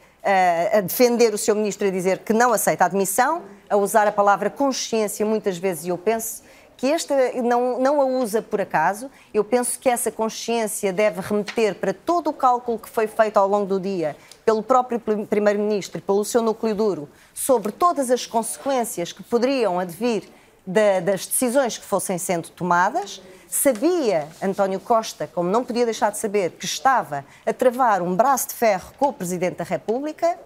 a 0.74 0.80
defender 0.80 1.34
o 1.34 1.38
seu 1.38 1.54
ministro 1.54 1.88
a 1.88 1.90
dizer 1.90 2.18
que 2.18 2.32
não 2.32 2.52
aceita 2.52 2.84
a 2.84 2.86
admissão, 2.86 3.42
a 3.68 3.76
usar 3.76 4.06
a 4.06 4.12
palavra 4.12 4.48
consciência 4.48 5.26
muitas 5.26 5.58
vezes, 5.58 5.84
e 5.84 5.88
eu 5.88 5.98
penso 5.98 6.42
que 6.76 6.90
esta 6.90 7.14
não, 7.42 7.78
não 7.78 8.00
a 8.00 8.04
usa 8.04 8.42
por 8.42 8.60
acaso. 8.60 9.08
Eu 9.32 9.44
penso 9.44 9.78
que 9.78 9.88
essa 9.88 10.10
consciência 10.10 10.92
deve 10.92 11.20
remeter 11.20 11.76
para 11.76 11.94
todo 11.94 12.30
o 12.30 12.32
cálculo 12.32 12.76
que 12.76 12.88
foi 12.88 13.06
feito 13.06 13.36
ao 13.36 13.46
longo 13.46 13.66
do 13.66 13.78
dia 13.78 14.16
pelo 14.44 14.64
próprio 14.64 14.98
Primeiro-Ministro 14.98 15.98
e 15.98 16.00
pelo 16.00 16.24
seu 16.24 16.42
núcleo 16.42 16.74
duro 16.74 17.08
sobre 17.32 17.70
todas 17.70 18.10
as 18.10 18.26
consequências 18.26 19.12
que 19.12 19.22
poderiam 19.22 19.78
advir 19.78 20.24
da, 20.66 21.00
das 21.00 21.26
decisões 21.26 21.76
que 21.78 21.84
fossem 21.84 22.18
sendo 22.18 22.48
tomadas. 22.50 23.20
Sabia 23.48 24.28
António 24.42 24.80
Costa, 24.80 25.28
como 25.32 25.50
não 25.50 25.64
podia 25.64 25.84
deixar 25.84 26.10
de 26.10 26.18
saber, 26.18 26.52
que 26.52 26.64
estava 26.64 27.24
a 27.44 27.52
travar 27.52 28.00
um 28.00 28.16
braço 28.16 28.48
de 28.48 28.54
ferro 28.54 28.92
com 28.98 29.08
o 29.08 29.12
Presidente 29.12 29.56
da 29.56 29.64
República. 29.64 30.38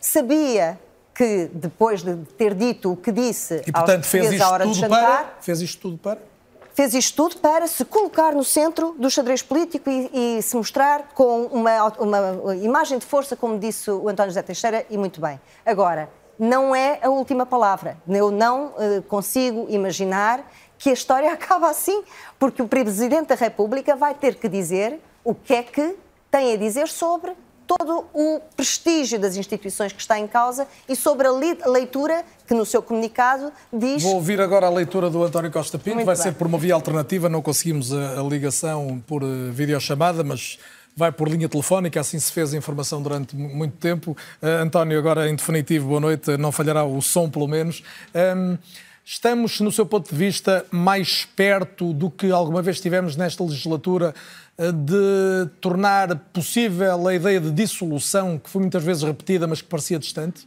Sabia 0.00 0.78
que, 1.14 1.50
depois 1.52 2.02
de 2.02 2.16
ter 2.36 2.54
dito 2.54 2.92
o 2.92 2.96
que 2.96 3.10
disse 3.10 3.62
e, 3.66 3.72
portanto, 3.72 4.06
à 4.42 4.50
hora 4.50 4.66
de 4.66 4.74
jantar... 4.74 5.00
Para, 5.00 5.34
fez 5.40 5.60
isto 5.60 5.80
tudo 5.80 5.98
para? 5.98 6.20
Fez 6.74 6.92
isto 6.92 7.14
tudo 7.14 7.40
para 7.40 7.68
se 7.68 7.84
colocar 7.84 8.34
no 8.34 8.42
centro 8.42 8.96
do 8.98 9.08
xadrez 9.08 9.40
político 9.42 9.88
e, 9.88 10.38
e 10.38 10.42
se 10.42 10.56
mostrar 10.56 11.12
com 11.14 11.46
uma, 11.46 11.84
uma 11.98 12.56
imagem 12.56 12.98
de 12.98 13.06
força, 13.06 13.36
como 13.36 13.58
disse 13.58 13.90
o 13.90 14.08
António 14.08 14.30
José 14.30 14.42
Teixeira, 14.42 14.84
e 14.90 14.98
muito 14.98 15.20
bem. 15.20 15.40
Agora, 15.64 16.08
não 16.38 16.74
é 16.74 16.98
a 17.02 17.08
última 17.08 17.46
palavra. 17.46 17.96
Eu 18.08 18.30
não 18.30 18.68
uh, 18.68 19.02
consigo 19.08 19.66
imaginar 19.68 20.50
que 20.78 20.90
a 20.90 20.92
história 20.92 21.30
acaba 21.34 21.70
assim, 21.70 22.02
porque 22.38 22.62
o 22.62 22.68
Presidente 22.68 23.28
da 23.28 23.34
República 23.34 23.96
vai 23.96 24.14
ter 24.14 24.36
que 24.36 24.48
dizer 24.48 25.00
o 25.22 25.34
que 25.34 25.54
é 25.54 25.62
que 25.62 25.96
tem 26.30 26.52
a 26.52 26.56
dizer 26.56 26.88
sobre 26.88 27.32
todo 27.66 28.04
o 28.12 28.40
prestígio 28.56 29.18
das 29.18 29.36
instituições 29.36 29.92
que 29.92 30.00
está 30.00 30.18
em 30.18 30.26
causa 30.26 30.68
e 30.88 30.94
sobre 30.94 31.26
a 31.26 31.32
leitura 31.66 32.24
que 32.46 32.54
no 32.54 32.66
seu 32.66 32.82
comunicado 32.82 33.50
diz. 33.72 34.02
Vou 34.02 34.16
ouvir 34.16 34.40
agora 34.40 34.66
a 34.66 34.70
leitura 34.70 35.08
do 35.08 35.22
António 35.22 35.50
Costa 35.50 35.78
Pinto, 35.78 35.96
Muito 35.96 36.06
vai 36.06 36.14
bem. 36.14 36.22
ser 36.22 36.34
por 36.34 36.46
uma 36.46 36.58
via 36.58 36.74
alternativa, 36.74 37.28
não 37.28 37.40
conseguimos 37.40 37.92
a, 37.92 38.20
a 38.20 38.22
ligação 38.22 39.02
por 39.06 39.22
uh, 39.22 39.50
videochamada, 39.50 40.22
mas 40.22 40.58
vai 40.96 41.10
por 41.10 41.28
linha 41.28 41.48
telefónica, 41.48 42.00
assim 42.00 42.18
se 42.18 42.32
fez 42.32 42.54
a 42.54 42.56
informação 42.56 43.02
durante 43.02 43.34
muito 43.36 43.76
tempo. 43.76 44.16
Uh, 44.42 44.62
António, 44.62 44.98
agora 44.98 45.28
em 45.28 45.34
definitivo, 45.34 45.88
boa 45.88 46.00
noite, 46.00 46.36
não 46.36 46.52
falhará 46.52 46.84
o 46.84 47.00
som 47.02 47.28
pelo 47.28 47.48
menos. 47.48 47.82
Um, 48.14 48.56
estamos, 49.04 49.60
no 49.60 49.72
seu 49.72 49.84
ponto 49.84 50.10
de 50.10 50.16
vista, 50.16 50.64
mais 50.70 51.24
perto 51.24 51.92
do 51.92 52.10
que 52.10 52.30
alguma 52.30 52.62
vez 52.62 52.80
tivemos 52.80 53.16
nesta 53.16 53.42
legislatura 53.42 54.14
de 54.56 55.50
tornar 55.60 56.14
possível 56.32 57.08
a 57.08 57.14
ideia 57.14 57.40
de 57.40 57.50
dissolução, 57.50 58.38
que 58.38 58.48
foi 58.48 58.60
muitas 58.60 58.84
vezes 58.84 59.02
repetida, 59.02 59.46
mas 59.46 59.60
que 59.60 59.68
parecia 59.68 59.98
distante? 59.98 60.46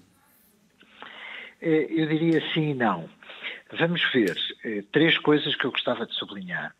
Eh, 1.61 1.87
eu 1.89 2.07
diria 2.07 2.41
sim 2.53 2.71
e 2.71 2.73
não. 2.73 3.09
Vamos 3.77 4.01
ver 4.13 4.37
eh, 4.63 4.83
três 4.91 5.17
coisas 5.17 5.55
que 5.55 5.65
eu 5.65 5.71
gostava 5.71 6.05
de 6.05 6.13
sublinhar. 6.13 6.73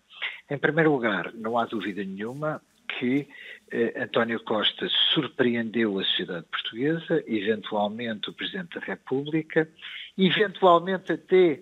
Em 0.49 0.57
primeiro 0.57 0.91
lugar, 0.91 1.34
não 1.34 1.57
há 1.57 1.65
dúvida 1.65 2.01
nenhuma 2.03 2.61
que 2.88 3.27
eh, 3.71 3.93
António 4.03 4.39
Costa 4.43 4.88
surpreendeu 5.13 5.99
a 5.99 6.03
sociedade 6.03 6.45
portuguesa, 6.49 7.23
eventualmente 7.27 8.29
o 8.29 8.33
Presidente 8.33 8.79
da 8.79 8.85
República, 8.85 9.69
eventualmente 10.17 11.11
até 11.11 11.59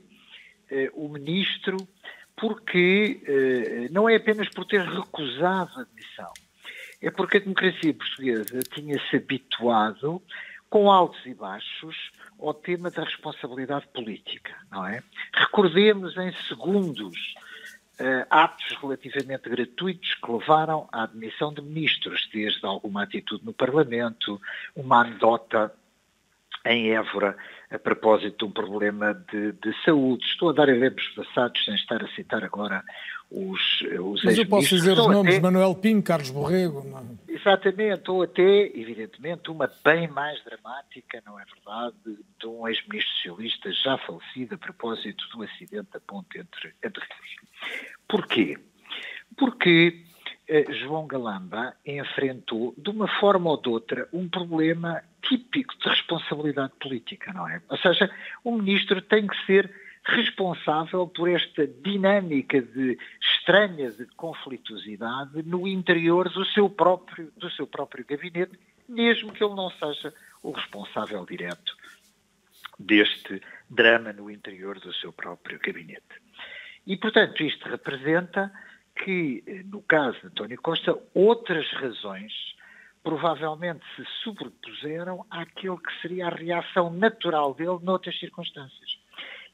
eh, 0.69 0.91
o 0.93 1.09
Ministro, 1.09 1.78
porque 2.36 3.21
eh, 3.26 3.88
não 3.91 4.07
é 4.07 4.15
apenas 4.15 4.49
por 4.49 4.65
ter 4.65 4.82
recusado 4.82 5.71
a 5.78 5.82
admissão, 5.82 6.32
é 7.01 7.09
porque 7.09 7.38
a 7.38 7.39
democracia 7.39 7.93
portuguesa 7.93 8.59
tinha-se 8.73 9.15
habituado, 9.15 10.21
com 10.69 10.91
altos 10.91 11.26
e 11.26 11.34
baixos, 11.34 12.11
ao 12.39 12.53
tema 12.53 12.91
da 12.91 13.03
responsabilidade 13.03 13.88
política, 13.93 14.53
não 14.71 14.86
é? 14.86 15.01
Recordemos 15.34 16.17
em 16.17 16.34
segundos 16.47 17.36
uh, 17.99 18.25
atos 18.29 18.77
relativamente 18.81 19.49
gratuitos 19.49 20.13
que 20.15 20.31
levaram 20.31 20.87
à 20.91 21.03
admissão 21.03 21.53
de 21.53 21.61
ministros, 21.61 22.27
desde 22.33 22.65
alguma 22.65 23.03
atitude 23.03 23.45
no 23.45 23.53
Parlamento, 23.53 24.39
uma 24.75 25.01
anedota 25.01 25.73
em 26.65 26.91
Évora 26.91 27.37
a 27.71 27.79
propósito 27.79 28.45
de 28.45 28.45
um 28.45 28.51
problema 28.51 29.13
de, 29.31 29.51
de 29.53 29.83
saúde. 29.83 30.25
Estou 30.25 30.49
a 30.49 30.53
dar 30.53 30.69
exemplos 30.69 31.07
passados 31.09 31.63
sem 31.63 31.75
estar 31.75 32.03
a 32.03 32.07
citar 32.09 32.43
agora 32.43 32.83
os, 33.32 33.82
os 33.99 34.23
Mas 34.23 34.38
eu 34.38 34.47
posso 34.47 34.69
dizer 34.69 34.93
os 34.93 35.07
nomes, 35.07 35.36
até... 35.36 35.41
Manuel 35.41 35.76
Pinho, 35.76 36.01
Carlos 36.01 36.30
Borrego. 36.30 36.84
Não... 36.84 36.99
É? 36.99 37.34
Exatamente, 37.34 38.09
ou 38.09 38.23
até, 38.23 38.67
evidentemente, 38.67 39.51
uma 39.51 39.69
bem 39.84 40.07
mais 40.07 40.43
dramática, 40.43 41.21
não 41.26 41.39
é 41.39 41.43
verdade, 41.45 41.95
de 42.39 42.47
um 42.47 42.67
ex-ministro 42.67 43.13
socialista 43.15 43.71
já 43.71 43.97
falecido 43.99 44.55
a 44.55 44.57
propósito 44.57 45.23
do 45.30 45.43
acidente 45.43 45.88
da 45.91 45.99
ponte 45.99 46.39
entre, 46.39 46.73
entre 46.84 47.01
Rios. 47.01 47.82
Porquê? 48.07 48.57
Porque 49.38 50.05
eh, 50.47 50.65
João 50.73 51.07
Galamba 51.07 51.76
enfrentou, 51.86 52.73
de 52.78 52.89
uma 52.89 53.07
forma 53.19 53.49
ou 53.49 53.61
de 53.61 53.69
outra, 53.69 54.07
um 54.13 54.30
problema 54.30 55.03
típico 55.21 55.78
de 55.78 55.89
responsabilidade 55.89 56.73
política, 56.80 57.34
não 57.34 57.47
é? 57.47 57.61
Ou 57.69 57.78
seja, 57.78 58.09
o 58.43 58.51
ministro 58.55 59.01
tem 59.01 59.28
que 59.28 59.45
ser 59.45 59.84
responsável 60.06 61.08
por 61.08 61.30
esta 61.30 61.66
dinâmica 61.66 62.62
de 62.62 62.97
estranha 63.20 63.91
de 63.91 64.06
conflituosidade 64.16 65.41
no 65.43 65.68
interior 65.68 66.30
do 66.30 66.45
seu 66.45 66.70
próprio 66.70 67.32
do 67.36 67.49
seu 67.51 67.66
próprio 67.66 68.06
gabinete, 68.06 68.58
mesmo 68.88 69.34
que 69.34 69.43
ele 69.43 69.56
não 69.56 69.72
seja 69.72 70.14
o 70.43 70.51
responsável 70.51 71.26
direto 71.26 71.76
deste 72.78 73.41
drama 73.70 74.14
no 74.14 74.30
interior 74.30 74.80
do 74.80 74.93
seu 74.93 75.12
próprio 75.12 75.60
gabinete. 75.60 76.03
E, 76.86 76.95
portanto, 76.97 77.41
isto 77.41 77.68
representa 77.68 78.51
que, 79.03 79.43
no 79.66 79.82
caso 79.82 80.20
de 80.20 80.28
António 80.28 80.62
Costa, 80.62 80.97
outras 81.14 81.68
razões 81.72 82.32
provavelmente 83.03 83.84
se 83.95 84.03
sobrepuseram 84.24 85.26
àquilo 85.30 85.78
que 85.78 86.01
seria 86.01 86.28
a 86.28 86.36
reação 86.36 86.91
natural 86.91 87.53
dele 87.53 87.80
noutras 87.82 88.18
circunstâncias. 88.20 88.97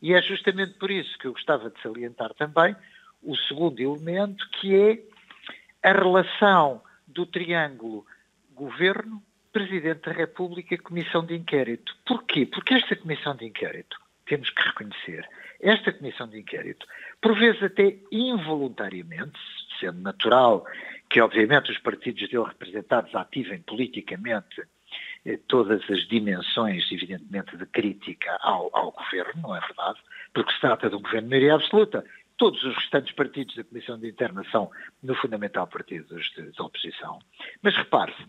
E 0.02 0.14
é 0.14 0.22
justamente 0.22 0.74
por 0.74 0.90
isso 0.90 1.18
que 1.20 1.28
eu 1.28 1.34
gostava 1.34 1.70
de 1.70 1.80
salientar 1.82 2.34
também 2.34 2.76
o 3.22 3.36
segundo 3.36 3.80
elemento, 3.80 4.48
que 4.50 4.76
é 4.76 5.90
a 5.90 5.94
relação 5.94 6.82
do 7.08 7.26
triângulo 7.26 8.06
governo, 8.54 9.22
Presidente 9.52 10.06
da 10.06 10.14
República 10.14 10.78
Comissão 10.78 11.26
de 11.26 11.36
Inquérito. 11.36 11.96
Porquê? 12.06 12.46
Porque 12.46 12.74
esta 12.74 12.96
Comissão 12.96 13.36
de 13.36 13.46
Inquérito, 13.46 13.98
temos 14.26 14.50
que 14.50 14.62
reconhecer, 14.62 15.28
esta 15.60 15.92
Comissão 15.92 16.28
de 16.28 16.40
Inquérito, 16.40 16.88
por 17.22 17.38
vezes 17.38 17.62
até 17.62 17.98
involuntariamente, 18.12 19.38
sendo 19.80 20.00
natural 20.02 20.66
que 21.10 21.20
obviamente 21.20 21.70
os 21.70 21.78
partidos 21.80 22.30
dele 22.30 22.46
representados 22.46 23.14
ativem 23.14 23.62
politicamente 23.62 24.62
todas 25.48 25.82
as 25.90 26.08
dimensões, 26.08 26.92
evidentemente, 26.92 27.56
de 27.56 27.66
crítica 27.66 28.38
ao, 28.42 28.70
ao, 28.74 28.92
governo, 28.92 29.42
não 29.42 29.56
é 29.56 29.60
verdade? 29.60 30.00
Porque 30.34 30.52
se 30.54 30.60
trata 30.60 30.90
de 30.90 30.96
um 30.96 31.02
governo 31.02 31.28
de 31.28 31.30
maioria 31.30 31.56
absoluta. 31.56 32.04
Todos 32.38 32.64
os 32.64 32.76
restantes 32.76 33.14
partidos 33.14 33.56
da 33.56 33.64
Comissão 33.64 34.00
de 34.00 34.10
Interna 34.10 34.44
são, 34.52 34.72
no 35.04 35.14
fundamental, 35.16 35.68
partidos 35.68 36.32
de, 36.36 36.52
de 36.52 36.62
oposição. 36.62 37.20
Mas 37.62 37.76
repare-se, 37.76 38.26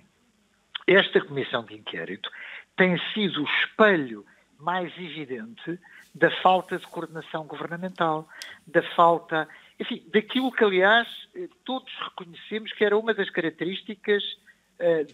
esta 0.87 1.21
Comissão 1.21 1.65
de 1.65 1.75
Inquérito 1.75 2.31
tem 2.77 2.99
sido 3.15 3.43
o 3.43 3.47
espelho 3.47 4.27
mais 4.59 4.93
evidente 4.99 5.79
da 6.15 6.31
falta 6.43 6.79
de 6.79 6.87
coordenação 6.87 7.47
governamental, 7.47 8.29
da 8.67 8.83
falta 8.95 9.49
enfim, 9.83 10.05
daquilo 10.13 10.53
que, 10.53 10.63
aliás, 10.63 11.09
eh, 11.35 11.49
todos 11.65 11.93
reconhecemos 12.05 12.73
que 12.73 12.85
era 12.85 12.97
uma 12.97 13.13
das 13.13 13.29
características 13.31 14.23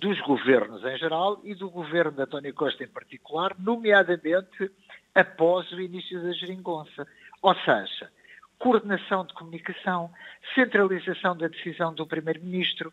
dos 0.01 0.21
governos 0.23 0.85
em 0.85 0.97
geral 0.97 1.41
e 1.45 1.55
do 1.55 1.69
governo 1.69 2.13
de 2.13 2.23
António 2.23 2.55
Costa 2.55 2.85
em 2.85 2.89
particular, 2.89 3.55
nomeadamente 3.59 4.71
após 5.15 5.71
o 5.73 5.81
início 5.81 6.23
da 6.23 6.33
geringonça. 6.33 7.07
Ou 7.43 7.55
seja, 7.55 8.11
coordenação 8.59 9.25
de 9.25 9.33
comunicação, 9.35 10.11
centralização 10.55 11.37
da 11.37 11.49
decisão 11.49 11.95
do 11.95 12.07
Primeiro-Ministro. 12.07 12.93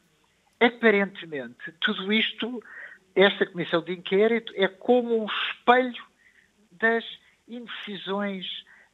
Aparentemente, 0.60 1.72
tudo 1.82 2.14
isto, 2.14 2.62
esta 3.16 3.46
comissão 3.46 3.82
de 3.82 3.94
inquérito, 3.94 4.54
é 4.56 4.68
como 4.68 5.24
um 5.24 5.26
espelho 5.26 6.04
das 6.72 7.04
indecisões 7.48 8.46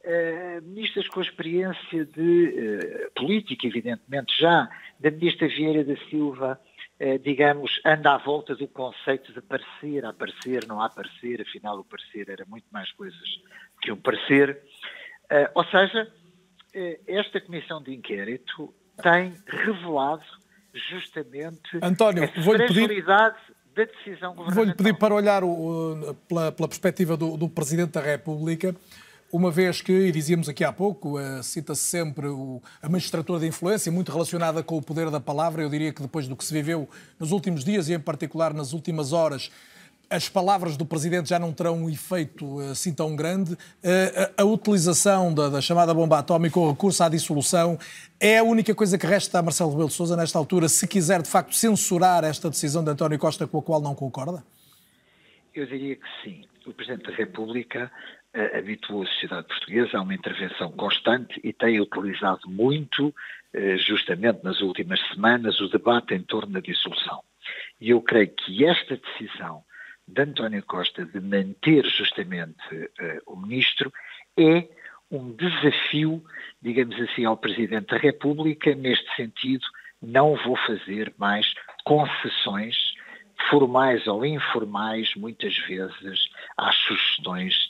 uh, 0.04 0.62
ministras 0.62 1.08
com 1.08 1.20
experiência 1.20 2.04
de 2.04 3.08
uh, 3.08 3.10
política, 3.14 3.66
evidentemente 3.66 4.38
já, 4.38 4.68
da 4.98 5.10
ministra 5.10 5.48
Vieira 5.48 5.84
da 5.84 5.96
Silva, 6.08 6.60
digamos, 7.22 7.80
anda 7.84 8.14
à 8.14 8.18
volta 8.18 8.54
do 8.54 8.68
conceito 8.68 9.32
de 9.32 9.40
parecer, 9.40 10.04
aparecer, 10.04 10.66
não 10.66 10.80
aparecer, 10.80 11.42
afinal 11.42 11.78
o 11.78 11.84
parecer 11.84 12.28
era 12.28 12.44
muito 12.46 12.66
mais 12.70 12.90
coisas 12.92 13.20
que 13.80 13.90
um 13.90 13.96
parecer. 13.96 14.62
ou 15.54 15.64
seja, 15.64 16.10
esta 17.06 17.40
comissão 17.40 17.82
de 17.82 17.92
inquérito 17.92 18.72
tem 19.02 19.34
revelado 19.46 20.24
justamente 20.74 21.78
António, 21.82 22.24
a 22.24 22.28
fragilidade 22.28 23.36
da 23.74 23.84
decisão 23.84 24.34
governamental. 24.34 24.54
Vou-lhe 24.54 24.74
pedir 24.74 24.94
para 24.98 25.14
olhar 25.14 25.44
o, 25.44 26.14
pela, 26.28 26.52
pela, 26.52 26.68
perspectiva 26.68 27.16
do, 27.16 27.36
do 27.36 27.48
Presidente 27.48 27.92
da 27.92 28.00
República, 28.00 28.74
uma 29.32 29.50
vez 29.50 29.80
que, 29.80 29.90
e 29.90 30.12
dizíamos 30.12 30.46
aqui 30.46 30.62
há 30.62 30.70
pouco, 30.70 31.18
uh, 31.18 31.42
cita-se 31.42 31.80
sempre 31.80 32.26
o, 32.28 32.60
a 32.82 32.88
magistratura 32.88 33.40
de 33.40 33.46
influência, 33.46 33.90
muito 33.90 34.12
relacionada 34.12 34.62
com 34.62 34.76
o 34.76 34.82
poder 34.82 35.10
da 35.10 35.18
palavra. 35.18 35.62
Eu 35.62 35.70
diria 35.70 35.90
que 35.90 36.02
depois 36.02 36.28
do 36.28 36.36
que 36.36 36.44
se 36.44 36.52
viveu 36.52 36.86
nos 37.18 37.32
últimos 37.32 37.64
dias 37.64 37.88
e, 37.88 37.94
em 37.94 37.98
particular, 37.98 38.52
nas 38.52 38.74
últimas 38.74 39.10
horas, 39.14 39.50
as 40.10 40.28
palavras 40.28 40.76
do 40.76 40.84
Presidente 40.84 41.30
já 41.30 41.38
não 41.38 41.50
terão 41.50 41.84
um 41.84 41.88
efeito 41.88 42.60
eh, 42.60 42.72
assim 42.72 42.92
tão 42.92 43.16
grande. 43.16 43.56
Eh, 43.82 44.30
a, 44.36 44.42
a 44.42 44.44
utilização 44.44 45.32
da, 45.32 45.48
da, 45.48 45.60
chamada 45.62 45.94
bomba 45.94 46.18
atómica, 46.18 46.60
o 46.60 46.70
recurso 46.70 47.02
à 47.02 47.08
dissolução, 47.08 47.78
é 48.20 48.36
a 48.36 48.42
única 48.42 48.74
coisa 48.74 48.98
que 48.98 49.06
resta 49.06 49.38
a 49.38 49.42
Marcelo 49.42 49.70
Rebelo 49.70 49.88
de 49.88 49.94
Sousa 49.94 50.14
nesta 50.14 50.38
altura, 50.38 50.68
se 50.68 50.86
quiser 50.86 51.22
de 51.22 51.30
facto 51.30 51.54
censurar 51.54 52.24
esta 52.24 52.50
decisão 52.50 52.84
de 52.84 52.90
António 52.90 53.18
Costa 53.18 53.46
com 53.46 53.58
a 53.58 53.62
qual 53.62 53.80
não 53.80 53.94
concorda? 53.94 54.44
Eu 55.54 55.66
diria 55.66 55.96
que 55.96 56.06
sim. 56.22 56.44
O 56.66 56.74
Presidente 56.74 57.10
da 57.10 57.16
República 57.16 57.90
habituou 58.34 59.02
a 59.02 59.06
sociedade 59.06 59.46
portuguesa 59.46 59.98
a 59.98 60.02
uma 60.02 60.14
intervenção 60.14 60.72
constante 60.72 61.38
e 61.44 61.52
tem 61.52 61.80
utilizado 61.80 62.48
muito, 62.48 63.08
uh, 63.08 63.78
justamente 63.78 64.42
nas 64.42 64.60
últimas 64.60 65.00
semanas, 65.08 65.60
o 65.60 65.68
debate 65.68 66.14
em 66.14 66.22
torno 66.22 66.52
da 66.52 66.60
dissolução. 66.60 67.22
E 67.80 67.90
eu 67.90 68.00
creio 68.00 68.28
que 68.28 68.64
esta 68.64 68.96
decisão 68.96 69.62
de 70.08 70.22
António 70.22 70.62
Costa 70.64 71.04
de 71.04 71.20
manter 71.20 71.84
justamente 71.86 72.74
uh, 72.74 73.22
o 73.26 73.36
ministro 73.36 73.92
é 74.36 74.66
um 75.10 75.30
desafio, 75.32 76.24
digamos 76.60 76.98
assim, 77.00 77.26
ao 77.26 77.36
Presidente 77.36 77.88
da 77.88 77.98
República. 77.98 78.74
Neste 78.74 79.14
sentido, 79.14 79.64
não 80.00 80.36
vou 80.36 80.56
fazer 80.56 81.12
mais 81.18 81.52
concessões 81.84 82.94
formais 83.50 84.06
ou 84.06 84.24
informais, 84.24 85.14
muitas 85.16 85.56
vezes, 85.66 86.30
às 86.56 86.74
sugestões 86.76 87.68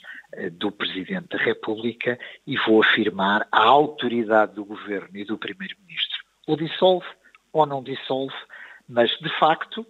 do 0.51 0.71
Presidente 0.71 1.29
da 1.29 1.37
República 1.37 2.17
e 2.45 2.57
vou 2.57 2.81
afirmar 2.81 3.47
a 3.51 3.61
autoridade 3.61 4.55
do 4.55 4.65
Governo 4.65 5.17
e 5.17 5.25
do 5.25 5.37
Primeiro-Ministro. 5.37 6.23
Ou 6.47 6.57
dissolve 6.57 7.05
ou 7.51 7.65
não 7.65 7.83
dissolve, 7.83 8.35
mas, 8.89 9.11
de 9.19 9.29
facto, 9.37 9.85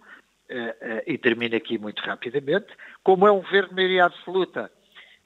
eh, 0.50 0.76
eh, 0.82 1.04
e 1.08 1.18
termino 1.18 1.56
aqui 1.56 1.78
muito 1.78 2.02
rapidamente, 2.02 2.68
como 3.02 3.26
é 3.26 3.32
um 3.32 3.42
governo 3.42 3.70
de 3.70 3.76
maioria 3.76 4.06
absoluta, 4.06 4.70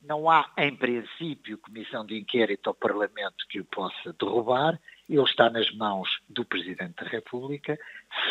não 0.03 0.30
há, 0.30 0.49
em 0.57 0.76
princípio, 0.76 1.57
comissão 1.57 2.05
de 2.05 2.18
inquérito 2.18 2.70
ao 2.70 2.76
Parlamento 2.76 3.45
que 3.49 3.59
o 3.59 3.65
possa 3.65 4.13
derrubar, 4.13 4.80
ele 5.09 5.24
está 5.24 5.49
nas 5.49 5.70
mãos 5.72 6.20
do 6.30 6.45
Presidente 6.45 7.03
da 7.03 7.09
República, 7.09 7.78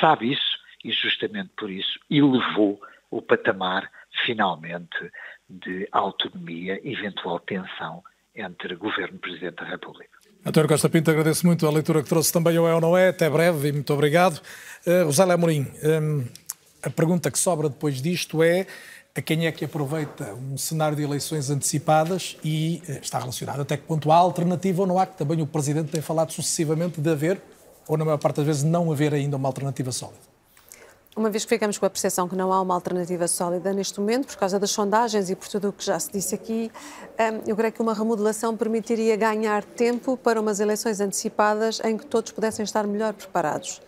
sabe 0.00 0.32
isso 0.32 0.58
e 0.84 0.92
justamente 0.92 1.50
por 1.56 1.70
isso 1.70 1.98
elevou 2.08 2.80
o 3.10 3.20
patamar, 3.20 3.90
finalmente, 4.24 5.10
de 5.48 5.88
autonomia, 5.92 6.80
eventual 6.84 7.40
tensão 7.40 8.02
entre 8.34 8.74
Governo 8.76 9.16
e 9.16 9.18
Presidente 9.18 9.56
da 9.56 9.64
República. 9.64 10.16
António 10.44 10.68
Costa 10.68 10.88
Pinto, 10.88 11.10
agradeço 11.10 11.44
muito 11.46 11.66
a 11.66 11.70
leitura 11.70 12.02
que 12.02 12.08
trouxe 12.08 12.32
também 12.32 12.56
ao 12.56 12.68
É 12.68 12.74
ou 12.74 12.80
Não 12.80 12.96
É. 12.96 13.08
Até 13.08 13.28
breve 13.28 13.68
e 13.68 13.72
muito 13.72 13.92
obrigado. 13.92 14.40
Uh, 14.86 15.04
Rosália 15.04 15.34
Amorim, 15.34 15.66
um, 15.82 16.24
a 16.82 16.90
pergunta 16.90 17.30
que 17.30 17.38
sobra 17.38 17.68
depois 17.68 18.00
disto 18.00 18.42
é 18.42 18.66
a 19.16 19.22
quem 19.22 19.46
é 19.46 19.52
que 19.52 19.64
aproveita 19.64 20.34
um 20.34 20.56
cenário 20.58 20.96
de 20.96 21.02
eleições 21.02 21.48
antecipadas 21.48 22.36
e 22.44 22.82
eh, 22.86 23.00
está 23.00 23.18
relacionado 23.18 23.62
até 23.62 23.78
que 23.78 23.84
ponto 23.84 24.12
há 24.12 24.16
alternativa 24.16 24.82
ou 24.82 24.86
não 24.86 24.98
há, 24.98 25.06
que 25.06 25.16
também 25.16 25.40
o 25.40 25.46
Presidente 25.46 25.90
tem 25.90 26.02
falado 26.02 26.32
sucessivamente 26.32 27.00
de 27.00 27.10
haver, 27.10 27.40
ou 27.88 27.96
na 27.96 28.04
maior 28.04 28.18
parte 28.18 28.36
das 28.36 28.46
vezes 28.46 28.62
não 28.62 28.92
haver 28.92 29.14
ainda 29.14 29.38
uma 29.38 29.48
alternativa 29.48 29.90
sólida. 29.90 30.35
Uma 31.16 31.30
vez 31.30 31.46
que 31.46 31.48
ficamos 31.48 31.78
com 31.78 31.86
a 31.86 31.88
percepção 31.88 32.28
que 32.28 32.36
não 32.36 32.52
há 32.52 32.60
uma 32.60 32.74
alternativa 32.74 33.26
sólida 33.26 33.72
neste 33.72 33.98
momento, 33.98 34.26
por 34.26 34.36
causa 34.36 34.58
das 34.58 34.70
sondagens 34.70 35.30
e 35.30 35.34
por 35.34 35.48
tudo 35.48 35.70
o 35.70 35.72
que 35.72 35.82
já 35.82 35.98
se 35.98 36.12
disse 36.12 36.34
aqui, 36.34 36.70
eh, 37.16 37.40
eu 37.46 37.56
creio 37.56 37.72
que 37.72 37.80
uma 37.80 37.94
remodelação 37.94 38.54
permitiria 38.54 39.16
ganhar 39.16 39.64
tempo 39.64 40.18
para 40.18 40.38
umas 40.38 40.60
eleições 40.60 41.00
antecipadas 41.00 41.80
em 41.82 41.96
que 41.96 42.04
todos 42.04 42.32
pudessem 42.32 42.64
estar 42.64 42.86
melhor 42.86 43.14
preparados. 43.14 43.80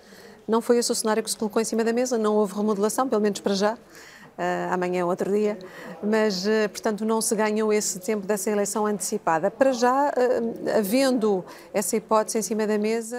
Não 0.48 0.62
foi 0.62 0.78
esse 0.78 0.90
o 0.90 0.94
cenário 0.94 1.22
que 1.22 1.30
se 1.30 1.36
colocou 1.36 1.60
em 1.60 1.66
cima 1.66 1.84
da 1.84 1.92
mesa, 1.92 2.16
não 2.16 2.34
houve 2.34 2.54
remodelação, 2.54 3.06
pelo 3.06 3.20
menos 3.20 3.40
para 3.40 3.54
já. 3.54 3.74
Uh, 3.74 4.72
amanhã 4.72 5.00
é 5.00 5.04
outro 5.04 5.30
dia, 5.30 5.58
mas, 6.02 6.46
uh, 6.46 6.68
portanto, 6.70 7.04
não 7.04 7.20
se 7.20 7.34
ganhou 7.34 7.72
esse 7.72 7.98
tempo 7.98 8.26
dessa 8.26 8.48
eleição 8.48 8.86
antecipada. 8.86 9.50
Para 9.50 9.72
já, 9.72 10.08
uh, 10.10 10.78
havendo 10.78 11.44
essa 11.74 11.96
hipótese 11.96 12.38
em 12.38 12.42
cima 12.42 12.66
da 12.66 12.78
mesa, 12.78 13.18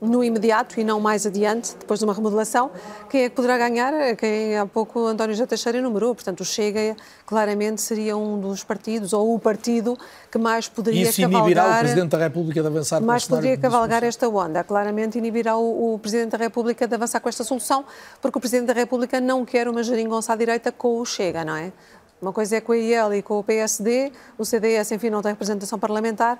no 0.00 0.22
imediato 0.22 0.78
e 0.78 0.84
não 0.84 1.00
mais 1.00 1.26
adiante, 1.26 1.74
depois 1.78 2.00
de 2.00 2.04
uma 2.04 2.12
remodelação, 2.12 2.70
quem 3.08 3.24
é 3.24 3.28
que 3.28 3.34
poderá 3.34 3.56
ganhar? 3.56 4.16
Quem 4.16 4.56
há 4.56 4.66
pouco 4.66 5.00
o 5.00 5.06
António 5.06 5.34
J. 5.34 5.46
Teixeira 5.46 5.78
enumerou. 5.78 6.14
Portanto, 6.14 6.40
o 6.40 6.44
Chega 6.44 6.96
claramente 7.24 7.80
seria 7.80 8.16
um 8.16 8.38
dos 8.38 8.62
partidos, 8.62 9.12
ou 9.12 9.34
o 9.34 9.38
partido 9.38 9.98
que 10.30 10.38
mais 10.38 10.68
poderia 10.68 11.02
Isso 11.02 11.20
cavalgar... 11.20 11.40
inibirá 11.40 11.66
o 11.66 11.78
Presidente 11.78 12.10
da 12.10 12.18
República 12.18 12.60
de 12.60 12.66
avançar 12.68 13.00
Mais 13.00 13.26
poderia 13.26 13.56
cavalgar 13.56 14.04
esta 14.04 14.28
onda. 14.28 14.62
Claramente 14.62 15.18
inibirá 15.18 15.56
o, 15.56 15.94
o, 15.94 15.98
Presidente 15.98 16.32
da 16.32 16.38
República 16.38 16.86
de 16.86 16.94
avançar 16.94 17.20
com 17.20 17.28
esta 17.28 17.44
solução, 17.44 17.84
porque 18.20 18.38
o 18.38 18.40
Presidente 18.40 18.66
da 18.66 18.74
República 18.74 19.20
não 19.20 19.44
quer 19.44 19.68
uma 19.68 19.82
geringonça 19.82 20.32
à 20.32 20.36
direita 20.36 20.70
com 20.70 21.00
o 21.00 21.04
Chega, 21.04 21.44
não 21.44 21.56
é? 21.56 21.72
Uma 22.20 22.32
coisa 22.32 22.56
é 22.56 22.60
com 22.62 22.72
a 22.72 22.76
IEL 22.76 23.14
e 23.14 23.22
com 23.22 23.38
o 23.38 23.44
PSD, 23.44 24.10
o 24.38 24.44
CDS, 24.44 24.90
enfim, 24.92 25.10
não 25.10 25.20
tem 25.20 25.32
representação 25.32 25.78
parlamentar, 25.78 26.38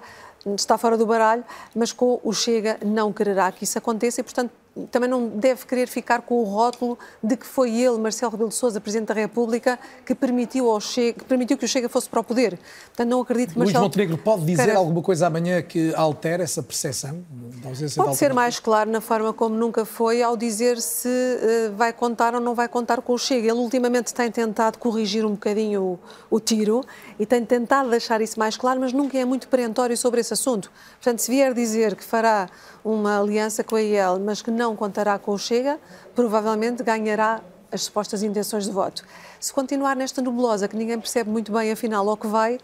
está 0.55 0.79
fora 0.79 0.97
do 0.97 1.07
baralho, 1.07 1.45
mas 1.75 1.93
com 1.93 2.21
o 2.23 2.33
Chega 2.33 2.79
não 2.85 3.13
quererá 3.13 3.51
que 3.51 3.65
isso 3.65 3.79
aconteça 3.79 4.21
e, 4.21 4.25
portanto, 4.25 4.51
também 4.91 5.09
não 5.09 5.29
deve 5.29 5.65
querer 5.65 5.89
ficar 5.89 6.23
com 6.23 6.37
o 6.37 6.45
rótulo 6.45 6.99
de 7.23 7.37
que 7.37 7.47
foi 7.47 7.75
ele, 7.75 7.99
Marcelo 7.99 8.31
Rebelo 8.31 8.51
de 8.51 8.55
Sousa, 8.55 8.81
Presidente 8.81 9.09
da 9.09 9.15
República, 9.15 9.79
que 10.05 10.15
permitiu, 10.15 10.71
ao 10.71 10.81
Chega, 10.81 11.19
que 11.19 11.25
permitiu 11.25 11.57
que 11.57 11.65
o 11.65 11.69
Chega 11.69 11.89
fosse 11.89 12.09
para 12.09 12.21
o 12.21 12.25
poder. 12.25 12.59
Portanto, 12.87 13.09
não 13.09 13.21
acredito 13.21 13.53
que 13.53 13.59
Marcelo... 13.59 13.79
Luís 13.79 13.89
Montenegro 13.89 14.19
pode 14.19 14.45
dizer 14.45 14.77
alguma 14.77 15.03
coisa 15.03 15.27
amanhã 15.27 15.63
que 15.63 15.95
altere 15.95 16.43
essa 16.43 16.63
percepção 16.63 17.25
da 17.63 17.71
ausência 17.71 18.03
Pode 18.03 18.17
ser 18.17 18.35
mais 18.35 18.61
claro 18.61 18.91
na 18.91 19.01
forma 19.01 19.33
como 19.33 19.57
nunca 19.57 19.85
foi 19.85 20.23
ao 20.23 20.37
dizer 20.37 20.81
se 20.81 21.09
uh, 21.09 21.75
vai 21.75 21.93
contar 21.93 22.35
ou 22.35 22.41
não 22.41 22.55
vai 22.55 22.69
contar 22.69 23.01
com 23.01 23.15
o 23.15 23.19
Chega. 23.19 23.49
Ele 23.49 23.59
ultimamente 23.59 24.13
tem 24.13 24.31
tentado 24.31 24.79
corrigir 24.79 25.25
um 25.25 25.31
bocadinho 25.31 25.83
o, 25.83 25.99
o 26.37 26.41
tiro 26.41 26.85
e 27.19 27.25
tem 27.25 27.45
tentado 27.45 27.89
deixar 27.91 28.21
isso 28.21 28.39
mais 28.39 28.57
claro, 28.57 28.81
mas 28.81 28.93
nunca 28.93 29.17
é 29.17 29.25
muito 29.25 29.49
perentório 29.49 29.97
sobre 29.97 30.21
esse 30.21 30.35
assunto. 30.35 30.71
Portanto, 31.01 31.21
se 31.21 31.31
vier 31.31 31.55
dizer 31.55 31.95
que 31.95 32.05
fará 32.05 32.49
uma 32.87 33.19
aliança 33.19 33.65
com 33.65 33.75
a 33.75 33.83
IEL, 33.83 34.21
mas 34.21 34.41
que 34.41 34.51
não 34.51 34.77
contará 34.77 35.19
com 35.19 35.33
o 35.33 35.39
Chega, 35.39 35.81
provavelmente 36.15 36.85
ganhará 36.85 37.41
as 37.71 37.83
supostas 37.83 38.23
intenções 38.23 38.65
de 38.65 38.71
voto. 38.71 39.05
Se 39.39 39.53
continuar 39.53 39.95
nesta 39.95 40.23
nebulosa, 40.23 40.67
que 40.69 40.77
ninguém 40.77 40.99
percebe 40.99 41.31
muito 41.31 41.53
bem 41.53 41.71
afinal 41.71 42.09
ao 42.09 42.17
que 42.17 42.27
vai, 42.27 42.59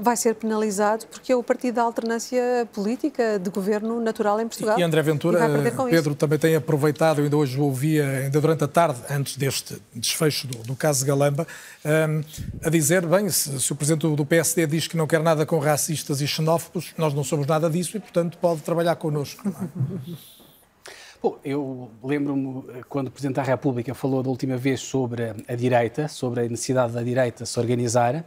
vai 0.00 0.16
ser 0.16 0.34
penalizado 0.34 1.06
porque 1.06 1.32
é 1.32 1.36
o 1.36 1.42
partido 1.42 1.76
da 1.76 1.82
alternância 1.82 2.68
política 2.72 3.38
de 3.38 3.50
governo 3.50 4.00
natural 4.00 4.40
em 4.40 4.48
Portugal. 4.48 4.78
E 4.78 4.82
André 4.82 5.02
Ventura, 5.02 5.38
Pedro 5.88 6.10
isso. 6.10 6.14
também 6.14 6.38
tem 6.38 6.56
aproveitado, 6.56 7.20
ainda 7.20 7.36
hoje 7.36 7.58
o 7.58 7.64
ouvia, 7.64 8.06
ainda 8.24 8.40
durante 8.40 8.64
a 8.64 8.68
tarde, 8.68 9.00
antes 9.10 9.36
deste 9.36 9.80
desfecho 9.94 10.46
do, 10.46 10.58
do 10.58 10.76
caso 10.76 11.00
de 11.00 11.06
Galamba, 11.06 11.46
um, 11.84 12.22
a 12.64 12.70
dizer, 12.70 13.06
bem, 13.06 13.28
se, 13.30 13.60
se, 13.60 13.72
o 13.72 13.76
Presidente 13.76 14.14
do 14.14 14.26
PSD 14.26 14.66
diz 14.66 14.88
que 14.88 14.96
não 14.96 15.06
quer 15.06 15.22
nada 15.22 15.46
com 15.46 15.58
racistas 15.58 16.20
e 16.20 16.26
xenófobos, 16.26 16.92
nós 16.98 17.14
não 17.14 17.22
somos 17.22 17.46
nada 17.46 17.70
disso 17.70 17.96
e, 17.96 18.00
portanto, 18.00 18.36
pode 18.38 18.62
trabalhar 18.62 18.96
connosco. 18.96 19.42
Bom, 21.26 21.40
eu 21.44 21.90
lembro-me 22.04 22.62
eh, 22.70 22.82
quando 22.88 23.08
o 23.08 23.10
Presidente 23.10 23.34
da 23.34 23.42
República 23.42 23.92
falou 23.96 24.22
da 24.22 24.30
última 24.30 24.56
vez 24.56 24.78
sobre 24.78 25.34
a 25.48 25.56
direita, 25.56 26.06
sobre 26.06 26.42
a 26.42 26.48
necessidade 26.48 26.92
da 26.92 27.02
direita 27.02 27.44
se 27.44 27.58
organizar. 27.58 28.24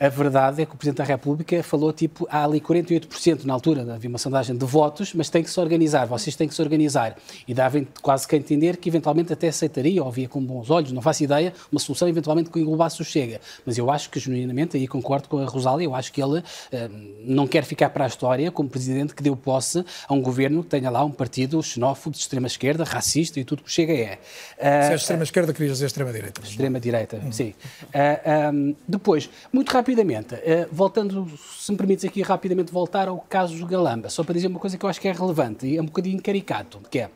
A 0.00 0.08
verdade 0.08 0.62
é 0.62 0.64
que 0.64 0.74
o 0.74 0.78
Presidente 0.78 0.96
da 0.96 1.04
República 1.04 1.62
falou, 1.62 1.92
tipo, 1.92 2.26
há 2.30 2.42
ali 2.42 2.58
48% 2.58 3.44
na 3.44 3.52
altura, 3.52 3.82
havia 3.92 4.08
uma 4.08 4.16
sondagem 4.16 4.56
de 4.56 4.64
votos, 4.64 5.12
mas 5.12 5.28
tem 5.28 5.42
que 5.42 5.50
se 5.50 5.60
organizar, 5.60 6.06
vocês 6.06 6.34
têm 6.34 6.48
que 6.48 6.54
se 6.54 6.62
organizar. 6.62 7.18
E 7.46 7.52
dava 7.52 7.84
quase 8.00 8.26
que 8.26 8.34
a 8.34 8.38
entender 8.38 8.78
que 8.78 8.88
eventualmente 8.88 9.30
até 9.30 9.48
aceitaria, 9.48 10.02
ou 10.02 10.10
via 10.10 10.26
com 10.26 10.40
bons 10.40 10.70
olhos, 10.70 10.90
não 10.90 11.02
faço 11.02 11.22
ideia, 11.22 11.52
uma 11.70 11.78
solução 11.78 12.08
eventualmente 12.08 12.48
que 12.48 12.58
englobasse 12.58 13.02
o 13.02 13.04
Chega. 13.04 13.42
Mas 13.66 13.76
eu 13.76 13.90
acho 13.90 14.08
que, 14.08 14.18
genuinamente, 14.18 14.74
aí 14.74 14.88
concordo 14.88 15.28
com 15.28 15.36
a 15.36 15.44
Rosália, 15.44 15.84
eu 15.84 15.94
acho 15.94 16.10
que 16.14 16.22
ele 16.22 16.42
eh, 16.72 16.88
não 17.22 17.46
quer 17.46 17.64
ficar 17.64 17.90
para 17.90 18.06
a 18.06 18.08
história 18.08 18.50
como 18.50 18.70
Presidente 18.70 19.14
que 19.14 19.22
deu 19.22 19.36
posse 19.36 19.84
a 20.08 20.14
um 20.14 20.22
governo 20.22 20.62
que 20.62 20.70
tenha 20.70 20.88
lá 20.88 21.04
um 21.04 21.10
partido 21.10 21.62
xenófobo 21.62 22.16
de 22.16 22.22
extrema-esquerda, 22.22 22.84
racista 22.84 23.38
e 23.38 23.44
tudo 23.44 23.62
que 23.62 23.68
o 23.68 23.70
Chega 23.70 23.92
é. 23.92 24.14
Uh, 24.14 24.86
Se 24.86 24.92
é 24.92 24.94
extrema-esquerda, 24.94 25.52
querias 25.52 25.72
dizer 25.74 25.86
extrema-direita. 25.86 26.40
Extrema-direita, 26.42 27.20
sim. 27.32 27.52
Uh, 27.82 28.54
um, 28.54 28.74
depois, 28.88 29.28
muito 29.52 29.70
rápido 29.70 29.89
rapidamente, 29.90 30.34
uh, 30.36 30.68
voltando, 30.70 31.28
se 31.36 31.70
me 31.72 31.76
permites 31.76 32.04
aqui 32.04 32.22
rapidamente 32.22 32.72
voltar 32.72 33.08
ao 33.08 33.18
caso 33.18 33.56
do 33.56 33.66
Galamba, 33.66 34.08
só 34.08 34.22
para 34.22 34.34
dizer 34.34 34.46
uma 34.46 34.60
coisa 34.60 34.78
que 34.78 34.84
eu 34.84 34.88
acho 34.88 35.00
que 35.00 35.08
é 35.08 35.12
relevante 35.12 35.66
e 35.66 35.76
é 35.76 35.82
um 35.82 35.86
bocadinho 35.86 36.22
caricato, 36.22 36.80
que 36.88 37.00
é, 37.00 37.10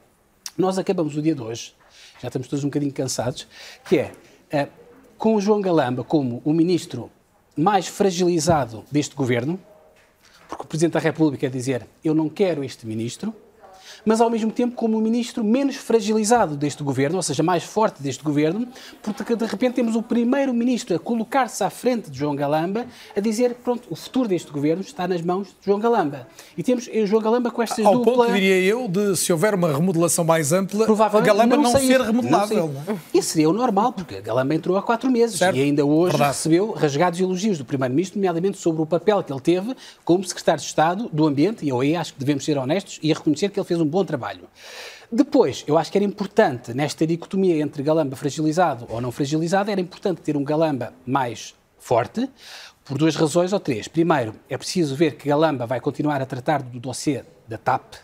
nós 0.58 0.76
acabamos 0.76 1.16
o 1.16 1.22
dia 1.22 1.34
de 1.36 1.40
hoje, 1.40 1.72
já 2.20 2.28
estamos 2.28 2.48
todos 2.48 2.64
um 2.64 2.68
bocadinho 2.68 2.92
cansados, 2.92 3.46
que 3.88 3.98
é, 3.98 4.12
uh, 4.52 4.68
com 5.16 5.36
o 5.36 5.40
João 5.40 5.60
Galamba 5.60 6.02
como 6.02 6.42
o 6.44 6.52
ministro 6.52 7.10
mais 7.56 7.86
fragilizado 7.86 8.84
deste 8.90 9.14
governo, 9.14 9.58
porque 10.48 10.64
o 10.64 10.66
Presidente 10.66 10.94
da 10.94 11.00
República 11.00 11.48
dizer, 11.48 11.86
eu 12.02 12.12
não 12.12 12.28
quero 12.28 12.64
este 12.64 12.86
ministro, 12.86 13.32
mas 14.04 14.20
ao 14.20 14.30
mesmo 14.30 14.50
tempo 14.50 14.74
como 14.74 14.98
o 14.98 15.00
ministro 15.00 15.44
menos 15.44 15.76
fragilizado 15.76 16.56
deste 16.56 16.82
governo, 16.82 17.16
ou 17.16 17.22
seja, 17.22 17.42
mais 17.42 17.64
forte 17.64 18.02
deste 18.02 18.22
governo, 18.22 18.66
porque 19.02 19.36
de 19.36 19.44
repente 19.44 19.74
temos 19.74 19.96
o 19.96 20.02
primeiro-ministro 20.02 20.96
a 20.96 20.98
colocar-se 20.98 21.62
à 21.62 21.70
frente 21.70 22.10
de 22.10 22.18
João 22.18 22.34
Galamba, 22.34 22.86
a 23.16 23.20
dizer, 23.20 23.54
pronto, 23.62 23.88
o 23.90 23.96
futuro 23.96 24.28
deste 24.28 24.50
governo 24.50 24.82
está 24.82 25.06
nas 25.06 25.22
mãos 25.22 25.48
de 25.48 25.54
João 25.66 25.78
Galamba. 25.78 26.26
E 26.56 26.62
temos 26.62 26.88
o 26.88 27.06
João 27.06 27.22
Galamba 27.22 27.50
com 27.50 27.62
estas 27.62 27.84
Ao 27.84 27.94
dupla... 27.94 28.26
ponto, 28.26 28.32
diria 28.32 28.60
eu, 28.60 28.88
de 28.88 29.16
se 29.16 29.32
houver 29.32 29.54
uma 29.54 29.72
remodelação 29.72 30.24
mais 30.24 30.52
ampla, 30.52 30.84
Provavelmente 30.84 31.26
Galamba 31.26 31.56
não, 31.56 31.62
não 31.64 31.80
ser 31.80 32.00
remodelável. 32.00 32.68
Não 32.68 32.84
não 32.86 32.94
é? 32.94 32.96
Isso 33.12 33.30
seria 33.30 33.48
o 33.48 33.52
normal, 33.52 33.92
porque 33.92 34.20
Galamba 34.20 34.54
entrou 34.54 34.76
há 34.76 34.82
quatro 34.82 35.10
meses 35.10 35.38
certo. 35.38 35.56
e 35.56 35.62
ainda 35.62 35.84
hoje 35.84 36.12
Verdade. 36.12 36.32
recebeu 36.36 36.72
rasgados 36.72 37.20
elogios 37.20 37.58
do 37.58 37.64
primeiro-ministro, 37.64 38.18
nomeadamente 38.18 38.58
sobre 38.58 38.82
o 38.82 38.86
papel 38.86 39.22
que 39.22 39.32
ele 39.32 39.40
teve 39.40 39.74
como 40.04 40.24
secretário 40.24 40.60
de 40.60 40.66
Estado 40.66 41.08
do 41.12 41.26
Ambiente, 41.26 41.64
e 41.64 41.68
eu 41.68 41.80
aí 41.80 41.96
acho 41.96 42.12
que 42.12 42.18
devemos 42.18 42.44
ser 42.44 42.58
honestos 42.58 42.98
e 43.02 43.12
reconhecer 43.12 43.50
que 43.50 43.58
ele 43.58 43.66
fez 43.66 43.80
um 43.80 43.83
bom 43.86 44.04
trabalho. 44.04 44.48
Depois, 45.10 45.64
eu 45.66 45.78
acho 45.78 45.92
que 45.92 45.98
era 45.98 46.04
importante, 46.04 46.74
nesta 46.74 47.06
dicotomia 47.06 47.62
entre 47.62 47.82
Galamba 47.82 48.16
fragilizado 48.16 48.86
ou 48.88 49.00
não 49.00 49.12
fragilizado, 49.12 49.70
era 49.70 49.80
importante 49.80 50.20
ter 50.20 50.36
um 50.36 50.44
Galamba 50.44 50.92
mais 51.06 51.54
forte, 51.78 52.28
por 52.84 52.98
duas 52.98 53.16
razões 53.16 53.52
ou 53.52 53.60
três. 53.60 53.88
Primeiro, 53.88 54.34
é 54.48 54.58
preciso 54.58 54.94
ver 54.94 55.16
que 55.16 55.28
Galamba 55.28 55.66
vai 55.66 55.80
continuar 55.80 56.20
a 56.20 56.26
tratar 56.26 56.62
do 56.62 56.78
dossiê 56.78 57.24
da 57.46 57.58
TAP, 57.58 57.94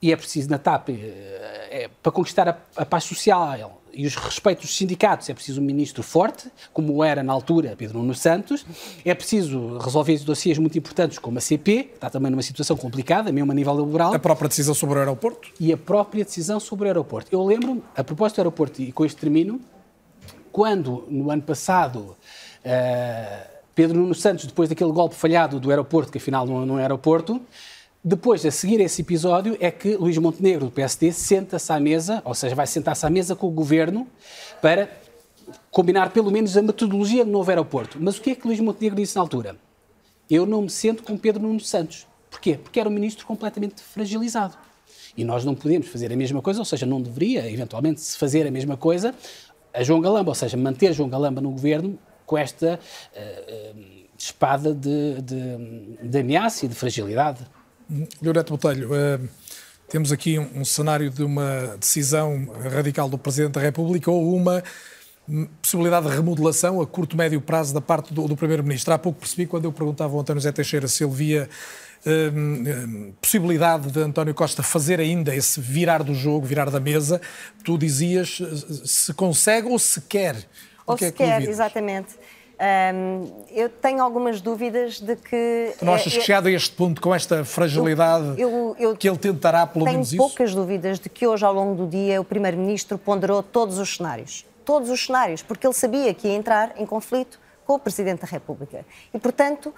e 0.00 0.12
é 0.12 0.16
preciso 0.16 0.50
na 0.50 0.58
TAP, 0.58 0.90
eh, 0.90 1.68
é, 1.70 1.90
para 2.02 2.12
conquistar 2.12 2.48
a, 2.48 2.56
a 2.76 2.84
paz 2.84 3.04
social 3.04 3.80
e 3.96 4.06
os 4.06 4.16
respeitos 4.16 4.66
dos 4.66 4.76
sindicatos, 4.76 5.28
é 5.28 5.34
preciso 5.34 5.60
um 5.60 5.64
ministro 5.64 6.02
forte, 6.02 6.50
como 6.72 7.02
era 7.02 7.22
na 7.22 7.32
altura 7.32 7.74
Pedro 7.76 7.98
Nuno 7.98 8.14
Santos. 8.14 8.64
É 9.04 9.14
preciso 9.14 9.78
resolver 9.78 10.18
dossiês 10.20 10.58
muito 10.58 10.76
importantes 10.78 11.18
como 11.18 11.38
a 11.38 11.40
CP, 11.40 11.84
que 11.84 11.94
está 11.94 12.10
também 12.10 12.30
numa 12.30 12.42
situação 12.42 12.76
complicada, 12.76 13.32
mesmo 13.32 13.50
a 13.50 13.54
nível 13.54 13.72
laboral. 13.72 14.14
A 14.14 14.18
própria 14.18 14.48
decisão 14.48 14.74
sobre 14.74 14.96
o 14.96 14.98
aeroporto? 14.98 15.48
E 15.58 15.72
a 15.72 15.76
própria 15.76 16.24
decisão 16.24 16.60
sobre 16.60 16.84
o 16.84 16.88
aeroporto. 16.88 17.28
Eu 17.32 17.44
lembro, 17.44 17.82
a 17.96 18.04
propósito 18.04 18.36
do 18.36 18.40
aeroporto, 18.40 18.82
e 18.82 18.92
com 18.92 19.04
este 19.04 19.16
termino, 19.18 19.60
quando 20.52 21.04
no 21.08 21.30
ano 21.30 21.42
passado. 21.42 22.16
Uh, 22.64 23.54
Pedro 23.74 23.98
Nuno 23.98 24.14
Santos, 24.14 24.46
depois 24.46 24.68
daquele 24.68 24.92
golpe 24.92 25.16
falhado 25.16 25.58
do 25.58 25.68
aeroporto, 25.68 26.12
que 26.12 26.18
afinal 26.18 26.46
não, 26.46 26.64
não 26.64 26.78
é 26.78 26.82
aeroporto, 26.82 27.40
depois, 28.04 28.44
a 28.44 28.50
seguir 28.50 28.80
esse 28.80 29.00
episódio, 29.00 29.56
é 29.60 29.70
que 29.70 29.96
Luís 29.96 30.18
Montenegro, 30.18 30.66
do 30.66 30.70
PSD, 30.70 31.10
senta-se 31.12 31.72
à 31.72 31.80
mesa, 31.80 32.20
ou 32.24 32.34
seja, 32.34 32.54
vai 32.54 32.66
sentar-se 32.66 33.06
à 33.06 33.08
mesa 33.08 33.34
com 33.34 33.46
o 33.46 33.50
governo 33.50 34.06
para 34.60 34.90
combinar 35.70 36.10
pelo 36.10 36.30
menos 36.30 36.56
a 36.56 36.62
metodologia 36.62 37.24
do 37.24 37.30
novo 37.30 37.50
aeroporto. 37.50 37.96
Mas 38.00 38.18
o 38.18 38.20
que 38.20 38.30
é 38.30 38.34
que 38.34 38.46
Luís 38.46 38.60
Montenegro 38.60 38.96
disse 38.96 39.16
na 39.16 39.22
altura? 39.22 39.56
Eu 40.28 40.44
não 40.44 40.62
me 40.62 40.70
sento 40.70 41.02
com 41.02 41.16
Pedro 41.16 41.42
Nuno 41.42 41.60
Santos. 41.60 42.06
Porquê? 42.30 42.58
Porque 42.62 42.78
era 42.78 42.88
um 42.88 42.92
ministro 42.92 43.26
completamente 43.26 43.80
fragilizado. 43.82 44.56
E 45.16 45.24
nós 45.24 45.44
não 45.44 45.54
podemos 45.54 45.88
fazer 45.88 46.12
a 46.12 46.16
mesma 46.16 46.42
coisa, 46.42 46.60
ou 46.60 46.64
seja, 46.64 46.84
não 46.84 47.00
deveria, 47.00 47.50
eventualmente, 47.50 48.00
se 48.00 48.18
fazer 48.18 48.46
a 48.46 48.50
mesma 48.50 48.76
coisa 48.76 49.14
a 49.74 49.82
João 49.82 50.00
Galamba, 50.00 50.30
ou 50.30 50.34
seja, 50.34 50.56
manter 50.56 50.92
João 50.92 51.08
Galamba 51.08 51.40
no 51.40 51.50
governo 51.50 51.98
com 52.24 52.38
esta 52.38 52.78
uh, 53.12 53.76
uh, 53.76 54.04
espada 54.16 54.72
de, 54.72 55.20
de, 55.20 56.08
de 56.08 56.18
ameaça 56.18 56.64
e 56.64 56.68
de 56.68 56.74
fragilidade. 56.74 57.40
Lloreto 58.22 58.52
Botelho, 58.52 58.90
uh, 58.92 59.28
temos 59.88 60.10
aqui 60.10 60.38
um, 60.38 60.60
um, 60.60 60.64
cenário 60.64 61.10
de 61.10 61.22
uma 61.22 61.76
decisão 61.78 62.48
radical 62.72 63.08
do 63.08 63.18
Presidente 63.18 63.52
da 63.52 63.60
República 63.60 64.10
ou 64.10 64.34
uma 64.34 64.62
possibilidade 65.62 66.08
de 66.08 66.14
remodelação 66.14 66.80
a 66.80 66.86
curto, 66.86 67.16
médio 67.16 67.40
prazo 67.40 67.72
da 67.72 67.80
parte 67.80 68.12
do, 68.12 68.26
do 68.28 68.36
Primeiro-Ministro. 68.36 68.92
Há 68.92 68.98
pouco 68.98 69.20
percebi, 69.20 69.46
quando 69.46 69.64
eu 69.64 69.72
perguntava 69.72 70.14
ao 70.14 70.20
António 70.20 70.40
Zé 70.40 70.52
Teixeira 70.52 70.86
se 70.88 71.04
ele 71.04 71.12
via 71.12 71.48
uh, 72.06 73.12
possibilidade 73.20 73.90
de 73.90 74.00
António 74.00 74.34
Costa 74.34 74.62
fazer 74.62 75.00
ainda 75.00 75.34
esse 75.34 75.60
virar 75.60 76.02
do 76.02 76.14
jogo, 76.14 76.46
virar 76.46 76.70
da 76.70 76.80
mesa, 76.80 77.20
tu 77.62 77.78
dizias 77.78 78.40
se 78.84 79.14
consegue 79.14 79.68
ou 79.68 79.78
se 79.78 80.00
quer. 80.02 80.36
Ou 80.86 80.98
se 80.98 81.06
é 81.06 81.12
quer, 81.12 81.42
exatamente. 81.42 82.14
Um, 82.54 83.44
eu 83.50 83.68
tenho 83.68 84.02
algumas 84.02 84.40
dúvidas 84.40 85.00
de 85.00 85.16
que. 85.16 85.74
Tu 85.78 85.84
não 85.84 85.94
achas 85.94 86.12
que 86.12 86.20
chegado 86.20 86.46
a 86.46 86.50
este 86.50 86.70
ponto, 86.74 87.00
com 87.00 87.14
esta 87.14 87.44
fragilidade, 87.44 88.40
eu, 88.40 88.76
eu, 88.78 88.96
que 88.96 89.08
ele 89.08 89.18
tentará 89.18 89.66
pelo 89.66 89.84
menos 89.84 90.08
isso? 90.08 90.16
Tenho 90.16 90.28
poucas 90.28 90.54
dúvidas 90.54 91.00
de 91.00 91.08
que 91.08 91.26
hoje, 91.26 91.44
ao 91.44 91.52
longo 91.52 91.74
do 91.74 91.86
dia, 91.86 92.20
o 92.20 92.24
Primeiro-Ministro 92.24 92.96
ponderou 92.96 93.42
todos 93.42 93.78
os 93.78 93.96
cenários. 93.96 94.46
Todos 94.64 94.88
os 94.88 95.04
cenários, 95.04 95.42
porque 95.42 95.66
ele 95.66 95.74
sabia 95.74 96.14
que 96.14 96.28
ia 96.28 96.34
entrar 96.34 96.72
em 96.76 96.86
conflito 96.86 97.40
com 97.66 97.74
o 97.74 97.78
Presidente 97.78 98.20
da 98.20 98.26
República. 98.26 98.86
E, 99.12 99.18
portanto, 99.18 99.74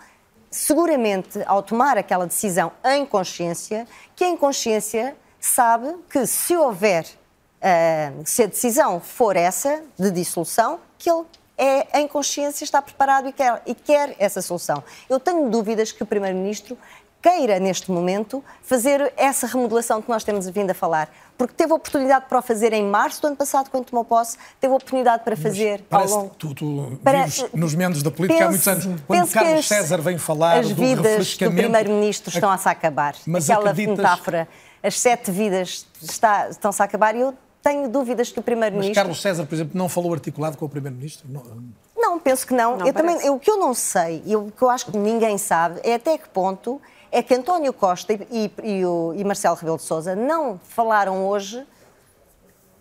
seguramente, 0.51 1.43
ao 1.47 1.63
tomar 1.63 1.97
aquela 1.97 2.27
decisão 2.27 2.71
em 2.85 3.07
consciência, 3.07 3.87
que 4.15 4.25
em 4.25 4.37
consciência 4.37 5.17
sabe 5.41 5.95
que 6.11 6.27
se 6.27 6.57
houver, 6.57 7.05
uh, 7.05 8.23
se 8.25 8.43
a 8.43 8.47
decisão 8.47 9.01
for 9.01 9.35
essa, 9.35 9.83
de 9.99 10.11
dissolução, 10.11 10.79
que 10.99 11.11
ele 11.11 11.25
é, 11.57 12.01
em 12.01 12.09
consciência 12.09 12.65
está 12.65 12.83
preparado 12.83 13.29
e 13.29 13.33
quer, 13.33 13.63
e 13.67 13.75
quer 13.75 14.15
essa 14.19 14.43
solução. 14.43 14.83
Eu 15.09 15.19
tenho 15.19 15.49
dúvidas 15.49 15.93
que 15.93 16.03
o 16.03 16.07
Primeiro-Ministro 16.07 16.77
queira, 17.23 17.59
neste 17.59 17.91
momento, 17.91 18.45
fazer 18.63 19.13
essa 19.17 19.47
remodelação 19.49 20.01
que 20.01 20.09
nós 20.09 20.23
temos 20.23 20.49
vindo 20.49 20.71
a 20.71 20.75
falar. 20.75 21.09
Porque 21.37 21.53
teve 21.55 21.73
oportunidade 21.73 22.27
para 22.29 22.39
o 22.39 22.43
fazer 22.43 22.73
em 22.73 22.85
março 22.85 23.21
do 23.21 23.27
ano 23.27 23.37
passado, 23.37 23.69
quando 23.69 23.87
tomou 23.87 24.05
posse, 24.05 24.39
teve 24.61 24.73
oportunidade 24.73 25.25
para 25.25 25.37
fazer 25.37 25.85
ao 25.91 26.07
longo... 26.07 26.35
Tu, 26.39 26.55
tu 26.55 26.99
vives 27.03 27.47
nos 27.53 27.75
meandros 27.75 28.03
da 28.03 28.11
política 28.11 28.49
penso, 28.49 28.71
há 28.71 28.75
muitos 28.75 28.87
anos. 28.87 29.03
Quando 29.07 29.31
Carlos 29.33 29.67
César 29.67 30.01
vem 30.01 30.19
falar 30.19 30.59
as 30.59 30.69
do 30.69 30.75
vidas 30.77 31.37
do 31.37 31.51
Primeiro-Ministro 31.51 32.33
estão-se 32.33 32.69
a 32.69 32.71
acabar. 32.71 33.17
Mas 33.27 33.51
Aquela 33.51 33.71
acreditas... 33.71 33.97
metáfora, 33.97 34.49
as 34.83 34.99
sete 34.99 35.31
vidas 35.31 35.87
está, 36.01 36.49
estão-se 36.49 36.81
a 36.81 36.85
acabar 36.85 37.17
e 37.17 37.21
eu 37.21 37.35
tenho 37.67 37.89
dúvidas 37.89 38.31
que 38.31 38.39
o 38.39 38.43
Primeiro-Ministro. 38.43 38.95
Mas 38.95 39.03
Carlos 39.03 39.21
César, 39.21 39.45
por 39.45 39.55
exemplo, 39.57 39.77
não 39.77 39.89
falou 39.89 40.13
articulado 40.13 40.57
com 40.57 40.65
o 40.65 40.69
Primeiro-Ministro? 40.69 41.27
Não... 41.29 41.43
não, 41.97 42.21
penso 42.21 42.47
que 42.47 42.55
não. 42.55 42.77
não 42.77 42.87
eu 42.87 42.93
também, 42.93 43.29
o 43.29 43.41
que 43.41 43.51
eu 43.51 43.59
não 43.59 43.75
sei, 43.75 44.23
e 44.25 44.37
o 44.37 44.53
que 44.53 44.63
eu 44.63 44.71
acho 44.71 44.87
que 44.87 44.97
ninguém 44.97 45.37
sabe, 45.37 45.81
é 45.83 45.95
até 45.95 46.17
que 46.17 46.29
ponto 46.29 46.81
é 47.11 47.21
que 47.25 47.35
António 47.35 47.73
Costa 47.73 48.13
e, 48.13 48.53
e, 48.63 48.87
o, 48.87 49.13
e 49.17 49.25
Marcelo 49.25 49.57
Rebelo 49.57 49.79
de 49.79 49.83
Sousa 49.83 50.15
não 50.15 50.61
falaram 50.63 51.27
hoje 51.27 51.67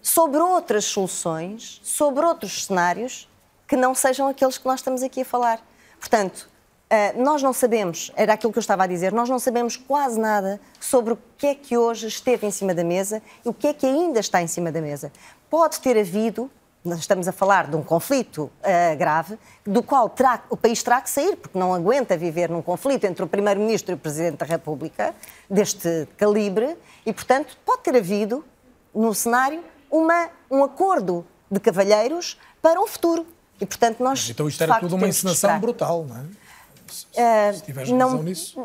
sobre 0.04 0.38
outras 0.40 0.86
soluções, 0.86 1.82
sobre 1.84 2.24
outros 2.24 2.66
cenários 2.66 3.28
que 3.68 3.76
não 3.76 3.96
sejam 3.96 4.28
aqueles 4.28 4.60
que 4.60 4.68
nós 4.68 4.82
estamos 4.82 5.02
aqui 5.02 5.22
a 5.22 5.26
falar. 5.26 5.60
Portanto, 6.00 6.48
Uh, 6.86 7.24
nós 7.24 7.42
não 7.42 7.52
sabemos, 7.52 8.12
era 8.16 8.34
aquilo 8.34 8.54
que 8.54 8.60
eu 8.60 8.62
estava 8.62 8.84
a 8.84 8.88
dizer, 8.88 9.12
nós 9.12 9.28
não 9.28 9.40
sabemos 9.40 9.76
quase 9.76 10.20
nada 10.20 10.62
sobre 10.80 11.14
o 11.14 11.20
que 11.36 11.48
é 11.48 11.56
que 11.56 11.76
hoje 11.76 12.06
esteve 12.08 12.46
em 12.46 12.52
cima 12.52 12.76
da 12.76 12.84
mesa 12.84 13.24
e 13.44 13.50
o 13.50 13.54
que 13.54 13.68
é 13.68 13.74
que 13.74 13.88
ainda 13.88 14.20
está 14.20 14.40
em 14.40 14.46
cima 14.46 14.72
da 14.72 14.80
mesa. 14.80 15.12
Pode 15.50 15.80
ter 15.80 15.98
havido, 15.98 16.50
nós 16.84 17.00
estamos 17.00 17.28
a 17.28 17.32
falar 17.32 17.68
de 17.68 17.76
um 17.76 17.82
conflito 17.82 18.44
uh, 18.44 18.98
grave, 19.00 19.36
do 19.66 19.82
qual 19.82 20.08
terá, 20.08 20.44
o 20.48 20.56
país 20.56 20.84
terá 20.84 21.02
que 21.02 21.10
sair, 21.10 21.36
porque 21.38 21.58
não 21.58 21.74
aguenta 21.74 22.16
viver 22.16 22.52
num 22.52 22.62
conflito 22.62 23.06
entre 23.06 23.24
o 23.24 23.28
Primeiro-Ministro 23.28 23.94
e 23.94 23.96
o 23.96 23.98
Presidente 23.98 24.38
da 24.38 24.46
República, 24.46 25.16
deste 25.50 26.08
calibre, 26.18 26.78
e, 27.04 27.12
portanto, 27.12 27.58
pode 27.66 27.82
ter 27.82 27.96
havido, 27.96 28.46
no 28.94 29.12
cenário, 29.16 29.64
uma, 29.90 30.30
um 30.52 30.64
acordo 30.64 31.26
de 31.50 31.60
cavalheiros 31.60 32.40
para 32.62 32.80
um 32.80 32.86
futuro. 32.86 33.26
E, 33.60 33.66
portanto, 33.66 34.04
nós. 34.04 34.20
Mas 34.20 34.30
então 34.30 34.48
isto 34.48 34.62
era 34.62 34.80
tudo 34.80 34.96
uma 34.96 35.08
encenação 35.08 35.60
brutal, 35.60 36.06
não 36.06 36.18
é? 36.18 36.45
Se, 36.88 37.94
não, 37.94 38.22
nisso. 38.22 38.60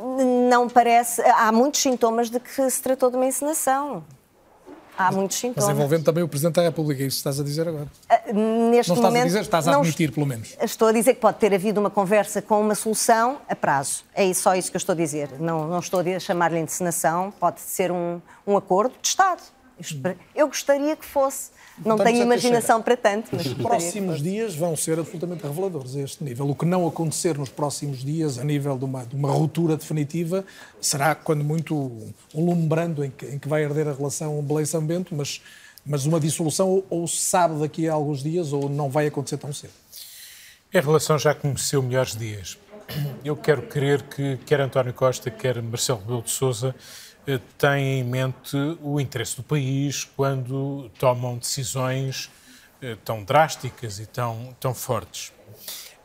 Não 0.49 0.69
parece. 0.69 1.23
Há 1.23 1.51
muitos 1.53 1.81
sintomas 1.81 2.31
de 2.31 2.39
que 2.39 2.71
se 2.71 2.83
tratou 2.83 3.11
de 3.11 3.17
uma 3.17 3.27
encenação. 3.27 4.05
Há 4.97 5.11
muitos 5.11 5.39
sintomas. 5.39 5.65
Mas 5.65 5.75
envolvendo 5.75 6.05
também 6.05 6.23
o 6.23 6.29
Presidente 6.29 6.57
da 6.57 6.63
República, 6.63 7.03
é 7.03 7.07
isso 7.07 7.17
estás 7.17 7.41
a 7.41 7.43
dizer 7.43 7.67
agora. 7.67 7.85
Uh, 7.85 8.71
neste 8.71 8.91
não 8.91 8.97
estás 8.97 8.99
momento, 9.01 9.23
a 9.23 9.27
dizer, 9.27 9.41
estás 9.41 9.69
a 9.69 9.77
admitir, 9.77 10.13
pelo 10.13 10.27
menos. 10.27 10.55
Estou 10.61 10.89
a 10.89 10.93
dizer 10.93 11.15
que 11.15 11.21
pode 11.21 11.39
ter 11.39 11.55
havido 11.55 11.81
uma 11.81 11.89
conversa 11.89 12.43
com 12.43 12.61
uma 12.61 12.75
solução 12.75 13.39
a 13.49 13.57
prazo. 13.57 14.05
É 14.15 14.31
só 14.35 14.55
isso 14.55 14.71
que 14.71 14.77
eu 14.77 14.79
estou 14.79 14.93
a 14.93 14.97
dizer. 14.97 15.41
Não, 15.41 15.67
não 15.67 15.79
estou 15.79 16.01
a 16.01 16.19
chamar-lhe 16.19 16.59
encenação, 16.59 17.33
pode 17.41 17.61
ser 17.61 17.91
um, 17.91 18.21
um 18.47 18.59
acordo 18.59 18.93
de 19.01 19.09
Estado. 19.09 19.41
Eu 20.35 20.48
gostaria 20.48 20.94
que 20.97 21.05
fosse. 21.05 21.51
Não 21.85 21.97
tenho 21.97 22.23
imaginação 22.23 22.82
para 22.82 22.97
tanto. 22.97 23.31
Mas 23.32 23.47
Os 23.47 23.55
próximos 23.55 24.23
dias 24.23 24.55
vão 24.55 24.77
ser 24.77 24.98
absolutamente 24.98 25.43
reveladores 25.43 25.97
a 25.97 26.01
este 26.01 26.23
nível. 26.23 26.48
O 26.48 26.55
que 26.55 26.66
não 26.66 26.86
acontecer 26.86 27.39
nos 27.39 27.48
próximos 27.48 28.05
dias, 28.05 28.39
a 28.39 28.44
nível 28.44 28.77
de 28.77 28.85
uma, 28.85 29.05
de 29.05 29.16
uma 29.16 29.31
ruptura 29.31 29.77
definitiva, 29.77 30.44
será, 30.81 31.15
quando 31.15 31.43
muito, 31.43 31.74
um 32.35 32.44
lumbrando 32.44 33.05
em 33.05 33.11
que, 33.11 33.27
em 33.27 33.39
que 33.39 33.48
vai 33.48 33.65
arder 33.65 33.89
a 33.89 33.93
relação 33.93 34.43
Belém-São 34.43 34.85
Bento, 34.85 35.15
mas, 35.15 35.40
mas 35.85 36.05
uma 36.05 36.20
dissolução 36.20 36.69
ou, 36.69 36.86
ou 36.90 37.09
se 37.09 37.19
sabe 37.19 37.59
daqui 37.61 37.89
a 37.89 37.94
alguns 37.94 38.23
dias 38.23 38.52
ou 38.52 38.69
não 38.69 38.90
vai 38.90 39.07
acontecer 39.07 39.39
tão 39.39 39.52
cedo. 39.52 39.73
A 40.73 40.81
relação 40.81 41.19
já 41.19 41.35
conheceu 41.35 41.82
melhores 41.82 42.15
dias. 42.15 42.59
Eu 43.24 43.36
quero 43.36 43.62
crer 43.62 44.02
que 44.02 44.36
quer 44.44 44.61
António 44.61 44.93
Costa, 44.93 45.31
quer 45.31 45.61
Marcelo 45.62 46.01
Rebelo 46.01 46.23
de 46.23 46.31
Sousa 46.31 46.74
têm 47.59 48.01
em 48.01 48.05
mente 48.05 48.57
o 48.83 49.01
interesse 49.01 49.37
do 49.37 49.43
país 49.43 50.05
quando 50.17 50.91
tomam 50.99 51.37
decisões 51.37 52.31
eh, 52.83 52.97
tão 53.05 53.23
drásticas 53.23 53.99
e 53.99 54.07
tão, 54.07 54.57
tão 54.59 54.75
fortes. 54.75 55.33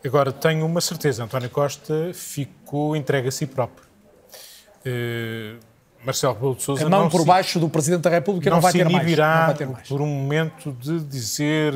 Agora, 0.04 0.32
tenho 0.32 0.66
uma 0.66 0.82
certeza, 0.82 1.24
António 1.24 1.50
Costa 1.50 2.12
ficou 2.14 2.96
entregue 2.96 3.30
a 3.30 3.32
si 3.32 3.48
próprio. 3.48 3.86
Uh, 4.86 5.58
Marcelo 6.06 6.36
Rebelo 6.36 6.56
de 6.56 6.62
Sousa 6.62 6.86
a 6.86 6.90
mão 6.90 7.04
não 7.04 7.10
por 7.10 7.22
se, 7.22 7.26
baixo 7.26 7.60
do 7.60 7.68
Presidente 7.68 8.02
da 8.02 8.12
República 8.12 8.50
não, 8.52 8.58
não 8.58 8.62
vai 8.62 8.72
ter 8.72 8.88
mais. 8.88 9.18
Não 9.18 9.46
vai 9.46 9.56
ter 9.56 9.68
mais. 9.68 9.88
por 9.88 10.02
um 10.02 10.06
momento 10.06 10.72
de 10.74 11.00
dizer 11.00 11.74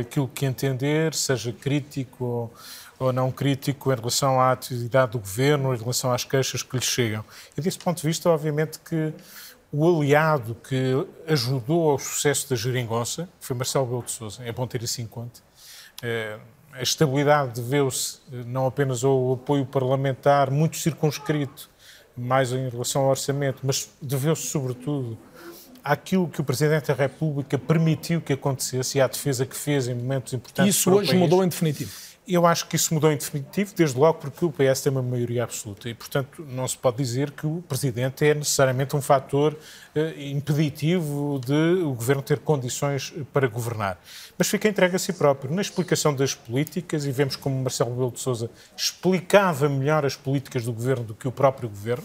aquilo 0.00 0.26
que 0.26 0.44
entender, 0.44 1.14
seja 1.14 1.52
crítico 1.52 2.24
ou, 2.24 2.54
ou, 2.98 3.12
não 3.12 3.30
crítico 3.30 3.92
em 3.92 3.96
relação 3.96 4.40
à 4.40 4.52
atividade 4.52 5.12
do 5.12 5.18
Governo, 5.18 5.74
em 5.74 5.78
relação 5.78 6.12
às 6.12 6.24
queixas 6.24 6.62
que 6.62 6.76
lhe 6.76 6.82
chegam. 6.82 7.24
E 7.56 7.60
desse 7.60 7.78
ponto 7.78 8.00
de 8.00 8.06
vista, 8.06 8.28
obviamente 8.28 8.78
que 8.80 9.12
o 9.72 9.86
aliado 9.86 10.54
que 10.54 11.06
ajudou 11.26 11.90
ao 11.90 11.98
sucesso 11.98 12.48
da 12.50 12.56
geringonça 12.56 13.28
foi 13.40 13.54
Marcelo 13.54 13.84
Rebelo 13.84 14.02
de 14.02 14.10
Sousa. 14.10 14.42
É 14.44 14.52
bom 14.52 14.66
ter 14.66 14.82
isso 14.82 15.00
em 15.00 15.06
conta. 15.06 15.40
Uh, 16.02 16.40
a 16.72 16.82
estabilidade 16.82 17.60
deveu-se 17.60 18.18
não 18.46 18.66
apenas 18.66 19.02
ao 19.02 19.34
apoio 19.34 19.66
parlamentar 19.66 20.50
muito 20.50 20.76
circunscrito, 20.76 21.68
mais 22.16 22.52
em 22.52 22.68
relação 22.68 23.02
ao 23.02 23.10
orçamento, 23.10 23.60
mas 23.62 23.90
deveu-se, 24.00 24.46
sobretudo, 24.46 25.18
àquilo 25.82 26.28
que 26.28 26.40
o 26.40 26.44
Presidente 26.44 26.88
da 26.88 26.94
República 26.94 27.58
permitiu 27.58 28.20
que 28.20 28.32
acontecesse 28.32 28.98
e 28.98 29.00
à 29.00 29.06
defesa 29.06 29.46
que 29.46 29.56
fez 29.56 29.88
em 29.88 29.94
momentos 29.94 30.32
importantes. 30.32 30.76
Isso 30.76 30.92
hoje 30.92 31.16
mudou 31.16 31.42
em 31.44 31.48
definitivo. 31.48 31.90
Eu 32.30 32.44
acho 32.44 32.66
que 32.66 32.76
isso 32.76 32.92
mudou 32.92 33.10
em 33.10 33.16
definitivo, 33.16 33.72
desde 33.74 33.98
logo 33.98 34.18
porque 34.18 34.44
o 34.44 34.52
PS 34.52 34.82
tem 34.82 34.92
uma 34.92 35.00
maioria 35.00 35.44
absoluta 35.44 35.88
e, 35.88 35.94
portanto, 35.94 36.44
não 36.46 36.68
se 36.68 36.76
pode 36.76 36.98
dizer 36.98 37.30
que 37.30 37.46
o 37.46 37.64
Presidente 37.66 38.22
é 38.26 38.34
necessariamente 38.34 38.94
um 38.94 39.00
fator 39.00 39.56
eh, 39.94 40.12
impeditivo 40.28 41.40
de 41.42 41.82
o 41.82 41.94
Governo 41.94 42.20
ter 42.20 42.40
condições 42.40 43.14
para 43.32 43.48
governar. 43.48 43.98
Mas 44.36 44.46
fica 44.46 44.68
entregue 44.68 44.96
a 44.96 44.98
si 44.98 45.14
próprio. 45.14 45.54
Na 45.54 45.62
explicação 45.62 46.14
das 46.14 46.34
políticas, 46.34 47.06
e 47.06 47.10
vemos 47.10 47.34
como 47.34 47.62
Marcelo 47.62 47.92
Rebelo 47.92 48.10
de 48.10 48.20
Sousa 48.20 48.50
explicava 48.76 49.66
melhor 49.66 50.04
as 50.04 50.14
políticas 50.14 50.66
do 50.66 50.72
Governo 50.74 51.04
do 51.04 51.14
que 51.14 51.26
o 51.26 51.32
próprio 51.32 51.66
Governo, 51.66 52.04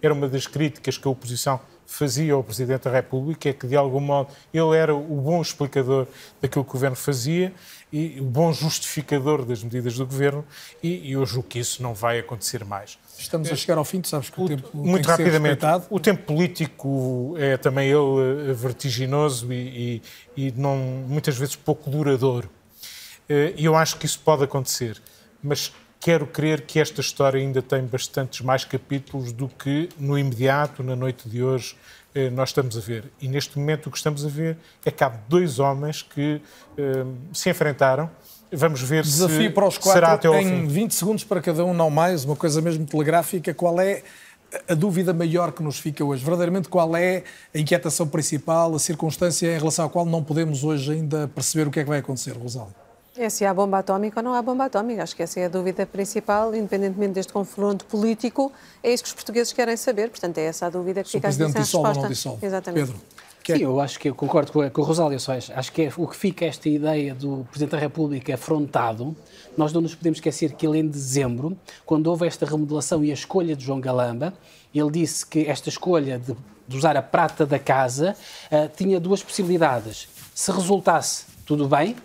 era 0.00 0.14
uma 0.14 0.28
das 0.28 0.46
críticas 0.46 0.96
que 0.96 1.06
a 1.06 1.10
oposição 1.10 1.60
fazia 1.88 2.34
ao 2.34 2.44
Presidente 2.44 2.84
da 2.84 2.90
República, 2.90 3.48
é 3.48 3.52
que, 3.52 3.66
de 3.66 3.74
algum 3.74 4.00
modo, 4.00 4.28
ele 4.52 4.76
era 4.76 4.94
o 4.94 5.20
bom 5.22 5.40
explicador 5.40 6.06
daquilo 6.40 6.62
que 6.62 6.70
o 6.70 6.72
Governo 6.74 6.94
fazia 6.94 7.52
e 7.92 8.20
o 8.20 8.24
bom 8.24 8.52
justificador 8.52 9.44
das 9.44 9.62
medidas 9.62 9.96
do 9.96 10.06
Governo, 10.06 10.44
e, 10.82 11.08
e 11.08 11.12
eu 11.12 11.24
julgo 11.24 11.48
que 11.48 11.58
isso 11.58 11.82
não 11.82 11.94
vai 11.94 12.18
acontecer 12.18 12.64
mais. 12.64 12.98
Estamos 13.18 13.50
a 13.50 13.56
chegar 13.56 13.78
ao 13.78 13.84
fim, 13.84 14.00
tu 14.00 14.08
sabes 14.08 14.30
que 14.30 14.40
o, 14.40 14.44
o 14.44 14.48
tempo 14.48 14.70
Muito 14.74 15.06
tem 15.06 15.10
rapidamente, 15.10 15.64
o 15.90 15.98
tempo 15.98 16.22
político 16.24 17.34
é 17.38 17.56
também 17.56 17.88
ele 17.88 18.52
vertiginoso 18.54 19.52
e, 19.52 20.02
e, 20.36 20.48
e 20.48 20.52
não, 20.56 20.76
muitas 20.76 21.36
vezes 21.36 21.56
pouco 21.56 21.90
duradouro. 21.90 22.48
E 23.28 23.64
eu 23.64 23.76
acho 23.76 23.96
que 23.96 24.06
isso 24.06 24.20
pode 24.20 24.44
acontecer, 24.44 25.00
mas 25.42 25.72
quero 26.00 26.26
crer 26.26 26.62
que 26.62 26.78
esta 26.78 27.00
história 27.00 27.40
ainda 27.40 27.60
tem 27.60 27.82
bastantes 27.84 28.40
mais 28.40 28.64
capítulos 28.64 29.32
do 29.32 29.48
que 29.48 29.88
no 29.98 30.18
imediato, 30.18 30.82
na 30.82 30.94
noite 30.94 31.28
de 31.28 31.42
hoje, 31.42 31.76
eh, 31.76 31.78
nós 32.30 32.50
estamos 32.50 32.76
a 32.76 32.80
ver. 32.80 33.04
E 33.20 33.28
neste 33.28 33.58
momento 33.58 33.86
o 33.86 33.90
que 33.90 33.96
estamos 33.96 34.24
a 34.24 34.28
ver 34.28 34.56
é 34.84 34.90
que 34.90 35.02
há 35.04 35.08
dois 35.08 35.58
homens 35.58 36.02
que 36.02 36.40
eh, 36.76 37.04
se 37.32 37.50
enfrentaram. 37.50 38.10
Vamos 38.50 38.80
ver 38.80 39.02
Desafio 39.02 39.42
se 39.42 39.50
para 39.50 39.66
os 39.66 39.76
quatro 39.76 39.92
será 39.92 40.12
até 40.14 40.26
ao 40.26 40.34
em 40.36 40.62
fim. 40.62 40.66
20 40.66 40.94
segundos 40.94 41.24
para 41.24 41.40
cada 41.40 41.64
um, 41.64 41.74
não 41.74 41.90
mais, 41.90 42.24
uma 42.24 42.34
coisa 42.36 42.62
mesmo 42.62 42.86
telegráfica. 42.86 43.52
Qual 43.52 43.78
é 43.80 44.02
a 44.66 44.74
dúvida 44.74 45.12
maior 45.12 45.52
que 45.52 45.62
nos 45.62 45.78
fica 45.78 46.02
hoje? 46.04 46.24
Verdadeiramente, 46.24 46.68
qual 46.68 46.96
é 46.96 47.24
a 47.54 47.58
inquietação 47.58 48.08
principal, 48.08 48.74
a 48.74 48.78
circunstância 48.78 49.54
em 49.54 49.58
relação 49.58 49.84
à 49.84 49.88
qual 49.88 50.06
não 50.06 50.24
podemos 50.24 50.64
hoje 50.64 50.92
ainda 50.92 51.28
perceber 51.28 51.68
o 51.68 51.70
que 51.70 51.80
é 51.80 51.82
que 51.82 51.88
vai 51.88 51.98
acontecer, 51.98 52.32
Rosália? 52.32 52.87
É 53.18 53.28
se 53.28 53.44
há 53.44 53.52
bomba 53.52 53.78
atómica 53.78 54.20
ou 54.20 54.24
não 54.24 54.32
há 54.32 54.40
bomba 54.40 54.66
atómica. 54.66 55.02
Acho 55.02 55.16
que 55.16 55.24
essa 55.24 55.40
é 55.40 55.46
a 55.46 55.48
dúvida 55.48 55.84
principal, 55.84 56.54
independentemente 56.54 57.14
deste 57.14 57.32
confronto 57.32 57.84
político. 57.86 58.52
É 58.80 58.92
isso 58.92 59.02
que 59.02 59.08
os 59.08 59.14
portugueses 59.14 59.52
querem 59.52 59.76
saber. 59.76 60.08
Portanto, 60.08 60.38
é 60.38 60.44
essa 60.44 60.66
a 60.66 60.70
dúvida 60.70 61.02
que 61.02 61.08
Se 61.08 61.16
fica 61.16 61.26
a 61.26 61.30
Presidente 61.30 61.52
sem 61.52 61.62
dissolve 61.62 61.88
ou 61.88 61.88
resposta. 61.88 62.08
não 62.08 62.14
dissolve. 62.14 62.46
Exatamente. 62.46 62.86
Pedro. 62.86 63.00
Sim, 63.56 63.62
eu 63.62 63.80
acho 63.80 63.98
que 63.98 64.10
eu 64.10 64.14
concordo 64.14 64.52
com 64.52 64.60
a, 64.60 64.70
com 64.70 64.82
a 64.82 64.84
Rosália 64.84 65.18
Soares. 65.18 65.50
Acho 65.50 65.72
que 65.72 65.82
é, 65.82 65.92
o 65.96 66.06
que 66.06 66.14
fica 66.14 66.44
é 66.44 66.48
esta 66.48 66.68
ideia 66.68 67.14
do 67.14 67.46
Presidente 67.50 67.70
da 67.72 67.78
República 67.78 68.34
afrontado. 68.34 69.16
Nós 69.56 69.72
não 69.72 69.80
nos 69.80 69.94
podemos 69.94 70.18
esquecer 70.18 70.52
que 70.52 70.66
ele, 70.66 70.78
em 70.78 70.86
dezembro, 70.86 71.56
quando 71.86 72.08
houve 72.08 72.26
esta 72.26 72.44
remodelação 72.44 73.02
e 73.02 73.10
a 73.10 73.14
escolha 73.14 73.56
de 73.56 73.64
João 73.64 73.80
Galamba, 73.80 74.34
ele 74.74 74.90
disse 74.90 75.24
que 75.26 75.46
esta 75.46 75.70
escolha 75.70 76.18
de, 76.18 76.36
de 76.68 76.76
usar 76.76 76.96
a 76.96 77.02
prata 77.02 77.46
da 77.46 77.58
casa 77.58 78.14
uh, 78.52 78.70
tinha 78.76 79.00
duas 79.00 79.22
possibilidades. 79.22 80.08
Se 80.34 80.52
resultasse, 80.52 81.24
tudo 81.46 81.66
bem. 81.66 81.96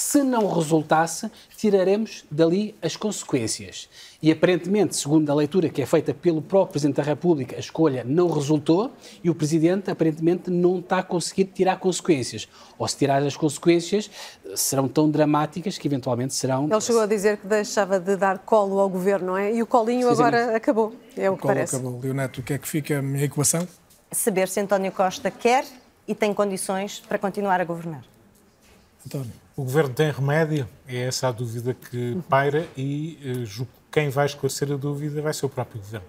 Se 0.00 0.22
não 0.22 0.46
resultasse, 0.46 1.28
tiraremos 1.56 2.24
dali 2.30 2.72
as 2.80 2.96
consequências. 2.96 3.88
E 4.22 4.30
aparentemente, 4.30 4.94
segundo 4.94 5.28
a 5.28 5.34
leitura 5.34 5.68
que 5.68 5.82
é 5.82 5.86
feita 5.86 6.14
pelo 6.14 6.40
próprio 6.40 6.74
Presidente 6.74 6.98
da 6.98 7.02
República, 7.02 7.56
a 7.56 7.58
escolha 7.58 8.04
não 8.04 8.30
resultou 8.30 8.92
e 9.24 9.28
o 9.28 9.34
Presidente 9.34 9.90
aparentemente 9.90 10.52
não 10.52 10.78
está 10.78 11.00
a 11.00 11.02
conseguir 11.02 11.46
tirar 11.46 11.80
consequências. 11.80 12.48
Ou 12.78 12.86
se 12.86 12.96
tirar 12.96 13.24
as 13.24 13.36
consequências, 13.36 14.08
serão 14.54 14.86
tão 14.86 15.10
dramáticas 15.10 15.76
que 15.76 15.88
eventualmente 15.88 16.32
serão. 16.32 16.68
Ele 16.70 16.80
chegou 16.80 17.02
a 17.02 17.06
dizer 17.06 17.38
que 17.38 17.48
deixava 17.48 17.98
de 17.98 18.14
dar 18.14 18.38
colo 18.38 18.78
ao 18.78 18.88
governo, 18.88 19.26
não 19.26 19.36
é? 19.36 19.52
E 19.52 19.60
o 19.60 19.66
colinho 19.66 20.08
agora 20.08 20.54
acabou. 20.56 20.94
É 21.16 21.28
o, 21.28 21.34
que 21.34 21.42
colo 21.42 21.54
parece. 21.54 21.74
acabou. 21.74 21.98
Leoneto, 21.98 22.40
o 22.40 22.44
que 22.44 22.52
é 22.52 22.58
que 22.58 22.68
fica 22.68 23.00
a 23.00 23.02
minha 23.02 23.24
equação? 23.24 23.66
Saber 24.12 24.46
se 24.46 24.60
António 24.60 24.92
Costa 24.92 25.28
quer 25.28 25.64
e 26.06 26.14
tem 26.14 26.32
condições 26.32 27.00
para 27.00 27.18
continuar 27.18 27.60
a 27.60 27.64
governar. 27.64 28.04
António. 29.04 29.47
O 29.58 29.64
governo 29.64 29.92
tem 29.92 30.12
remédio? 30.12 30.68
É 30.86 30.98
essa 30.98 31.26
a 31.26 31.32
dúvida 31.32 31.74
que 31.74 32.16
paira 32.28 32.64
e 32.76 33.18
eh, 33.20 33.44
que 33.44 33.66
quem 33.90 34.08
vai 34.08 34.26
esclarecer 34.26 34.70
a 34.70 34.76
dúvida 34.76 35.20
vai 35.20 35.34
ser 35.34 35.46
o 35.46 35.48
próprio 35.48 35.80
governo. 35.80 36.06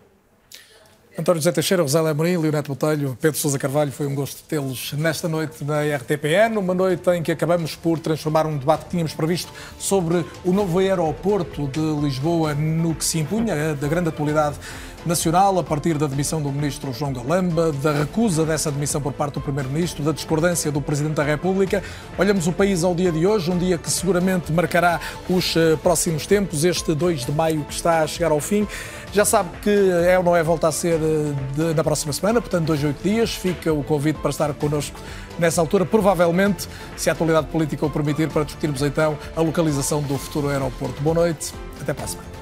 António 1.17 1.41
José 1.41 1.51
Teixeira, 1.51 1.81
Rosália 1.81 2.11
Amorim, 2.11 2.37
Leoneto 2.37 2.75
Botelho, 2.75 3.17
Pedro 3.19 3.39
Sousa 3.39 3.57
Carvalho, 3.57 3.91
foi 3.91 4.05
um 4.05 4.13
gosto 4.13 4.43
tê-los 4.43 4.93
nesta 4.93 5.27
noite 5.27 5.63
na 5.63 5.81
RTPN, 5.81 6.59
uma 6.59 6.75
noite 6.75 7.09
em 7.09 7.23
que 7.23 7.31
acabamos 7.31 7.75
por 7.75 7.97
transformar 7.97 8.45
um 8.45 8.55
debate 8.55 8.85
que 8.85 8.91
tínhamos 8.91 9.15
previsto 9.15 9.51
sobre 9.79 10.23
o 10.45 10.53
novo 10.53 10.77
aeroporto 10.77 11.67
de 11.69 11.79
Lisboa 12.03 12.53
no 12.53 12.93
que 12.93 13.03
se 13.03 13.17
impunha, 13.17 13.73
da 13.73 13.87
grande 13.87 14.09
atualidade 14.09 14.57
nacional, 15.05 15.57
a 15.59 15.63
partir 15.63 15.97
da 15.97 16.07
demissão 16.07 16.41
do 16.41 16.51
ministro 16.51 16.91
João 16.93 17.13
Galamba, 17.13 17.71
da 17.71 17.91
recusa 17.91 18.45
dessa 18.45 18.71
demissão 18.71 19.01
por 19.01 19.13
parte 19.13 19.35
do 19.35 19.41
primeiro-ministro, 19.41 20.03
da 20.03 20.11
discordância 20.11 20.71
do 20.71 20.81
presidente 20.81 21.15
da 21.15 21.23
República. 21.23 21.83
Olhamos 22.17 22.47
o 22.47 22.51
país 22.51 22.83
ao 22.83 22.93
dia 22.93 23.11
de 23.11 23.25
hoje, 23.25 23.49
um 23.51 23.57
dia 23.57 23.77
que 23.77 23.89
seguramente 23.89 24.51
marcará 24.51 24.99
os 25.29 25.55
eh, 25.55 25.77
próximos 25.81 26.25
tempos, 26.25 26.63
este 26.63 26.93
2 26.93 27.25
de 27.25 27.31
maio 27.31 27.63
que 27.63 27.73
está 27.73 28.01
a 28.01 28.07
chegar 28.07 28.31
ao 28.31 28.39
fim. 28.39 28.67
Já 29.11 29.25
sabe 29.25 29.49
que 29.61 29.69
é 29.69 30.17
ou 30.17 30.23
não 30.23 30.35
é 30.35 30.43
volta 30.43 30.67
a 30.67 30.71
ser 30.71 30.99
eh, 31.01 31.33
de, 31.55 31.73
na 31.73 31.83
próxima 31.83 32.13
semana, 32.13 32.41
portanto, 32.41 32.65
dois, 32.65 32.83
oito 32.83 33.01
dias. 33.01 33.33
Fica 33.33 33.73
o 33.73 33.83
convite 33.83 34.19
para 34.19 34.29
estar 34.29 34.53
connosco 34.53 34.99
nessa 35.37 35.61
altura, 35.61 35.85
provavelmente, 35.85 36.67
se 36.95 37.09
a 37.09 37.13
atualidade 37.13 37.47
política 37.47 37.85
o 37.85 37.89
permitir, 37.89 38.29
para 38.29 38.43
discutirmos 38.43 38.81
então 38.81 39.17
a 39.35 39.41
localização 39.41 40.01
do 40.01 40.17
futuro 40.17 40.49
aeroporto. 40.49 41.01
Boa 41.01 41.15
noite, 41.15 41.53
até 41.81 41.93
para 41.93 42.05
a 42.05 42.07
semana. 42.07 42.38